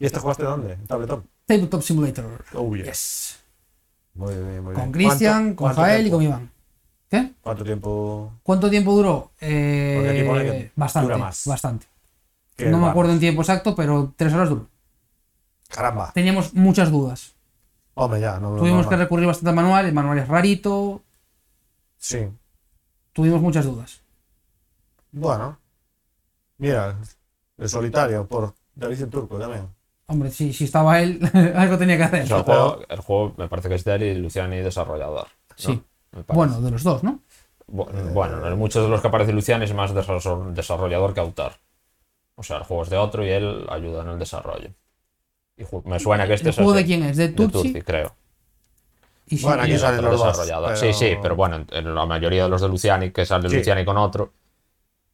¿Y 0.00 0.06
este 0.06 0.18
jugaste 0.18 0.42
dónde? 0.44 0.72
¿En 0.74 0.86
Tabletop? 0.86 1.24
Tabletop 1.46 1.82
Simulator. 1.82 2.44
Oh, 2.54 2.74
yeah. 2.74 2.86
Yes. 2.86 3.36
Muy 4.14 4.32
bien, 4.34 4.62
muy 4.64 4.72
bien. 4.74 4.74
Con 4.74 4.92
Cristian, 4.92 5.54
¿Cuánto- 5.54 5.76
con 5.76 5.84
Jael 5.84 6.06
y 6.06 6.10
con 6.10 6.22
Iván. 6.22 6.50
¿Qué? 7.10 7.32
¿Cuánto 7.42 7.64
tiempo? 7.64 8.32
¿Cuánto 8.42 8.70
tiempo 8.70 8.92
duró? 8.94 9.30
Eh, 9.40 9.94
Porque 9.96 10.10
aquí 10.18 10.28
pone 10.28 10.42
que 10.44 10.72
bastante, 10.74 11.04
dura 11.12 11.18
más. 11.18 11.42
bastante. 11.46 11.86
que 12.56 12.66
No 12.66 12.78
me 12.78 12.88
acuerdo 12.88 13.12
en 13.12 13.20
tiempo 13.20 13.42
exacto, 13.42 13.74
pero 13.74 14.12
tres 14.16 14.32
horas 14.32 14.48
duró. 14.48 14.66
Caramba. 15.74 16.12
Teníamos 16.12 16.54
muchas 16.54 16.90
dudas. 16.90 17.34
Hombre, 17.94 18.20
ya. 18.20 18.38
No, 18.38 18.56
Tuvimos 18.56 18.84
no, 18.84 18.88
que 18.90 18.96
no. 18.96 19.02
recurrir 19.02 19.26
bastante 19.26 19.50
al 19.50 19.56
manual, 19.56 19.86
el 19.86 19.92
manual 19.92 20.18
es 20.18 20.28
rarito, 20.28 21.02
Sí. 21.96 22.28
tuvimos 23.12 23.40
muchas 23.40 23.64
dudas. 23.64 24.00
Bueno. 25.12 25.58
Mira, 26.58 26.96
el 27.58 27.68
solitario 27.68 28.26
por 28.26 28.54
David 28.74 29.02
el 29.02 29.10
Turco 29.10 29.38
también. 29.38 29.68
Hombre, 30.06 30.30
si, 30.30 30.52
si 30.52 30.64
estaba 30.64 31.00
él, 31.00 31.18
algo 31.56 31.78
tenía 31.78 31.96
que 31.96 32.02
hacer. 32.04 32.22
O 32.24 32.26
sea, 32.26 32.36
el, 32.38 32.42
juego, 32.44 32.80
el 32.88 33.00
juego 33.00 33.34
me 33.38 33.48
parece 33.48 33.68
que 33.68 33.74
es 33.76 33.84
de 33.84 33.94
él 33.94 34.02
y 34.02 34.14
Luciani 34.16 34.58
desarrollador. 34.58 35.28
Sí. 35.56 35.82
Bueno, 36.28 36.60
de 36.60 36.70
los 36.70 36.82
dos, 36.82 37.02
¿no? 37.02 37.20
Bu- 37.66 38.12
Bueno, 38.12 38.46
en 38.46 38.58
muchos 38.58 38.82
de 38.84 38.88
los 38.88 39.00
que 39.00 39.08
aparece 39.08 39.32
Luciani 39.32 39.64
es 39.64 39.74
más 39.74 39.92
desarro- 39.92 40.52
desarrollador 40.52 41.14
que 41.14 41.20
autor. 41.20 41.52
O 42.36 42.42
sea, 42.42 42.58
el 42.58 42.64
juego 42.64 42.82
es 42.82 42.90
de 42.90 42.98
otro 42.98 43.24
y 43.24 43.30
él 43.30 43.66
ayuda 43.70 44.02
en 44.02 44.08
el 44.10 44.18
desarrollo. 44.18 44.70
Me 45.84 46.00
suena 46.00 46.26
que 46.26 46.34
este 46.34 46.48
¿El 46.48 46.50
es 46.50 46.56
juego 46.56 46.72
ese, 46.72 46.80
de 46.80 46.84
quién 46.86 47.02
es? 47.04 47.16
¿De 47.16 47.28
de 47.28 47.34
Turci? 47.34 47.72
Creo. 47.82 48.14
Y 49.26 49.38
sí, 49.38 49.44
Bueno, 49.44 49.62
aquí 49.62 49.72
el 49.72 49.78
salen 49.78 50.02
los 50.04 50.18
dos, 50.18 50.26
desarrollador. 50.28 50.74
pero- 50.74 50.80
Sí, 50.80 50.92
sí, 50.92 51.14
pero 51.22 51.36
bueno, 51.36 51.56
en, 51.56 51.66
en 51.70 51.94
la 51.94 52.04
mayoría 52.06 52.42
de 52.44 52.48
los 52.48 52.60
de 52.60 52.68
Luciani, 52.68 53.10
que 53.10 53.24
sale 53.24 53.48
Sí. 53.48 53.56
Luciani 53.56 53.84
con 53.84 53.96
otro, 53.96 54.32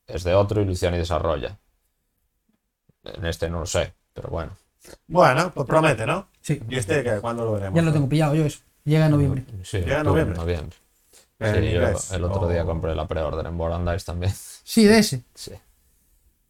es 0.06 0.24
de 0.24 0.34
otro 0.34 0.60
y 0.60 0.64
Luciani 0.64 0.96
desarrolla. 0.98 1.56
En 3.04 3.24
este 3.26 3.48
no 3.48 3.60
lo 3.60 3.66
sé, 3.66 3.92
pero 4.12 4.28
bueno. 4.30 4.52
Bueno, 5.06 5.52
pues 5.54 5.66
promete, 5.66 6.06
¿no? 6.06 6.28
sí, 6.40 6.60
¿Y 6.68 6.76
este 6.78 7.04
qué? 7.04 7.18
¿Cuándo 7.20 7.44
lo 7.44 7.52
veremos? 7.52 7.76
ya 7.76 7.82
lo 7.82 7.92
tengo 7.92 8.08
pillado 8.08 8.34
yo 8.34 8.44
eso. 8.46 8.60
Llega 8.84 9.04
en 9.06 9.10
noviembre. 9.12 9.44
Sí, 9.62 9.78
Llega 9.78 9.98
en 9.98 10.04
noviembre. 10.06 10.36
noviembre. 10.38 10.76
En 11.38 11.54
Sí, 11.54 11.70
yo 11.72 12.16
el 12.16 12.24
otro 12.24 12.48
día 12.48 12.64
compré 12.64 12.94
la 12.94 13.06
pre-order 13.06 13.46
en 13.46 13.56
Borandais 13.56 14.04
también. 14.04 14.32
Sí, 14.64 14.84
de 14.86 14.98
ese. 14.98 15.22
Sí. 15.34 15.52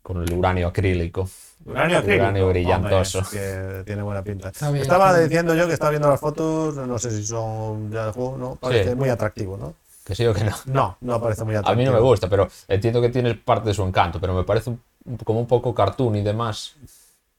Con 0.03 0.23
el 0.23 0.33
uranio 0.33 0.69
acrílico. 0.69 1.29
Uranio. 1.67 2.01
Uranio 2.03 2.49
brillantoso. 2.49 3.23
Que 3.31 3.83
tiene 3.85 4.03
buena 4.03 4.23
pinta. 4.23 4.51
Bien, 4.71 4.77
Estaba 4.77 5.19
diciendo 5.19 5.55
yo 5.55 5.67
que 5.67 5.75
estaba 5.75 5.91
viendo 5.91 6.09
las 6.09 6.21
fotos, 6.21 6.75
no 6.77 6.99
sé 6.99 7.11
si 7.11 7.25
son 7.25 7.91
ya 7.91 8.05
del 8.05 8.13
juego, 8.13 8.37
¿no? 8.39 8.57
Parece 8.57 8.91
Sí. 8.91 8.95
muy 8.97 9.09
atractivo, 9.09 9.57
¿no? 9.57 9.75
Que 10.05 10.15
sí 10.15 10.27
o 10.27 10.33
que 10.35 10.43
no. 10.45 10.53
No, 10.67 10.97
no 11.03 11.21
parece 11.21 11.45
muy 11.45 11.55
A 11.55 11.59
atractivo. 11.61 11.79
mí 11.79 11.85
no 11.85 11.93
me 11.93 12.01
gusta, 12.01 12.29
pero 12.29 12.49
entiendo 12.67 13.01
que 13.01 13.11
tiene 13.11 13.35
parte 13.35 13.69
de 13.69 13.75
su 13.75 13.83
encanto, 13.85 14.19
pero 14.21 14.35
me 14.35 14.45
parece 14.45 14.71
un- 14.71 14.81
como 15.25 15.41
un 15.41 15.47
poco 15.47 15.75
cartoon 15.75 16.17
y 16.17 16.23
demás 16.23 16.75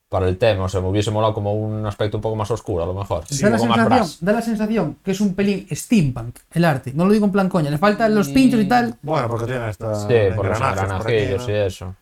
para 0.08 0.28
el 0.28 0.38
tema. 0.38 0.66
O 0.66 0.70
sea, 0.70 0.82
me 0.82 0.88
hubiese 0.90 1.10
molado 1.10 1.34
como 1.34 1.54
un 1.54 1.86
aspecto 1.86 2.18
un 2.18 2.22
poco 2.22 2.36
más 2.36 2.52
oscuro, 2.52 2.84
a 2.84 2.86
lo 2.86 2.94
mejor. 2.94 3.24
da, 3.30 3.50
la 3.50 3.58
sensación, 3.60 4.08
da 4.22 4.32
la 4.34 4.42
sensación 4.42 4.98
que 5.04 5.12
es 5.12 5.22
un 5.22 5.34
pelín 5.34 5.68
steampunk 5.72 6.38
el 6.54 6.66
arte. 6.66 6.92
No 6.94 7.06
lo 7.06 7.12
digo 7.14 7.26
en 7.26 7.32
plan 7.32 7.50
coña. 7.50 7.70
Le 7.70 7.78
faltan 7.78 8.14
los 8.14 8.30
pinchos 8.30 8.60
y 8.62 8.68
tal. 8.68 8.96
Bueno, 9.02 9.28
porque 9.30 9.46
tiene 9.46 9.70
esta 9.70 9.96
Sí, 9.96 10.14
por 10.36 10.46
los 10.48 10.60
engranajillos 10.62 11.48
y 11.50 11.52
eso. 11.54 11.96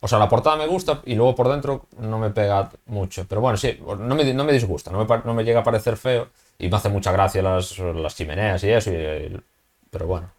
O 0.00 0.08
sea, 0.08 0.18
la 0.18 0.28
portada 0.28 0.56
me 0.56 0.66
gusta 0.66 1.02
y 1.06 1.14
luego 1.14 1.34
por 1.34 1.48
dentro 1.48 1.86
no 1.98 2.18
me 2.18 2.30
pega 2.30 2.70
mucho. 2.86 3.26
Pero 3.28 3.40
bueno, 3.40 3.56
sí, 3.56 3.78
no 3.82 4.14
me, 4.14 4.34
no 4.34 4.44
me 4.44 4.52
disgusta, 4.52 4.90
no 4.90 5.04
me, 5.04 5.18
no 5.24 5.34
me 5.34 5.44
llega 5.44 5.60
a 5.60 5.64
parecer 5.64 5.96
feo. 5.96 6.28
Y 6.58 6.68
me 6.68 6.76
hace 6.76 6.88
mucha 6.88 7.12
gracia 7.12 7.42
las, 7.42 7.78
las 7.78 8.16
chimeneas 8.16 8.62
y 8.64 8.70
eso, 8.70 8.90
y 8.92 9.40
pero 9.90 10.06
bueno. 10.06 10.35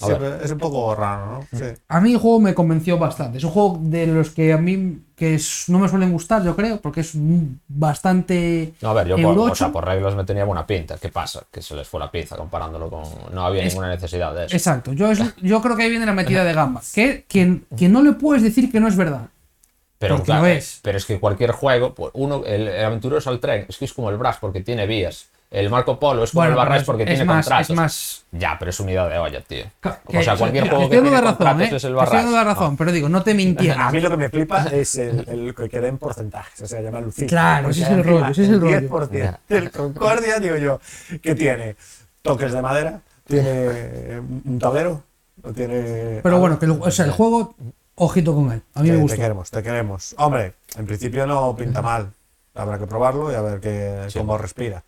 A 0.00 0.06
Sí, 0.06 0.12
es 0.44 0.50
un 0.52 0.58
poco 0.58 0.94
raro, 0.94 1.26
¿no? 1.52 1.58
Sí. 1.58 1.64
A 1.88 2.00
mí 2.00 2.12
el 2.12 2.18
juego 2.18 2.40
me 2.40 2.54
convenció 2.54 2.96
bastante. 2.98 3.38
Es 3.38 3.44
un 3.44 3.50
juego 3.50 3.78
de 3.82 4.06
los 4.06 4.30
que 4.30 4.52
a 4.52 4.56
mí 4.58 4.98
que 5.14 5.34
es- 5.34 5.64
no 5.68 5.78
me 5.78 5.88
suelen 5.88 6.10
gustar, 6.12 6.42
yo 6.42 6.56
creo, 6.56 6.80
porque 6.80 7.00
es 7.00 7.12
bastante 7.68 8.72
No, 8.80 8.90
a 8.90 8.94
ver, 8.94 9.08
yo 9.08 9.16
por, 9.16 9.38
o 9.38 9.54
sea, 9.54 9.70
por 9.72 9.84
reglas 9.84 10.14
me 10.14 10.24
tenía 10.24 10.44
buena 10.44 10.66
pinta. 10.66 10.96
¿Qué 10.98 11.08
pasa? 11.08 11.42
Que 11.50 11.60
se 11.62 11.74
les 11.74 11.86
fue 11.88 12.00
la 12.00 12.10
pinza 12.10 12.36
comparándolo 12.36 12.88
con... 12.88 13.02
No 13.32 13.44
había 13.44 13.62
Es- 13.62 13.72
ninguna 13.74 13.88
necesidad 13.88 14.34
de 14.34 14.46
eso. 14.46 14.56
Exacto, 14.56 14.92
yo, 14.92 15.10
es- 15.10 15.22
yo 15.42 15.60
creo 15.60 15.76
que 15.76 15.82
ahí 15.84 15.90
viene 15.90 16.06
la 16.06 16.12
metida 16.14 16.44
de 16.44 16.52
gamba. 16.52 16.80
Que, 16.94 17.24
que, 17.28 17.60
que 17.76 17.88
no 17.88 18.02
le 18.02 18.12
puedes 18.12 18.42
decir 18.42 18.70
que 18.70 18.80
no 18.80 18.88
es 18.88 18.96
verdad. 18.96 19.28
Pero 19.98 20.22
claro, 20.22 20.42
lo 20.44 20.48
es. 20.48 20.80
pero 20.82 20.96
es 20.96 21.04
que 21.04 21.20
cualquier 21.20 21.50
juego, 21.52 21.94
pues 21.94 22.10
uno, 22.14 22.42
el, 22.46 22.68
el 22.68 22.84
aventureros 22.86 23.26
al 23.26 23.38
tren, 23.38 23.66
es 23.68 23.76
que 23.76 23.84
es 23.84 23.92
como 23.92 24.08
el 24.08 24.16
Brass 24.16 24.38
porque 24.40 24.62
tiene 24.62 24.86
vías. 24.86 25.26
El 25.50 25.68
Marco 25.68 25.98
Polo 25.98 26.22
es 26.22 26.30
como 26.30 26.44
el 26.44 26.50
pero 26.50 26.58
Barras 26.58 26.80
es- 26.82 26.86
porque 26.86 27.02
es 27.02 27.08
tiene 27.08 27.24
más, 27.24 27.44
contratos. 27.44 27.70
es 27.70 27.76
más. 27.76 28.24
Ya, 28.30 28.56
pero 28.56 28.70
es 28.70 28.78
unidad 28.78 29.10
de 29.10 29.18
olla, 29.18 29.40
tío. 29.40 29.64
o 29.82 30.22
sea, 30.22 30.36
cualquier 30.36 30.62
te 30.64 30.70
juego 30.70 30.88
que 30.88 31.00
tiene 31.00 31.10
razón, 31.10 31.36
contratos 31.36 31.62
¿eh? 31.62 31.64
es 31.64 31.72
el 31.72 31.78
Te 31.80 31.86
estoy 31.86 31.92
Barras. 31.94 32.12
dando 32.22 32.30
la 32.36 32.44
razón, 32.44 32.76
pero 32.76 32.92
digo, 32.92 33.08
no 33.08 33.22
te 33.24 33.34
mintieras. 33.34 33.78
A 33.78 33.90
mí 33.90 34.00
lo 34.00 34.10
que 34.10 34.16
me 34.16 34.28
flipa 34.28 34.64
es 34.70 34.94
el, 34.94 35.28
el 35.28 35.54
que 35.56 35.68
quede 35.68 35.88
en 35.88 35.98
porcentajes, 35.98 36.60
o 36.62 36.66
sea, 36.68 36.80
llama 36.80 37.00
Lucía. 37.00 37.26
Claro, 37.26 37.70
ese 37.70 37.82
es 37.82 37.88
el 37.88 38.04
rollo, 38.04 38.26
ese 38.28 38.44
es 38.44 38.48
el 38.48 38.60
rollo. 38.60 38.78
10% 38.80 39.38
del 39.48 39.70
Concordia, 39.72 40.38
digo 40.38 40.56
yo, 40.56 40.80
que 41.20 41.34
tiene 41.34 41.74
toques 42.22 42.52
de 42.52 42.62
madera, 42.62 43.00
tiene 43.26 44.20
un 44.20 44.58
tablero, 44.60 45.02
no 45.42 45.52
tiene... 45.52 46.20
Pero 46.22 46.38
bueno, 46.38 46.60
que 46.60 46.66
el, 46.66 46.72
o 46.80 46.90
sea, 46.92 47.06
el 47.06 47.10
juego, 47.10 47.56
ojito 47.96 48.34
con 48.36 48.52
él. 48.52 48.62
A 48.74 48.82
mí 48.82 48.86
Te- 48.86 48.92
me 48.92 48.98
Te 48.98 49.02
gustó. 49.02 49.16
queremos, 49.16 49.50
te 49.50 49.62
queremos. 49.64 50.14
Hombre, 50.18 50.54
en 50.76 50.86
principio 50.86 51.26
no 51.26 51.56
pinta 51.56 51.82
mal. 51.82 52.12
Habrá 52.54 52.78
que 52.78 52.86
probarlo 52.86 53.32
y 53.32 53.34
a 53.34 53.40
ver 53.40 53.60
qué, 53.60 54.04
Sí. 54.08 54.18
cómo 54.18 54.36
respira. 54.38 54.84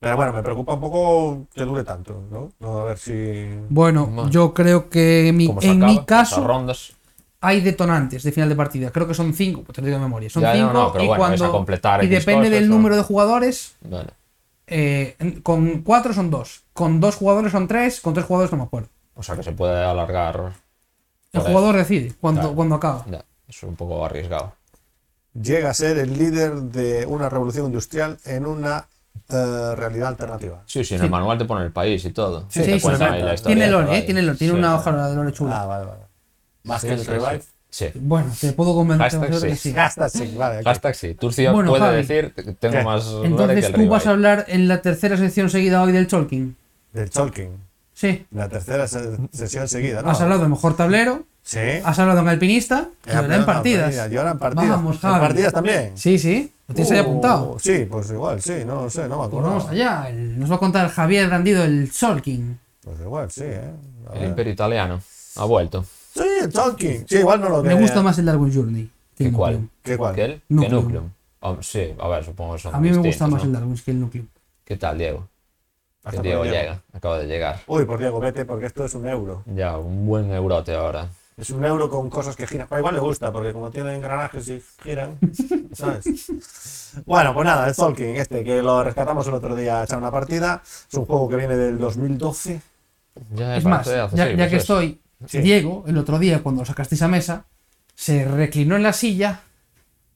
Pero 0.00 0.16
bueno, 0.16 0.32
me 0.32 0.42
preocupa 0.42 0.74
un 0.74 0.80
poco 0.80 1.46
que 1.52 1.64
dure 1.64 1.82
tanto, 1.82 2.22
¿no? 2.30 2.52
No, 2.60 2.78
a 2.80 2.84
ver 2.84 2.98
si... 2.98 3.48
Bueno, 3.68 4.06
Bueno. 4.06 4.30
yo 4.30 4.54
creo 4.54 4.88
que 4.88 5.28
en 5.28 5.36
mi, 5.36 5.46
en 5.62 5.82
acaba, 5.82 6.06
caso 6.06 6.46
rondas. 6.46 6.92
hay 7.40 7.60
detonantes 7.60 8.22
de 8.22 8.30
final 8.30 8.48
de 8.48 8.54
partida. 8.54 8.90
Creo 8.92 9.08
que 9.08 9.14
son 9.14 9.34
cinco, 9.34 9.62
pues 9.64 9.74
te 9.74 9.80
lo 9.80 9.86
digo 9.86 9.98
de 9.98 10.04
memoria. 10.04 10.30
Son 10.30 10.42
Ya, 10.42 10.54
cinco 10.54 10.72
no, 10.72 10.92
pero 10.92 11.02
y 11.04 11.06
bueno, 11.08 11.20
cuando 11.20 11.44
a 11.46 11.50
completar 11.50 12.04
y 12.04 12.06
depende 12.06 12.46
cosas, 12.46 12.60
del 12.60 12.68
número 12.68 12.96
de 12.96 13.02
jugadores. 13.02 13.74
Bueno, 13.80 14.10
eh, 14.68 15.16
con 15.42 15.82
cuatro 15.82 16.12
son 16.12 16.30
dos, 16.30 16.62
con 16.72 17.00
dos 17.00 17.16
jugadores 17.16 17.50
son 17.50 17.66
tres, 17.66 18.00
con 18.00 18.14
tres 18.14 18.24
jugadores 18.26 18.52
no 18.52 18.58
me 18.58 18.64
acuerdo. 18.64 18.88
o 19.14 19.22
sea 19.22 19.34
que 19.34 19.42
se 19.42 19.50
puede 19.52 19.82
alargar. 19.84 20.52
El 21.32 21.40
jugador 21.40 21.74
decide 21.76 22.14
cuando, 22.20 22.40
Claro. 22.42 22.54
cuando 22.56 22.74
acaba. 22.76 23.04
Ya, 23.10 23.24
es 23.48 23.62
un 23.64 23.74
poco 23.74 24.04
arriesgado. 24.04 24.52
Llega 25.34 25.70
a 25.70 25.74
ser 25.74 25.98
el 25.98 26.16
líder 26.16 26.54
de 26.54 27.04
una 27.06 27.28
revolución 27.28 27.66
industrial 27.66 28.16
en 28.24 28.46
una 28.46 28.86
eh, 29.28 29.74
realidad 29.76 30.08
alternativa. 30.08 30.62
Sí, 30.66 30.84
sí, 30.84 30.94
en 30.94 31.00
Sí. 31.00 31.04
el 31.06 31.10
manual 31.10 31.38
te 31.38 31.44
pone 31.44 31.64
el 31.64 31.72
país 31.72 32.04
y 32.04 32.10
todo. 32.12 32.46
Sí, 32.48 32.62
sí, 32.64 32.80
sí. 32.80 32.88
la 32.98 33.34
Tiene 33.36 33.66
lore, 33.68 33.98
eh, 33.98 34.02
tiene 34.02 34.22
lore, 34.22 34.38
tiene 34.38 34.52
Sí, 34.54 34.58
una 34.58 34.68
sí. 34.72 34.74
hoja 34.90 35.08
de 35.08 35.14
lore 35.16 35.32
chula. 35.32 35.62
Ah, 35.62 35.66
vale, 35.66 35.84
vale. 35.86 36.00
Más 36.64 36.80
Sí, 36.80 36.86
que 36.88 36.92
el 36.94 36.98
sí, 37.00 37.04
sí. 37.06 37.10
Revive. 37.12 37.42
Sí. 37.70 37.86
Bueno, 37.96 38.30
te 38.40 38.52
puedo 38.52 38.74
convencer 38.74 39.10
Hashtag 39.10 39.40
de 39.40 39.48
que 39.48 39.56
sí. 39.56 39.68
sí. 39.70 39.74
Hashtag 39.74 40.10
sí, 40.10 40.34
vale. 40.38 40.62
Hashtag 40.64 40.94
sí. 40.94 41.14
Turcia 41.14 41.52
Bueno, 41.52 41.70
puede 41.70 41.82
Javi. 41.82 41.96
decir 41.98 42.34
tengo 42.58 42.78
¿Qué? 42.78 42.82
más 42.84 43.04
lore 43.06 43.20
que 43.22 43.26
Entonces 43.28 43.64
el 43.66 43.72
tú 43.74 43.88
vas 43.88 44.06
a 44.06 44.10
hablar 44.10 44.44
en 44.48 44.68
la 44.68 44.80
tercera 44.80 45.16
sección 45.18 45.50
seguida 45.50 45.82
hoy 45.82 45.92
del 45.92 46.06
Tolkien. 46.06 46.56
Del 46.94 47.10
Tolkien. 47.10 47.58
Sí. 47.92 48.26
La 48.30 48.48
tercera 48.48 48.86
se- 48.88 49.18
sesión 49.32 49.68
seguida, 49.68 50.00
¿no? 50.02 50.10
Has 50.10 50.20
hablado 50.20 50.42
de 50.42 50.48
mejor 50.48 50.76
tablero, 50.76 51.24
Sí. 51.48 51.60
has 51.82 51.98
hablado 51.98 52.20
en 52.20 52.28
alpinista 52.28 52.88
y 53.06 53.10
en 53.10 53.46
partidas. 53.46 53.90
mira, 53.90 54.06
yo 54.08 54.20
ahora 54.20 54.32
en 54.32 54.38
partidas. 54.38 54.68
Vamos, 54.68 54.96
¿En 54.96 55.00
Javi. 55.00 55.20
partidas 55.20 55.52
también? 55.54 55.92
Sí, 55.96 56.18
sí. 56.18 56.52
¿Lo 56.66 56.74
tienes 56.74 56.92
ahí 56.92 56.98
Uh, 56.98 57.02
apuntado? 57.04 57.56
Sí, 57.58 57.86
pues 57.90 58.10
igual, 58.10 58.42
sí, 58.42 58.52
no 58.66 58.82
lo 58.82 58.90
sé, 58.90 59.08
no 59.08 59.08
me 59.08 59.14
Pues 59.16 59.26
acuerdo. 59.28 59.48
vamos 59.48 59.68
allá. 59.68 60.10
el- 60.10 60.38
nos 60.38 60.50
va 60.50 60.56
a 60.56 60.58
contar 60.58 60.90
Javier 60.90 61.26
Brandido 61.28 61.64
el 61.64 61.90
Tolkien. 61.90 62.60
Pues 62.84 63.00
igual, 63.00 63.30
sí, 63.30 63.44
¿eh? 63.46 63.70
El 64.12 64.24
imperio 64.26 64.52
italiano. 64.52 65.00
Ha 65.36 65.44
vuelto. 65.46 65.86
Sí, 66.12 66.20
el 66.42 66.52
Tolkien. 66.52 67.06
Sí, 67.08 67.16
igual 67.16 67.40
no 67.40 67.48
lo 67.48 67.62
Me 67.62 67.70
tenía. 67.70 67.80
gusta 67.82 68.02
más 68.02 68.18
el 68.18 68.26
Darwin 68.26 68.52
Journey. 68.54 68.90
que 69.16 69.24
el 69.24 69.30
¿Qué 69.30 69.36
cuál? 69.36 69.68
¿Qué 69.82 69.96
cuál? 69.96 70.14
¿Qué 70.14 70.40
Nucleum. 70.50 70.82
Nucleum? 70.84 71.08
Oh, 71.40 71.56
sí, 71.62 71.94
a 71.98 72.08
ver, 72.08 72.24
supongo 72.24 72.52
que 72.56 72.58
son 72.60 72.74
A 72.74 72.78
mí 72.78 72.90
me 72.90 72.98
gusta 72.98 73.26
más 73.26 73.40
¿no? 73.42 73.46
el 73.46 73.52
Darwin 73.54 73.74
que 73.82 73.90
el 73.90 74.00
Nucleum. 74.00 74.26
¿Qué 74.66 74.76
tal, 74.76 74.98
Diego? 74.98 75.26
Que 76.10 76.20
Diego 76.20 76.42
Diego. 76.42 76.56
llega, 76.58 76.80
acaba 76.92 77.18
de 77.18 77.26
llegar. 77.26 77.60
Uy, 77.66 77.84
por 77.86 77.98
Diego, 77.98 78.20
vete, 78.20 78.44
porque 78.44 78.66
esto 78.66 78.84
es 78.84 78.94
un 78.94 79.08
euro. 79.08 79.42
Ya, 79.46 79.78
un 79.78 80.06
buen 80.06 80.30
eurote 80.32 80.74
ahora. 80.74 81.08
Es 81.38 81.50
un 81.50 81.64
euro 81.64 81.88
con 81.88 82.10
cosas 82.10 82.34
que 82.34 82.46
giran. 82.48 82.66
Pero 82.68 82.80
igual 82.80 82.94
le 82.94 83.00
gusta, 83.00 83.30
porque 83.32 83.52
como 83.52 83.70
tiene 83.70 83.94
engranajes 83.94 84.48
y 84.48 84.60
giran, 84.82 85.18
¿sabes? 85.72 86.32
Bueno, 87.06 87.32
pues 87.32 87.46
nada, 87.46 87.68
el 87.68 87.76
Tolkien, 87.76 88.16
este, 88.16 88.42
que 88.42 88.60
lo 88.60 88.82
rescatamos 88.82 89.26
el 89.28 89.34
otro 89.34 89.54
día 89.54 89.80
a 89.80 89.84
echar 89.84 89.98
una 89.98 90.10
partida. 90.10 90.62
Es 90.64 90.94
un 90.94 91.06
juego 91.06 91.28
que 91.28 91.36
viene 91.36 91.56
del 91.56 91.78
2012. 91.78 92.60
Ya 93.34 93.56
Es 93.56 93.64
más, 93.64 93.86
ya, 93.86 94.48
que 94.48 94.56
estoy, 94.56 95.00
Sí. 95.26 95.38
Diego, 95.38 95.84
el 95.88 95.98
otro 95.98 96.18
día, 96.18 96.42
cuando 96.42 96.62
lo 96.62 96.66
sacasteis 96.66 97.02
a 97.02 97.08
mesa, 97.08 97.44
se 97.94 98.24
reclinó 98.24 98.76
en 98.76 98.84
la 98.84 98.92
silla 98.92 99.40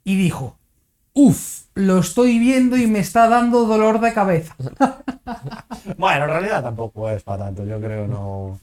y 0.05 0.17
dijo: 0.17 0.57
Uf, 1.13 1.63
lo 1.75 1.99
estoy 1.99 2.39
viendo 2.39 2.77
y 2.77 2.87
me 2.87 3.01
está 3.01 3.29
dando 3.29 3.65
dolor 3.65 4.01
de 4.01 4.13
cabeza. 4.13 4.57
Bueno, 5.97 6.25
en 6.25 6.31
realidad 6.31 6.63
tampoco 6.63 7.09
es 7.11 7.23
para 7.23 7.45
tanto, 7.45 7.65
yo 7.65 7.81
creo, 7.81 8.07
no. 8.07 8.61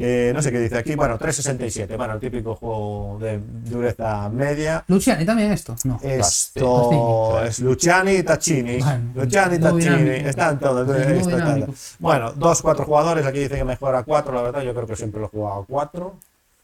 Eh, 0.00 0.30
no 0.32 0.40
sé 0.40 0.52
qué 0.52 0.60
dice 0.60 0.78
aquí. 0.78 0.94
Bueno, 0.94 1.18
367. 1.18 1.96
Bueno, 1.96 2.14
el 2.14 2.20
típico 2.20 2.54
juego 2.54 3.18
de 3.20 3.40
dureza 3.64 4.28
media. 4.28 4.84
Luciani 4.86 5.24
también 5.24 5.50
esto. 5.50 5.74
No. 5.84 5.98
Esto 6.00 7.42
es 7.42 7.58
Luciani 7.58 8.12
y 8.12 8.22
Taccini. 8.22 8.78
Bueno, 8.78 9.10
Luciani 9.16 9.56
y 9.56 9.58
dinámico. 9.58 10.28
Están 10.28 10.60
todos. 10.60 10.88
Es 10.96 11.08
esto, 11.08 11.36
dinámico. 11.36 11.74
Bueno, 11.98 12.32
dos, 12.32 12.62
cuatro 12.62 12.84
jugadores. 12.84 13.26
Aquí 13.26 13.40
dice 13.40 13.56
que 13.56 13.64
mejora 13.64 13.98
a 13.98 14.02
cuatro. 14.04 14.32
La 14.32 14.42
verdad, 14.42 14.62
yo 14.62 14.72
creo 14.72 14.86
que 14.86 14.94
siempre 14.94 15.20
lo 15.20 15.26
he 15.26 15.30
jugado 15.30 15.62
a 15.62 15.66
cuatro. 15.66 16.16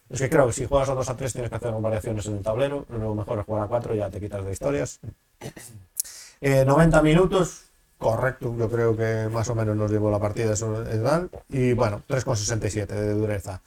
Es 0.09 0.20
que 0.20 0.30
creo 0.30 0.47
que 0.47 0.53
si 0.53 0.66
juegas 0.66 0.89
a 0.91 0.95
2 0.95 1.09
a 1.09 1.16
3 1.16 1.32
tienes 1.32 1.51
que 1.51 1.57
hacer 1.57 1.72
variaciones 1.72 2.26
en 2.26 2.37
el 2.37 2.43
tablero. 2.43 2.87
Lo 2.89 3.14
mejor 3.14 3.41
es 3.41 3.47
jugar 3.47 3.64
a 3.64 3.66
4 3.66 3.95
y 3.95 3.99
ya 3.99 4.11
te 4.11 4.20
quitas 4.20 4.45
de 4.45 4.53
historias. 4.53 5.01
Eh, 6.41 6.64
90 6.64 7.03
minutos, 7.03 7.64
correcto. 8.05 8.55
Yo 8.59 8.69
creo 8.69 8.95
que 8.95 9.31
más 9.33 9.49
o 9.49 9.55
menos 9.55 9.75
nos 9.75 9.91
llevó 9.91 10.11
la 10.11 10.19
partida. 10.19 10.53
Eso 10.53 10.83
es 10.83 11.03
tal. 11.03 11.31
Y 11.49 11.73
bueno, 11.73 12.03
3,67 12.07 12.87
de 12.87 13.15
dureza. 13.15 13.63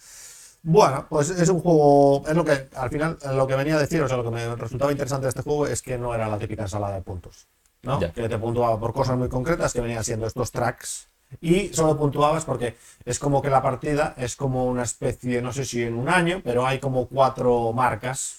Bueno, 0.62 1.08
pues 1.10 1.32
es 1.32 1.50
un 1.50 1.60
juego, 1.60 2.24
es 2.28 2.36
lo 2.36 2.46
que 2.46 2.68
al 2.76 2.90
final 2.90 3.18
lo 3.34 3.48
que 3.48 3.56
venía 3.56 3.76
a 3.76 3.80
decir, 3.80 4.02
o 4.02 4.08
sea, 4.08 4.18
lo 4.18 4.24
que 4.24 4.32
me 4.32 4.56
resultaba 4.56 4.92
interesante 4.92 5.26
de 5.26 5.30
este 5.30 5.42
juego 5.42 5.66
es 5.66 5.82
que 5.82 5.98
no 5.98 6.14
era 6.14 6.28
la 6.28 6.38
típica 6.38 6.64
ensalada 6.64 6.96
de 6.96 7.02
puntos, 7.02 7.48
¿no? 7.84 8.00
Ya. 8.00 8.12
Que 8.12 8.28
te 8.28 8.38
puntuaba 8.38 8.80
por 8.80 8.94
cosas 8.94 9.18
muy 9.18 9.30
concretas 9.30 9.74
que 9.74 9.82
venían 9.82 10.04
siendo 10.04 10.28
estos 10.28 10.52
tracks 10.52 11.08
y 11.42 11.70
solo 11.70 11.98
puntuabas 11.98 12.46
porque 12.46 12.76
es 13.06 13.18
como 13.18 13.42
que 13.42 13.50
la 13.50 13.62
partida 13.62 14.14
es 14.18 14.36
como 14.36 14.66
una 14.66 14.84
especie, 14.84 15.42
no 15.42 15.54
sé 15.54 15.64
si 15.64 15.84
en 15.84 15.96
un 15.96 16.10
año, 16.10 16.42
pero 16.44 16.68
hay 16.68 16.80
como 16.80 17.08
cuatro 17.08 17.72
marcas, 17.74 18.37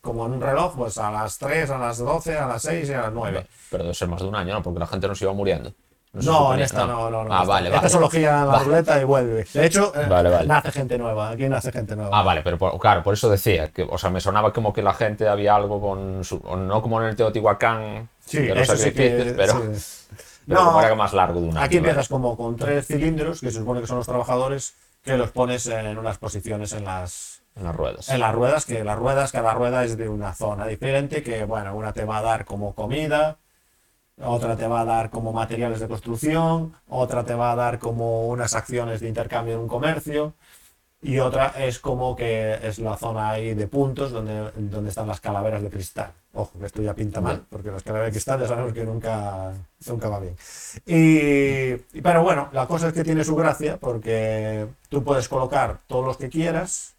como 0.00 0.26
en 0.26 0.32
un 0.32 0.40
reloj, 0.40 0.74
pues 0.76 0.98
a 0.98 1.10
las 1.10 1.36
3, 1.38 1.70
a 1.70 1.78
las 1.78 1.98
12, 1.98 2.36
a 2.38 2.46
las 2.46 2.62
6 2.62 2.88
y 2.88 2.92
a 2.94 3.02
las 3.02 3.12
9. 3.12 3.46
Pero 3.70 3.82
debe 3.84 3.94
ser 3.94 4.08
más 4.08 4.20
de 4.22 4.28
un 4.28 4.34
año, 4.34 4.54
¿no? 4.54 4.62
Porque 4.62 4.78
la 4.80 4.86
gente 4.86 5.06
no 5.08 5.14
se 5.14 5.24
iba 5.24 5.32
muriendo. 5.34 5.72
No, 6.12 6.22
suponía- 6.22 6.54
en 6.56 6.60
esta 6.62 6.86
no, 6.86 7.08
no, 7.08 7.22
no. 7.24 7.32
Ah, 7.32 7.42
esta- 7.42 7.48
vale, 7.48 7.68
esta 7.68 7.76
vale. 7.82 7.88
solo 7.90 8.10
gira 8.10 8.40
la 8.40 8.44
Vale. 8.52 8.64
ruleta 8.64 9.00
y 9.00 9.04
vuelve. 9.04 9.46
De 9.54 9.64
hecho, 9.66 9.92
eh, 9.94 10.06
Vale, 10.08 10.28
vale. 10.30 10.46
nace 10.48 10.72
gente 10.72 10.98
nueva. 10.98 11.30
Aquí 11.30 11.48
nace 11.48 11.70
gente 11.70 11.94
nueva. 11.94 12.18
Ah, 12.18 12.22
vale, 12.24 12.42
pero 12.42 12.58
por- 12.58 12.76
claro, 12.80 13.02
por 13.04 13.14
eso 13.14 13.30
decía 13.30 13.68
que, 13.68 13.82
o 13.88 13.96
sea, 13.96 14.10
me 14.10 14.20
sonaba 14.20 14.52
como 14.52 14.72
que 14.72 14.82
la 14.82 14.92
gente 14.92 15.28
había 15.28 15.54
algo 15.54 15.80
con 15.80 16.24
su, 16.24 16.40
no 16.40 16.82
como 16.82 17.00
en 17.00 17.08
el 17.10 17.14
Teotihuacán 17.16 18.08
Sí, 18.24 18.40
los 18.48 18.58
eso 18.58 18.76
sí 18.76 18.92
que. 18.92 19.34
pero, 19.36 19.52
sí. 19.72 20.06
pero 20.48 20.60
No, 20.60 20.66
como 20.66 20.80
era 20.82 20.94
más 20.96 21.12
largo 21.12 21.40
de 21.40 21.46
un 21.48 21.56
año. 21.56 21.64
Aquí 21.64 21.76
¿vale? 21.76 21.90
empiezas 21.90 22.08
como 22.08 22.36
con 22.36 22.56
tres 22.56 22.88
cilindros, 22.88 23.40
que 23.40 23.52
se 23.52 23.58
supone 23.60 23.80
que 23.80 23.86
son 23.86 23.98
los 23.98 24.06
trabajadores, 24.06 24.74
que 25.04 25.16
los 25.16 25.30
pones 25.30 25.66
en 25.66 25.96
unas 25.96 26.18
posiciones 26.18 26.72
en 26.72 26.84
las, 26.86 27.39
en 27.60 27.66
las 27.66 27.76
ruedas. 27.76 28.08
en 28.08 28.20
las 28.20 28.34
ruedas, 28.34 28.66
que 28.66 28.82
las 28.84 28.98
ruedas, 28.98 29.32
cada 29.32 29.54
rueda 29.54 29.84
es 29.84 29.96
de 29.96 30.08
una 30.08 30.34
zona 30.34 30.66
diferente, 30.66 31.22
que 31.22 31.44
bueno, 31.44 31.76
una 31.76 31.92
te 31.92 32.04
va 32.04 32.18
a 32.18 32.22
dar 32.22 32.44
como 32.44 32.74
comida, 32.74 33.38
otra 34.22 34.56
te 34.56 34.66
va 34.66 34.82
a 34.82 34.84
dar 34.84 35.10
como 35.10 35.32
materiales 35.32 35.80
de 35.80 35.88
construcción, 35.88 36.74
otra 36.88 37.24
te 37.24 37.34
va 37.34 37.52
a 37.52 37.56
dar 37.56 37.78
como 37.78 38.28
unas 38.28 38.54
acciones 38.54 39.00
de 39.00 39.08
intercambio 39.08 39.54
en 39.54 39.60
un 39.60 39.68
comercio, 39.68 40.34
y 41.02 41.18
otra 41.20 41.54
es 41.58 41.78
como 41.78 42.14
que 42.16 42.58
es 42.62 42.78
la 42.78 42.96
zona 42.96 43.30
ahí 43.30 43.54
de 43.54 43.66
puntos 43.66 44.12
donde, 44.12 44.50
donde 44.56 44.90
están 44.90 45.08
las 45.08 45.20
calaveras 45.20 45.62
de 45.62 45.70
cristal. 45.70 46.12
Ojo, 46.34 46.58
que 46.58 46.66
esto 46.66 46.82
ya 46.82 46.94
pinta 46.94 47.20
mal, 47.22 47.42
porque 47.50 47.70
las 47.70 47.82
calaveras 47.82 48.08
de 48.08 48.12
cristal 48.18 48.40
ya 48.40 48.48
sabemos 48.48 48.74
que 48.74 48.84
nunca, 48.84 49.52
nunca 49.86 50.08
va 50.10 50.20
bien. 50.20 50.36
Y, 50.86 51.96
y- 51.98 52.02
pero 52.02 52.22
bueno, 52.22 52.48
la 52.52 52.66
cosa 52.66 52.88
es 52.88 52.92
que 52.94 53.04
tiene 53.04 53.24
su 53.24 53.34
gracia 53.36 53.78
porque 53.78 54.66
tú 54.90 55.02
puedes 55.02 55.28
colocar 55.28 55.80
todos 55.86 56.04
los 56.04 56.16
que 56.18 56.28
quieras 56.28 56.94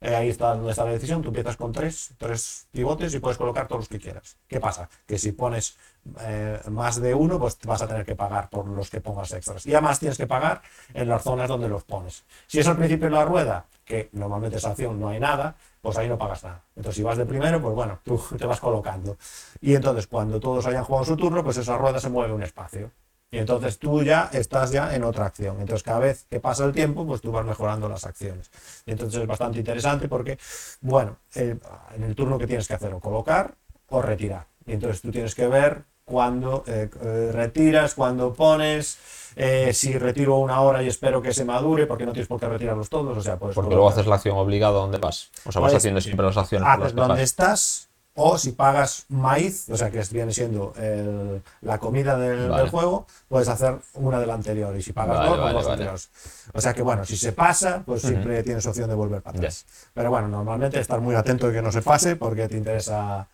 Eh, 0.00 0.14
ahí 0.14 0.28
está 0.28 0.54
donde 0.54 0.70
está 0.70 0.84
la 0.84 0.92
decisión. 0.92 1.22
Tú 1.22 1.28
empiezas 1.28 1.56
con 1.56 1.72
tres, 1.72 2.14
tres 2.18 2.68
pivotes 2.70 3.12
y 3.14 3.18
puedes 3.18 3.36
colocar 3.36 3.66
todos 3.66 3.80
los 3.80 3.88
que 3.88 3.98
quieras. 3.98 4.36
¿Qué 4.46 4.60
pasa? 4.60 4.88
Que 5.06 5.18
si 5.18 5.32
pones 5.32 5.76
eh, 6.20 6.60
más 6.70 7.00
de 7.00 7.14
uno, 7.14 7.38
pues 7.38 7.58
vas 7.64 7.82
a 7.82 7.88
tener 7.88 8.04
que 8.04 8.14
pagar 8.14 8.48
por 8.48 8.66
los 8.66 8.90
que 8.90 9.00
pongas 9.00 9.32
extras. 9.32 9.66
Y 9.66 9.72
además 9.72 9.98
tienes 9.98 10.16
que 10.16 10.26
pagar 10.26 10.62
en 10.94 11.08
las 11.08 11.22
zonas 11.22 11.48
donde 11.48 11.68
los 11.68 11.84
pones. 11.84 12.24
Si 12.46 12.60
es 12.60 12.68
al 12.68 12.76
principio 12.76 13.06
de 13.08 13.14
la 13.14 13.24
rueda, 13.24 13.66
que 13.84 14.08
normalmente 14.12 14.58
esa 14.58 14.70
acción 14.70 15.00
no 15.00 15.08
hay 15.08 15.18
nada, 15.18 15.56
pues 15.80 15.96
ahí 15.96 16.08
no 16.08 16.18
pagas 16.18 16.44
nada. 16.44 16.62
Entonces, 16.76 16.96
si 16.96 17.02
vas 17.02 17.16
de 17.18 17.26
primero, 17.26 17.60
pues 17.60 17.74
bueno, 17.74 17.98
tú 18.04 18.22
te 18.38 18.46
vas 18.46 18.60
colocando. 18.60 19.16
Y 19.60 19.74
entonces, 19.74 20.06
cuando 20.06 20.38
todos 20.38 20.66
hayan 20.66 20.84
jugado 20.84 21.04
su 21.06 21.16
turno, 21.16 21.42
pues 21.42 21.56
esa 21.56 21.76
rueda 21.76 21.98
se 21.98 22.08
mueve 22.10 22.32
un 22.32 22.42
espacio. 22.42 22.90
Y 23.30 23.38
entonces 23.38 23.78
tú 23.78 24.02
ya 24.02 24.30
estás 24.32 24.70
ya 24.70 24.94
en 24.94 25.04
otra 25.04 25.26
acción. 25.26 25.60
Entonces 25.60 25.82
cada 25.82 25.98
vez 25.98 26.24
que 26.30 26.40
pasa 26.40 26.64
el 26.64 26.72
tiempo, 26.72 27.06
pues 27.06 27.20
tú 27.20 27.30
vas 27.30 27.44
mejorando 27.44 27.88
las 27.88 28.04
acciones. 28.06 28.50
Y 28.86 28.92
entonces 28.92 29.20
es 29.20 29.26
bastante 29.26 29.58
interesante 29.58 30.08
porque, 30.08 30.38
bueno, 30.80 31.16
en 31.34 31.60
el 32.02 32.14
turno 32.14 32.38
que 32.38 32.46
tienes 32.46 32.66
que 32.66 32.74
hacer 32.74 32.92
o 32.94 33.00
colocar 33.00 33.54
o 33.90 34.00
retirar. 34.00 34.46
Y 34.66 34.72
entonces 34.72 35.02
tú 35.02 35.10
tienes 35.10 35.34
que 35.34 35.46
ver 35.46 35.82
cuándo 36.06 36.64
eh, 36.66 36.88
eh, 37.02 37.30
retiras, 37.32 37.92
cuándo 37.94 38.32
pones, 38.32 38.96
eh, 39.36 39.72
si 39.74 39.92
retiro 39.98 40.38
una 40.38 40.62
hora 40.62 40.82
y 40.82 40.88
espero 40.88 41.20
que 41.20 41.34
se 41.34 41.44
madure, 41.44 41.86
porque 41.86 42.06
no 42.06 42.12
tienes 42.12 42.28
por 42.28 42.40
qué 42.40 42.48
retirarlos 42.48 42.88
todos. 42.88 43.16
O 43.18 43.20
sea, 43.20 43.36
Porque 43.38 43.54
colocar- 43.54 43.74
luego 43.76 43.90
haces 43.90 44.06
la 44.06 44.14
acción 44.14 44.38
obligada 44.38 44.72
donde 44.72 44.96
vas. 44.96 45.30
O 45.44 45.52
sea, 45.52 45.60
vas 45.60 45.72
Pues, 45.72 45.74
haciendo 45.82 46.00
siempre 46.00 46.24
las 46.24 46.36
acciones 46.38 46.64
por 46.66 46.78
las 46.78 46.80
haces 46.86 46.94
que 46.94 47.00
donde 47.00 47.14
vas. 47.14 47.22
estás 47.22 47.87
o 48.20 48.36
si 48.36 48.50
pagas 48.52 49.04
maíz, 49.08 49.68
o 49.70 49.76
sea 49.76 49.90
que 49.90 50.02
viene 50.10 50.32
siendo 50.32 50.74
el- 50.76 51.40
la 51.62 51.78
comida 51.78 52.18
del, 52.18 52.48
Vale. 52.48 52.62
del 52.62 52.70
juego, 52.70 53.06
puedes 53.28 53.48
hacer 53.48 53.78
una 53.94 54.18
de 54.18 54.26
la 54.26 54.34
anterior 54.34 54.76
y 54.76 54.82
si 54.82 54.92
pagas 54.92 55.18
Vale, 55.18 55.28
dos, 55.30 55.38
pues 55.38 55.44
vale, 55.46 55.54
dos 55.58 55.68
anteriores. 55.68 56.10
O 56.52 56.60
sea 56.60 56.74
que 56.74 56.82
bueno, 56.82 57.04
si 57.04 57.16
se 57.16 57.32
pasa, 57.32 57.82
pues 57.86 58.02
siempre 58.02 58.42
tienes 58.42 58.66
opción 58.66 58.88
de 58.88 58.96
volver 58.96 59.22
para 59.22 59.38
atrás. 59.38 59.64
Pero 59.94 60.10
bueno, 60.10 60.26
normalmente 60.28 60.80
estar 60.80 61.00
muy 61.00 61.14
atento 61.14 61.46
de 61.46 61.52
que 61.54 61.62
no 61.62 61.70
se 61.70 61.80
pase 61.82 62.16
porque 62.16 62.48
te 62.48 62.56
interesa 62.56 63.28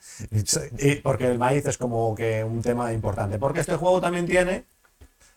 y 0.79 0.97
porque 0.97 1.31
el 1.31 1.39
maíz 1.39 1.65
es 1.67 1.79
como 1.79 2.15
que 2.15 2.45
un 2.45 2.61
tema 2.61 2.93
importante. 2.93 3.39
Porque 3.39 3.61
este 3.61 3.77
juego 3.77 4.01
también 4.01 4.27
tiene 4.27 4.65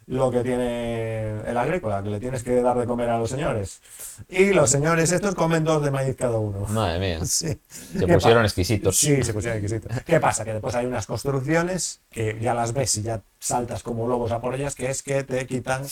lo 0.08 0.32
que 0.32 0.42
tiene 0.42 1.42
el 1.46 1.58
agrícola, 1.58 2.02
que 2.02 2.10
le 2.10 2.20
tienes 2.20 2.42
que 2.42 2.62
dar 2.62 2.78
de 2.78 2.86
comer 2.86 3.10
a 3.10 3.20
los 3.20 3.30
señores. 3.30 3.82
Y 4.30 4.54
los 4.54 4.70
señores 4.70 5.12
estos 5.12 5.36
comen 5.36 5.66
dos 5.66 5.84
de 5.84 5.92
maíz 5.92 6.16
cada 6.16 6.38
uno. 6.40 6.66
Madre 6.70 7.00
mía. 7.00 7.20
Sí. 7.26 7.60
Se 7.70 8.06
¿Qué 8.06 8.14
pusieron 8.14 8.44
exquisitos. 8.46 8.98
Sí, 8.98 9.22
se 9.22 9.34
pusieron 9.34 9.60
exquisitos. 9.60 10.02
¿Qué 10.06 10.20
pasa? 10.20 10.46
Que 10.46 10.54
después 10.54 10.74
hay 10.76 10.86
unas 10.86 11.06
construcciones 11.06 12.00
que 12.10 12.38
ya 12.40 12.54
las 12.54 12.74
ves 12.74 12.96
y 12.98 13.02
ya 13.04 13.22
saltas 13.40 13.84
como 13.84 14.08
lobos 14.08 14.32
a 14.32 14.40
por 14.40 14.56
ellas, 14.56 14.76
que 14.76 14.90
es 14.90 15.04
que 15.04 15.24
te 15.24 15.46
quitan, 15.46 15.84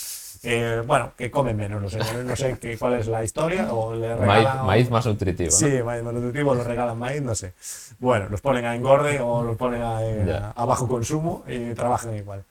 eh, 0.44 0.82
bueno, 0.88 1.12
que 1.18 1.30
comen 1.30 1.58
menos 1.58 1.82
los 1.82 1.92
señores. 1.92 2.24
No 2.24 2.36
sé 2.38 2.58
qué, 2.60 2.78
cuál 2.78 2.94
es 2.94 3.08
la 3.08 3.24
historia, 3.24 3.74
o 3.74 3.94
le 3.94 4.16
Maíz, 4.16 4.20
regalan... 4.20 4.66
maíz 4.66 4.90
más 4.90 5.06
nutritivo. 5.06 5.52
¿no? 5.52 5.58
Sí, 5.58 5.84
maíz 5.84 6.04
más 6.04 6.14
nutritivo, 6.14 6.56
los 6.56 6.66
regalan 6.66 6.98
maíz, 6.98 7.22
no 7.22 7.36
sé. 7.36 7.54
Bueno, 8.00 8.30
los 8.30 8.40
ponen 8.40 8.66
a 8.66 8.76
engorde 8.76 9.20
o 9.20 9.44
los 9.44 9.58
ponen 9.58 9.82
a, 9.82 10.02
eh, 10.04 10.42
a 10.56 10.66
bajo 10.66 10.88
consumo 10.88 11.44
y 11.48 11.74
trabajan 11.74 12.16
igual. 12.16 12.46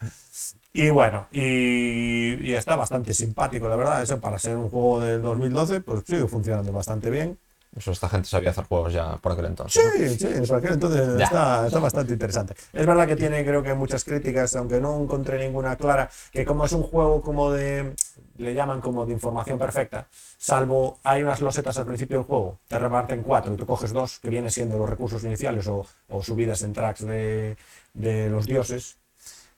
Y 0.77 0.91
bueno, 0.91 1.29
y, 1.31 2.35
y 2.51 2.53
está 2.55 2.75
bastante 2.75 3.15
simpático, 3.15 3.69
la 3.69 3.77
verdad. 3.77 4.03
Eso 4.03 4.21
para 4.21 4.39
ser 4.41 4.57
un 4.57 4.69
juego 4.69 5.01
del 5.01 5.23
2012, 5.23 5.81
pues 5.81 6.03
sigue 6.05 6.27
funcionando 6.27 6.73
bastante 6.73 7.11
bien. 7.11 7.39
Eso 7.77 7.93
esta 7.93 8.09
gente 8.09 8.29
sabía 8.29 8.51
hacer 8.51 8.65
juegos 8.65 8.93
ya 8.93 9.17
por 9.17 9.33
aquel 9.33 9.47
entonces. 9.47 9.83
Sí, 9.97 10.19
sí, 10.19 10.27
en 10.27 10.55
aquel 10.55 10.75
entonces 10.75 11.09
está, 11.21 11.67
está 11.67 11.79
bastante 11.79 12.13
interesante. 12.13 12.55
Es 12.73 12.87
verdad 12.87 13.07
que 13.07 13.17
tiene, 13.17 13.45
creo 13.45 13.63
que 13.63 13.75
muchas 13.75 14.05
críticas, 14.05 14.55
aunque 14.57 14.81
no 14.81 15.01
encontré 15.01 15.39
ninguna 15.45 15.77
clara, 15.77 16.11
que 16.33 16.45
como 16.45 16.65
es 16.67 16.73
un 16.73 16.83
juego 16.83 17.21
como 17.23 17.51
de, 17.53 17.95
le 18.39 18.55
llaman 18.55 18.81
como 18.81 19.07
de 19.07 19.13
información 19.13 19.59
perfecta, 19.59 20.07
salvo 20.39 20.99
hay 21.05 21.23
unas 21.23 21.41
losetas 21.41 21.77
al 21.79 21.87
principio 21.87 22.19
del 22.19 22.27
juego, 22.27 22.59
te 22.69 22.79
reparten 22.79 23.23
cuatro 23.23 23.55
y 23.55 23.57
tú 23.57 23.67
coges 23.67 23.93
dos, 23.93 24.19
que 24.21 24.29
vienen 24.29 24.51
siendo 24.51 24.79
los 24.79 24.89
recursos 24.89 25.25
iniciales 25.25 25.67
o, 25.67 25.85
o 26.09 26.23
subidas 26.23 26.63
en 26.63 26.73
tracks 26.73 27.05
de, 27.05 27.57
de 27.93 28.29
los 28.29 28.47
dioses, 28.47 28.99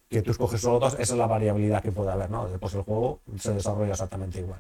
que 0.08 0.22
tú 0.22 0.30
escoges 0.30 0.60
solo 0.60 0.78
dos, 0.78 0.94
esa 0.94 1.02
es 1.14 1.18
la 1.18 1.26
variabilidad 1.26 1.82
que 1.82 1.92
puede 1.92 2.10
haber, 2.12 2.30
¿no? 2.30 2.48
Después 2.48 2.72
el 2.74 2.82
juego 2.82 3.20
se 3.38 3.52
desarrolla 3.54 3.92
exactamente 3.92 4.38
igual. 4.40 4.58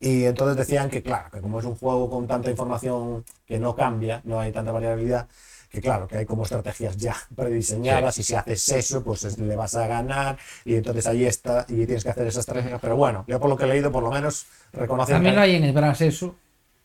Y 0.00 0.24
entonces 0.24 0.56
decían 0.56 0.90
que, 0.90 1.02
claro, 1.02 1.30
que 1.30 1.40
como 1.40 1.60
es 1.60 1.64
un 1.64 1.76
juego 1.76 2.10
con 2.10 2.26
tanta 2.26 2.50
información 2.50 3.24
que 3.46 3.58
no 3.58 3.74
cambia, 3.76 4.20
no 4.24 4.40
hay 4.40 4.50
tanta 4.50 4.72
variabilidad, 4.72 5.28
que 5.70 5.80
claro, 5.80 6.08
que 6.08 6.18
hay 6.18 6.26
como 6.26 6.42
estrategias 6.42 6.96
ya 6.96 7.14
prediseñadas 7.36 8.18
y 8.18 8.22
si 8.24 8.34
haces 8.34 8.68
eso, 8.70 9.02
pues 9.04 9.24
es- 9.24 9.38
le 9.38 9.54
vas 9.56 9.74
a 9.76 9.86
ganar 9.86 10.38
y 10.64 10.74
entonces 10.74 11.06
ahí 11.06 11.24
está 11.24 11.64
y 11.68 11.86
tienes 11.86 12.02
que 12.02 12.10
hacer 12.10 12.26
esa 12.26 12.40
estrategia. 12.40 12.78
Pero 12.78 12.96
bueno, 12.96 13.24
yo 13.28 13.38
por 13.40 13.48
lo 13.48 13.56
que 13.56 13.64
he 13.64 13.68
leído, 13.68 13.92
por 13.92 14.02
lo 14.02 14.10
menos, 14.10 14.46
reconocen 14.72 15.14
También 15.16 15.34
que- 15.36 15.40
hay 15.40 15.54
en 15.56 15.64
el 15.64 15.72
Brass 15.72 16.00
eso. 16.00 16.34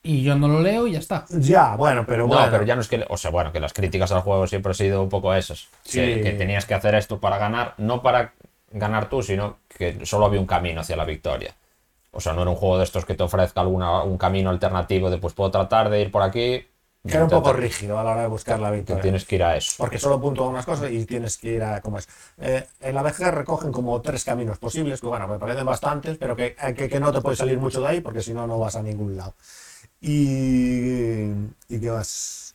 Y 0.09 0.23
yo 0.23 0.35
no 0.35 0.47
lo 0.47 0.61
leo 0.61 0.87
y 0.87 0.93
ya 0.93 0.99
está. 0.99 1.25
Ya, 1.29 1.75
bueno, 1.75 2.05
pero 2.07 2.23
No, 2.27 2.35
bueno. 2.35 2.47
pero 2.49 2.63
ya 2.63 2.75
no 2.75 2.81
es 2.81 2.87
que. 2.87 3.05
O 3.09 3.17
sea, 3.17 3.29
bueno, 3.31 3.51
que 3.51 3.59
las 3.59 3.73
críticas 3.73 4.11
al 4.11 4.21
juego 4.21 4.47
siempre 4.47 4.69
han 4.69 4.75
sido 4.75 5.03
un 5.03 5.09
poco 5.09 5.33
esas. 5.33 5.67
Que, 5.83 6.15
Sí. 6.15 6.21
que 6.23 6.31
tenías 6.37 6.65
que 6.65 6.73
hacer 6.73 6.95
esto 6.95 7.19
para 7.19 7.37
ganar, 7.37 7.73
no 7.77 8.01
para 8.01 8.33
ganar 8.71 9.09
tú, 9.09 9.21
sino 9.21 9.57
que 9.67 10.05
solo 10.05 10.25
había 10.25 10.39
un 10.39 10.45
camino 10.47 10.81
hacia 10.81 10.95
la 10.95 11.05
victoria. 11.05 11.53
O 12.11 12.21
sea, 12.21 12.33
no 12.33 12.41
era 12.43 12.51
un 12.51 12.55
juego 12.57 12.77
de 12.77 12.85
estos 12.85 13.03
que 13.05 13.15
te 13.15 13.23
ofrezca 13.23 13.61
alguna, 13.61 14.01
un 14.03 14.17
camino 14.17 14.49
alternativo 14.49 15.09
de 15.09 15.17
pues 15.17 15.33
puedo 15.33 15.51
tratar 15.51 15.89
de 15.89 16.01
ir 16.01 16.11
por 16.11 16.23
aquí. 16.23 16.65
que 17.05 17.13
era 17.13 17.23
un 17.23 17.29
poco 17.29 17.53
rígido 17.53 17.97
a 17.99 18.03
la 18.03 18.11
hora 18.11 18.21
de 18.23 18.27
buscar 18.27 18.59
la 18.59 18.69
Que 18.71 18.77
victoria. 18.77 19.01
tienes 19.01 19.23
que 19.25 19.35
ir 19.35 19.43
a 19.43 19.55
eso. 19.55 19.75
porque 19.77 19.97
solo 19.99 20.19
puntúa 20.19 20.47
unas 20.47 20.65
cosas 20.65 20.91
y 20.91 21.05
tienes 21.05 21.37
que 21.37 21.51
ir 21.53 21.63
a 21.63 21.79
cómo 21.81 21.99
es. 21.99 22.07
Eh, 22.37 22.65
en 22.81 22.95
la 22.95 23.01
BG 23.03 23.31
recogen 23.31 23.71
como 23.71 24.01
tres 24.01 24.23
caminos 24.25 24.57
posibles, 24.57 24.99
que 24.99 25.07
bueno, 25.07 25.27
me 25.27 25.37
parecen 25.39 25.65
bastantes, 25.65 26.17
pero 26.17 26.35
que, 26.35 26.55
eh, 26.61 26.73
que, 26.73 26.89
que 26.89 26.99
no 26.99 27.11
te 27.13 27.21
puedes 27.21 27.39
salir 27.39 27.59
mucho 27.59 27.79
de 27.81 27.87
ahí 27.87 28.01
porque 28.01 28.21
si 28.21 28.33
no, 28.33 28.45
no 28.47 28.57
vas 28.59 28.75
a 28.77 28.81
ningún 28.81 29.15
lado. 29.15 29.35
Y, 30.01 31.31
y 31.69 31.79
qué 31.79 31.91
más. 31.91 32.53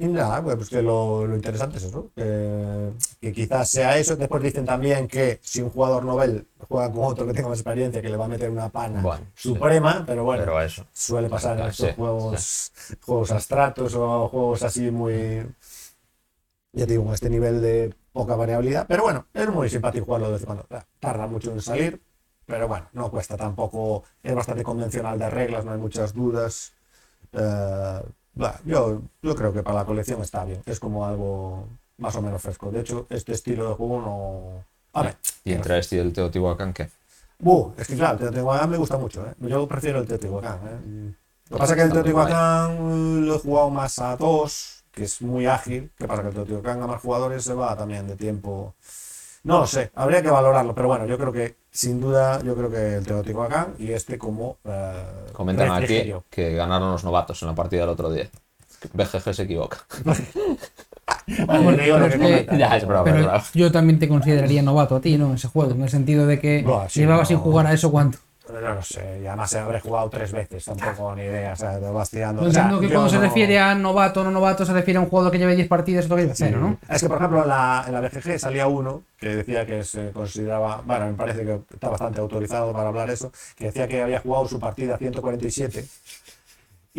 Y 0.00 0.06
nada, 0.06 0.40
pues 0.44 0.54
pues 0.56 0.70
que 0.70 0.80
lo, 0.80 1.26
lo 1.26 1.34
interesante 1.34 1.78
es 1.78 1.84
eso, 1.84 2.12
que, 2.14 2.92
que 3.20 3.32
quizás 3.32 3.68
sea 3.68 3.98
eso. 3.98 4.14
Después 4.14 4.40
dicen 4.42 4.64
también 4.64 5.08
que 5.08 5.40
si 5.42 5.60
un 5.60 5.70
jugador 5.70 6.04
novel 6.04 6.46
juega 6.68 6.92
con 6.92 7.04
otro 7.04 7.26
que 7.26 7.32
tenga 7.32 7.48
más 7.48 7.58
experiencia, 7.58 8.00
que 8.00 8.08
le 8.08 8.16
va 8.16 8.26
a 8.26 8.28
meter 8.28 8.48
una 8.50 8.68
pana 8.68 9.02
Bueno, 9.02 9.26
sí. 9.34 9.50
suprema, 9.50 10.04
pero 10.06 10.22
bueno, 10.24 10.44
Pero 10.44 10.60
eso. 10.60 10.86
suele 10.92 11.28
pasar 11.28 11.58
en 11.58 11.64
Ah, 11.64 11.70
estos 11.70 11.88
sí, 11.90 11.96
juegos, 11.96 12.72
juegos 13.04 13.30
abstractos 13.32 13.94
o 13.96 14.28
juegos 14.28 14.62
así 14.62 14.88
muy, 14.92 15.44
ya 16.72 16.86
te 16.86 16.92
digo, 16.92 17.04
con 17.04 17.14
este 17.14 17.30
nivel 17.30 17.60
de 17.62 17.94
poca 18.12 18.36
variabilidad. 18.36 18.86
Pero 18.88 19.02
bueno, 19.04 19.26
es 19.32 19.48
muy 19.50 19.68
simpático 19.68 20.06
jugarlo 20.06 20.26
de 20.28 20.32
vez 20.34 20.42
en 20.42 20.46
cuando. 20.46 20.66
Tarda 21.00 21.26
mucho 21.26 21.52
en 21.52 21.60
salir, 21.62 22.00
pero 22.48 22.66
bueno, 22.66 22.86
no 22.94 23.10
cuesta 23.10 23.36
tampoco. 23.36 24.04
Es 24.22 24.34
bastante 24.34 24.62
convencional 24.62 25.18
de 25.18 25.28
reglas, 25.28 25.66
no 25.66 25.72
hay 25.72 25.78
muchas 25.78 26.14
dudas. 26.14 26.72
Eh, 27.34 28.02
bah, 28.34 28.58
yo, 28.64 29.02
yo 29.22 29.34
creo 29.34 29.52
que 29.52 29.62
para 29.62 29.76
la 29.76 29.84
colección 29.84 30.22
está 30.22 30.46
bien. 30.46 30.62
Es 30.64 30.80
como 30.80 31.04
algo 31.04 31.68
más 31.98 32.16
o 32.16 32.22
menos 32.22 32.40
fresco. 32.40 32.70
De 32.70 32.80
hecho, 32.80 33.06
este 33.10 33.32
estilo 33.32 33.68
de 33.68 33.74
juego 33.74 34.00
no. 34.00 34.64
A 34.98 35.02
ver, 35.02 35.16
Y 35.44 35.52
entre 35.52 35.78
este 35.78 35.96
y 35.96 35.98
el 35.98 36.14
Teotihuacán, 36.14 36.72
¿qué? 36.72 36.88
Buh, 37.38 37.74
es 37.76 37.86
que 37.86 37.96
claro, 37.96 38.14
el 38.14 38.20
Teotihuacán 38.20 38.70
me 38.70 38.78
gusta 38.78 38.96
mucho, 38.96 39.26
¿eh? 39.26 39.34
Yo 39.40 39.68
prefiero 39.68 39.98
el 39.98 40.06
Teotihuacán, 40.06 40.58
¿eh? 40.64 41.14
Lo 41.50 41.56
que 41.56 41.60
pasa 41.60 41.74
es 41.74 41.76
que 41.76 41.84
el 41.84 41.92
Teotihuacán 41.92 43.26
lo 43.26 43.34
he 43.34 43.38
jugado 43.38 43.68
más 43.68 43.98
a 43.98 44.16
dos, 44.16 44.84
que 44.90 45.04
es 45.04 45.20
muy 45.20 45.44
ágil. 45.44 45.90
¿Qué 45.98 46.08
pasa? 46.08 46.22
Que 46.22 46.28
el 46.28 46.34
Teotihuacán 46.34 46.82
a 46.82 46.86
más 46.86 47.02
jugadores 47.02 47.44
se 47.44 47.52
va 47.52 47.76
también 47.76 48.06
de 48.06 48.16
tiempo. 48.16 48.74
No 49.44 49.60
lo 49.60 49.66
sé, 49.66 49.90
habría 49.94 50.22
que 50.22 50.30
valorarlo, 50.30 50.74
pero 50.74 50.88
bueno, 50.88 51.06
yo 51.06 51.16
creo 51.16 51.32
que, 51.32 51.56
sin 51.70 52.00
duda, 52.00 52.42
yo 52.42 52.54
creo 52.56 52.70
que 52.70 52.96
el 52.96 53.06
Teotihuacán 53.06 53.74
y 53.78 53.92
este 53.92 54.18
como 54.18 54.58
eh, 54.64 55.04
Comentan 55.32 55.70
aquí 55.72 56.12
que 56.28 56.54
ganaron 56.54 56.90
los 56.92 57.04
novatos 57.04 57.40
en 57.42 57.48
la 57.48 57.54
partida 57.54 57.82
del 57.82 57.90
otro 57.90 58.10
día. 58.10 58.28
BGG 58.92 59.34
se 59.34 59.42
equivoca. 59.44 59.78
Bueno, 61.46 61.76
te 61.76 61.82
digo 61.82 61.98
lo 61.98 62.08
que 62.08 62.10
Pero 62.18 62.24
es 62.24 62.40
que- 62.40 62.46
comentan. 62.46 62.58
ya, 62.58 62.76
es 62.76 62.86
broma, 62.86 63.00
es 63.08 63.12
Pero 63.14 63.24
broma. 63.26 63.44
yo 63.54 63.72
también 63.72 63.98
te 63.98 64.08
consideraría 64.08 64.62
novato 64.62 64.96
a 64.96 65.00
ti, 65.00 65.16
¿no? 65.18 65.26
En 65.28 65.34
ese 65.34 65.48
juego, 65.48 65.72
en 65.72 65.82
el 65.82 65.88
sentido 65.90 66.26
de 66.26 66.38
que 66.40 66.62
Buah, 66.62 66.88
sí, 66.88 67.00
llevabas 67.00 67.22
no. 67.30 67.36
sin 67.36 67.38
jugar 67.38 67.66
a 67.66 67.72
eso 67.74 67.90
cuánto. 67.90 68.18
No, 68.52 68.74
no 68.74 68.82
sé, 68.82 69.20
y 69.22 69.26
además 69.26 69.54
habré 69.54 69.80
jugado 69.80 70.08
tres 70.10 70.32
veces, 70.32 70.64
tampoco 70.64 71.14
ni 71.14 71.22
idea, 71.22 71.52
o 71.52 71.56
sea, 71.56 71.78
te 71.78 71.90
vas 71.90 72.08
tirando. 72.10 72.42
Yo 72.42 72.48
o 72.48 72.52
sea, 72.52 72.68
que 72.80 72.88
cuando 72.88 73.08
se 73.08 73.16
no- 73.16 73.22
refiere 73.22 73.58
a 73.58 73.74
novato 73.74 74.20
o 74.22 74.24
no 74.24 74.30
novato, 74.30 74.64
se 74.64 74.72
refiere 74.72 74.98
a 74.98 75.00
un 75.02 75.08
jugador 75.08 75.30
que 75.32 75.38
lleve 75.38 75.54
10 75.54 75.68
partidas, 75.68 76.04
otro 76.06 76.16
que 76.16 76.22
lleve 76.22 76.34
cero, 76.34 76.58
¿no? 76.60 76.78
Es 76.88 77.02
que, 77.02 77.08
por 77.08 77.18
ejemplo, 77.18 77.42
en 77.42 77.48
la, 77.48 77.84
en 77.86 77.92
la 77.92 78.00
BGG 78.00 78.38
salía 78.38 78.66
uno 78.66 79.02
que 79.18 79.36
decía 79.36 79.66
que 79.66 79.84
se 79.84 80.10
consideraba, 80.12 80.82
bueno, 80.84 81.06
me 81.06 81.12
parece 81.14 81.44
que 81.44 81.60
está 81.74 81.88
bastante 81.88 82.20
autorizado 82.20 82.72
para 82.72 82.88
hablar 82.88 83.10
eso, 83.10 83.32
que 83.56 83.66
decía 83.66 83.86
que 83.88 84.02
había 84.02 84.20
jugado 84.20 84.48
su 84.48 84.58
partida 84.58 84.96
147 84.96 85.84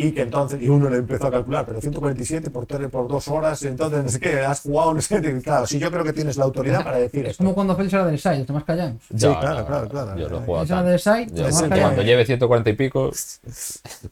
y 0.08 0.12
que 0.12 0.22
entonces, 0.22 0.62
y 0.62 0.70
uno 0.70 0.90
le 0.90 0.98
empezó 0.98 1.28
a 1.28 1.32
calcular, 1.32 1.66
pero 1.66 1.82
147 1.82 2.50
por, 2.50 2.66
tres- 2.66 2.90
por 2.90 3.08
dos 3.08 3.28
horas, 3.28 3.62
entonces 3.64 4.04
no 4.04 4.10
sé 4.10 4.20
qué, 4.20 4.40
has 4.42 4.62
jugado, 4.62 4.94
no 4.94 5.02
sé, 5.02 5.22
qué. 5.22 5.40
claro, 5.42 5.66
sí, 5.68 5.80
yo 5.80 5.92
creo 5.92 6.04
que 6.04 6.14
tienes 6.14 6.38
la 6.38 6.46
autoridad 6.46 6.84
para 6.84 6.98
decir 6.98 7.26
Es 7.26 7.32
esto. 7.32 7.44
como 7.44 7.54
cuando 7.56 7.76
Félix 7.76 7.94
era 7.94 8.06
del 8.06 8.20
side, 8.20 8.46
te 8.46 8.54
más 8.54 8.64
callamos. 8.64 9.02
Sí, 9.10 9.18
claro, 9.18 9.66
claro, 9.66 9.90
claro. 9.90 10.18
Yo 10.18 10.28
he 10.28 10.66
tanto. 10.68 10.90
del 10.90 11.00
side, 11.00 11.28
Yo- 11.28 11.34
te 11.36 11.42
más 11.44 11.58
sí, 11.58 11.62
callamos. 11.70 11.82
cuando 11.82 12.02
lleve 12.04 12.26
140 12.26 12.70
y 12.70 12.74
pico, 12.74 13.12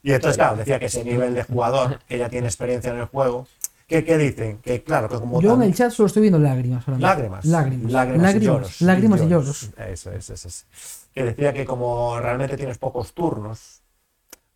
Y 0.02 0.12
entonces, 0.12 0.36
claro, 0.36 0.56
decía 0.56 0.78
que 0.78 0.86
ese 0.86 1.04
nivel 1.04 1.34
de 1.34 1.42
jugador, 1.44 1.98
que 2.08 2.18
ya 2.18 2.28
tiene 2.28 2.46
experiencia 2.46 2.90
en 2.92 2.98
el 2.98 3.06
juego, 3.06 3.46
que, 3.86 4.04
¿qué 4.04 4.18
dicen? 4.18 4.58
Que 4.58 4.82
claro, 4.82 5.08
que 5.08 5.16
como 5.16 5.40
Yo 5.40 5.54
en 5.54 5.60
tan- 5.60 5.68
el 5.68 5.74
chat 5.74 5.90
solo 5.92 6.08
estoy 6.08 6.20
viendo 6.22 6.38
lágrimas. 6.38 6.86
ahora 6.86 6.96
mismo. 6.98 7.08
Lágrimas. 7.08 7.44
Lágrimas. 7.46 7.92
Lágrimas, 7.92 8.22
Lágrimas. 8.22 8.34
y 8.42 8.46
lloros. 8.46 8.80
lágrimas 8.82 9.20
y 9.22 9.28
lloros. 9.28 9.70
Eso 9.90 10.12
es, 10.12 10.28
eso 10.30 10.48
es. 10.48 10.66
Que 11.14 11.24
decía 11.24 11.52
que 11.54 11.64
como 11.64 12.20
realmente 12.20 12.56
tienes 12.58 12.76
pocos 12.78 13.12
turnos, 13.14 13.77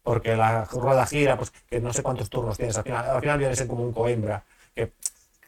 porque 0.03 0.37
la 0.37 0.65
rueda 0.65 1.07
gira, 1.07 1.37
pues 1.37 1.53
que 1.69 1.81
no 1.81 1.93
sé 1.93 2.03
cuántos 2.03 2.29
turnos 2.29 2.57
tienes. 2.57 2.77
Al 2.77 2.85
final, 2.85 3.11
al 3.11 3.21
final 3.21 3.39
viene 3.39 3.53
a 3.53 3.57
ser 3.57 3.67
como 3.67 3.85
un 3.85 3.93
coimbra, 3.93 4.45
que, 4.75 4.93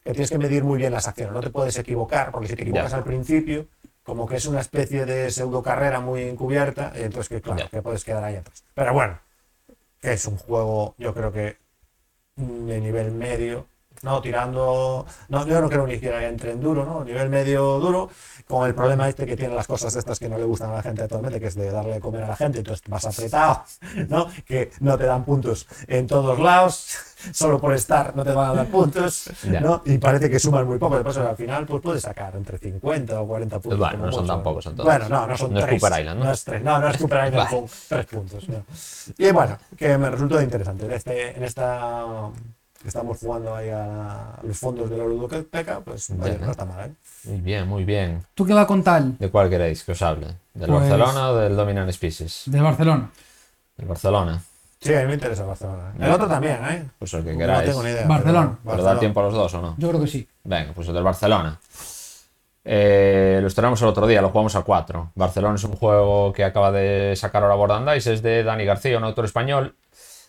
que 0.05 0.13
tienes 0.13 0.31
que 0.31 0.39
medir 0.39 0.65
muy 0.65 0.79
bien 0.79 0.93
las 0.93 1.09
acciones. 1.09 1.35
No 1.35 1.41
te 1.41 1.51
puedes 1.51 1.77
equivocar, 1.79 2.31
porque 2.31 2.49
si 2.49 2.57
te 2.57 2.63
equivocas 2.63 2.93
al 2.95 3.05
principio, 3.05 3.67
como 4.05 4.27
que 4.27 4.37
es 4.37 4.47
una 4.47 4.61
especie 4.61 5.07
de 5.07 5.31
pseudo 5.31 5.63
carrera 5.63 6.01
muy 6.01 6.23
encubierta, 6.23 6.93
y 6.95 7.03
entonces 7.03 7.29
que 7.29 7.41
claro, 7.41 7.69
que 7.71 7.83
puedes 7.83 8.05
quedar 8.05 8.23
ahí 8.23 8.37
atrás. 8.37 8.65
Pero 8.75 8.93
bueno, 8.93 9.19
que 10.01 10.13
es 10.13 10.27
un 10.27 10.37
juego, 10.37 10.95
yo 10.99 11.15
creo 11.15 11.33
que 11.33 11.57
mm, 12.37 12.67
de 12.67 12.81
nivel 12.81 13.11
medio, 13.13 13.67
no 14.05 14.21
tirando, 14.21 15.07
no, 15.29 15.47
yo 15.47 15.61
no 15.61 15.69
creo 15.69 15.87
ni 15.87 15.95
siquiera 15.95 16.25
entre 16.27 16.53
en 16.53 16.61
duro, 16.61 16.85
¿no? 16.85 17.03
Nivel 17.05 17.31
medio 17.31 17.81
duro, 17.81 18.11
con 18.47 18.67
el 18.69 18.75
problema 18.75 19.09
este 19.09 19.27
que 19.27 19.37
tienen 19.37 19.57
las 19.57 19.67
cosas 19.67 19.97
estas 19.97 20.19
que 20.19 20.29
no 20.29 20.39
le 20.39 20.45
gustan 20.45 20.71
a 20.71 20.75
la 20.75 20.83
gente 20.83 21.03
actualmente, 21.03 21.41
que 21.41 21.47
es 21.47 21.55
de 21.55 21.71
darle 21.71 21.95
de 21.95 22.01
comer 22.01 22.23
a 22.25 22.29
la 22.29 22.37
gente, 22.37 22.59
entonces 22.59 22.85
vas 22.89 23.05
apretado, 23.07 23.65
¿no? 24.09 24.29
Que 24.47 24.71
no 24.81 24.99
te 24.99 25.07
dan 25.07 25.25
puntos 25.25 25.67
en 25.89 26.07
todos 26.07 26.39
lados, 26.39 26.87
solo 27.33 27.59
por 27.59 27.75
estar 27.75 28.15
no 28.15 28.25
te 28.25 28.33
van 28.33 28.51
a 28.51 28.55
dar 28.55 28.67
puntos. 28.67 29.31
¿no? 29.45 29.83
Y 29.85 29.99
parece 29.99 30.29
que 30.31 30.39
sumas 30.39 30.67
muy 30.67 30.79
poco, 30.79 30.97
después 30.97 31.17
al 31.17 31.37
final 31.37 31.67
pues 31.67 31.83
puedes 31.83 32.03
sacar 32.03 32.37
entre 32.37 32.59
50 32.59 33.21
o 33.21 33.27
40 33.27 33.59
puntos. 33.61 33.79
Bueno, 33.79 34.07
no 34.07 34.13
son 34.13 34.27
tan 34.27 34.43
pocos, 34.43 34.67
entonces. 34.67 34.85
Bueno, 34.85 35.09
no, 35.09 35.27
no 35.27 35.37
son 35.37 35.53
No 35.53 35.61
es 35.61 35.65
tres. 35.67 35.81
Cooper 35.81 36.01
Island, 36.01 36.19
¿no? 36.19 36.25
No 36.25 36.33
es 36.33 36.45
tres, 36.45 36.63
no, 36.63 36.79
no 36.79 36.89
es 36.89 36.97
Cooper 36.99 37.27
Island 37.27 37.37
Vale. 37.37 37.51
con 37.51 37.67
tres 37.89 38.07
puntos. 38.07 38.49
no. 38.49 38.65
Y 39.19 39.31
bueno, 39.33 39.59
que 39.77 39.99
me 39.99 40.11
resultó 40.11 40.41
interesante. 40.41 40.85
En, 40.85 40.93
este, 40.93 41.37
en 41.37 41.45
esta 41.45 42.05
que 42.85 42.89
estamos 42.89 43.19
jugando 43.19 43.57
ahí 43.57 43.71
a 43.71 44.39
los 44.43 44.59
fondos 44.59 44.91
de 44.91 44.99
la 44.99 45.05
ludoteca, 45.05 45.81
pues 45.81 46.11
oye, 46.11 46.37
Ya. 46.39 46.45
no 46.45 46.51
está 46.51 46.67
mal, 46.67 46.91
¿eh? 46.91 46.93
Muy 47.25 47.41
bien, 47.41 47.67
muy 47.67 47.83
bien. 47.85 48.23
¿Tú 48.35 48.45
qué 48.45 48.53
va 48.53 48.67
con 48.67 48.83
tal? 48.85 49.17
¿De 49.17 49.31
cuál 49.31 49.49
queréis 49.49 49.83
que 49.85 49.93
os 49.93 50.03
hable? 50.03 50.27
¿Del 50.53 50.69
Pues- 50.69 50.81
Barcelona 50.83 51.31
o 51.31 51.37
del 51.37 51.57
Dominant 51.57 51.91
Species? 51.91 52.43
Del 52.45 52.63
Barcelona. 52.63 53.11
Del 53.79 53.89
Barcelona. 53.89 54.43
Sí, 54.81 54.93
a 54.95 55.01
mí 55.01 55.07
me 55.07 55.15
interesa 55.15 55.47
Barcelona. 55.47 55.93
El 55.99 56.07
Ya. 56.09 56.15
otro 56.15 56.29
también, 56.29 56.59
¿eh? 56.63 56.85
Pues 56.99 57.15
el 57.15 57.25
que 57.25 57.33
No 57.33 57.39
queráis. 57.39 57.71
tengo 57.71 57.83
ni 57.83 57.89
idea. 57.89 58.07
Barcelona. 58.07 58.59
pero 58.63 58.77
¿Pero 58.77 58.83
da 58.85 58.99
tiempo 59.01 59.21
a 59.21 59.23
los 59.23 59.33
dos 59.33 59.55
o 59.55 59.63
no? 59.63 59.75
Yo 59.79 59.89
creo 59.89 60.01
que 60.03 60.07
sí. 60.07 60.29
Venga, 60.45 60.73
pues 60.75 60.87
el 60.89 60.93
del 60.95 61.03
Barcelona. 61.05 61.59
Eh, 62.67 63.39
lo 63.43 63.47
estrenamos 63.49 63.81
el 63.83 63.89
otro 63.89 64.07
día, 64.07 64.23
lo 64.23 64.29
jugamos 64.31 64.55
a 64.57 64.63
4. 64.63 65.11
Barcelona 65.15 65.55
es 65.57 65.65
un 65.65 65.77
juego 65.77 66.33
que 66.35 66.45
acaba 66.45 66.71
de 66.73 67.15
sacar 67.17 67.43
ahora 67.43 67.55
Bordandáis, 67.55 68.07
es 68.07 68.23
de 68.23 68.43
Dani 68.43 68.65
García, 68.67 68.97
un 68.99 69.05
autor 69.05 69.25
español. 69.27 69.75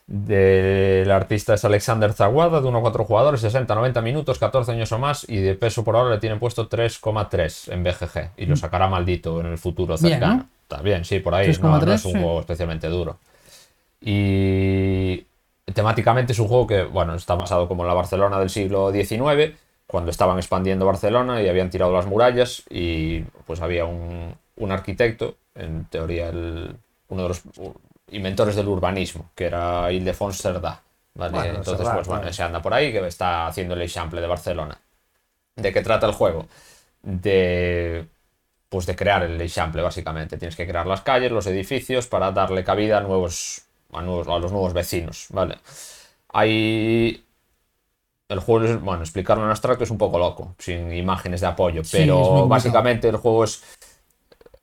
Del 0.08 1.10
artista 1.10 1.56
es 1.56 1.66
Alexander 1.66 2.14
Zaguada, 2.14 2.62
de 2.62 2.68
1 2.68 2.78
a 2.78 2.82
4 2.82 3.06
jugadores, 3.06 3.42
60-90 3.44 4.04
minutos, 4.04 4.38
14 4.38 4.72
años 4.72 4.92
o 4.92 5.00
más, 5.00 5.28
y 5.28 5.38
de 5.38 5.56
peso 5.56 5.84
por 5.84 5.96
ahora 5.96 6.12
le 6.14 6.20
tienen 6.20 6.38
puesto 6.40 6.70
3,3 6.70 7.70
en 7.74 7.84
BGG, 7.84 8.30
y 8.38 8.46
lo 8.46 8.56
sacará 8.56 8.88
maldito 8.88 9.40
en 9.40 9.48
el 9.48 9.58
futuro 9.58 9.98
Bien, 9.98 10.12
cercano. 10.14 10.36
¿no? 10.36 10.50
Está 10.62 10.82
bien, 10.84 11.06
sí, 11.06 11.20
por 11.20 11.34
ahí. 11.34 11.48
No, 11.60 11.70
no 11.70 11.80
3,3, 11.80 11.94
es 11.96 12.06
un 12.06 12.12
sí. 12.14 12.20
juego 12.20 12.40
especialmente 12.40 12.88
duro. 12.88 13.18
Y 14.02 15.26
temáticamente 15.74 16.34
es 16.34 16.40
un 16.40 16.48
juego 16.48 16.68
que, 16.68 16.84
bueno, 16.84 17.16
está 17.16 17.36
basado 17.36 17.68
como 17.68 17.84
en 17.84 17.88
la 17.88 17.94
Barcelona 17.96 18.40
del 18.40 18.50
siglo 18.52 18.92
XIX, 18.92 19.56
cuando 19.88 20.12
estaban 20.12 20.38
expandiendo 20.38 20.86
Barcelona 20.86 21.42
y 21.42 21.50
habían 21.50 21.70
tirado 21.70 21.92
las 21.94 22.06
murallas 22.06 22.64
y 22.70 23.22
pues 23.48 23.62
había 23.62 23.86
un, 23.86 24.36
un 24.58 24.72
arquitecto, 24.72 25.36
en 25.56 25.86
teoría 25.86 26.30
el- 26.30 26.76
uno 27.10 27.22
de 27.24 27.28
los 27.30 27.42
inventores 28.12 28.56
del 28.56 28.68
urbanismo, 28.68 29.32
que 29.36 29.46
era 29.46 29.92
Ildefons 29.92 30.42
Cerdá. 30.42 30.82
¿vale? 31.14 31.32
Bueno, 31.32 31.50
Entonces, 31.56 31.78
Cerdá, 31.78 31.96
pues 31.96 32.08
bueno, 32.08 32.32
se 32.32 32.44
anda 32.44 32.62
por 32.62 32.74
ahí 32.74 32.92
que 32.92 33.06
está 33.08 33.48
haciendo 33.48 33.74
el 33.74 33.82
ejemplo 33.82 34.22
de 34.22 34.28
Barcelona. 34.28 34.80
¿De 35.56 35.72
qué 35.72 35.82
trata 35.82 36.06
el 36.06 36.14
juego? 36.14 36.48
De 37.02 38.08
pues 38.70 38.86
de 38.88 38.96
crear 38.96 39.24
el 39.24 39.40
eixample, 39.40 39.82
básicamente. 39.82 40.38
Tienes 40.38 40.56
que 40.56 40.68
crear 40.68 40.86
las 40.86 41.02
calles, 41.02 41.32
los 41.32 41.48
edificios 41.48 42.08
para 42.08 42.32
darle 42.32 42.64
cabida 42.64 42.98
a 42.98 43.02
nuevos, 43.02 43.62
a 43.94 44.02
nuevos, 44.02 44.28
a 44.28 44.38
los 44.38 44.52
nuevos 44.52 44.74
vecinos, 44.74 45.28
¿vale? 45.30 45.58
Hay 46.30 47.24
el 48.28 48.40
juego 48.40 48.66
es, 48.66 48.82
bueno, 48.82 49.04
explicarlo 49.04 49.44
en 49.44 49.52
abstracto 49.52 49.84
es 49.84 49.92
un 49.92 49.98
poco 49.98 50.18
loco, 50.18 50.56
sin 50.58 50.92
imágenes 50.92 51.42
de 51.42 51.48
apoyo, 51.48 51.84
Sí, 51.84 51.98
pero 52.00 52.48
básicamente 52.48 53.08
el 53.08 53.18
juego 53.18 53.44
es 53.44 53.64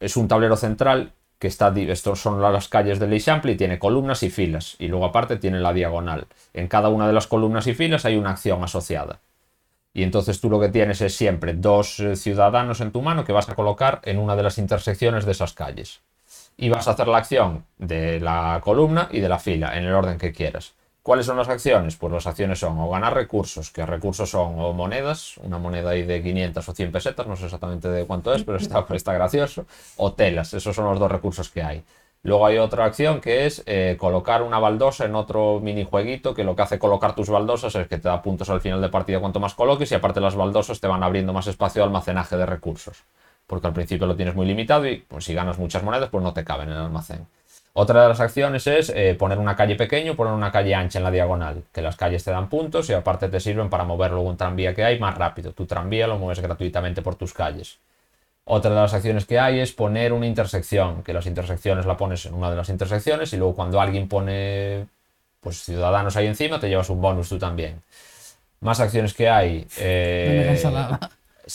es 0.00 0.16
un 0.16 0.26
tablero 0.26 0.56
central 0.56 1.12
que 1.42 1.48
está 1.48 1.74
estos 1.76 2.20
son 2.20 2.40
las 2.40 2.68
calles 2.68 3.00
del 3.00 3.12
eixample 3.12 3.50
y 3.50 3.56
tiene 3.56 3.80
columnas 3.80 4.22
y 4.22 4.30
filas 4.30 4.76
y 4.78 4.86
luego 4.86 5.06
aparte 5.06 5.38
tiene 5.38 5.58
la 5.58 5.72
diagonal. 5.72 6.28
En 6.54 6.68
cada 6.68 6.88
una 6.88 7.08
de 7.08 7.12
las 7.12 7.26
columnas 7.26 7.66
y 7.66 7.74
filas 7.74 8.04
hay 8.04 8.14
una 8.14 8.30
acción 8.30 8.62
asociada. 8.62 9.18
Y 9.92 10.04
entonces 10.04 10.40
tú 10.40 10.48
lo 10.48 10.60
que 10.60 10.68
tienes 10.68 11.00
es 11.00 11.16
siempre 11.16 11.54
dos 11.54 11.98
eh, 11.98 12.14
ciudadanos 12.14 12.80
en 12.80 12.92
tu 12.92 13.02
mano 13.02 13.24
que 13.24 13.32
vas 13.32 13.48
a 13.48 13.56
colocar 13.56 14.00
en 14.04 14.20
una 14.20 14.36
de 14.36 14.44
las 14.44 14.56
intersecciones 14.56 15.24
de 15.24 15.32
esas 15.32 15.52
calles. 15.52 16.02
Y 16.56 16.68
vas 16.68 16.86
a 16.86 16.92
hacer 16.92 17.08
la 17.08 17.18
acción 17.18 17.64
de 17.76 18.20
la 18.20 18.60
columna 18.62 19.08
y 19.10 19.18
de 19.18 19.28
la 19.28 19.40
fila, 19.40 19.76
en 19.76 19.82
el 19.82 19.94
orden 19.94 20.18
que 20.18 20.30
quieras. 20.30 20.74
¿Cuáles 21.02 21.26
son 21.26 21.36
las 21.36 21.48
acciones? 21.48 21.96
Pues 21.96 22.12
las 22.12 22.26
acciones 22.28 22.60
son 22.60 22.78
o 22.78 22.88
ganar 22.88 23.14
recursos, 23.14 23.70
que 23.70 23.84
recursos 23.84 24.30
son 24.30 24.54
o 24.58 24.72
monedas, 24.72 25.36
una 25.38 25.58
moneda 25.58 25.90
ahí 25.90 26.04
de 26.04 26.22
500 26.22 26.68
o 26.68 26.72
100 26.72 26.92
pesetas, 26.92 27.26
no 27.26 27.34
sé 27.34 27.46
exactamente 27.46 27.88
de 27.88 28.06
cuánto 28.06 28.32
es, 28.32 28.44
pero 28.44 28.58
está, 28.58 28.86
está 28.94 29.12
gracioso, 29.12 29.66
o 29.96 30.12
telas, 30.12 30.54
esos 30.54 30.76
son 30.76 30.84
los 30.84 31.00
dos 31.00 31.10
recursos 31.10 31.48
que 31.48 31.62
hay. 31.62 31.84
Luego 32.24 32.46
hay 32.46 32.58
otra 32.58 32.84
acción 32.84 33.20
que 33.20 33.46
es 33.46 33.64
eh, 33.66 33.96
colocar 33.98 34.42
una 34.42 34.60
baldosa 34.60 35.04
en 35.04 35.16
otro 35.16 35.58
minijueguito 35.60 36.34
que 36.34 36.44
lo 36.44 36.54
que 36.54 36.62
hace 36.62 36.78
colocar 36.78 37.16
tus 37.16 37.28
baldosas 37.28 37.74
es 37.74 37.88
que 37.88 37.98
te 37.98 38.08
da 38.08 38.22
puntos 38.22 38.48
al 38.48 38.60
final 38.60 38.80
de 38.80 38.88
partida 38.88 39.18
cuanto 39.18 39.40
más 39.40 39.54
coloques 39.54 39.90
y 39.90 39.96
aparte 39.96 40.20
las 40.20 40.36
baldosas 40.36 40.80
te 40.80 40.86
van 40.86 41.02
abriendo 41.02 41.32
más 41.32 41.48
espacio 41.48 41.82
de 41.82 41.86
almacenaje 41.86 42.36
de 42.36 42.46
recursos. 42.46 43.02
Porque 43.48 43.66
al 43.66 43.72
principio 43.72 44.06
lo 44.06 44.14
tienes 44.14 44.36
muy 44.36 44.46
limitado 44.46 44.86
y 44.86 44.98
pues, 44.98 45.24
si 45.24 45.34
ganas 45.34 45.58
muchas 45.58 45.82
monedas 45.82 46.10
pues 46.10 46.22
no 46.22 46.32
te 46.32 46.44
caben 46.44 46.68
en 46.68 46.76
el 46.76 46.82
almacén. 46.82 47.26
Otra 47.74 48.02
de 48.02 48.08
las 48.08 48.20
acciones 48.20 48.66
es 48.66 48.90
eh, 48.90 49.14
poner 49.18 49.38
una 49.38 49.56
calle 49.56 49.76
pequeña 49.76 50.12
o 50.12 50.16
poner 50.16 50.34
una 50.34 50.52
calle 50.52 50.74
ancha 50.74 50.98
en 50.98 51.04
la 51.04 51.10
diagonal, 51.10 51.62
que 51.72 51.80
las 51.80 51.96
calles 51.96 52.22
te 52.22 52.30
dan 52.30 52.50
puntos 52.50 52.90
y 52.90 52.92
aparte 52.92 53.28
te 53.28 53.40
sirven 53.40 53.70
para 53.70 53.84
mover 53.84 54.10
luego 54.10 54.28
un 54.28 54.36
tranvía 54.36 54.74
que 54.74 54.84
hay 54.84 54.98
más 54.98 55.16
rápido. 55.16 55.52
Tu 55.52 55.64
tranvía 55.64 56.06
lo 56.06 56.18
mueves 56.18 56.40
gratuitamente 56.40 57.00
por 57.00 57.14
tus 57.14 57.32
calles. 57.32 57.78
Otra 58.44 58.72
de 58.72 58.76
las 58.76 58.92
acciones 58.92 59.24
que 59.24 59.38
hay 59.38 59.60
es 59.60 59.72
poner 59.72 60.12
una 60.12 60.26
intersección, 60.26 61.02
que 61.02 61.14
las 61.14 61.26
intersecciones 61.26 61.86
la 61.86 61.96
pones 61.96 62.26
en 62.26 62.34
una 62.34 62.50
de 62.50 62.56
las 62.56 62.68
intersecciones 62.68 63.32
y 63.32 63.36
luego 63.38 63.54
cuando 63.54 63.80
alguien 63.80 64.08
pone 64.08 64.86
pues 65.40 65.62
ciudadanos 65.62 66.16
ahí 66.16 66.26
encima 66.26 66.60
te 66.60 66.68
llevas 66.68 66.90
un 66.90 67.00
bonus 67.00 67.28
tú 67.28 67.38
también. 67.38 67.80
Más 68.60 68.80
acciones 68.80 69.14
que 69.14 69.28
hay. 69.28 69.66
eh, 69.78 70.60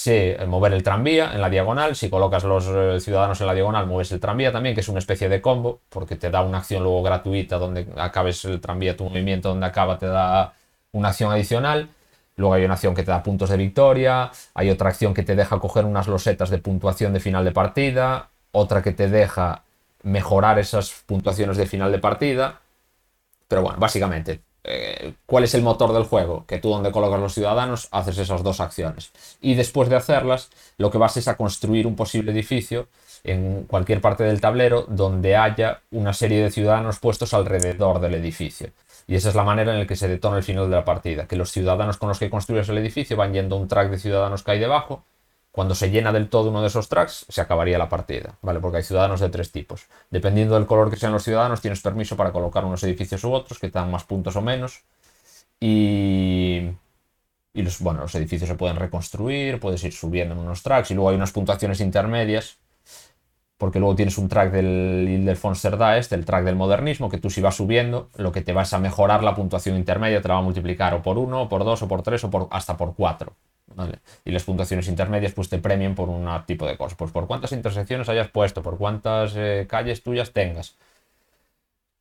Eh, 0.06 0.46
mover 0.48 0.74
el 0.74 0.84
tranvía 0.84 1.32
en 1.34 1.42
la 1.42 1.50
diagonal. 1.50 1.96
Si 1.96 2.10
colocas 2.10 2.44
los 2.44 2.66
eh, 2.68 3.00
ciudadanos 3.00 3.40
en 3.40 3.48
la 3.48 3.54
diagonal, 3.54 3.88
mueves 3.88 4.12
el 4.12 4.20
tranvía 4.20 4.52
también, 4.52 4.76
que 4.76 4.82
es 4.82 4.90
una 4.90 5.00
especie 5.00 5.30
de 5.30 5.42
combo, 5.42 5.80
porque 5.90 6.16
te 6.18 6.30
da 6.30 6.42
una 6.42 6.58
acción 6.58 6.84
luego 6.84 7.02
gratuita 7.04 7.58
donde 7.58 7.88
acabes 7.96 8.44
el 8.46 8.60
tranvía, 8.60 8.98
tu 8.98 9.06
movimiento 9.06 9.50
donde 9.50 9.66
acaba 9.66 9.98
te 9.98 10.08
da 10.08 10.54
una 10.92 11.10
acción 11.10 11.32
adicional. 11.32 11.90
Luego 12.36 12.54
hay 12.54 12.66
una 12.66 12.74
acción 12.76 12.94
que 12.94 13.04
te 13.04 13.12
da 13.12 13.24
puntos 13.24 13.50
de 13.50 13.58
victoria, 13.58 14.32
hay 14.54 14.70
otra 14.70 14.90
acción 14.90 15.14
que 15.14 15.24
te 15.24 15.36
deja 15.36 15.58
coger 15.60 15.86
unas 15.86 16.08
losetas 16.08 16.50
de 16.50 16.60
puntuación 16.60 17.14
de 17.14 17.20
final 17.20 17.44
de 17.46 17.52
partida, 17.52 18.30
otra 18.52 18.84
que 18.84 18.92
te 18.92 19.10
deja 19.10 19.64
mejorar 20.04 20.60
esas 20.60 20.92
puntuaciones 21.06 21.58
de 21.58 21.66
final 21.66 21.92
de 21.92 22.00
partida. 22.00 22.60
Pero 23.48 23.62
bueno, 23.64 23.80
básicamente, 23.80 24.42
eh, 24.68 25.14
¿cuál 25.26 25.46
es 25.46 25.54
el 25.56 25.64
motor 25.64 25.94
del 25.94 26.04
juego? 26.04 26.46
Que 26.46 26.60
tú 26.60 26.70
donde 26.70 26.92
colocas 26.92 27.20
los 27.20 27.34
ciudadanos 27.34 27.88
haces 27.92 28.18
esas 28.18 28.44
dos 28.44 28.60
acciones. 28.60 29.12
Y 29.42 29.56
después 29.56 29.90
de 29.90 29.96
hacerlas, 29.96 30.50
lo 30.78 30.92
que 30.92 30.98
vas 30.98 31.18
es 31.18 31.28
a 31.28 31.38
construir 31.38 31.88
un 31.88 31.96
posible 31.96 32.32
edificio 32.32 32.88
en 33.24 33.64
cualquier 33.64 34.02
parte 34.02 34.24
del 34.24 34.42
tablero 34.42 34.86
donde 34.88 35.36
haya 35.36 35.82
una 35.92 36.14
serie 36.14 36.44
de 36.44 36.52
ciudadanos 36.52 37.00
puestos 37.00 37.34
alrededor 37.34 38.00
del 38.00 38.16
edificio. 38.16 38.72
Y 39.08 39.16
esa 39.16 39.30
es 39.30 39.36
la 39.36 39.44
manera 39.44 39.72
en 39.72 39.80
la 39.80 39.88
que 39.88 39.96
se 39.96 40.10
detona 40.10 40.38
el 40.38 40.44
final 40.44 40.70
de 40.70 40.76
la 40.76 40.86
partida, 40.86 41.28
que 41.28 41.38
los 41.38 41.52
ciudadanos 41.52 41.98
con 41.98 42.10
los 42.10 42.20
que 42.20 42.30
construyes 42.30 42.68
el 42.70 42.78
edificio 42.78 43.16
van 43.16 43.34
yendo 43.34 43.56
a 43.56 43.60
un 43.60 43.68
track 43.68 43.90
de 43.90 44.00
ciudadanos 44.00 44.44
que 44.44 44.52
hay 44.52 44.60
debajo. 44.60 45.06
Cuando 45.58 45.74
se 45.74 45.90
llena 45.90 46.14
del 46.14 46.30
todo 46.30 46.52
uno 46.52 46.62
de 46.62 46.68
esos 46.68 46.88
tracks, 46.88 47.26
se 47.30 47.42
acabaría 47.42 47.80
la 47.80 47.90
partida, 47.90 48.38
¿vale? 48.44 48.60
Porque 48.60 48.78
hay 48.78 48.84
ciudadanos 48.84 49.20
de 49.20 49.30
tres 49.30 49.52
tipos. 49.52 49.88
Dependiendo 50.12 50.54
del 50.54 50.68
color 50.68 50.92
que 50.92 50.98
sean 50.98 51.14
los 51.14 51.24
ciudadanos, 51.24 51.62
tienes 51.62 51.82
permiso 51.82 52.16
para 52.16 52.32
colocar 52.32 52.64
unos 52.64 52.84
edificios 52.84 53.24
u 53.24 53.34
otros 53.34 53.58
que 53.58 53.72
te 53.72 53.80
dan 53.80 53.90
más 53.90 54.04
puntos 54.04 54.36
o 54.36 54.44
menos. 54.44 54.84
Y, 55.60 56.70
los, 57.56 57.80
bueno, 57.80 58.02
los 58.02 58.14
edificios 58.14 58.48
se 58.48 58.54
pueden 58.54 58.76
reconstruir, 58.76 59.60
puedes 59.60 59.84
ir 59.84 59.94
subiendo 59.94 60.36
en 60.36 60.42
unos 60.42 60.62
tracks 60.62 60.92
y 60.92 60.94
luego 60.94 61.10
hay 61.10 61.16
unas 61.16 61.32
puntuaciones 61.32 61.82
intermedias 61.82 62.60
porque 63.58 63.80
luego 63.80 63.96
tienes 63.96 64.20
un 64.20 64.28
track 64.28 64.52
del 64.52 65.08
Ildefonso 65.10 65.60
Cerdá, 65.60 65.98
este, 65.98 66.14
el 66.14 66.24
track 66.24 66.46
del 66.46 66.56
modernismo, 66.56 67.10
que 67.10 67.18
tú 67.18 67.32
si 67.32 67.42
vas 67.42 67.56
subiendo, 67.56 68.12
lo 68.16 68.32
que 68.32 68.42
te 68.44 68.54
vas 68.54 68.74
a 68.74 68.78
mejorar 68.78 69.24
la 69.24 69.34
puntuación 69.34 69.76
intermedia 69.76 70.22
te 70.22 70.28
la 70.28 70.36
va 70.36 70.42
a 70.42 70.44
multiplicar 70.44 70.94
o 70.94 71.02
por 71.02 71.18
1, 71.18 71.42
o 71.42 71.50
por 71.50 71.64
2, 71.66 71.82
o 71.82 71.88
por 71.88 72.04
3, 72.04 72.24
o 72.26 72.48
hasta 72.52 72.78
por 72.78 72.94
4. 72.94 73.34
¿Vale? 73.78 74.00
Y 74.26 74.32
las 74.32 74.44
puntuaciones 74.44 74.88
intermedias 74.90 75.32
pues 75.32 75.48
te 75.48 75.60
premian 75.60 75.96
por 75.96 76.10
un 76.10 76.28
tipo 76.46 76.68
de 76.68 76.76
cosas, 76.76 76.98
pues 76.98 77.12
por 77.12 77.28
cuántas 77.28 77.54
intersecciones 77.54 78.10
hayas 78.10 78.28
puesto, 78.30 78.62
por 78.62 78.78
cuántas 78.78 79.34
eh, 79.38 79.66
calles 79.70 80.04
tuyas 80.04 80.32
tengas. 80.34 80.76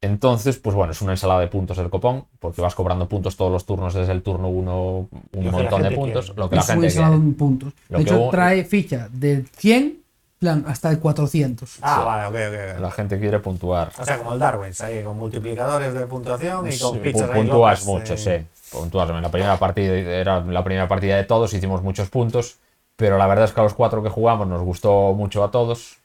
Entonces, 0.03 0.59
pues 0.59 0.77
bueno, 0.77 0.93
es 0.93 1.01
una 1.03 1.13
ensalada 1.13 1.41
de 1.41 1.49
puntos 1.49 1.77
del 1.79 1.89
copón, 1.91 2.27
porque 2.39 2.61
vas 2.61 2.75
cobrando 2.75 3.09
puntos 3.09 3.37
todos 3.37 3.51
los 3.51 3.65
turnos 3.65 3.95
desde 3.95 4.13
el 4.13 4.23
turno 4.23 4.49
1, 4.49 5.09
un 5.33 5.45
la 5.45 5.51
montón 5.51 5.83
de 5.83 5.91
puntos, 5.91 6.27
quiere. 6.27 6.41
lo 6.41 6.51
que 6.51 6.57
la 6.57 6.63
Es 6.63 6.69
un 6.69 6.75
gente 6.83 6.95
quiere. 6.95 7.13
en 7.15 7.35
puntos. 7.35 7.73
Lo 7.89 7.99
De 7.99 8.05
que 8.05 8.11
hecho, 8.11 8.21
hubo- 8.21 8.31
trae 8.31 8.65
ficha 8.65 9.09
de 9.11 9.45
100 9.57 9.99
plan, 10.39 10.65
hasta 10.69 10.91
el 10.91 10.99
400. 11.01 11.79
Ah, 11.81 12.05
vale, 12.05 12.27
ok, 12.27 12.55
ok. 12.55 12.75
ok. 12.77 12.81
La 12.83 12.91
gente 12.91 13.19
quiere 13.19 13.39
puntuar. 13.41 13.91
O 13.99 14.05
sea, 14.05 14.19
como 14.19 14.35
el 14.35 14.39
Darwin, 14.39 14.73
ahí 14.81 15.03
con 15.03 15.17
multiplicadores 15.19 15.95
de 15.95 16.07
puntuación 16.07 16.67
y 16.71 16.79
con 16.79 16.93
Sí, 16.95 17.01
ahí 17.03 17.13
puntúas 17.33 17.85
mucho, 17.87 18.13
eh. 18.15 18.19
sí. 18.19 18.47
Puntúas. 18.73 19.09
En 19.11 19.23
la 19.23 19.31
primera 19.31 19.59
partida 19.59 19.95
era 19.95 20.41
la 20.41 20.65
primera 20.65 20.89
partida 20.89 21.17
de 21.17 21.25
todos, 21.25 21.55
hicimos 21.55 21.83
muchos 21.83 22.09
puntos, 22.11 22.59
pero 22.97 23.17
la 23.19 23.27
verdad 23.27 23.45
es 23.47 23.53
que 23.53 23.61
a 23.61 23.65
los 23.65 23.75
cuatro 23.75 24.03
que 24.03 24.09
jugamos 24.11 24.47
nos 24.49 24.63
gustó 24.63 25.13
mucho 25.15 25.45
a 25.45 25.51
todos. 25.51 25.99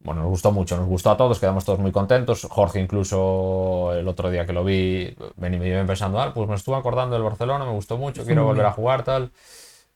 Bueno, 0.00 0.20
nos 0.22 0.30
gustó 0.30 0.52
mucho, 0.52 0.76
nos 0.76 0.86
gustó 0.86 1.10
a 1.10 1.16
todos, 1.16 1.40
quedamos 1.40 1.64
todos 1.64 1.78
muy 1.80 1.90
contentos. 1.90 2.46
Jorge 2.48 2.80
incluso 2.80 3.92
el 3.94 4.06
otro 4.06 4.30
día 4.30 4.46
que 4.46 4.52
lo 4.52 4.62
vi, 4.62 5.16
vení- 5.40 5.58
me 5.58 5.68
iba 5.68 5.84
pensando, 5.84 6.20
ah, 6.20 6.32
pues 6.32 6.48
me 6.48 6.54
estuve 6.54 6.76
acordando 6.76 7.14
del 7.16 7.24
Barcelona, 7.24 7.64
me 7.64 7.72
gustó 7.72 7.96
mucho, 7.96 8.24
quiero 8.24 8.44
volver 8.44 8.58
bien. 8.62 8.66
a 8.68 8.72
jugar, 8.72 9.02
tal. 9.02 9.30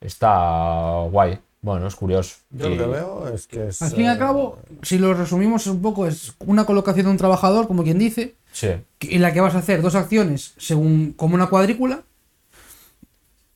Está 0.01 1.03
guay. 1.11 1.39
Bueno, 1.63 1.87
es 1.87 1.95
curioso. 1.95 2.37
Yo 2.51 2.69
Y- 2.69 2.75
lo 2.77 2.85
que 2.85 2.91
veo 2.91 3.29
es 3.29 3.47
que 3.47 3.69
es. 3.69 3.83
Al 3.83 3.91
fin 3.91 4.07
y 4.07 4.09
al 4.09 4.17
eh, 4.17 4.19
cabo, 4.19 4.59
si 4.83 4.99
lo 4.99 5.13
resumimos 5.13 5.67
un 5.67 5.83
poco, 5.83 6.07
es 6.07 6.35
una 6.47 6.65
colocación 6.65 7.05
de 7.07 7.13
un 7.13 7.19
trabajador, 7.19 7.69
como 7.69 7.83
quien 7.85 7.99
dice, 7.99 8.35
Sí, 8.53 8.69
en 9.01 9.23
la 9.23 9.33
que 9.33 9.41
vas 9.41 9.55
a 9.55 9.59
hacer 9.59 9.83
dos 9.83 9.95
acciones 9.95 10.55
según 10.57 11.13
como 11.13 11.35
una 11.35 11.49
cuadrícula. 11.49 12.05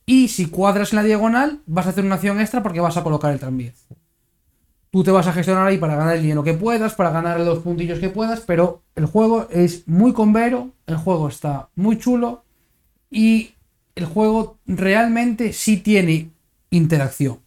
Y 0.07 0.29
si 0.29 0.47
cuadras 0.47 0.93
en 0.93 0.97
la 0.97 1.03
diagonal, 1.03 1.61
vas 1.67 1.87
a 1.87 1.91
hacer 1.91 2.05
una 2.05 2.17
acción 2.17 2.41
extra 2.41 2.63
porque 2.63 2.81
vas 2.81 2.97
a 2.97 3.03
colocar 3.03 3.33
el 3.33 3.41
tranvía. 3.41 3.73
Tú 4.91 5.03
te 5.03 5.11
vas 5.11 5.27
a 5.27 5.33
gestionar 5.33 5.67
ahí 5.67 5.79
para 5.79 5.97
ganar 5.97 6.17
el 6.17 6.23
dinero 6.23 6.45
que 6.45 6.55
puedas, 6.55 6.95
para 6.95 7.11
ganar 7.11 7.41
los 7.41 7.61
puntillos 7.61 7.99
que 7.99 8.11
puedas, 8.11 8.41
pero 8.41 8.83
el 8.95 9.07
juego 9.07 9.49
es 9.51 9.89
muy 9.89 10.13
convero, 10.13 10.71
el 10.87 10.97
juego 10.97 11.29
está 11.29 11.69
muy 11.75 11.99
chulo 11.99 12.45
y 13.11 13.55
el 13.95 14.05
juego 14.05 14.59
realmente 14.67 15.53
sí 15.53 15.79
tiene 15.79 16.31
interacción. 16.71 17.41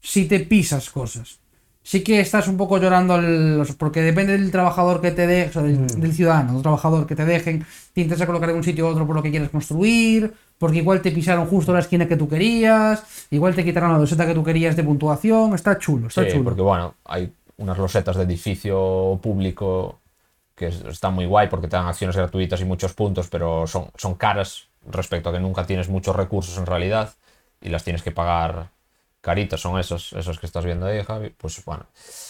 Si 0.00 0.26
te 0.26 0.40
pisas 0.40 0.90
cosas. 0.90 1.38
Sí 1.84 2.04
que 2.04 2.20
estás 2.20 2.46
un 2.46 2.56
poco 2.56 2.78
llorando 2.78 3.18
porque 3.76 4.02
depende 4.02 4.32
del 4.38 4.52
trabajador 4.52 5.00
que 5.00 5.10
te 5.10 5.26
deje, 5.26 5.50
o 5.50 5.52
sea, 5.52 5.62
del, 5.62 6.00
del 6.00 6.12
ciudadano, 6.14 6.52
del 6.54 6.62
trabajador 6.62 7.06
que 7.06 7.16
te 7.16 7.24
dejen, 7.24 7.66
te 7.92 8.02
intentas 8.02 8.24
colocar 8.26 8.50
en 8.50 8.56
un 8.56 8.62
sitio 8.64 8.86
u 8.86 8.90
otro 8.90 9.04
por 9.06 9.16
lo 9.16 9.22
que 9.22 9.30
quieres 9.30 9.50
construir, 9.50 10.32
porque 10.58 10.78
igual 10.78 11.02
te 11.02 11.10
pisaron 11.10 11.46
justo 11.46 11.72
la 11.72 11.80
esquina 11.80 12.06
que 12.06 12.16
tú 12.16 12.28
querías, 12.28 13.02
igual 13.30 13.54
te 13.56 13.64
quitaron 13.64 13.92
la 13.92 13.98
doseta 13.98 14.26
que 14.26 14.34
tú 14.34 14.44
querías 14.44 14.76
de 14.76 14.84
puntuación, 14.84 15.54
está 15.54 15.76
chulo, 15.76 16.06
está 16.06 16.22
Sí, 16.24 16.30
chulo. 16.30 16.44
porque 16.44 16.62
bueno, 16.62 16.94
hay 17.04 17.32
unas 17.56 17.76
losetas 17.78 18.16
de 18.16 18.22
edificio 18.22 19.18
público 19.20 19.98
que 20.54 20.68
es- 20.68 20.84
están 20.84 21.14
muy 21.14 21.26
guay 21.26 21.48
porque 21.48 21.66
te 21.66 21.76
dan 21.76 21.86
acciones 21.88 22.14
gratuitas 22.16 22.60
y 22.60 22.64
muchos 22.64 22.92
puntos, 22.94 23.26
pero 23.28 23.66
son, 23.66 23.86
son 23.96 24.14
caras 24.14 24.68
respecto 24.88 25.30
a 25.30 25.32
que 25.32 25.40
nunca 25.40 25.66
tienes 25.66 25.88
muchos 25.88 26.14
recursos 26.14 26.56
en 26.58 26.66
realidad 26.66 27.12
y 27.60 27.70
las 27.70 27.82
tienes 27.84 28.02
que 28.02 28.12
pagar 28.12 28.68
caritas, 29.22 29.58
son 29.60 29.78
esos, 29.80 30.12
esos 30.12 30.38
que 30.38 30.44
estás 30.46 30.64
viendo 30.66 30.84
ahí, 30.86 31.02
Javi. 31.02 31.30
Pues 31.30 31.64
bueno. 31.64 31.86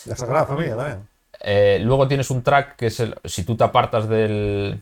La 0.07 0.15
Sagrada 0.15 0.47
Familia 0.47 0.77
también. 0.77 1.09
Eh, 1.41 1.81
luego 1.83 2.07
tienes 2.07 2.31
un 2.31 2.43
track 2.43 2.77
que 2.77 2.87
es 2.87 3.01
el, 3.01 3.17
si 3.25 3.43
tú 3.43 3.57
te 3.57 3.65
apartas 3.65 4.09
del, 4.09 4.81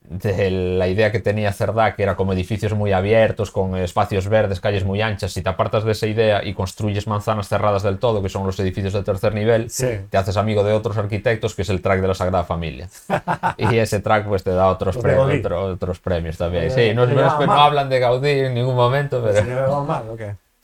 de 0.00 0.50
la 0.50 0.88
idea 0.88 1.12
que 1.12 1.20
tenía 1.20 1.52
Cerdá, 1.52 1.94
que 1.94 2.02
era 2.02 2.16
como 2.16 2.32
edificios 2.32 2.72
muy 2.74 2.92
abiertos, 2.92 3.50
con 3.50 3.76
espacios 3.76 4.28
verdes, 4.28 4.60
calles 4.60 4.84
muy 4.84 5.00
anchas, 5.02 5.32
si 5.32 5.42
te 5.42 5.48
apartas 5.48 5.84
de 5.84 5.92
esa 5.92 6.06
idea 6.06 6.42
y 6.44 6.54
construyes 6.54 7.06
manzanas 7.06 7.48
cerradas 7.48 7.82
del 7.82 7.98
todo, 7.98 8.22
que 8.22 8.28
son 8.28 8.46
los 8.46 8.58
edificios 8.58 8.94
de 8.94 9.02
tercer 9.02 9.34
nivel, 9.34 9.68
Sí. 9.70 9.86
te 10.10 10.16
haces 10.16 10.36
amigo 10.36 10.64
de 10.64 10.72
otros 10.72 10.96
arquitectos, 10.96 11.54
que 11.54 11.62
es 11.62 11.68
el 11.68 11.82
track 11.82 12.00
de 12.00 12.08
la 12.08 12.14
Sagrada 12.14 12.44
Familia. 12.44 12.88
y 13.58 13.76
ese 13.76 14.00
track 14.00 14.26
pues 14.26 14.42
te 14.44 14.50
da 14.52 14.68
otros, 14.68 14.94
Los 14.96 15.04
de 15.04 15.08
pre- 15.10 15.18
Gaudí. 15.18 15.38
otro- 15.40 15.64
otros 15.66 15.98
premios 16.00 16.36
también. 16.38 16.70
Sí, 16.70 16.94
no, 16.94 17.04
es- 17.04 17.10
llaman 17.10 17.46
no 17.46 17.52
hablan 17.52 17.88
de 17.88 17.98
Gaudí 18.00 18.30
en 18.30 18.54
ningún 18.54 18.74
momento, 18.76 19.20
¿Se 19.32 19.42
pero, 19.42 19.84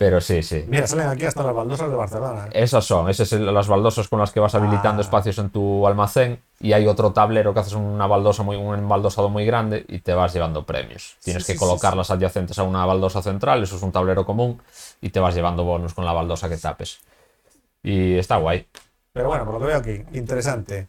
pero 0.03 0.21
sí, 0.21 0.43
sí. 0.43 0.65
Mira, 0.67 0.85
salen 0.89 1.07
aquí 1.07 1.27
hasta 1.27 1.45
las 1.45 1.55
baldosas 1.55 1.89
de 1.89 1.95
Barcelona. 1.95 2.47
¿eh? 2.47 2.65
Esas 2.65 2.85
son, 2.85 3.09
esas 3.09 3.29
son 3.29 3.55
las 3.55 3.69
baldosas 3.69 4.09
con 4.09 4.19
las 4.19 4.33
que 4.33 4.41
vas 4.41 4.53
habilitando 4.57 5.01
Ah. 5.01 5.05
espacios 5.05 5.39
en 5.39 5.51
tu 5.51 5.87
almacén 5.87 6.41
y 6.59 6.73
hay 6.73 6.89
otro 6.89 7.13
tablero 7.13 7.55
que 7.55 7.61
haces 7.61 7.75
una 7.75 8.09
baldosa 8.09 8.43
muy, 8.43 8.57
un 8.57 8.77
embaldosado 8.77 9.29
muy 9.29 9.45
grande 9.47 9.85
y 9.87 10.01
te 10.01 10.13
vas 10.13 10.35
llevando 10.35 10.65
premios. 10.67 11.15
Tienes 11.23 11.45
Sí, 11.45 11.53
que 11.53 11.57
sí, 11.57 11.65
colocarlas 11.65 12.11
adyacentes 12.11 12.59
a 12.59 12.65
una 12.65 12.85
baldosa 12.85 13.23
central, 13.23 13.63
eso 13.63 13.77
es 13.77 13.83
un 13.85 13.93
tablero 13.93 14.27
común 14.27 14.61
y 15.01 15.11
te 15.11 15.21
vas 15.21 15.37
llevando 15.37 15.63
bonus 15.63 15.95
con 15.95 16.05
la 16.05 16.13
baldosa 16.13 16.49
que 16.49 16.57
tapes. 16.57 16.99
Y 17.85 18.15
está 18.17 18.39
guay. 18.39 18.67
Pero 19.13 19.29
bueno, 19.29 19.45
por 19.45 19.55
lo 19.55 19.61
que 19.61 19.67
veo 19.67 19.77
aquí, 19.79 20.03
interesante. 20.19 20.89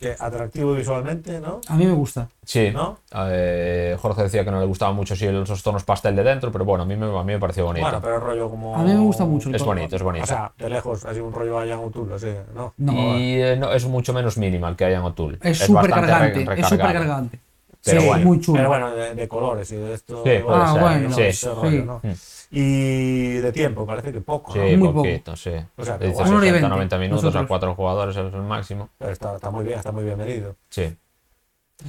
Que 0.00 0.16
atractivo 0.18 0.72
visualmente, 0.72 1.40
¿no? 1.40 1.60
A 1.68 1.76
mí 1.76 1.84
me 1.84 1.92
gusta. 1.92 2.26
Sí, 2.42 2.70
¿No? 2.72 2.96
eh, 3.14 3.98
Jorge 4.00 4.22
decía 4.22 4.42
que 4.46 4.50
no 4.50 4.58
le 4.58 4.64
gustaba 4.64 4.92
mucho 4.94 5.14
si 5.14 5.26
esos 5.26 5.62
tonos 5.62 5.84
pastel 5.84 6.16
de 6.16 6.22
dentro, 6.22 6.50
pero 6.50 6.64
bueno, 6.64 6.84
a 6.84 6.86
mí 6.86 6.96
me, 6.96 7.04
a 7.06 7.22
mí 7.22 7.32
me 7.34 7.38
pareció 7.38 7.66
bonito. 7.66 7.84
Bueno, 7.84 8.00
pero 8.00 8.14
el 8.16 8.20
rollo 8.22 8.48
como. 8.48 8.74
A 8.74 8.82
mí 8.82 8.94
me 8.94 8.98
gusta 9.00 9.26
mucho 9.26 9.50
el 9.50 9.56
es 9.56 9.58
tono. 9.62 9.72
bonito, 9.74 9.96
es 9.96 10.02
bonito. 10.02 10.24
O 10.24 10.26
sea, 10.26 10.52
de 10.56 10.70
lejos, 10.70 11.04
así 11.04 11.20
un 11.20 11.30
rollo 11.34 11.58
allá 11.58 11.74
en 11.74 11.90
Tulo, 11.92 12.18
sí, 12.18 12.32
¿no? 12.54 12.72
No, 12.78 12.92
y 13.18 13.42
eh, 13.42 13.56
no, 13.58 13.70
es 13.72 13.84
mucho 13.84 14.14
menos 14.14 14.38
minimal 14.38 14.74
que 14.74 14.86
en 14.90 15.02
O'Toole. 15.02 15.36
es 15.42 15.58
súper 15.58 15.90
cargante, 15.90 16.46
re- 16.46 16.60
es 16.60 16.66
súper 16.66 16.92
cargante. 16.94 17.38
Pero 17.84 18.00
Sí, 18.00 18.06
bueno. 18.06 18.24
muy 18.26 18.40
chulo. 18.40 18.56
Pero 18.56 18.68
bueno, 18.70 18.90
de, 18.92 19.14
de 19.14 19.28
colores 19.28 19.70
y 19.72 19.76
de 19.76 19.92
esto. 19.94 20.16
Sí, 20.24 20.30
puede 20.44 20.44
Ah, 20.50 20.72
ser, 20.72 20.80
bueno, 20.82 21.12
sí. 21.14 21.22
ese 21.22 21.54
rollo, 21.54 21.70
sí. 21.70 21.82
¿no? 21.86 22.00
Mm. 22.02 22.12
Y 22.52 23.34
de 23.34 23.52
tiempo, 23.52 23.86
parece 23.86 24.12
que 24.12 24.20
poco. 24.20 24.54
Muy 24.56 24.88
poquito, 24.92 25.36
sí. 25.36 25.52
O 25.76 25.84
sea, 25.84 25.98
que 25.98 26.06
Dice 26.06 26.16
guay. 26.16 26.28
Una 26.30 26.36
hora 26.38 26.46
y 26.46 26.48
60, 26.50 26.52
veinte, 26.52 26.68
90 26.68 26.98
minutos 26.98 27.22
nosotros. 27.24 27.44
a 27.44 27.48
cuatro 27.48 27.74
jugadores 27.76 28.16
es 28.16 28.34
el 28.34 28.42
máximo. 28.42 28.88
Pero 28.98 29.12
está, 29.12 29.36
está 29.36 29.50
muy 29.50 29.64
bien, 29.64 29.78
está 29.78 29.92
muy 29.92 30.02
bien 30.04 30.18
medido. 30.18 30.56
Sí. 30.68 30.96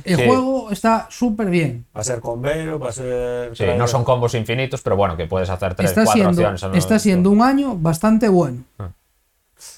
El 0.05 0.16
sí. 0.18 0.26
juego 0.26 0.72
está 0.72 1.07
súper 1.09 1.49
bien. 1.49 1.86
Va 1.95 2.01
a 2.01 2.03
ser 2.03 2.22
con 2.22 2.41
Vero, 2.41 2.80
va 2.80 2.89
a 2.89 2.91
ser. 2.91 3.57
Sí, 3.57 3.66
no 3.78 3.88
son 3.88 4.03
combos 4.03 4.36
infinitos, 4.36 4.82
pero 4.82 4.95
bueno, 4.95 5.18
que 5.18 5.26
puedes 5.26 5.49
hacer 5.49 5.74
tres, 5.76 5.89
Está 5.89 6.03
cuatro 6.05 6.24
siendo, 6.32 6.47
acciones. 6.47 6.64
en 6.64 6.76
está 6.80 6.99
siendo 6.99 7.30
un 7.32 7.41
año 7.41 7.76
bastante 7.76 8.30
bueno. 8.30 8.64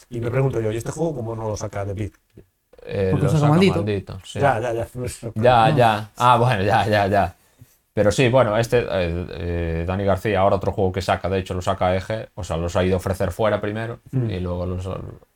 Y 0.09 0.19
me 0.19 0.29
pregunto 0.29 0.59
yo, 0.61 0.71
¿y 0.71 0.77
este 0.77 0.91
juego 0.91 1.15
cómo 1.15 1.35
no 1.35 1.47
lo 1.47 1.57
saca 1.57 1.83
de 1.85 1.93
Bit? 1.93 2.15
Eh, 2.85 3.07
Porque 3.11 3.25
lo 3.25 3.31
saca 3.31 3.47
maldito. 3.47 3.83
sí. 4.23 4.39
Ya, 4.39 4.59
ya, 4.59 4.73
ya. 4.73 4.85
Ya, 5.35 5.75
ya. 5.75 6.09
Ah, 6.17 6.37
bueno, 6.37 6.61
ya, 6.63 6.85
ya, 6.87 7.07
ya. 7.07 7.35
Pero 7.93 8.11
sí, 8.11 8.27
bueno, 8.29 8.57
este, 8.57 8.79
eh, 8.79 8.85
eh, 9.31 9.83
Dani 9.87 10.03
García, 10.03 10.39
ahora 10.39 10.55
otro 10.55 10.71
juego 10.71 10.91
que 10.91 11.01
saca, 11.01 11.29
de 11.29 11.39
hecho 11.39 11.53
lo 11.53 11.61
saca 11.61 11.95
EG, 11.95 12.29
o 12.35 12.43
sea, 12.43 12.57
los 12.57 12.75
ha 12.75 12.83
ido 12.83 12.95
a 12.95 12.97
ofrecer 12.97 13.31
fuera 13.31 13.61
primero 13.61 13.99
Mm. 14.11 14.29
y 14.31 14.39
luego 14.39 14.65
los, 14.65 14.89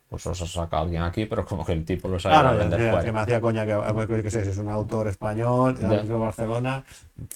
pues 0.08 0.26
los 0.26 0.42
ha 0.42 0.46
sacado 0.46 0.82
alguien 0.82 1.02
aquí, 1.02 1.26
pero 1.26 1.44
como 1.44 1.64
que 1.64 1.72
el 1.72 1.84
tipo 1.84 2.08
los 2.08 2.26
ha 2.26 2.30
ido 2.30 2.36
Ah, 2.36 2.40
a 2.40 2.42
no, 2.44 2.52
ya, 2.54 2.58
vender 2.58 2.80
ya, 2.80 2.90
fuera. 2.90 3.04
que 3.04 3.12
me 3.12 3.20
hacía 3.20 3.40
coña 3.40 3.64
que, 3.64 4.06
que, 4.08 4.22
que 4.24 4.30
sé, 4.30 4.42
si 4.44 4.50
es 4.50 4.58
un 4.58 4.68
autor 4.70 5.06
español, 5.06 5.78
Ya. 5.80 5.88
de 5.88 6.14
Barcelona. 6.14 6.82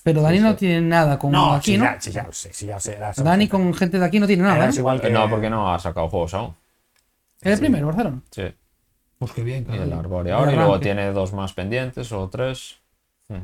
Pero 0.02 0.22
Dani 0.22 0.40
no 0.40 0.56
tiene 0.56 0.80
nada 0.80 1.16
con 1.18 1.30
No, 1.30 1.52
aquí, 1.54 1.72
sí, 1.72 1.78
¿no? 1.78 1.84
ya, 1.84 2.00
sí, 2.00 2.10
ya 2.10 2.22
lo 2.24 2.32
sé, 2.32 2.52
sí, 2.52 2.66
ya 2.66 2.74
lo 2.74 2.80
sé. 2.80 2.96
era- 2.96 3.12
Dani 3.16 3.46
con 3.46 3.72
gente 3.74 4.00
de 4.00 4.04
aquí 4.04 4.18
no 4.18 4.26
tiene 4.26 4.42
nada. 4.42 4.68
es 4.68 4.76
¿eh? 4.76 4.80
igual 4.80 5.00
que. 5.00 5.06
Eh, 5.06 5.10
No, 5.10 5.30
porque 5.30 5.48
no 5.50 5.72
ha 5.72 5.78
sacado 5.78 6.08
juegos 6.08 6.34
aún. 6.34 6.52
¿Es 7.42 7.52
el 7.52 7.58
primero, 7.60 7.86
Barcelona? 7.86 8.20
Sí, 8.30 8.42
Pues 9.18 9.30
qué 9.32 9.42
bien, 9.44 9.66
y 9.70 9.72
el 9.74 9.78
caray. 9.90 9.92
Arborea 9.92 10.34
Vaya 10.34 10.36
ahora, 10.36 10.52
y 10.52 10.56
luego 10.56 10.80
tiene 10.80 11.12
dos 11.12 11.32
más 11.32 11.52
pendientes 11.52 12.10
o 12.10 12.28
tres. 12.28 12.78
Ujú. 13.28 13.40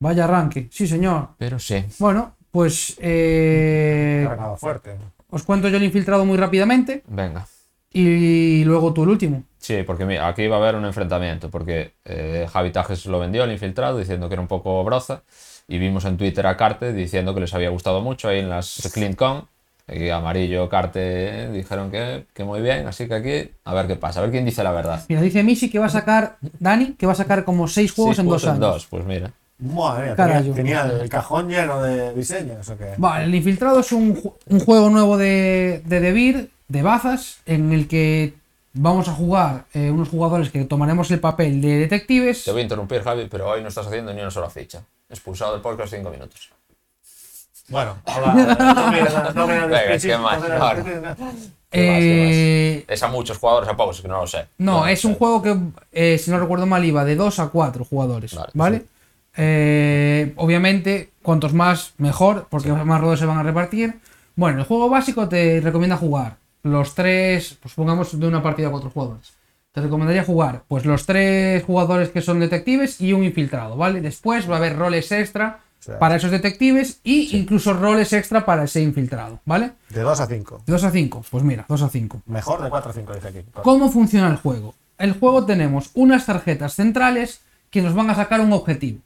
Vaya 0.00 0.24
arranque, 0.24 0.68
sí 0.72 0.86
señor. 0.88 1.28
Pero 1.38 1.58
sí. 1.58 1.84
Bueno, 1.98 2.34
pues 2.50 2.96
eh, 3.00 4.24
Cargado 4.26 4.56
fuerte. 4.56 4.96
os 5.28 5.42
cuento 5.42 5.68
yo 5.68 5.76
el 5.76 5.84
infiltrado 5.84 6.24
muy 6.24 6.38
rápidamente 6.38 7.02
Venga. 7.06 7.46
y 7.92 8.64
luego 8.64 8.92
tú 8.94 9.02
el 9.04 9.10
último. 9.10 9.42
Sí, 9.58 9.82
porque 9.86 10.06
mira, 10.06 10.26
aquí 10.26 10.46
va 10.46 10.56
a 10.56 10.60
haber 10.60 10.74
un 10.74 10.86
enfrentamiento, 10.86 11.50
porque 11.50 11.92
eh, 12.06 12.46
Javi 12.50 12.70
Tajes 12.72 13.04
lo 13.06 13.18
vendió, 13.20 13.44
el 13.44 13.52
infiltrado, 13.52 13.98
diciendo 13.98 14.28
que 14.28 14.34
era 14.34 14.40
un 14.42 14.48
poco 14.48 14.82
broza, 14.84 15.20
y 15.68 15.78
vimos 15.78 16.06
en 16.06 16.16
Twitter 16.16 16.46
a 16.46 16.56
Carte 16.56 16.94
diciendo 16.94 17.34
que 17.34 17.40
les 17.40 17.52
había 17.52 17.68
gustado 17.68 18.00
mucho 18.00 18.28
ahí 18.28 18.38
en 18.38 18.48
las 18.48 18.90
CleanCon, 18.94 19.46
y 19.86 20.08
Amarillo, 20.08 20.68
Carte 20.70 21.00
eh, 21.02 21.50
dijeron 21.52 21.90
que, 21.90 22.24
que 22.32 22.42
muy 22.42 22.62
bien, 22.62 22.86
así 22.86 23.06
que 23.06 23.14
aquí 23.14 23.50
a 23.64 23.74
ver 23.74 23.86
qué 23.86 23.96
pasa, 23.96 24.20
a 24.20 24.22
ver 24.22 24.30
quién 24.30 24.46
dice 24.46 24.64
la 24.64 24.72
verdad. 24.72 25.04
Mira, 25.10 25.20
dice 25.20 25.42
Misi 25.42 25.68
que 25.68 25.78
va 25.78 25.86
a 25.86 25.90
sacar, 25.90 26.38
Dani, 26.58 26.94
que 26.94 27.04
va 27.06 27.12
a 27.12 27.16
sacar 27.16 27.44
como 27.44 27.68
seis 27.68 27.92
juegos 27.92 28.16
Seis 28.16 28.24
en 28.24 28.30
dos 28.30 28.46
años. 28.46 28.60
dos, 28.60 28.86
pues 28.86 29.04
mira. 29.04 29.30
Madre 29.60 30.06
mía, 30.06 30.16
tenía, 30.16 30.54
tenía 30.54 30.82
el 30.84 31.08
cajón 31.08 31.48
lleno 31.48 31.82
de 31.82 32.14
diseños 32.14 32.68
o 32.68 32.76
qué. 32.78 32.94
Vale, 32.96 33.24
el 33.24 33.34
infiltrado 33.34 33.80
es 33.80 33.92
un, 33.92 34.16
ju- 34.16 34.32
un 34.46 34.60
juego 34.60 34.88
nuevo 34.90 35.16
de, 35.18 35.82
de 35.84 36.00
Debir, 36.00 36.50
de 36.68 36.82
bazas, 36.82 37.38
en 37.46 37.72
el 37.72 37.86
que 37.88 38.34
vamos 38.72 39.08
a 39.08 39.12
jugar 39.12 39.64
eh, 39.74 39.90
unos 39.90 40.08
jugadores 40.08 40.50
que 40.50 40.64
tomaremos 40.64 41.10
el 41.10 41.20
papel 41.20 41.60
de 41.60 41.76
detectives. 41.78 42.44
Te 42.44 42.52
voy 42.52 42.60
a 42.60 42.62
interrumpir, 42.62 43.02
Javi, 43.02 43.26
pero 43.30 43.48
hoy 43.48 43.60
no 43.62 43.68
estás 43.68 43.86
haciendo 43.86 44.12
ni 44.14 44.20
una 44.20 44.30
sola 44.30 44.48
ficha. 44.48 44.80
Expulsado 45.08 45.52
del 45.52 45.60
podcast 45.60 45.92
cinco 45.94 46.10
minutos. 46.10 46.50
Bueno, 47.68 47.96
hola. 48.04 48.34
No 48.34 48.90
me 48.90 49.00
no 49.34 49.46
me 49.46 49.66
Venga, 49.66 49.98
qué 49.98 50.16
más, 50.18 50.42
ahora. 50.42 50.74
no. 50.76 50.84
¿Qué 50.84 51.00
más, 51.00 51.18
Eh, 51.72 52.84
Es 52.88 53.02
a 53.02 53.08
muchos 53.08 53.38
jugadores, 53.38 53.68
a 53.68 53.76
pocos, 53.76 53.96
es 53.96 54.02
que 54.02 54.08
no 54.08 54.20
lo 54.20 54.26
sé. 54.26 54.46
No, 54.58 54.86
es 54.86 55.04
un 55.04 55.14
juego 55.14 55.40
que, 55.42 55.56
eh, 55.92 56.18
si 56.18 56.30
no 56.30 56.38
recuerdo 56.40 56.66
mal, 56.66 56.84
iba 56.84 57.04
de 57.04 57.14
2 57.16 57.38
a 57.38 57.48
4 57.48 57.84
jugadores. 57.84 58.34
Vale, 58.34 58.50
¿Vale? 58.54 58.78
sí. 58.78 58.86
Eh, 59.42 60.34
obviamente, 60.36 61.12
cuantos 61.22 61.54
más, 61.54 61.94
mejor, 61.96 62.46
porque 62.50 62.70
más 62.70 63.00
rodos 63.00 63.20
se 63.20 63.24
van 63.24 63.38
a 63.38 63.42
repartir. 63.42 63.98
Bueno, 64.36 64.58
el 64.58 64.66
juego 64.66 64.90
básico 64.90 65.30
te 65.30 65.62
recomienda 65.62 65.96
jugar 65.96 66.36
los 66.62 66.94
tres, 66.94 67.56
pues 67.62 67.72
pongamos 67.72 68.20
de 68.20 68.26
una 68.26 68.42
partida 68.42 68.68
a 68.68 68.70
cuatro 68.70 68.90
jugadores. 68.90 69.32
Te 69.72 69.80
recomendaría 69.80 70.24
jugar, 70.24 70.64
pues 70.68 70.84
los 70.84 71.06
tres 71.06 71.64
jugadores 71.64 72.10
que 72.10 72.20
son 72.20 72.38
detectives 72.38 73.00
y 73.00 73.14
un 73.14 73.24
infiltrado, 73.24 73.78
¿vale? 73.78 74.02
Después 74.02 74.48
va 74.48 74.54
a 74.54 74.58
haber 74.58 74.76
roles 74.76 75.10
extra 75.10 75.60
para 75.98 76.16
esos 76.16 76.30
detectives 76.30 77.00
y 77.02 77.34
incluso 77.34 77.72
roles 77.72 78.12
extra 78.12 78.44
para 78.44 78.64
ese 78.64 78.82
infiltrado, 78.82 79.40
¿vale? 79.46 79.72
de 79.88 80.02
2 80.02 80.20
a 80.20 80.26
5. 80.26 80.62
De 80.66 80.72
2 80.72 80.84
a 80.84 80.90
5, 80.90 81.24
pues 81.30 81.44
mira, 81.44 81.64
2 81.66 81.82
a 81.82 81.88
5. 81.88 82.22
Mejor 82.26 82.62
de 82.62 82.68
4 82.68 82.90
a 82.90 82.94
5, 82.94 83.14
dice 83.14 83.28
aquí. 83.28 83.38
¿Cómo 83.62 83.90
funciona 83.90 84.28
el 84.28 84.36
juego? 84.36 84.74
El 84.98 85.14
juego 85.18 85.46
tenemos 85.46 85.92
unas 85.94 86.26
tarjetas 86.26 86.74
centrales 86.74 87.40
que 87.70 87.80
nos 87.80 87.94
van 87.94 88.10
a 88.10 88.14
sacar 88.14 88.42
un 88.42 88.52
objetivo. 88.52 89.00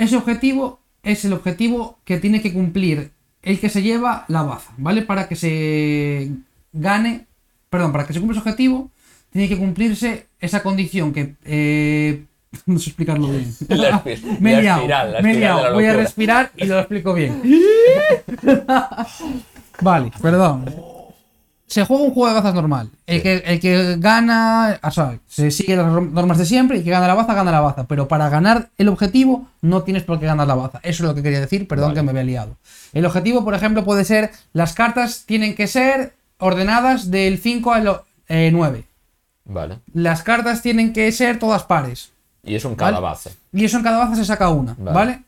Ese 0.00 0.16
objetivo 0.16 0.80
es 1.02 1.26
el 1.26 1.34
objetivo 1.34 1.98
que 2.06 2.16
tiene 2.16 2.40
que 2.40 2.54
cumplir 2.54 3.10
el 3.42 3.60
que 3.60 3.68
se 3.68 3.82
lleva 3.82 4.24
la 4.28 4.42
baza, 4.42 4.72
¿vale? 4.78 5.02
Para 5.02 5.28
que 5.28 5.36
se 5.36 6.30
gane, 6.72 7.26
perdón, 7.68 7.92
para 7.92 8.06
que 8.06 8.14
se 8.14 8.18
cumpla 8.18 8.38
ese 8.38 8.48
objetivo, 8.48 8.90
tiene 9.30 9.46
que 9.46 9.58
cumplirse 9.58 10.28
esa 10.40 10.62
condición 10.62 11.12
que... 11.12 11.34
eh, 11.44 12.24
no 12.66 12.78
sé 12.78 12.88
explicarlo 12.88 13.28
bien. 13.28 13.54
La 13.68 14.02
me 14.40 14.54
he 14.54 14.62
liado, 14.62 14.86
he 15.18 15.34
liado. 15.34 15.74
Voy 15.74 15.84
a 15.84 15.92
respirar 15.92 16.50
y 16.56 16.64
lo 16.64 16.78
explico 16.78 17.12
bien. 17.12 17.42
vale, 19.82 20.10
perdón. 20.22 20.64
Se 21.70 21.84
juega 21.84 22.02
un 22.02 22.10
juego 22.12 22.26
de 22.26 22.34
bazas 22.34 22.52
normal. 22.52 22.90
El, 23.06 23.22
que, 23.22 23.36
el 23.46 23.60
que 23.60 23.94
gana, 23.98 24.80
o 24.82 24.90
sea, 24.90 25.20
se 25.28 25.52
sigue 25.52 25.76
las 25.76 25.86
normas 25.86 26.36
de 26.38 26.44
siempre 26.44 26.78
y 26.78 26.82
que 26.82 26.90
gana 26.90 27.06
la 27.06 27.14
baza, 27.14 27.32
gana 27.32 27.52
la 27.52 27.60
baza. 27.60 27.84
Pero 27.86 28.08
para 28.08 28.28
ganar 28.28 28.70
el 28.76 28.88
objetivo, 28.88 29.46
no 29.62 29.84
tienes 29.84 30.02
por 30.02 30.18
qué 30.18 30.26
ganar 30.26 30.48
la 30.48 30.56
baza. 30.56 30.80
Eso 30.82 31.04
es 31.04 31.08
lo 31.08 31.14
que 31.14 31.22
quería 31.22 31.38
decir, 31.38 31.68
perdón 31.68 31.90
Vale. 31.90 32.00
que 32.00 32.02
me 32.02 32.10
había 32.10 32.24
liado. 32.24 32.56
El 32.92 33.06
objetivo, 33.06 33.44
por 33.44 33.54
ejemplo, 33.54 33.84
puede 33.84 34.04
ser: 34.04 34.32
las 34.52 34.74
cartas 34.74 35.22
tienen 35.26 35.54
que 35.54 35.68
ser 35.68 36.14
ordenadas 36.38 37.08
del 37.08 37.38
5 37.38 37.72
al 37.72 38.00
eh, 38.28 38.50
9. 38.52 38.84
Vale. 39.44 39.78
Las 39.94 40.24
cartas 40.24 40.62
tienen 40.62 40.92
que 40.92 41.12
ser 41.12 41.38
todas 41.38 41.62
pares. 41.62 42.10
Y 42.42 42.56
eso 42.56 42.68
en 42.68 42.76
Vale. 42.76 42.90
cada 42.96 43.00
base. 43.00 43.30
Y 43.52 43.64
eso 43.64 43.76
en 43.76 43.84
cada 43.84 43.98
baza 43.98 44.16
se 44.16 44.24
saca 44.24 44.48
una, 44.48 44.74
Vale. 44.76 44.92
¿vale? 44.92 45.22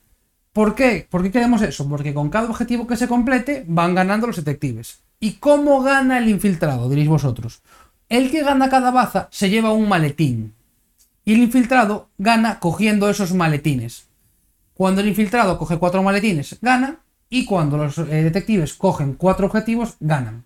¿Por 0.52 0.74
qué? 0.74 1.06
¿Por 1.08 1.22
qué 1.22 1.30
queremos 1.30 1.62
eso? 1.62 1.88
Porque 1.88 2.12
con 2.12 2.30
cada 2.30 2.50
objetivo 2.50 2.88
que 2.88 2.96
se 2.96 3.06
complete 3.06 3.64
van 3.68 3.94
ganando 3.94 4.26
los 4.26 4.34
detectives. 4.34 4.98
¿Y 5.24 5.34
cómo 5.34 5.82
gana 5.82 6.18
el 6.18 6.28
infiltrado? 6.28 6.88
Diréis 6.88 7.08
vosotros. 7.08 7.62
El 8.08 8.32
que 8.32 8.42
gana 8.42 8.68
cada 8.68 8.90
baza 8.90 9.28
se 9.30 9.50
lleva 9.50 9.72
un 9.72 9.88
maletín. 9.88 10.52
Y 11.24 11.34
el 11.34 11.42
infiltrado 11.42 12.08
gana 12.18 12.58
cogiendo 12.58 13.08
esos 13.08 13.32
maletines. 13.32 14.08
Cuando 14.74 15.00
el 15.00 15.06
infiltrado 15.06 15.58
coge 15.58 15.78
cuatro 15.78 16.02
maletines, 16.02 16.58
gana. 16.60 16.96
Y 17.30 17.44
cuando 17.44 17.76
los 17.76 17.98
eh, 17.98 18.02
detectives 18.02 18.74
cogen 18.74 19.14
cuatro 19.14 19.46
objetivos, 19.46 19.94
ganan. 20.00 20.44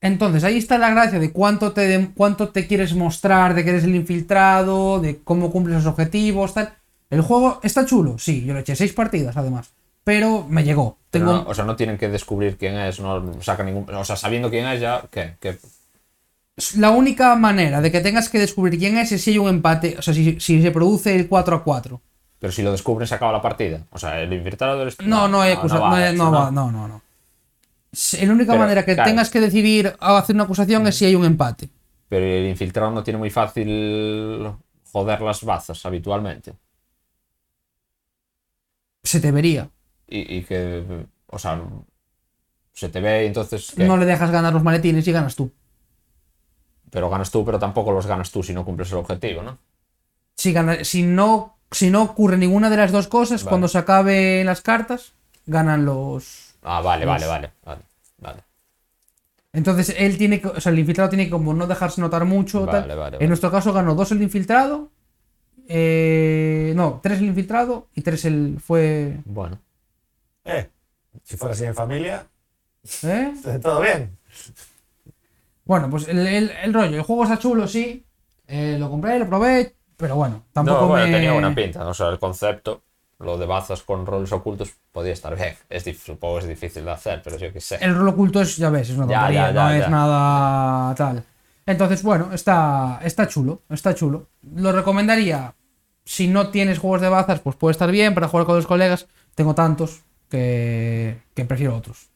Entonces 0.00 0.42
ahí 0.42 0.58
está 0.58 0.76
la 0.76 0.90
gracia 0.90 1.20
de 1.20 1.30
cuánto 1.30 1.70
te, 1.70 2.10
cuánto 2.16 2.48
te 2.48 2.66
quieres 2.66 2.94
mostrar, 2.94 3.54
de 3.54 3.62
que 3.62 3.70
eres 3.70 3.84
el 3.84 3.94
infiltrado, 3.94 4.98
de 4.98 5.20
cómo 5.22 5.52
cumples 5.52 5.76
los 5.76 5.86
objetivos, 5.86 6.52
tal. 6.52 6.74
El 7.10 7.20
juego 7.20 7.60
está 7.62 7.86
chulo, 7.86 8.18
sí, 8.18 8.44
yo 8.44 8.54
le 8.54 8.60
eché 8.60 8.74
seis 8.74 8.92
partidas 8.92 9.36
además, 9.36 9.70
pero 10.08 10.46
me 10.48 10.64
llegó. 10.64 10.96
Pero 11.10 11.26
Tengo, 11.26 11.44
no, 11.44 11.50
o 11.50 11.54
sea, 11.54 11.66
no 11.66 11.76
tienen 11.76 11.98
que 11.98 12.08
descubrir 12.08 12.56
quién 12.56 12.78
es, 12.78 12.98
no 12.98 13.42
saca 13.42 13.62
ningún. 13.62 13.84
O 13.94 14.04
sea, 14.06 14.16
sabiendo 14.16 14.48
quién 14.48 14.66
es 14.66 14.80
ya, 14.80 15.02
¿qué? 15.10 15.34
¿Qué? 15.38 15.58
La 16.76 16.90
única 16.92 17.36
manera 17.36 17.82
de 17.82 17.92
que 17.92 18.00
tengas 18.00 18.30
que 18.30 18.38
descubrir 18.38 18.78
quién 18.78 18.96
es 18.96 19.12
es 19.12 19.22
si 19.22 19.32
hay 19.32 19.38
un 19.38 19.48
empate, 19.50 19.96
o 19.98 20.02
sea, 20.02 20.14
si, 20.14 20.40
si 20.40 20.62
se 20.62 20.70
produce 20.70 21.14
el 21.14 21.28
4 21.28 21.56
a 21.56 21.62
4. 21.62 22.00
Pero 22.40 22.50
si 22.50 22.62
lo 22.62 22.72
descubren, 22.72 23.06
se 23.06 23.16
acaba 23.16 23.32
la 23.32 23.42
partida. 23.42 23.82
O 23.90 23.98
sea, 23.98 24.18
el 24.22 24.32
infiltrado 24.32 24.80
eres 24.80 24.96
tú. 24.96 25.04
No, 25.06 25.28
no 25.28 25.42
hay 25.42 25.52
no 25.52 25.58
acusación, 25.58 25.90
no, 25.90 25.96
hay- 25.96 26.14
eso, 26.14 26.30
no 26.30 26.50
no, 26.50 26.70
no, 26.88 27.02
La 28.22 28.32
única 28.32 28.52
Pero, 28.52 28.62
manera 28.62 28.84
que 28.86 28.94
claro. 28.94 29.10
tengas 29.10 29.28
que 29.28 29.40
decidir 29.42 29.94
hacer 30.00 30.34
una 30.36 30.44
acusación 30.44 30.86
es 30.86 30.96
si 30.96 31.04
hay 31.04 31.14
un 31.14 31.26
empate. 31.26 31.68
Pero 32.08 32.24
el 32.24 32.46
infiltrado 32.48 32.90
no 32.90 33.02
tiene 33.04 33.18
muy 33.18 33.28
fácil 33.30 34.50
joder 34.90 35.20
las 35.20 35.44
bazas 35.44 35.84
habitualmente. 35.84 36.54
Se 39.02 39.20
te 39.20 39.32
vería. 39.32 39.70
Y, 40.08 40.36
y 40.38 40.42
que. 40.42 41.06
O 41.26 41.38
sea, 41.38 41.60
se 42.72 42.88
te 42.88 43.00
ve 43.00 43.24
y 43.24 43.26
entonces. 43.26 43.72
¿qué? 43.76 43.84
No 43.84 43.96
le 43.96 44.06
dejas 44.06 44.30
ganar 44.30 44.52
los 44.52 44.62
maletines 44.62 45.06
y 45.06 45.12
ganas 45.12 45.36
tú. 45.36 45.50
Pero 46.90 47.10
ganas 47.10 47.30
tú, 47.30 47.44
pero 47.44 47.58
tampoco 47.58 47.92
los 47.92 48.06
ganas 48.06 48.30
tú 48.30 48.42
si 48.42 48.54
no 48.54 48.64
cumples 48.64 48.90
el 48.92 48.98
objetivo, 48.98 49.42
¿no? 49.42 49.58
Si, 50.36 50.52
gana- 50.52 50.84
si, 50.84 51.02
no, 51.02 51.56
si 51.70 51.90
no 51.90 52.02
ocurre 52.02 52.38
ninguna 52.38 52.70
de 52.70 52.76
las 52.78 52.92
dos 52.92 53.08
cosas, 53.08 53.42
Vale. 53.42 53.50
cuando 53.50 53.68
se 53.68 53.76
acaben 53.78 54.46
las 54.46 54.62
cartas, 54.62 55.12
ganan 55.46 55.84
los. 55.84 56.54
Ah, 56.62 56.80
vale, 56.80 57.04
Los- 57.04 57.12
vale, 57.14 57.26
vale. 57.26 57.50
Vale. 57.64 57.82
vale. 58.18 58.42
Entonces 59.52 59.94
él 59.98 60.16
tiene 60.16 60.40
que. 60.40 60.48
O 60.48 60.60
sea, 60.60 60.72
el 60.72 60.78
infiltrado 60.78 61.10
tiene 61.10 61.24
que 61.24 61.30
como 61.30 61.52
no 61.52 61.66
dejarse 61.66 62.00
notar 62.00 62.24
mucho. 62.24 62.64
Vale, 62.64 62.86
tal. 62.88 62.96
vale, 62.98 63.16
En 63.20 63.28
nuestro 63.28 63.50
caso 63.50 63.72
ganó 63.74 63.94
dos 63.94 64.10
el 64.12 64.22
infiltrado. 64.22 64.90
eh, 65.68 66.72
no, 66.76 67.00
tres 67.02 67.18
el 67.18 67.26
infiltrado 67.26 67.88
y 67.94 68.00
tres 68.02 68.24
el. 68.24 68.58
Fue. 68.64 69.18
Bueno. 69.26 69.58
Eh, 70.48 70.70
si 71.22 71.36
fuera 71.36 71.54
así 71.54 71.64
en 71.64 71.74
familia, 71.74 72.26
¿Eh? 73.02 73.32
todo 73.62 73.80
bien. 73.80 74.18
Bueno, 75.64 75.90
pues 75.90 76.08
el, 76.08 76.26
el- 76.26 76.50
el 76.62 76.74
rollo. 76.74 76.96
El 76.96 77.02
juego 77.02 77.24
está 77.24 77.38
chulo, 77.38 77.66
sí. 77.68 78.04
eh, 78.46 78.76
lo 78.78 78.90
compré, 78.90 79.18
lo 79.18 79.26
probé. 79.28 79.74
Pero 79.96 80.14
bueno, 80.16 80.44
tampoco 80.52 80.82
No, 80.82 80.88
bueno, 80.88 81.06
me. 81.06 81.12
tenía 81.12 81.32
buena 81.32 81.54
pinta. 81.54 81.86
O 81.86 81.92
sea, 81.92 82.08
el 82.08 82.18
concepto, 82.20 82.82
lo 83.18 83.36
de 83.36 83.46
bazas 83.46 83.82
con 83.82 84.06
roles 84.06 84.30
ocultos, 84.32 84.72
podía 84.92 85.12
estar 85.12 85.34
bien. 85.36 85.54
Es 85.68 85.84
supongo 85.98 86.36
que 86.36 86.42
es 86.44 86.48
difícil 86.48 86.84
de 86.84 86.92
hacer, 86.92 87.20
pero 87.22 87.36
yo 87.36 87.52
qué 87.52 87.60
sé. 87.60 87.78
El 87.80 87.94
rol 87.96 88.08
oculto 88.08 88.40
es, 88.40 88.56
ya 88.56 88.70
ves, 88.70 88.88
es 88.90 88.96
una 88.96 89.06
tontería, 89.08 89.48
ya, 89.48 89.52
ya, 89.52 89.64
no 89.64 89.70
es 89.72 89.88
nada 89.90 90.94
tal. 90.94 91.24
Entonces, 91.66 92.02
bueno, 92.02 92.32
está, 92.32 93.00
está 93.02 93.26
chulo, 93.26 93.62
está 93.68 93.94
chulo. 93.94 94.28
Lo 94.54 94.72
recomendaría. 94.72 95.54
Si 96.04 96.28
no 96.28 96.48
tienes 96.50 96.78
juegos 96.78 97.02
de 97.02 97.08
bazas, 97.10 97.40
pues 97.40 97.56
puede 97.56 97.72
estar 97.72 97.90
bien 97.90 98.14
para 98.14 98.28
jugar 98.28 98.46
con 98.46 98.56
los 98.56 98.66
colegas. 98.66 99.08
Tengo 99.34 99.54
tantos 99.54 100.04
que, 100.28 101.18
que 101.34 101.44
prefiero 101.44 101.76
otros. 101.76 102.08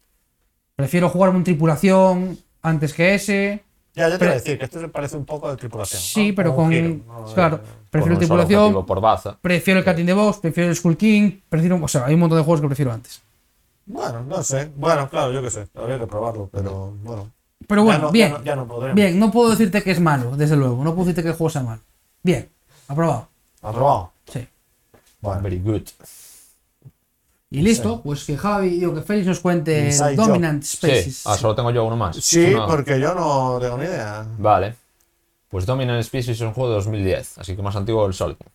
Prefiero 0.76 1.08
jugar 1.08 1.30
un 1.30 1.44
tripulación 1.44 2.38
antes 2.62 2.92
que 2.94 3.14
ese. 3.14 3.62
Ya, 3.94 4.08
yo 4.08 4.18
te 4.18 4.24
iba 4.24 4.32
a 4.32 4.36
decir 4.36 4.58
que 4.58 4.64
esto 4.64 4.80
se 4.80 4.88
parece 4.88 5.16
un 5.16 5.26
poco 5.26 5.50
de 5.50 5.56
tripulación. 5.56 6.00
Sí, 6.00 6.30
¿no? 6.30 6.34
pero 6.34 6.56
con. 6.56 6.70
giro, 6.70 6.88
¿no? 7.06 7.24
Claro, 7.34 7.58
Con 7.58 7.66
prefiero 7.90 8.18
tripulación. 8.18 8.86
por 8.86 9.00
baza. 9.00 9.36
Prefiero 9.40 9.80
el 9.80 9.84
Cat 9.84 9.98
in 9.98 10.06
the 10.06 10.14
Box, 10.14 10.38
prefiero 10.38 10.70
el 10.70 10.76
Skull 10.76 10.96
King, 10.96 11.40
prefiero. 11.48 11.78
O 11.82 11.88
sea, 11.88 12.06
hay 12.06 12.14
un 12.14 12.20
montón 12.20 12.38
de 12.38 12.44
juegos 12.44 12.60
que 12.62 12.66
prefiero 12.68 12.92
antes. 12.92 13.20
Bueno, 13.84 14.22
no 14.22 14.42
sé. 14.42 14.70
Bueno, 14.76 15.08
claro, 15.10 15.32
yo 15.32 15.42
qué 15.42 15.50
sé. 15.50 15.66
Habría 15.74 15.98
que 15.98 16.06
probarlo, 16.06 16.48
pero 16.50 16.94
bueno. 17.02 17.30
Pero 17.68 17.82
Ya 17.82 17.84
bueno, 17.84 18.00
no- 18.00 18.06
ya 18.08 18.12
bien. 18.12 18.32
no- 18.32 18.42
ya 18.44 18.56
no 18.56 18.66
podremos. 18.66 18.94
Bien, 18.96 19.18
no 19.18 19.30
puedo 19.30 19.50
decirte 19.50 19.82
que 19.82 19.90
es 19.90 20.00
malo, 20.00 20.36
desde 20.36 20.56
luego. 20.56 20.82
No 20.82 20.94
puedo 20.94 21.06
decirte 21.06 21.22
que 21.22 21.28
el 21.28 21.34
juego 21.34 21.50
sea 21.50 21.62
malo. 21.62 21.82
Bien, 22.22 22.48
aprobado. 22.88 23.28
¿Aprobado? 23.60 24.12
Sí. 24.26 24.46
Bueno. 25.20 25.42
Very 25.42 25.58
good. 25.58 25.82
Y 27.52 27.62
listo, 27.62 28.00
pues 28.02 28.24
que 28.24 28.36
Javi, 28.36 28.70
digo 28.70 28.94
que 28.94 29.02
Félix 29.02 29.26
nos 29.26 29.40
cuente 29.40 29.86
Inside 29.86 30.10
el 30.12 30.16
job. 30.16 30.26
Dominant 30.28 30.62
Spaces. 30.62 31.16
Sí. 31.18 31.22
Ah, 31.26 31.36
solo 31.36 31.54
tengo 31.54 31.70
yo 31.70 31.84
uno 31.84 31.96
más. 31.96 32.16
Sí, 32.16 32.54
Uno- 32.54 32.66
porque 32.66 32.98
yo 32.98 33.14
no 33.14 33.58
tengo 33.60 33.76
ni 33.78 33.84
idea. 33.84 34.26
Vale. 34.38 34.74
Pues 35.48 35.66
Dominant 35.66 36.02
Species 36.02 36.36
es 36.36 36.40
un 36.40 36.54
juego 36.54 36.70
de 36.70 36.76
2010, 36.76 37.38
así 37.38 37.54
que 37.54 37.60
más 37.62 37.76
antiguo 37.76 38.02
que 38.04 38.08
el 38.08 38.14
Solking. 38.14 38.46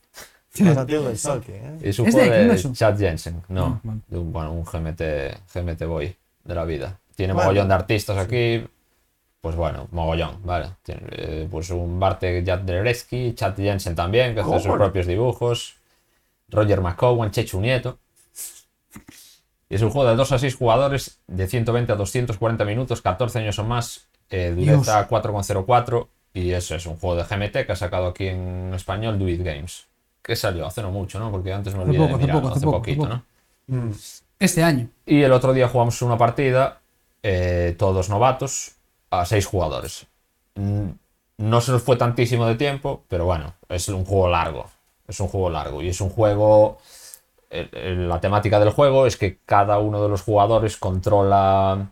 Más 0.65 0.77
antiguo 0.77 1.03
del 1.07 1.17
Salky, 1.17 1.51
¿eh? 1.51 1.77
Es 1.83 1.99
un 1.99 2.07
¿Es 2.07 2.15
de 2.15 2.25
juego 2.27 2.53
de? 2.53 2.73
Chad 2.73 2.97
Jensen, 2.97 3.43
no, 3.49 3.65
Ah, 3.65 3.79
vale. 3.83 3.99
de 4.07 4.17
un, 4.17 4.33
bueno, 4.33 4.51
un 4.53 4.63
GMT, 4.65 5.01
GMT 5.53 5.85
Boy 5.85 6.15
de 6.43 6.55
la 6.55 6.65
vida. 6.65 6.97
Tiene 7.15 7.33
Bueno. 7.33 7.49
mogollón 7.49 7.67
de 7.67 7.73
artistas 7.75 8.17
aquí, 8.17 8.65
pues 9.41 9.55
bueno, 9.55 9.87
mogollón, 9.91 10.37
vale. 10.43 10.69
Tiene, 10.81 11.01
eh, 11.11 11.47
pues 11.51 11.69
un 11.69 11.99
Bartek 11.99 12.43
Jadreski, 12.43 13.35
Chad 13.35 13.55
Jensen 13.55 13.93
también, 13.93 14.33
que 14.33 14.39
hace 14.41 14.59
sus 14.59 14.71
propios 14.71 15.05
dibujos. 15.05 15.75
Roger 16.49 16.81
McCowan, 16.81 17.29
Chechu 17.29 17.61
Nieto. 17.61 17.99
Y 19.69 19.75
es 19.75 19.81
un 19.81 19.89
juego 19.89 20.09
de 20.09 20.15
2 20.15 20.31
a 20.31 20.39
6 20.39 20.55
jugadores, 20.55 21.19
de 21.27 21.47
120 21.47 21.91
a 21.91 21.95
240 21.95 22.63
minutos, 22.65 23.01
14 23.01 23.39
años 23.39 23.59
o 23.59 23.63
más, 23.65 24.07
eh, 24.29 24.53
dureza 24.55 25.07
4,04. 25.07 26.07
Y 26.33 26.51
eso 26.51 26.75
es 26.75 26.85
un 26.85 26.97
juego 26.97 27.15
de 27.15 27.23
GMT 27.23 27.65
que 27.65 27.71
ha 27.71 27.75
sacado 27.75 28.07
aquí 28.07 28.27
en 28.27 28.71
español 28.73 29.17
Do 29.17 29.27
It 29.27 29.41
Games. 29.41 29.87
Que 30.21 30.35
salió 30.35 30.65
hace 30.67 30.81
no 30.81 30.91
mucho, 30.91 31.19
¿no? 31.19 31.31
Porque 31.31 31.51
antes 31.51 31.73
me 31.73 31.81
Hace 31.81 31.89
olvidé 31.89 31.97
poco, 31.99 32.09
de 32.09 32.15
hace 32.15 32.23
mirarlo, 32.23 32.41
poco, 32.43 32.55
hace 32.55 32.65
poco, 32.65 32.77
poquito, 32.77 33.03
hace 33.03 33.15
poco. 33.15 33.23
¿no? 33.67 33.85
Mm. 33.85 33.91
Este 34.39 34.63
año. 34.63 34.87
Y 35.05 35.21
el 35.23 35.31
otro 35.31 35.53
día 35.53 35.67
jugamos 35.67 36.01
una 36.01 36.17
partida, 36.17 36.79
eh, 37.23 37.75
todos 37.77 38.09
novatos, 38.09 38.73
a 39.09 39.25
seis 39.25 39.45
jugadores. 39.45 40.05
Mm, 40.55 40.89
No 41.39 41.61
se 41.61 41.71
nos 41.71 41.83
fue 41.83 41.97
tantísimo 41.97 42.45
de 42.47 42.55
tiempo, 42.55 43.03
pero 43.07 43.25
bueno, 43.25 43.53
es 43.69 43.87
un 43.89 44.05
juego 44.05 44.27
largo. 44.29 44.67
Es 45.07 45.19
un 45.19 45.27
juego 45.27 45.49
largo. 45.49 45.81
Y 45.81 45.89
es 45.89 46.01
un 46.01 46.09
juego. 46.09 46.79
El- 47.49 47.69
el- 47.73 48.09
la 48.09 48.19
temática 48.21 48.59
del 48.59 48.71
juego 48.71 49.05
es 49.07 49.17
que 49.17 49.39
cada 49.45 49.79
uno 49.79 50.01
de 50.03 50.09
los 50.09 50.21
jugadores 50.23 50.77
controla. 50.77 51.91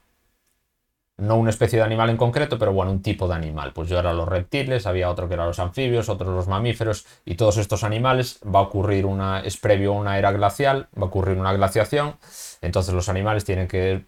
No 1.18 1.38
una 1.38 1.50
especie 1.50 1.80
de 1.80 1.86
animal 1.86 2.10
en 2.10 2.18
concreto, 2.18 2.60
pero 2.60 2.74
bueno, 2.74 2.92
un 2.92 3.02
tipo 3.02 3.28
de 3.28 3.36
animal. 3.36 3.72
Pues 3.74 3.88
yo 3.88 3.98
era 4.00 4.14
los 4.14 4.28
reptiles, 4.28 4.86
había 4.86 5.10
otro 5.10 5.28
que 5.30 5.36
era 5.36 5.46
los 5.46 5.60
anfibios, 5.60 6.10
otros 6.10 6.30
los 6.36 6.48
mamíferos, 6.50 7.06
y 7.24 7.36
todos 7.36 7.56
estos 7.58 7.86
animales 7.86 8.40
va 8.44 8.60
a 8.60 8.64
ocurrir 8.64 9.06
una. 9.06 9.40
es 9.40 9.56
previo 9.58 9.94
a 9.94 9.98
una 10.00 10.18
era 10.18 10.32
glacial, 10.34 10.88
va 10.98 11.04
a 11.04 11.06
ocurrir 11.06 11.38
una 11.38 11.54
glaciación. 11.54 12.16
Entonces 12.62 12.94
los 12.94 13.08
animales 13.08 13.46
tienen 13.46 13.68
que 13.70 14.04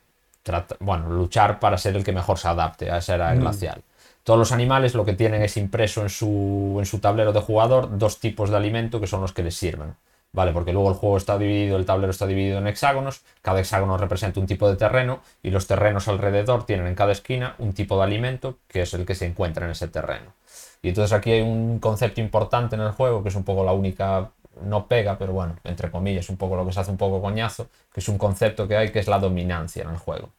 bueno, 0.80 1.10
luchar 1.10 1.60
para 1.60 1.78
ser 1.78 1.95
el 1.95 2.03
que 2.03 2.11
mejor 2.14 2.38
se 2.38 2.48
adapte 2.48 2.90
a 2.91 2.98
esa 2.98 3.15
era 3.15 3.36
glacial. 3.36 3.84
Todos 4.24 4.40
los 4.40 4.52
animales 4.52 4.94
lo 4.95 5.06
que 5.06 5.14
tienen 5.14 5.41
es 5.41 5.57
impreso 5.57 6.02
en 6.02 6.10
su, 6.10 6.76
en 6.80 6.86
su 6.86 6.99
tablero 6.99 7.34
de 7.34 7.41
jugador 7.41 7.98
dos 7.98 8.19
tipos 8.19 8.49
de 8.49 8.57
alimento 8.57 8.99
que 8.99 9.07
son 9.07 9.22
los 9.22 9.34
que 9.34 9.44
les 9.44 9.56
sirven. 9.56 9.95
¿Vale? 10.32 10.52
Porque 10.52 10.74
luego 10.74 10.90
el 10.90 10.95
juego 10.95 11.18
está 11.18 11.38
dividido, 11.38 11.78
el 11.78 11.86
tablero 11.86 12.12
está 12.12 12.28
dividido 12.28 12.60
en 12.60 12.68
hexágonos, 12.68 13.22
cada 13.41 13.60
hexágono 13.60 13.98
representa 13.98 14.40
un 14.40 14.48
tipo 14.48 14.70
de 14.70 14.76
terreno 14.76 15.22
y 15.41 15.49
los 15.49 15.68
terrenos 15.68 16.08
alrededor 16.08 16.66
tienen 16.66 16.88
en 16.88 16.95
cada 16.95 17.12
esquina 17.12 17.56
un 17.58 17.74
tipo 17.74 17.98
de 17.98 18.04
alimento 18.04 18.58
que 18.68 18.82
es 18.82 18.94
el 18.94 19.06
que 19.06 19.16
se 19.16 19.26
encuentra 19.26 19.66
en 19.66 19.72
ese 19.72 19.88
terreno. 19.88 20.34
Y 20.82 20.90
entonces 20.90 21.14
aquí 21.14 21.32
hay 21.32 21.41
un 21.41 21.80
concepto 21.80 22.22
importante 22.22 22.76
en 22.76 22.82
el 22.82 22.91
juego, 22.91 23.24
que 23.24 23.30
es 23.30 23.36
un 23.36 23.44
poco 23.44 23.64
la 23.64 23.74
única, 23.74 24.30
no 24.64 24.88
pega, 24.88 25.18
pero 25.18 25.34
bueno, 25.34 25.56
entre 25.64 25.90
comillas, 25.90 26.30
un 26.30 26.38
poco 26.38 26.56
lo 26.56 26.66
que 26.66 26.74
se 26.74 26.80
hace 26.80 26.91
un 26.91 26.98
poco 26.98 27.22
coñazo, 27.22 27.68
que 27.94 27.99
es 27.99 28.08
un 28.08 28.18
concepto 28.18 28.68
que 28.68 28.78
hay 28.78 28.91
que 28.91 28.99
es 28.99 29.08
la 29.08 29.20
dominancia 29.20 29.84
en 29.84 29.90
el 29.90 29.98
juego. 29.98 30.30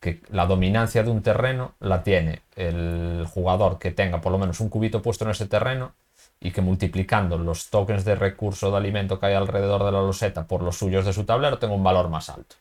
Que 0.00 0.20
la 0.30 0.46
dominancia 0.46 1.02
de 1.02 1.10
un 1.10 1.22
terreno 1.22 1.74
la 1.80 2.02
tiene 2.02 2.42
el 2.56 3.26
jugador 3.32 3.78
que 3.78 3.90
tenga 3.90 4.20
por 4.20 4.32
lo 4.32 4.38
menos 4.38 4.60
un 4.60 4.68
cubito 4.68 5.02
puesto 5.02 5.24
en 5.24 5.30
ese 5.30 5.46
terreno 5.46 5.92
y 6.40 6.52
que 6.52 6.62
multiplicando 6.62 7.36
los 7.36 7.68
tokens 7.68 8.04
de 8.04 8.14
recurso 8.14 8.70
de 8.70 8.78
alimento 8.78 9.20
que 9.20 9.26
hay 9.26 9.34
alrededor 9.34 9.84
de 9.84 9.92
la 9.92 10.00
loseta 10.00 10.46
por 10.46 10.62
los 10.62 10.78
suyos 10.78 11.04
de 11.04 11.12
su 11.12 11.24
tablero 11.24 11.58
tenga 11.58 11.74
un 11.74 11.84
valor 11.84 12.08
más 12.08 12.30
alto. 12.30 12.56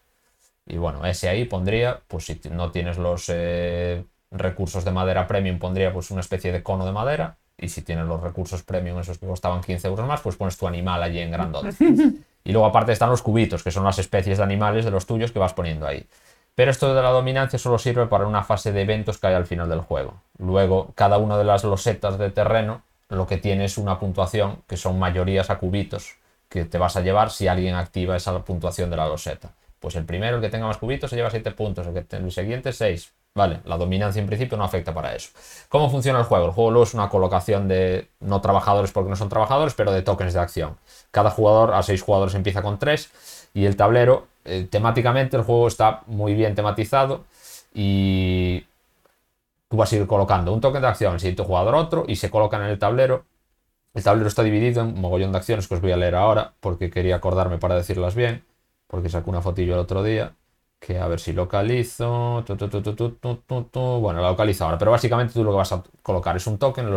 Y 0.68 0.78
bueno, 0.78 1.06
ese 1.06 1.30
ahí 1.30 1.46
pondría, 1.46 2.02
pues 2.08 2.26
si 2.26 2.40
no 2.52 2.72
tienes 2.72 2.98
los 2.98 3.26
eh, 3.30 4.04
recursos 4.32 4.86
de 4.86 4.92
madera 4.92 5.26
premium, 5.28 5.58
pondría 5.58 5.92
pues 5.92 6.12
una 6.12 6.22
especie 6.22 6.52
de 6.52 6.62
cono 6.62 6.86
de 6.86 6.92
madera. 6.92 7.38
Y 7.58 7.70
si 7.70 7.82
tienes 7.82 8.06
los 8.06 8.22
recursos 8.22 8.64
premium, 8.64 9.00
esos 9.00 9.18
que 9.18 9.26
costaban 9.26 9.62
15 9.62 9.88
euros 9.88 10.08
más, 10.08 10.22
pues 10.22 10.36
pones 10.36 10.58
tu 10.58 10.68
animal 10.68 11.02
allí 11.02 11.20
en 11.20 11.32
grandote. 11.32 11.70
Y 12.42 12.54
luego 12.54 12.66
aparte 12.66 12.94
están 12.94 13.10
los 13.10 13.22
cubitos, 13.22 13.64
que 13.64 13.70
son 13.70 13.84
las 13.84 14.00
especies 14.00 14.38
de 14.38 14.44
animales 14.44 14.86
de 14.86 14.92
los 14.92 15.06
tuyos 15.06 15.32
que 15.32 15.40
vas 15.40 15.54
poniendo 15.54 15.86
ahí. 15.86 16.08
Pero 16.56 16.72
esto 16.72 16.96
de 16.96 17.02
la 17.02 17.10
dominancia 17.10 17.60
solo 17.60 17.78
sirve 17.78 18.08
para 18.08 18.26
una 18.26 18.44
fase 18.44 18.72
de 18.72 18.82
eventos 18.82 19.18
que 19.18 19.28
hay 19.28 19.36
al 19.36 19.46
final 19.46 19.70
del 19.70 19.82
juego. 19.82 20.22
Luego, 20.38 20.94
cada 20.96 21.18
una 21.18 21.38
de 21.38 21.44
las 21.44 21.66
losetas 21.66 22.18
de 22.18 22.32
terreno 22.32 22.82
lo 23.10 23.28
que 23.28 23.38
tiene 23.38 23.66
es 23.66 23.78
una 23.78 24.00
puntuación 24.00 24.64
que 24.68 24.78
son 24.78 25.00
mayorías 25.00 25.50
a 25.50 25.58
cubitos 25.58 26.16
que 26.50 26.66
te 26.66 26.78
vas 26.78 26.98
a 26.98 27.02
llevar 27.02 27.30
si 27.30 27.48
alguien 27.48 27.76
activa 27.76 28.16
esa 28.16 28.38
puntuación 28.44 28.90
de 28.90 28.98
la 28.98 29.08
loseta. 29.08 29.52
Pues 29.80 29.96
el 29.96 30.04
primero, 30.06 30.38
el 30.38 30.42
que 30.42 30.50
tenga 30.50 30.68
más 30.68 30.78
cubitos, 30.78 31.10
se 31.10 31.16
lleva 31.16 31.30
7 31.30 31.52
puntos, 31.52 31.88
el, 31.88 31.94
que 31.94 32.16
el 32.16 32.32
siguiente 32.32 32.74
6. 32.74 33.14
Vale, 33.36 33.62
la 33.66 33.78
dominancia 33.78 34.20
en 34.20 34.26
principio 34.26 34.58
no 34.58 34.64
afecta 34.64 34.94
para 34.94 35.16
eso. 35.16 35.30
¿Cómo 35.70 35.90
funciona 35.90 36.20
el 36.20 36.26
juego? 36.26 36.48
El 36.48 36.52
juego 36.52 36.72
luego 36.72 36.84
es 36.84 36.94
una 36.96 37.08
colocación 37.10 37.68
de 37.68 38.10
no 38.20 38.42
trabajadores 38.42 38.92
porque 38.92 39.10
no 39.10 39.16
son 39.16 39.30
trabajadores, 39.30 39.76
pero 39.76 39.92
de 39.92 40.02
tokens 40.02 40.34
de 40.34 40.40
acción. 40.40 40.78
Cada 41.12 41.30
jugador, 41.30 41.74
a 41.74 41.84
6 41.84 42.02
jugadores, 42.02 42.34
empieza 42.34 42.62
con 42.64 42.80
3 42.80 43.50
y 43.54 43.66
el 43.66 43.78
tablero, 43.78 44.28
eh, 44.46 44.68
temáticamente, 44.70 45.38
el 45.38 45.44
juego 45.44 45.68
está 45.68 46.02
muy 46.08 46.34
bien 46.34 46.56
tematizado 46.56 47.24
y 47.74 48.66
tú 49.70 49.78
vas 49.78 49.94
a 49.94 49.96
ir 49.96 50.08
colocando 50.08 50.52
un 50.52 50.62
token 50.62 50.82
de 50.82 50.88
acción, 50.88 51.14
el 51.14 51.20
siguiente 51.20 51.44
jugador 51.44 51.76
otro, 51.76 52.04
y 52.08 52.16
se 52.18 52.30
colocan 52.30 52.64
en 52.64 52.70
el 52.70 52.80
tablero. 52.80 53.26
El 53.94 54.04
tablero 54.04 54.28
está 54.28 54.44
dividido 54.44 54.82
en 54.82 54.88
un 54.88 55.02
mogollón 55.02 55.32
de 55.32 55.38
acciones 55.38 55.68
que 55.68 55.76
os 55.76 55.82
voy 55.82 55.92
a 55.92 55.98
leer 55.98 56.16
ahora, 56.16 56.54
porque 56.60 56.90
quería 56.90 57.16
acordarme 57.18 57.58
para 57.60 57.76
decirlas 57.76 58.16
bien, 58.16 58.44
porque 58.88 59.10
sacó 59.10 59.30
una 59.30 59.42
fotillo 59.42 59.74
el 59.76 59.80
otro 59.80 60.04
día, 60.04 60.34
que 60.80 61.00
a 61.00 61.08
ver 61.08 61.20
si 61.20 61.34
localizo. 61.34 62.44
bueno, 64.00 64.22
la 64.22 64.32
localizo 64.32 64.66
ahora, 64.66 64.78
pero 64.78 64.92
básicamente 64.92 65.34
tú 65.34 65.44
lo 65.44 65.52
que 65.52 65.58
vas 65.58 65.72
a 65.72 65.84
colocar 66.02 66.36
es 66.36 66.48
un 66.48 66.58
token, 66.58 66.88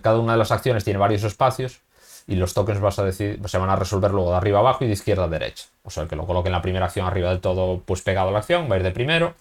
cada 0.00 0.18
una 0.18 0.32
de 0.32 0.38
las 0.38 0.52
acciones 0.52 0.84
tiene 0.84 0.98
varios 0.98 1.24
espacios, 1.24 1.80
y 2.26 2.36
los 2.36 2.54
tokens 2.54 2.80
vas 2.80 2.98
a 2.98 3.04
decir, 3.04 3.40
se 3.44 3.58
van 3.58 3.70
a 3.70 3.76
resolver 3.76 4.10
luego 4.12 4.30
de 4.30 4.36
arriba 4.36 4.60
abajo 4.60 4.84
y 4.84 4.86
de 4.86 4.94
izquierda 4.94 5.24
a 5.24 5.28
derecha. 5.28 5.66
O 5.82 5.90
sea, 5.90 6.04
el 6.04 6.08
que 6.08 6.16
lo 6.16 6.26
coloque 6.26 6.48
en 6.48 6.52
la 6.52 6.62
primera 6.62 6.86
acción 6.86 7.06
arriba 7.06 7.30
del 7.30 7.40
todo, 7.40 7.82
pues 7.84 8.02
pegado 8.02 8.28
a 8.28 8.32
la 8.32 8.38
acción, 8.38 8.70
va 8.70 8.76
a 8.76 8.78
ir 8.78 8.84
de 8.84 8.92
primero 8.92 9.34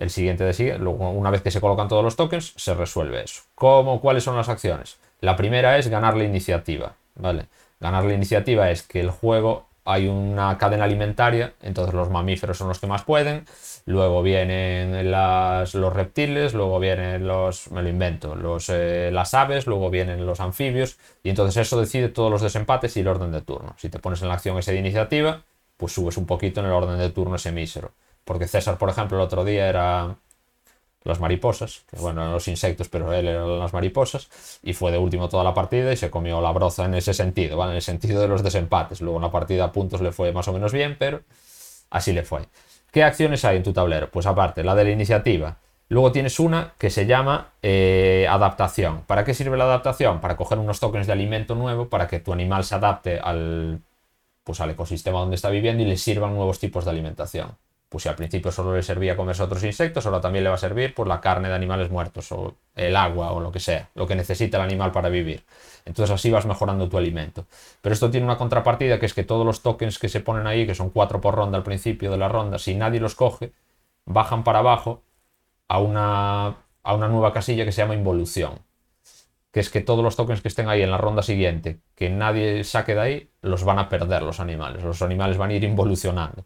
el 0.00 0.10
siguiente 0.10 0.42
de 0.44 0.52
sigue, 0.54 0.76
una 0.76 1.30
vez 1.30 1.42
que 1.42 1.50
se 1.50 1.60
colocan 1.60 1.86
todos 1.86 2.02
los 2.02 2.16
tokens, 2.16 2.54
se 2.56 2.74
resuelve 2.74 3.22
eso. 3.22 3.42
¿Cómo, 3.54 4.00
¿Cuáles 4.00 4.24
son 4.24 4.34
las 4.34 4.48
acciones? 4.48 4.98
La 5.20 5.36
primera 5.36 5.78
es 5.78 5.88
ganar 5.88 6.16
la 6.16 6.24
iniciativa, 6.24 6.94
¿vale? 7.14 7.46
Ganar 7.78 8.04
la 8.04 8.14
iniciativa 8.14 8.70
es 8.70 8.82
que 8.82 9.00
el 9.00 9.10
juego 9.10 9.66
hay 9.84 10.08
una 10.08 10.56
cadena 10.56 10.84
alimentaria, 10.84 11.52
entonces 11.62 11.94
los 11.94 12.08
mamíferos 12.10 12.56
son 12.56 12.68
los 12.68 12.78
que 12.78 12.86
más 12.86 13.02
pueden, 13.04 13.44
luego 13.84 14.22
vienen 14.22 15.10
las, 15.10 15.74
los 15.74 15.92
reptiles, 15.92 16.54
luego 16.54 16.78
vienen 16.78 17.26
los, 17.26 17.70
me 17.70 17.82
lo 17.82 17.88
invento, 17.88 18.34
los, 18.34 18.70
eh, 18.70 19.10
las 19.12 19.34
aves, 19.34 19.66
luego 19.66 19.90
vienen 19.90 20.24
los 20.24 20.40
anfibios, 20.40 20.98
y 21.22 21.28
entonces 21.28 21.66
eso 21.66 21.78
decide 21.78 22.08
todos 22.08 22.30
los 22.30 22.40
desempates 22.40 22.96
y 22.96 23.00
el 23.00 23.08
orden 23.08 23.32
de 23.32 23.42
turno. 23.42 23.74
Si 23.76 23.90
te 23.90 23.98
pones 23.98 24.22
en 24.22 24.28
la 24.28 24.34
acción 24.34 24.56
ese 24.58 24.72
de 24.72 24.78
iniciativa, 24.78 25.42
pues 25.76 25.92
subes 25.92 26.16
un 26.16 26.26
poquito 26.26 26.60
en 26.60 26.66
el 26.66 26.72
orden 26.72 26.98
de 26.98 27.10
turno 27.10 27.36
ese 27.36 27.52
mísero. 27.52 27.92
Porque 28.24 28.46
César, 28.46 28.78
por 28.78 28.90
ejemplo, 28.90 29.16
el 29.16 29.24
otro 29.24 29.44
día 29.44 29.68
era 29.68 30.16
las 31.04 31.18
mariposas, 31.18 31.84
que 31.90 31.96
bueno, 31.96 32.20
eran 32.20 32.32
los 32.32 32.46
insectos, 32.48 32.88
pero 32.88 33.12
él 33.12 33.26
eran 33.28 33.58
las 33.58 33.72
mariposas, 33.72 34.28
y 34.62 34.74
fue 34.74 34.92
de 34.92 34.98
último 34.98 35.28
toda 35.28 35.44
la 35.44 35.54
partida 35.54 35.92
y 35.92 35.96
se 35.96 36.10
comió 36.10 36.40
la 36.40 36.52
broza 36.52 36.84
en 36.84 36.94
ese 36.94 37.14
sentido, 37.14 37.56
¿vale? 37.56 37.72
En 37.72 37.76
el 37.76 37.82
sentido 37.82 38.20
de 38.20 38.28
los 38.28 38.42
desempates. 38.42 39.00
Luego 39.00 39.18
en 39.18 39.22
la 39.22 39.30
partida 39.32 39.64
a 39.64 39.72
puntos 39.72 40.00
le 40.00 40.12
fue 40.12 40.32
más 40.32 40.46
o 40.48 40.52
menos 40.52 40.72
bien, 40.72 40.96
pero 40.98 41.22
así 41.90 42.12
le 42.12 42.22
fue. 42.22 42.42
¿Qué 42.90 43.02
acciones 43.02 43.44
hay 43.44 43.56
en 43.56 43.62
tu 43.62 43.72
tablero? 43.72 44.10
Pues 44.10 44.26
aparte, 44.26 44.64
la 44.64 44.74
de 44.74 44.84
la 44.84 44.90
iniciativa. 44.90 45.56
Luego 45.88 46.12
tienes 46.12 46.38
una 46.38 46.74
que 46.78 46.90
se 46.90 47.06
llama 47.06 47.48
eh, 47.62 48.26
adaptación. 48.30 49.02
¿Para 49.06 49.24
qué 49.24 49.34
sirve 49.34 49.56
la 49.56 49.64
adaptación? 49.64 50.20
Para 50.20 50.36
coger 50.36 50.58
unos 50.58 50.80
tokens 50.80 51.06
de 51.06 51.12
alimento 51.12 51.54
nuevo 51.54 51.88
para 51.88 52.06
que 52.06 52.20
tu 52.20 52.32
animal 52.32 52.64
se 52.64 52.74
adapte 52.76 53.18
al, 53.18 53.80
pues, 54.44 54.60
al 54.60 54.70
ecosistema 54.70 55.20
donde 55.20 55.36
está 55.36 55.50
viviendo 55.50 55.82
y 55.82 55.86
le 55.86 55.96
sirvan 55.96 56.34
nuevos 56.34 56.60
tipos 56.60 56.84
de 56.84 56.90
alimentación 56.90 57.56
pues 57.90 58.04
si 58.04 58.08
al 58.08 58.14
principio 58.14 58.52
solo 58.52 58.76
le 58.76 58.84
servía 58.84 59.16
comerse 59.16 59.42
otros 59.42 59.64
insectos, 59.64 60.06
ahora 60.06 60.20
también 60.20 60.44
le 60.44 60.50
va 60.50 60.54
a 60.54 60.58
servir 60.58 60.94
la 61.04 61.20
carne 61.20 61.48
de 61.48 61.54
animales 61.56 61.90
muertos 61.90 62.30
o 62.30 62.54
el 62.76 62.94
agua 62.94 63.32
o 63.32 63.40
lo 63.40 63.50
que 63.50 63.58
sea, 63.58 63.90
lo 63.96 64.06
que 64.06 64.14
necesita 64.14 64.58
el 64.58 64.62
animal 64.62 64.92
para 64.92 65.08
vivir. 65.08 65.42
Entonces 65.84 66.14
así 66.14 66.30
vas 66.30 66.46
mejorando 66.46 66.88
tu 66.88 66.96
alimento. 66.96 67.46
Pero 67.82 67.92
esto 67.92 68.08
tiene 68.08 68.26
una 68.26 68.38
contrapartida 68.38 69.00
que 69.00 69.06
es 69.06 69.12
que 69.12 69.24
todos 69.24 69.44
los 69.44 69.62
tokens 69.62 69.98
que 69.98 70.08
se 70.08 70.20
ponen 70.20 70.46
ahí, 70.46 70.68
que 70.68 70.76
son 70.76 70.90
cuatro 70.90 71.20
por 71.20 71.34
ronda 71.34 71.58
al 71.58 71.64
principio 71.64 72.12
de 72.12 72.16
la 72.16 72.28
ronda, 72.28 72.60
si 72.60 72.76
nadie 72.76 73.00
los 73.00 73.16
coge, 73.16 73.52
bajan 74.04 74.44
para 74.44 74.60
abajo 74.60 75.02
a 75.66 75.80
una, 75.80 76.58
a 76.84 76.94
una 76.94 77.08
nueva 77.08 77.32
casilla 77.32 77.64
que 77.64 77.72
se 77.72 77.82
llama 77.82 77.94
involución. 77.94 78.60
Que 79.50 79.58
es 79.58 79.68
que 79.68 79.80
todos 79.80 80.04
los 80.04 80.14
tokens 80.14 80.42
que 80.42 80.48
estén 80.48 80.68
ahí 80.68 80.82
en 80.82 80.92
la 80.92 80.98
ronda 80.98 81.24
siguiente, 81.24 81.80
que 81.96 82.08
nadie 82.08 82.62
saque 82.62 82.94
de 82.94 83.00
ahí, 83.00 83.30
los 83.42 83.64
van 83.64 83.80
a 83.80 83.88
perder 83.88 84.22
los 84.22 84.38
animales. 84.38 84.84
Los 84.84 85.02
animales 85.02 85.38
van 85.38 85.50
a 85.50 85.54
ir 85.54 85.64
involucionando 85.64 86.44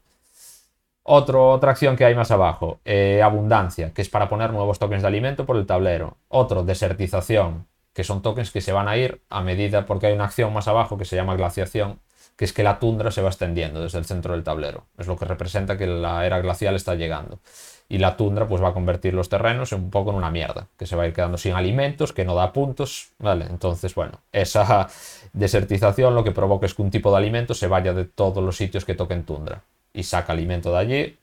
otra 1.05 1.71
acción 1.71 1.97
que 1.97 2.05
hay 2.05 2.15
más 2.15 2.31
abajo, 2.31 2.81
eh, 2.85 3.21
abundancia, 3.23 3.93
que 3.93 4.03
es 4.03 4.09
para 4.09 4.29
poner 4.29 4.53
nuevos 4.53 4.79
tokens 4.79 5.03
de 5.03 5.09
alimento 5.09 5.45
por 5.45 5.57
el 5.57 5.67
tablero. 5.67 6.17
Otro, 6.29 6.65
desertización, 6.65 7.67
que 7.93 8.05
son 8.05 8.23
tokens 8.23 8.51
que 8.51 8.63
se 8.63 8.73
van 8.73 8.89
a 8.89 8.97
ir 8.97 9.21
a 9.29 9.43
medida, 9.43 9.85
porque 9.85 10.07
hay 10.07 10.15
una 10.15 10.25
acción 10.25 10.53
más 10.53 10.67
abajo 10.67 10.97
que 10.97 11.05
se 11.05 11.15
llama 11.15 11.37
glaciación, 11.37 12.01
que 12.37 12.47
es 12.47 12.53
que 12.55 12.63
la 12.65 12.79
tundra 12.79 13.11
se 13.11 13.21
va 13.21 13.29
extendiendo 13.29 13.83
desde 13.83 13.99
el 13.99 14.07
centro 14.07 14.33
del 14.33 14.43
tablero. 14.43 14.87
Es 14.99 15.07
lo 15.07 15.17
que 15.17 15.27
representa 15.27 15.77
que 15.77 15.87
la 15.87 16.25
era 16.27 16.41
glacial 16.41 16.75
está 16.75 16.95
llegando. 16.95 17.39
Y 17.87 17.99
la 17.99 18.17
tundra 18.17 18.49
pues 18.49 18.63
va 18.63 18.69
a 18.69 18.73
convertir 18.73 19.13
los 19.13 19.29
terrenos 19.29 19.73
un 19.73 19.91
poco 19.91 20.11
en 20.11 20.17
una 20.17 20.31
mierda, 20.31 20.69
que 20.79 20.87
se 20.87 20.97
va 20.97 21.03
a 21.03 21.07
ir 21.07 21.13
quedando 21.13 21.37
sin 21.37 21.53
alimentos, 21.53 22.15
que 22.15 22.25
no 22.25 22.35
da 22.35 22.51
puntos, 22.51 23.11
¿vale? 23.19 23.45
Entonces, 23.51 23.95
bueno, 23.95 24.21
esa 24.33 24.89
desertización 25.35 26.15
lo 26.15 26.25
que 26.25 26.33
provoca 26.33 26.65
es 26.65 26.75
que 26.75 26.81
un 26.81 26.91
tipo 26.91 27.11
de 27.11 27.19
alimento 27.19 27.53
se 27.53 27.67
vaya 27.67 27.93
de 27.93 28.07
todos 28.07 28.43
los 28.43 28.57
sitios 28.57 28.87
que 28.87 28.95
toquen 28.95 29.25
tundra 29.25 29.63
y 29.95 30.03
saca 30.03 30.33
alimento 30.33 30.73
de 30.73 30.79
allí, 30.79 31.19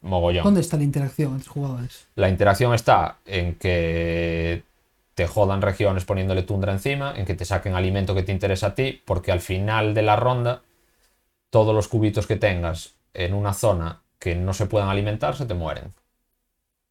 mogollón. 0.00 0.44
¿Dónde 0.44 0.60
está 0.60 0.76
la 0.76 0.84
interacción 0.84 1.34
entre 1.34 1.50
jugadores? 1.50 2.06
La 2.14 2.28
interacción 2.28 2.72
está 2.72 3.18
en 3.26 3.56
que 3.56 4.62
te 5.14 5.26
jodan 5.26 5.60
regiones 5.60 6.04
poniéndole 6.04 6.42
tundra 6.42 6.72
encima, 6.72 7.12
en 7.14 7.26
que 7.26 7.34
te 7.34 7.44
saquen 7.44 7.74
alimento 7.74 8.14
que 8.14 8.22
te 8.22 8.32
interesa 8.32 8.68
a 8.68 8.74
ti, 8.74 9.02
porque 9.04 9.32
al 9.32 9.40
final 9.40 9.92
de 9.92 10.02
la 10.02 10.16
ronda, 10.16 10.62
todos 11.50 11.74
los 11.74 11.88
cubitos 11.88 12.26
que 12.26 12.36
tengas 12.36 12.94
en 13.12 13.34
una 13.34 13.52
zona 13.52 14.00
que 14.18 14.34
no 14.34 14.54
se 14.54 14.66
puedan 14.66 14.88
alimentar 14.88 15.36
se 15.36 15.46
te 15.46 15.54
mueren. 15.54 15.92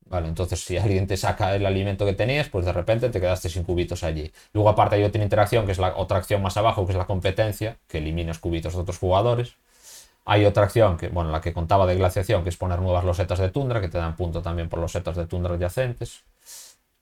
Vale, 0.05 0.27
entonces 0.27 0.59
si 0.59 0.77
alguien 0.77 1.07
te 1.07 1.17
saca 1.17 1.55
el 1.55 1.65
alimento 1.65 2.05
que 2.05 2.13
tenías, 2.13 2.49
pues 2.49 2.65
de 2.65 2.73
repente 2.73 3.09
te 3.09 3.21
quedaste 3.21 3.47
sin 3.49 3.63
cubitos 3.63 4.03
allí. 4.03 4.31
Luego 4.53 4.69
aparte 4.69 4.95
hay 4.95 5.03
otra 5.03 5.23
interacción, 5.23 5.65
que 5.65 5.71
es 5.71 5.79
la 5.79 5.95
otra 5.95 6.17
acción 6.17 6.41
más 6.41 6.57
abajo, 6.57 6.85
que 6.85 6.91
es 6.91 6.97
la 6.97 7.05
competencia, 7.05 7.77
que 7.87 7.99
eliminas 7.99 8.39
cubitos 8.39 8.73
de 8.73 8.79
otros 8.81 8.97
jugadores. 8.97 9.55
Hay 10.31 10.45
otra 10.45 10.65
acción, 10.65 10.95
que, 10.95 11.07
bueno, 11.07 11.31
la 11.31 11.41
que 11.41 11.53
contaba 11.53 11.87
de 11.87 11.95
glaciación, 11.95 12.43
que 12.43 12.49
es 12.49 12.57
poner 12.57 12.79
nuevas 12.79 13.03
losetas 13.03 13.39
de 13.39 13.49
tundra, 13.49 13.81
que 13.81 13.89
te 13.89 13.97
dan 13.97 14.15
punto 14.15 14.43
también 14.43 14.69
por 14.69 14.77
losetas 14.77 15.17
de 15.17 15.25
tundra 15.25 15.55
adyacentes. 15.55 16.23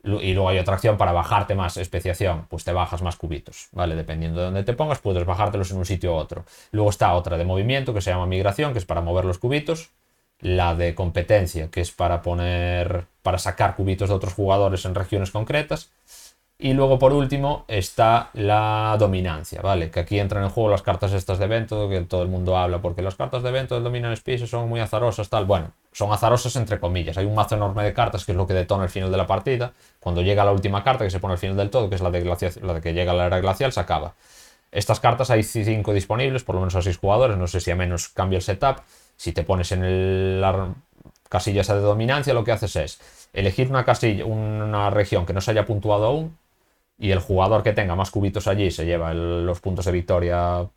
Y 0.02 0.34
luego 0.34 0.48
hay 0.48 0.60
otra 0.60 0.76
acción 0.76 0.95
para 0.95 1.12
bajarte 1.12 1.54
más 1.54 1.76
especiación, 1.76 2.45
pues 2.48 2.64
te 2.64 2.72
bajas 2.72 3.02
más 3.02 3.18
cubitos, 3.18 3.68
¿vale? 3.74 3.95
Dependiendo 3.95 4.40
de 4.40 4.45
dónde 4.45 4.64
te 4.64 4.72
pongas, 4.72 4.99
puedes 4.99 5.26
bajártelos 5.26 5.72
en 5.72 5.78
un 5.78 5.86
sitio 5.86 6.14
u 6.14 6.16
otro. 6.16 6.45
Luego 6.72 6.90
está 6.90 7.14
otra 7.16 7.38
de 7.38 7.44
movimiento, 7.44 7.94
que 7.94 7.99
se 7.99 8.12
llama 8.12 8.28
migración, 8.28 8.72
que 8.72 8.80
es 8.80 8.86
para 8.86 9.02
mover 9.02 9.26
los 9.26 9.40
cubitos. 9.40 9.90
La 10.40 10.74
de 10.76 10.95
competencia, 10.95 11.70
que 11.70 11.82
es 11.82 11.91
para 11.91 12.22
poner, 12.22 13.08
para 13.24 13.40
sacar 13.40 13.76
cubitos 13.76 14.08
de 14.08 14.16
otros 14.16 14.34
jugadores 14.34 14.86
en 14.86 14.95
regiones 14.95 15.32
concretas. 15.32 15.91
Y 16.60 16.74
luego, 16.74 16.98
por 16.98 17.14
último, 17.14 17.66
está 17.68 18.32
la 18.34 18.96
dominancia, 18.98 19.62
¿vale? 19.62 19.92
Que 19.92 20.00
aquí 20.00 20.20
entran 20.20 20.44
en 20.44 20.50
juego 20.50 20.72
las 20.72 20.82
cartas 20.82 21.14
estas 21.14 21.38
de 21.38 21.46
evento, 21.46 21.88
que 21.88 22.02
todo 22.02 22.24
el 22.24 22.30
mundo 22.30 22.58
habla, 22.58 22.82
porque 22.82 23.04
las 23.04 23.14
cartas 23.14 23.44
de 23.44 23.50
evento 23.50 23.76
del 23.76 23.84
Dominan 23.84 24.14
Space 24.14 24.48
son 24.48 24.68
muy 24.68 24.80
azarosas, 24.80 25.30
tal. 25.30 25.46
Bueno, 25.46 25.72
son 25.92 26.12
azarosas 26.12 26.56
entre 26.56 26.80
comillas. 26.80 27.16
Hay 27.20 27.26
un 27.26 27.36
mazo 27.36 27.54
enorme 27.54 27.84
de 27.84 27.94
cartas 27.94 28.26
que 28.26 28.32
es 28.32 28.36
lo 28.36 28.48
que 28.48 28.56
detona 28.56 28.86
el 28.86 28.90
final 28.90 29.12
de 29.12 29.18
la 29.18 29.28
partida. 29.28 29.72
Cuando 30.00 30.24
llega 30.24 30.44
la 30.44 30.52
última 30.52 30.84
carta, 30.84 31.04
que 31.04 31.12
se 31.12 31.20
pone 31.20 31.34
al 31.34 31.38
final 31.38 31.58
del 31.58 31.70
todo, 31.70 31.90
que 31.90 31.96
es 31.96 32.02
la 32.02 32.10
de, 32.10 32.26
la 32.26 32.74
de 32.74 32.82
que 32.82 32.94
llega 32.94 33.14
la 33.14 33.28
era 33.28 33.40
glacial, 33.40 33.72
se 33.72 33.80
acaba. 33.80 34.16
Estas 34.72 35.00
cartas 35.00 35.30
hay 35.30 35.44
5 35.44 35.94
disponibles, 35.94 36.44
por 36.44 36.56
lo 36.56 36.62
menos 36.62 36.76
a 36.76 36.82
6 36.82 36.98
jugadores, 36.98 37.38
no 37.38 37.46
sé 37.46 37.62
si 37.62 37.70
a 37.70 37.76
menos 37.76 38.10
cambia 38.10 38.38
el 38.38 38.44
setup. 38.44 38.78
Si 39.16 39.32
te 39.32 39.44
pones 39.44 39.72
en 39.72 40.42
la 40.42 40.74
casilla 41.30 41.62
esa 41.62 41.76
de 41.76 41.82
dominancia, 41.82 42.34
lo 42.34 42.44
que 42.44 42.52
haces 42.52 42.76
es 42.78 43.00
elegir 43.34 43.70
una 43.70 43.86
casilla, 43.86 44.26
una 44.26 44.90
región 44.90 45.28
que 45.28 45.34
no 45.34 45.42
se 45.42 45.52
haya 45.52 45.66
puntuado 45.66 46.06
aún, 46.06 46.36
y 46.98 47.11
el 47.11 47.19
jugador 47.19 47.64
que 47.64 47.74
tenga 47.74 47.95
más 47.95 48.11
cubitos 48.11 48.48
allí 48.48 48.72
se 48.72 48.86
lleva 48.86 49.14
los 49.14 49.60
puntos 49.61 49.86
de 49.86 49.91
victoria 49.91 50.68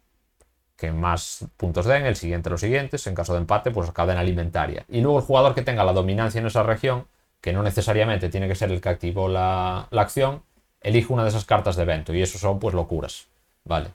que 0.76 0.92
más 0.92 1.44
puntos 1.56 1.84
den, 1.86 2.06
el 2.06 2.16
siguiente 2.16 2.50
los 2.50 2.60
siguientes, 2.60 3.06
en 3.06 3.14
caso 3.14 3.34
de 3.34 3.40
empate, 3.40 3.70
pues 3.70 3.90
cadena 3.92 4.20
alimentaria. 4.20 4.84
Y 4.88 5.02
luego 5.02 5.18
el 5.18 5.24
jugador 5.24 5.54
que 5.54 5.62
tenga 5.62 5.84
la 5.84 5.92
dominancia 5.92 6.40
en 6.40 6.46
esa 6.46 6.62
región, 6.62 7.06
que 7.40 7.52
no 7.52 7.62
necesariamente 7.62 8.30
tiene 8.30 8.48
que 8.48 8.54
ser 8.54 8.70
el 8.72 8.80
que 8.80 8.88
activó 8.88 9.28
la, 9.28 9.88
la 9.90 10.02
acción, 10.02 10.42
elige 10.80 11.12
una 11.12 11.22
de 11.22 11.28
esas 11.30 11.44
cartas 11.44 11.76
de 11.76 11.82
evento, 11.82 12.14
y 12.14 12.22
eso 12.22 12.38
son 12.38 12.58
pues 12.58 12.74
locuras, 12.74 13.26
¿vale? 13.64 13.90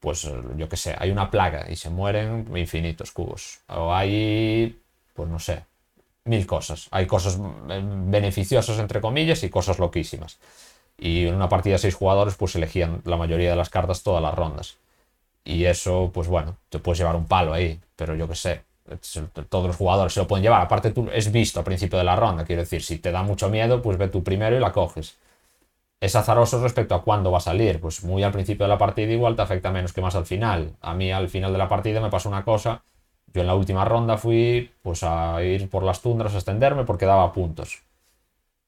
Pues 0.00 0.24
eh, 0.24 0.34
yo 0.56 0.68
qué 0.68 0.76
sé, 0.76 0.96
hay 0.98 1.10
una 1.10 1.30
plaga 1.30 1.66
y 1.70 1.76
se 1.76 1.88
mueren 1.90 2.46
infinitos 2.56 3.12
cubos. 3.12 3.60
O 3.68 3.94
hay, 3.94 4.78
pues 5.14 5.28
no 5.28 5.38
sé, 5.38 5.64
mil 6.24 6.46
cosas. 6.46 6.88
Hay 6.90 7.06
cosas 7.06 7.38
eh, 7.70 7.82
beneficiosas, 7.84 8.78
entre 8.78 9.00
comillas, 9.00 9.42
y 9.44 9.50
cosas 9.50 9.78
loquísimas. 9.78 10.38
Y 10.98 11.26
en 11.26 11.34
una 11.34 11.48
partida 11.48 11.74
de 11.74 11.78
seis 11.78 11.94
jugadores, 11.94 12.36
pues 12.36 12.54
elegían 12.54 13.02
la 13.04 13.16
mayoría 13.16 13.50
de 13.50 13.56
las 13.56 13.70
cartas 13.70 14.02
todas 14.02 14.22
las 14.22 14.34
rondas. 14.34 14.78
Y 15.44 15.64
eso, 15.64 16.10
pues 16.14 16.28
bueno, 16.28 16.56
te 16.68 16.78
puedes 16.78 16.98
llevar 16.98 17.16
un 17.16 17.26
palo 17.26 17.52
ahí, 17.52 17.80
pero 17.96 18.14
yo 18.14 18.28
qué 18.28 18.34
sé. 18.36 18.62
Todos 19.48 19.66
los 19.66 19.76
jugadores 19.76 20.12
se 20.12 20.20
lo 20.20 20.26
pueden 20.26 20.42
llevar. 20.42 20.62
Aparte, 20.62 20.90
tú 20.90 21.08
es 21.12 21.30
visto 21.32 21.60
al 21.60 21.64
principio 21.64 21.98
de 21.98 22.04
la 22.04 22.16
ronda. 22.16 22.44
Quiero 22.44 22.62
decir, 22.62 22.82
si 22.82 22.98
te 22.98 23.12
da 23.12 23.22
mucho 23.22 23.48
miedo, 23.48 23.82
pues 23.82 23.98
ve 23.98 24.08
tú 24.08 24.22
primero 24.22 24.56
y 24.56 24.60
la 24.60 24.72
coges. 24.72 25.16
Es 26.00 26.16
azaroso 26.16 26.60
respecto 26.62 26.94
a 26.94 27.02
cuándo 27.02 27.30
va 27.30 27.38
a 27.38 27.40
salir. 27.40 27.80
Pues 27.80 28.04
muy 28.04 28.22
al 28.22 28.32
principio 28.32 28.64
de 28.64 28.68
la 28.70 28.78
partida 28.78 29.12
igual 29.12 29.36
te 29.36 29.42
afecta 29.42 29.70
menos 29.70 29.92
que 29.92 30.00
más 30.00 30.14
al 30.16 30.26
final. 30.26 30.74
A 30.80 30.94
mí 30.94 31.12
al 31.12 31.28
final 31.28 31.52
de 31.52 31.58
la 31.58 31.68
partida 31.68 32.00
me 32.00 32.10
pasó 32.10 32.28
una 32.28 32.44
cosa. 32.44 32.82
Yo 33.32 33.40
en 33.40 33.46
la 33.46 33.54
última 33.54 33.84
ronda 33.84 34.18
fui 34.18 34.70
pues 34.82 35.02
a 35.04 35.42
ir 35.42 35.70
por 35.70 35.84
las 35.84 36.00
tundras 36.02 36.34
a 36.34 36.38
extenderme 36.38 36.84
porque 36.84 37.06
daba 37.06 37.32
puntos. 37.32 37.82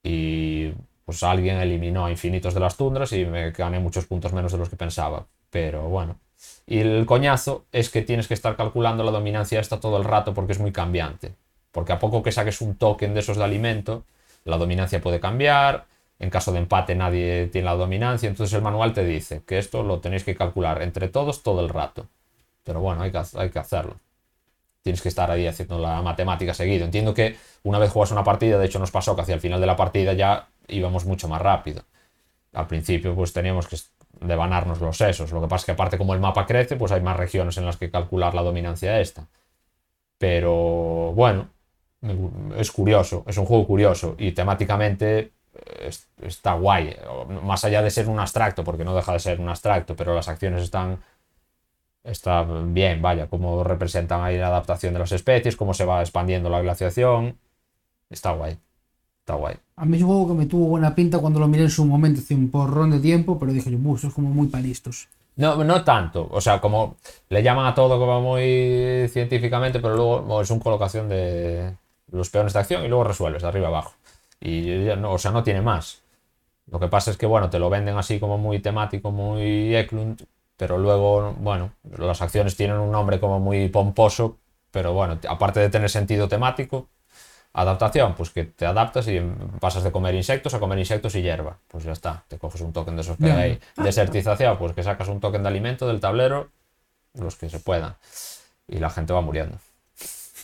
Y 0.02 0.72
pues 1.04 1.22
alguien 1.22 1.58
eliminó 1.58 2.06
a 2.06 2.10
infinitos 2.10 2.54
de 2.54 2.60
las 2.60 2.76
tundras 2.76 3.12
y 3.12 3.24
me 3.26 3.50
gané 3.50 3.78
muchos 3.80 4.06
puntos 4.06 4.32
menos 4.32 4.52
de 4.52 4.58
los 4.58 4.68
que 4.68 4.76
pensaba. 4.76 5.26
Pero 5.50 5.82
bueno. 5.88 6.18
Y 6.66 6.78
el 6.78 7.06
coñazo 7.06 7.64
es 7.72 7.90
que 7.90 8.02
tienes 8.02 8.28
que 8.28 8.34
estar 8.34 8.56
calculando 8.56 9.04
la 9.04 9.10
dominancia 9.10 9.60
esta 9.60 9.80
todo 9.80 9.96
el 9.96 10.04
rato 10.04 10.34
porque 10.34 10.52
es 10.52 10.58
muy 10.58 10.72
cambiante. 10.72 11.34
Porque 11.72 11.92
a 11.92 11.98
poco 11.98 12.22
que 12.22 12.32
saques 12.32 12.60
un 12.60 12.76
token 12.76 13.14
de 13.14 13.20
esos 13.20 13.36
de 13.36 13.44
alimento, 13.44 14.04
la 14.44 14.56
dominancia 14.56 15.00
puede 15.00 15.20
cambiar. 15.20 15.86
En 16.18 16.30
caso 16.30 16.52
de 16.52 16.58
empate 16.58 16.94
nadie 16.94 17.48
tiene 17.52 17.66
la 17.66 17.74
dominancia. 17.74 18.28
Entonces 18.28 18.54
el 18.54 18.62
manual 18.62 18.92
te 18.92 19.04
dice 19.04 19.42
que 19.46 19.58
esto 19.58 19.82
lo 19.82 20.00
tenéis 20.00 20.24
que 20.24 20.36
calcular 20.36 20.82
entre 20.82 21.08
todos 21.08 21.42
todo 21.42 21.60
el 21.60 21.68
rato. 21.68 22.06
Pero 22.64 22.80
bueno, 22.80 23.02
hay 23.02 23.10
que, 23.12 23.18
ha- 23.18 23.26
hay 23.36 23.50
que 23.50 23.58
hacerlo. 23.58 23.96
Tienes 24.84 25.02
que 25.02 25.08
estar 25.08 25.30
ahí 25.32 25.48
haciendo 25.48 25.80
la 25.80 26.02
matemática 26.02 26.54
seguido. 26.54 26.84
Entiendo 26.84 27.14
que 27.14 27.36
una 27.64 27.80
vez 27.80 27.90
juegas 27.90 28.12
una 28.12 28.22
partida, 28.24 28.58
de 28.58 28.66
hecho 28.66 28.78
nos 28.78 28.92
pasó 28.92 29.16
que 29.16 29.22
hacia 29.22 29.34
el 29.34 29.40
final 29.40 29.60
de 29.60 29.66
la 29.66 29.76
partida 29.76 30.12
ya 30.12 30.48
íbamos 30.68 31.06
mucho 31.06 31.28
más 31.28 31.42
rápido. 31.42 31.82
Al 32.54 32.66
principio 32.68 33.14
pues 33.14 33.32
teníamos 33.32 33.68
que 33.68 33.78
devanarnos 34.20 34.80
los 34.80 34.96
sesos. 34.98 35.32
Lo 35.32 35.40
que 35.42 35.48
pasa 35.48 35.62
es 35.62 35.66
que 35.66 35.72
aparte 35.72 35.98
como 35.98 36.14
el 36.14 36.20
mapa 36.20 36.46
crece, 36.46 36.76
pues 36.76 36.92
hay 36.92 37.02
más 37.02 37.16
regiones 37.16 37.56
en 37.58 37.66
las 37.66 37.78
que 37.78 37.90
calcular 37.90 38.34
la 38.34 38.42
dominancia 38.42 39.00
esta. 39.00 39.26
Pero 40.18 41.12
bueno, 41.14 41.48
es 42.56 42.70
curioso, 42.72 43.24
es 43.26 43.36
un 43.38 43.46
juego 43.46 43.66
curioso 43.66 44.14
y 44.18 44.32
temáticamente 44.32 45.18
eh, 45.20 45.32
es- 45.88 46.08
está 46.22 46.54
guay. 46.54 46.96
Más 47.42 47.64
allá 47.64 47.82
de 47.82 47.90
ser 47.90 48.08
un 48.08 48.18
abstracto, 48.20 48.64
porque 48.64 48.84
no 48.84 48.94
deja 48.94 49.12
de 49.12 49.18
ser 49.20 49.40
un 49.40 49.48
abstracto, 49.48 49.96
pero 49.96 50.14
las 50.14 50.28
acciones 50.28 50.62
están 50.62 50.98
está 52.04 52.42
bien, 52.42 53.02
vaya, 53.02 53.26
cómo 53.26 53.64
representan 53.64 54.22
ahí 54.22 54.38
la 54.38 54.48
adaptación 54.48 54.92
de 54.92 55.00
las 55.00 55.12
especies, 55.12 55.56
cómo 55.56 55.74
se 55.74 55.84
va 55.84 56.00
expandiendo 56.00 56.50
la 56.50 56.60
glaciación. 56.60 57.38
Está 58.10 58.32
guay. 58.32 58.58
Está 59.20 59.34
guay. 59.34 59.56
A 59.76 59.84
mí 59.86 59.96
es 59.96 60.02
un 60.02 60.08
juego 60.08 60.28
que 60.28 60.34
me 60.34 60.46
tuvo 60.46 60.66
buena 60.66 60.94
pinta 60.94 61.18
cuando 61.18 61.40
lo 61.40 61.48
miré 61.48 61.64
en 61.64 61.70
su 61.70 61.84
momento, 61.84 62.20
hace 62.20 62.34
un 62.34 62.50
porrón 62.50 62.90
de 62.90 63.00
tiempo, 63.00 63.38
pero 63.38 63.52
dije 63.52 63.70
yo, 63.70 63.78
"Buh, 63.78 63.96
eso 63.96 64.08
es 64.08 64.14
como 64.14 64.28
muy 64.28 64.48
palistos. 64.48 65.08
No, 65.36 65.64
no 65.64 65.82
tanto. 65.82 66.28
O 66.30 66.40
sea, 66.40 66.60
como 66.60 66.96
le 67.28 67.42
llaman 67.42 67.66
a 67.66 67.74
todo 67.74 67.98
como 67.98 68.20
muy 68.20 69.08
científicamente, 69.08 69.80
pero 69.80 69.96
luego 69.96 70.40
es 70.42 70.50
una 70.50 70.62
colocación 70.62 71.08
de 71.08 71.74
los 72.12 72.30
peones 72.30 72.52
de 72.52 72.58
acción 72.60 72.84
y 72.84 72.88
luego 72.88 73.04
resuelves 73.04 73.42
de 73.42 73.48
arriba 73.48 73.68
abajo. 73.68 73.94
Y 74.40 74.68
no, 74.98 75.12
o 75.12 75.18
sea, 75.18 75.32
no 75.32 75.42
tiene 75.42 75.60
más. 75.62 76.02
Lo 76.70 76.78
que 76.80 76.88
pasa 76.88 77.10
es 77.10 77.16
que, 77.16 77.26
bueno, 77.26 77.50
te 77.50 77.58
lo 77.58 77.70
venden 77.70 77.96
así 77.98 78.20
como 78.20 78.38
muy 78.38 78.60
temático, 78.60 79.10
muy 79.10 79.74
Eklund, 79.74 80.24
pero 80.56 80.78
luego, 80.78 81.34
bueno, 81.38 81.72
las 81.98 82.22
acciones 82.22 82.56
tienen 82.56 82.78
un 82.78 82.92
nombre 82.92 83.20
como 83.20 83.40
muy 83.40 83.68
pomposo, 83.68 84.38
pero 84.70 84.92
bueno, 84.92 85.18
aparte 85.28 85.60
de 85.60 85.68
tener 85.68 85.90
sentido 85.90 86.28
temático, 86.28 86.88
adaptación, 87.52 88.14
pues 88.14 88.30
que 88.30 88.44
te 88.44 88.66
adaptas 88.66 89.06
y 89.08 89.20
pasas 89.60 89.84
de 89.84 89.92
comer 89.92 90.14
insectos 90.14 90.54
a 90.54 90.58
comer 90.60 90.78
insectos 90.78 91.14
y 91.14 91.22
hierba. 91.22 91.58
Pues 91.68 91.84
ya 91.84 91.92
está, 91.92 92.24
te 92.28 92.38
coges 92.38 92.60
un 92.60 92.72
token 92.72 92.96
de 92.96 93.02
esos 93.02 93.16
que 93.16 93.30
hay. 93.30 93.60
Desertización, 93.76 94.58
pues 94.58 94.72
que 94.72 94.82
sacas 94.82 95.08
un 95.08 95.20
token 95.20 95.42
de 95.42 95.48
alimento 95.48 95.86
del 95.86 96.00
tablero, 96.00 96.48
los 97.14 97.36
que 97.36 97.48
se 97.48 97.60
puedan. 97.60 97.94
Y 98.66 98.78
la 98.78 98.90
gente 98.90 99.12
va 99.12 99.20
muriendo. 99.20 99.58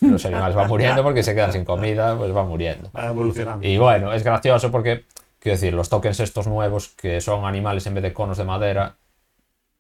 Los 0.00 0.24
animales 0.24 0.54
van 0.54 0.68
muriendo 0.68 1.02
porque 1.02 1.22
se 1.22 1.34
quedan 1.34 1.52
sin 1.52 1.64
comida, 1.64 2.16
pues 2.16 2.32
van 2.32 2.48
muriendo. 2.48 2.90
Va 2.96 3.06
evolucionando. 3.08 3.66
Y 3.66 3.76
bueno, 3.76 4.12
es 4.12 4.22
gracioso 4.22 4.70
porque, 4.70 5.04
quiero 5.40 5.56
decir, 5.56 5.74
los 5.74 5.88
tokens 5.88 6.20
estos 6.20 6.46
nuevos 6.46 6.88
que 6.88 7.20
son 7.20 7.44
animales 7.44 7.86
en 7.86 7.94
vez 7.94 8.02
de 8.04 8.12
conos 8.12 8.38
de 8.38 8.44
madera, 8.44 8.96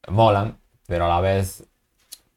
molan, 0.08 0.56
pero 0.86 1.06
a 1.06 1.08
la 1.08 1.20
vez, 1.20 1.64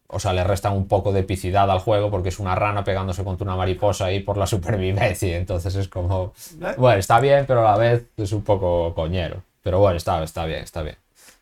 o 0.07 0.19
sea, 0.19 0.33
le 0.33 0.43
restan 0.43 0.73
un 0.73 0.87
poco 0.87 1.11
de 1.11 1.21
epicidad 1.21 1.69
al 1.71 1.79
juego 1.79 2.11
porque 2.11 2.29
es 2.29 2.39
una 2.39 2.55
rana 2.55 2.83
pegándose 2.83 3.23
contra 3.23 3.45
una 3.45 3.55
mariposa 3.55 4.05
ahí 4.05 4.19
por 4.19 4.37
la 4.37 4.47
supervivencia. 4.47 5.37
Entonces 5.37 5.75
es 5.75 5.87
como, 5.87 6.33
¿Eh? 6.61 6.73
bueno, 6.77 6.99
está 6.99 7.19
bien, 7.19 7.45
pero 7.47 7.67
a 7.67 7.71
la 7.71 7.77
vez 7.77 8.05
es 8.17 8.31
un 8.31 8.43
poco 8.43 8.93
coñero. 8.93 9.41
Pero 9.63 9.79
bueno, 9.79 9.97
está, 9.97 10.21
está 10.23 10.45
bien, 10.45 10.63
está 10.63 10.81
bien. 10.81 10.97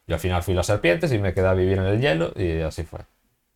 Yo 0.07 0.15
al 0.15 0.19
final 0.22 0.43
fui 0.43 0.53
las 0.53 0.68
serpientes 0.68 1.11
y 1.11 1.18
me 1.19 1.34
quedé 1.34 1.48
a 1.48 1.53
vivir 1.53 1.77
en 1.77 1.85
el 1.85 1.99
hielo 2.02 2.31
y 2.35 2.61
así 2.61 2.84
fue. 2.84 2.99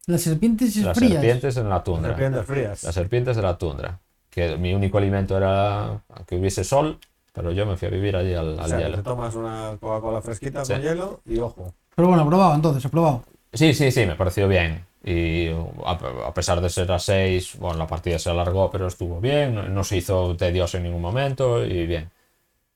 Las 0.08 0.22
serpientes 0.22 0.76
Las 0.78 0.98
frías. 0.98 1.14
serpientes 1.14 1.58
en 1.58 1.70
la 1.70 1.84
tundra. 1.84 2.10
Serpientes 2.12 2.46
frías. 2.46 2.84
Las 2.84 2.94
serpientes 2.96 3.36
de 3.36 3.42
la 3.42 3.58
tundra. 3.58 4.00
Que 4.30 4.58
mi 4.58 4.74
único 4.74 4.98
alimento 4.98 5.38
era 5.38 6.02
que 6.28 6.36
hubiese 6.36 6.64
sol, 6.64 7.00
pero 7.34 7.52
yo 7.52 7.66
me 7.66 7.78
fui 7.78 7.88
a 7.88 7.92
vivir 7.92 8.16
allí 8.16 8.34
al, 8.34 8.60
O 8.60 8.62
al 8.62 8.70
sea, 8.70 8.80
hielo. 8.80 8.98
te 8.98 9.04
tomas 9.04 9.34
una 9.36 9.78
Coca-Cola 9.80 10.22
fresquita 10.22 10.64
Sí. 10.66 10.74
con 10.74 10.82
hielo 10.82 11.22
y 11.26 11.40
ojo. 11.40 11.74
Pero 11.96 12.08
bueno, 12.10 12.24
aprobado 12.24 12.56
entonces, 12.56 12.86
aprobado. 12.86 13.24
Sí, 13.54 13.74
sí, 13.74 13.92
sí, 13.92 14.06
me 14.06 14.16
pareció 14.16 14.48
bien. 14.48 14.86
Y 15.04 15.50
a, 15.86 15.92
a 16.28 16.34
pesar 16.34 16.60
de 16.62 16.70
ser 16.70 16.92
a 16.92 17.00
6, 17.00 17.58
bueno, 17.60 17.78
la 17.78 17.88
partida 17.88 18.18
se 18.20 18.30
alargó, 18.30 18.70
pero 18.72 18.88
estuvo 18.88 19.22
bien. 19.22 19.56
No, 19.56 19.64
no 19.64 19.84
se 19.84 19.98
hizo 19.98 20.36
tedioso 20.36 20.78
en 20.78 20.84
ningún 20.84 21.02
momento 21.02 21.64
y 21.64 21.86
bien. 21.86 22.10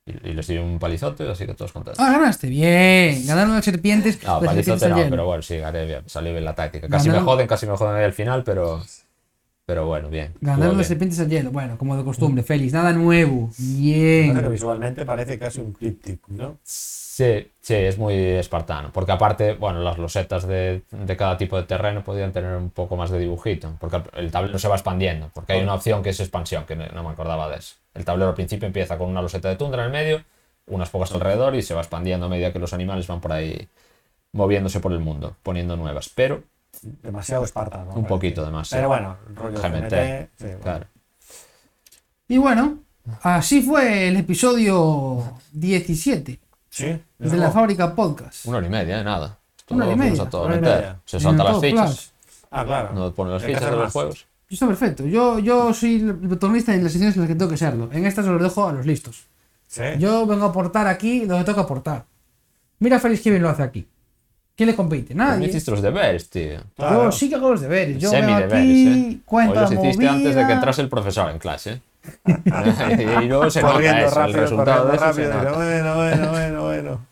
Y, 0.05 0.29
y 0.29 0.33
les 0.33 0.47
di 0.47 0.57
un 0.57 0.79
palizote, 0.79 1.29
así 1.29 1.45
que 1.45 1.53
todos 1.55 1.71
contentos. 1.71 1.99
Ah, 2.03 2.11
ganaste. 2.11 2.47
Bien. 2.47 3.25
Ganaron 3.27 3.55
las 3.55 3.65
serpientes. 3.65 4.23
No, 4.23 4.41
las 4.41 4.53
serpientes 4.53 4.65
palizote 4.67 4.85
al 4.85 5.03
no, 5.05 5.09
pero 5.09 5.25
bueno, 5.25 5.41
sí, 5.41 5.57
gané 5.57 5.85
bien. 5.85 6.03
Salió 6.05 6.31
bien 6.31 6.45
la 6.45 6.55
táctica. 6.55 6.87
Casi 6.87 7.09
me 7.09 7.15
Ganaron- 7.17 7.25
joden, 7.25 7.47
casi 7.47 7.65
me 7.67 7.75
joden 7.75 7.95
ahí 7.95 8.03
al 8.05 8.13
final, 8.13 8.43
pero. 8.43 8.81
Pero 9.65 9.85
bueno, 9.85 10.09
bien. 10.09 10.33
Ganaron 10.41 10.69
las 10.69 10.75
bien. 10.77 10.85
serpientes 10.87 11.19
al 11.19 11.29
hielo. 11.29 11.51
Bueno, 11.51 11.77
como 11.77 11.95
de 11.97 12.03
costumbre, 12.03 12.41
Félix. 12.43 12.73
Nada 12.73 12.91
nuevo. 12.93 13.51
Bien. 13.57 14.49
visualmente 14.51 15.05
parece 15.05 15.37
casi 15.37 15.59
un 15.61 15.73
críptico, 15.73 16.27
¿no? 16.31 16.57
Sí, 17.19 17.51
sí, 17.59 17.73
es 17.73 17.97
muy 17.97 18.15
espartano. 18.15 18.91
Porque 18.93 19.11
aparte, 19.11 19.51
bueno, 19.55 19.81
las 19.81 19.97
losetas 19.97 20.47
de, 20.47 20.83
de 20.89 21.17
cada 21.17 21.35
tipo 21.35 21.57
de 21.57 21.63
terreno 21.63 22.01
podían 22.01 22.31
tener 22.31 22.55
un 22.55 22.69
poco 22.69 22.95
más 22.95 23.09
de 23.09 23.19
dibujito. 23.19 23.75
Porque 23.77 24.01
el 24.13 24.31
tablero 24.31 24.57
se 24.57 24.69
va 24.69 24.75
expandiendo. 24.75 25.29
Porque 25.33 25.51
hay 25.51 25.61
una 25.61 25.73
opción 25.73 26.01
que 26.01 26.11
es 26.11 26.19
expansión, 26.21 26.63
que 26.63 26.77
no, 26.77 27.03
me 27.03 27.09
acordaba 27.09 27.49
de 27.49 27.57
eso. 27.57 27.75
El 27.93 28.05
tablero 28.05 28.29
al 28.29 28.35
principio 28.35 28.67
empieza 28.67 28.97
con 28.97 29.09
una 29.09 29.21
loseta 29.21 29.49
de 29.49 29.57
tundra 29.57 29.81
en 29.81 29.87
el 29.87 29.91
medio, 29.91 30.23
unas 30.67 30.89
pocas 30.91 31.11
alrededor 31.11 31.55
y 31.55 31.61
se 31.61 31.73
va 31.73 31.81
expandiendo 31.81 32.27
a 32.27 32.29
medida 32.29 32.53
que 32.53 32.59
los 32.59 32.71
animales 32.71 33.05
van 33.07 33.19
por 33.19 33.33
ahí 33.33 33.67
moviéndose 34.31 34.79
por 34.79 34.93
el 34.93 34.99
mundo, 34.99 35.35
poniendo 35.43 35.75
nuevas. 35.75 36.07
Pero, 36.15 36.43
Demasiado 36.81 37.43
espartano. 37.43 37.95
un 37.95 38.05
poquito 38.05 38.45
de 38.45 38.51
más. 38.51 38.69
sí. 38.69 38.75
Pero 38.77 38.87
bueno, 38.87 39.17
rollo 39.35 39.59
GMT, 39.59 39.91
GMT, 39.91 40.29
sí, 40.37 40.45
bueno. 40.45 40.59
Claro. 40.61 40.85
Y 42.29 42.37
bueno, 42.37 42.79
así 43.23 43.61
fue 43.61 44.07
el 44.07 44.15
episodio 44.15 45.33
17 45.51 46.39
Sí, 46.69 46.85
de 46.85 47.01
desde 47.17 47.37
la 47.37 47.45
luego. 47.45 47.53
fábrica 47.53 47.95
podcast. 47.95 48.45
Una 48.45 48.57
hora 48.57 48.67
y 48.67 48.69
media, 48.69 49.03
nada. 49.03 49.37
Esto 49.57 49.73
Una 49.75 49.85
hora 49.85 49.93
y 49.93 49.97
media, 49.97 50.23
a 50.23 50.29
todo 50.29 50.41
hora 50.43 50.55
y 50.57 50.61
media. 50.61 50.99
Se 51.05 51.19
salta 51.19 51.43
En 51.43 51.51
las 51.51 51.61
fichas. 51.61 52.13
Ah, 52.51 52.65
claro. 52.65 52.93
no 52.93 53.13
pone 53.13 53.31
las 53.31 53.43
Hay 53.43 53.49
que 53.49 53.55
fichas 53.55 53.71
de 53.71 53.77
los 53.77 53.91
juegos. 53.91 54.25
Está 54.49 54.65
perfecto. 54.67 55.05
Yo, 55.05 55.37
yo 55.39 55.73
soy 55.73 55.95
el 56.01 56.15
protagonista 56.15 56.73
en 56.73 56.83
las 56.83 56.91
sesiones 56.91 57.15
en 57.15 57.21
las 57.21 57.27
que 57.29 57.35
tengo 57.35 57.51
que 57.51 57.57
serlo. 57.57 57.89
En 57.91 58.05
estas 58.05 58.25
se 58.25 58.31
los 58.31 58.41
dejo 58.41 58.67
a 58.67 58.71
los 58.73 58.85
listos. 58.85 59.25
Sí. 59.67 59.83
Yo 59.99 60.25
vengo 60.25 60.45
a 60.45 60.49
aportar 60.49 60.87
aquí 60.87 61.25
donde 61.25 61.43
toca 61.45 61.61
aportar. 61.61 62.05
Mira 62.79 62.99
Félix 62.99 63.21
que 63.21 63.29
bien 63.29 63.43
lo 63.43 63.49
hace 63.49 63.61
aquí. 63.61 63.87
¿Quién 64.55 64.67
le 64.67 64.75
compite? 64.75 65.13
No 65.13 65.23
Nadie. 65.23 65.47
hiciste 65.47 65.71
los 65.71 65.81
deberes, 65.81 66.29
tío. 66.29 66.59
Claro. 66.75 67.05
Yo 67.05 67.11
sí 67.11 67.29
que 67.29 67.35
hago 67.35 67.51
los 67.51 67.61
deberes. 67.61 67.97
Yo 67.99 68.09
vengo 68.11 68.27
Semi-deberes, 68.27 68.51
aquí, 68.59 69.21
¿eh? 69.31 69.53
la 69.53 69.61
los 69.61 69.71
hiciste 69.71 70.07
antes 70.09 70.35
de 70.35 70.47
que 70.47 70.51
entrase 70.51 70.81
el 70.81 70.89
profesor 70.89 71.29
en 71.29 71.39
clase. 71.39 71.81
Y 72.25 73.25
luego 73.27 73.49
se 73.49 73.61
nota 73.61 73.73
corriendo 73.73 74.05
eso, 74.05 74.07
el 74.07 74.15
rápido, 74.15 74.41
resultado 74.41 74.87
corriendo 74.87 74.91
de 74.91 74.95
eso 74.95 75.05
rápido. 75.05 75.55
Bueno, 75.55 75.95
bueno, 75.95 76.31
bueno, 76.31 76.63
bueno. 76.63 77.05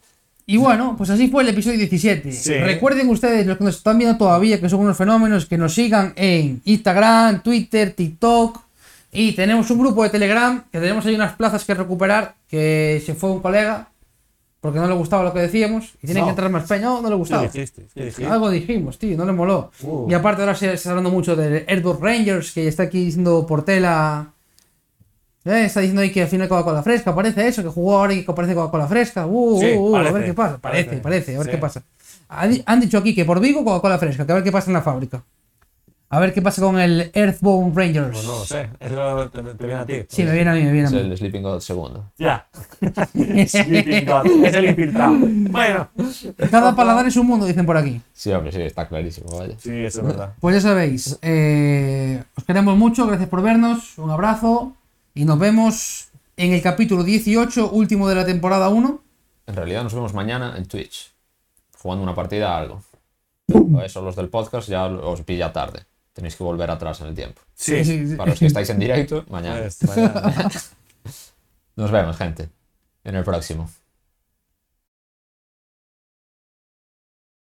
Y 0.49 0.57
bueno, 0.57 0.95
pues 0.97 1.09
así 1.09 1.27
fue 1.27 1.43
el 1.43 1.49
episodio 1.49 1.77
17. 1.77 2.31
Sí. 2.31 2.53
Recuerden 2.53 3.09
ustedes, 3.09 3.45
los 3.45 3.57
que 3.57 3.65
nos 3.65 3.75
están 3.75 3.97
viendo 3.97 4.17
todavía, 4.17 4.61
que 4.61 4.69
son 4.69 4.79
unos 4.79 4.95
fenómenos, 4.95 5.45
que 5.45 5.57
nos 5.57 5.73
sigan 5.73 6.13
en 6.15 6.61
Instagram, 6.63 7.43
Twitter, 7.43 7.91
TikTok. 7.91 8.57
Y 9.11 9.33
tenemos 9.33 9.69
un 9.71 9.79
grupo 9.79 10.03
de 10.03 10.09
Telegram, 10.09 10.63
que 10.71 10.79
tenemos 10.79 11.05
ahí 11.05 11.15
unas 11.15 11.33
plazas 11.33 11.65
que 11.65 11.73
recuperar, 11.73 12.35
que 12.47 13.01
se 13.05 13.13
fue 13.13 13.31
un 13.31 13.41
colega, 13.41 13.89
porque 14.61 14.79
no 14.79 14.87
le 14.87 14.93
gustaba 14.93 15.23
lo 15.23 15.33
que 15.33 15.39
decíamos, 15.39 15.95
y 16.01 16.05
tiene 16.07 16.21
No. 16.21 16.27
que 16.27 16.29
entrar 16.31 16.49
más 16.49 16.63
peña. 16.63 16.85
No, 16.85 17.01
no 17.01 17.09
le 17.09 17.15
¿Qué 17.15 17.19
gustaba. 17.19 17.41
dijiste? 17.43 17.85
¿Qué 17.93 18.05
dijiste? 18.05 18.25
Algo 18.25 18.49
dijimos, 18.49 18.97
tío, 18.99 19.17
no 19.17 19.25
le 19.25 19.33
moló. 19.33 19.71
Uh. 19.81 20.07
Y 20.09 20.13
aparte 20.13 20.41
ahora 20.43 20.55
se 20.55 20.71
está 20.73 20.89
hablando 20.91 21.09
mucho 21.09 21.35
de 21.35 21.65
Airborne 21.67 21.99
Rangers, 22.01 22.53
que 22.53 22.67
está 22.69 22.83
aquí 22.83 23.03
diciendo 23.05 23.45
Portela. 23.45 24.31
Eh, 25.47 25.65
está 25.65 25.79
diciendo 25.79 26.01
ahí 26.01 26.11
que 26.11 26.21
al 26.23 26.27
final 26.27 26.47
Coca-Cola 26.47 26.83
fresca, 26.83 27.15
parece 27.15 27.47
eso, 27.47 27.63
que 27.63 27.69
jugó 27.69 27.97
ahora 27.99 28.13
y 28.13 28.23
que 28.25 28.31
aparece 28.31 28.53
Coca-Cola 28.55 28.87
fresca. 28.87 29.25
Uh, 29.25 29.59
Sí, 29.59 29.73
uh, 29.75 29.79
uh, 29.79 29.95
a 29.95 29.99
parece, 29.99 30.13
ver 30.13 30.25
qué 30.25 30.33
pasa. 30.33 30.57
Parece, 30.57 30.83
parece. 30.85 31.01
parece, 31.01 31.35
a 31.35 31.39
ver 31.39 31.45
Sí. 31.47 31.51
qué 31.51 31.57
pasa. 31.57 31.83
Han 32.29 32.79
dicho 32.81 32.97
aquí 32.97 33.15
que 33.15 33.23
por 33.25 33.39
Vigo 33.39 33.63
Coca-Cola 33.63 33.97
fresca, 33.97 34.25
que 34.25 34.31
a 34.31 34.35
ver 34.35 34.43
qué 34.43 34.51
pasa 34.51 34.69
en 34.69 34.73
la 34.73 34.81
fábrica. 34.81 35.23
A 36.09 36.21
ver 36.21 36.33
qué 36.33 36.41
pasa 36.41 36.61
con 36.61 36.79
el 36.79 37.11
Earthbound 37.13 37.75
Rangers. 37.77 38.11
Pues 38.13 38.23
no 38.25 38.39
lo 38.39 38.45
sé. 38.45 38.69
Eso 38.79 39.29
te, 39.29 39.41
te 39.43 39.65
viene 39.65 39.81
a 39.81 39.85
ti. 39.85 39.93
Sí, 40.07 40.23
me 40.23 40.31
viene 40.31 40.49
a 40.51 40.53
mí, 40.53 40.63
me 40.63 40.71
viene 40.71 40.87
a 40.87 40.89
Es 40.89 40.93
mí. 40.93 40.99
el 41.01 41.17
Sleeping 41.17 41.41
God 41.43 41.59
segundo. 41.59 42.05
Ya. 42.17 42.47
Sleeping 43.47 44.05
God. 44.05 44.25
es 44.45 44.53
el 44.53 44.65
infiltrado. 44.69 45.15
Bueno. 45.19 45.89
Cada 46.49 46.73
paladar 46.75 47.05
es 47.07 47.17
un 47.17 47.27
mundo, 47.27 47.45
dicen 47.45 47.65
por 47.65 47.75
aquí. 47.75 48.01
Sí, 48.13 48.31
hombre, 48.31 48.53
sí, 48.53 48.61
está 48.61 48.87
clarísimo, 48.87 49.37
vaya. 49.37 49.55
Sí, 49.59 49.71
eso 49.83 49.99
es 49.99 50.07
verdad. 50.07 50.33
Pues 50.39 50.55
ya 50.55 50.61
sabéis, 50.69 51.19
eh, 51.21 52.23
os 52.37 52.43
queremos 52.45 52.77
mucho, 52.77 53.05
gracias 53.05 53.27
por 53.27 53.41
vernos, 53.41 53.97
un 53.97 54.09
abrazo 54.09 54.73
y 55.17 55.25
nos 55.25 55.39
vemos 55.39 56.09
en 56.35 56.53
el 56.53 56.61
capítulo 56.61 57.03
18, 57.03 57.71
último 57.71 58.07
de 58.07 58.13
la 58.13 58.23
temporada 58.25 58.69
1. 58.69 59.01
En 59.47 59.55
realidad 59.55 59.81
nos 59.81 59.95
vemos 59.95 60.13
mañana 60.13 60.55
en 60.55 60.67
Twitch, 60.67 61.11
jugando 61.79 62.03
una 62.03 62.13
partida 62.13 62.53
a 62.53 62.59
algo. 62.59 62.83
Eso 63.83 64.01
los 64.03 64.15
del 64.15 64.29
podcast 64.29 64.69
ya 64.69 64.85
os 64.85 65.21
pilla 65.23 65.51
tarde. 65.51 65.85
Tenéis 66.13 66.35
que 66.35 66.43
volver 66.43 66.69
atrás 66.69 67.01
en 67.01 67.07
el 67.07 67.15
tiempo. 67.15 67.41
Sí. 67.55 67.83
Sí, 67.83 68.07
sí. 68.09 68.15
Para 68.15 68.29
los 68.29 68.39
que 68.39 68.45
estáis 68.45 68.69
en 68.69 68.77
directo, 68.77 69.25
mañana. 69.29 69.61
Pues, 69.61 69.83
mañana. 69.87 70.51
Nos 71.75 71.91
vemos, 71.91 72.17
gente. 72.17 72.49
En 73.03 73.15
el 73.15 73.23
próximo. 73.23 73.69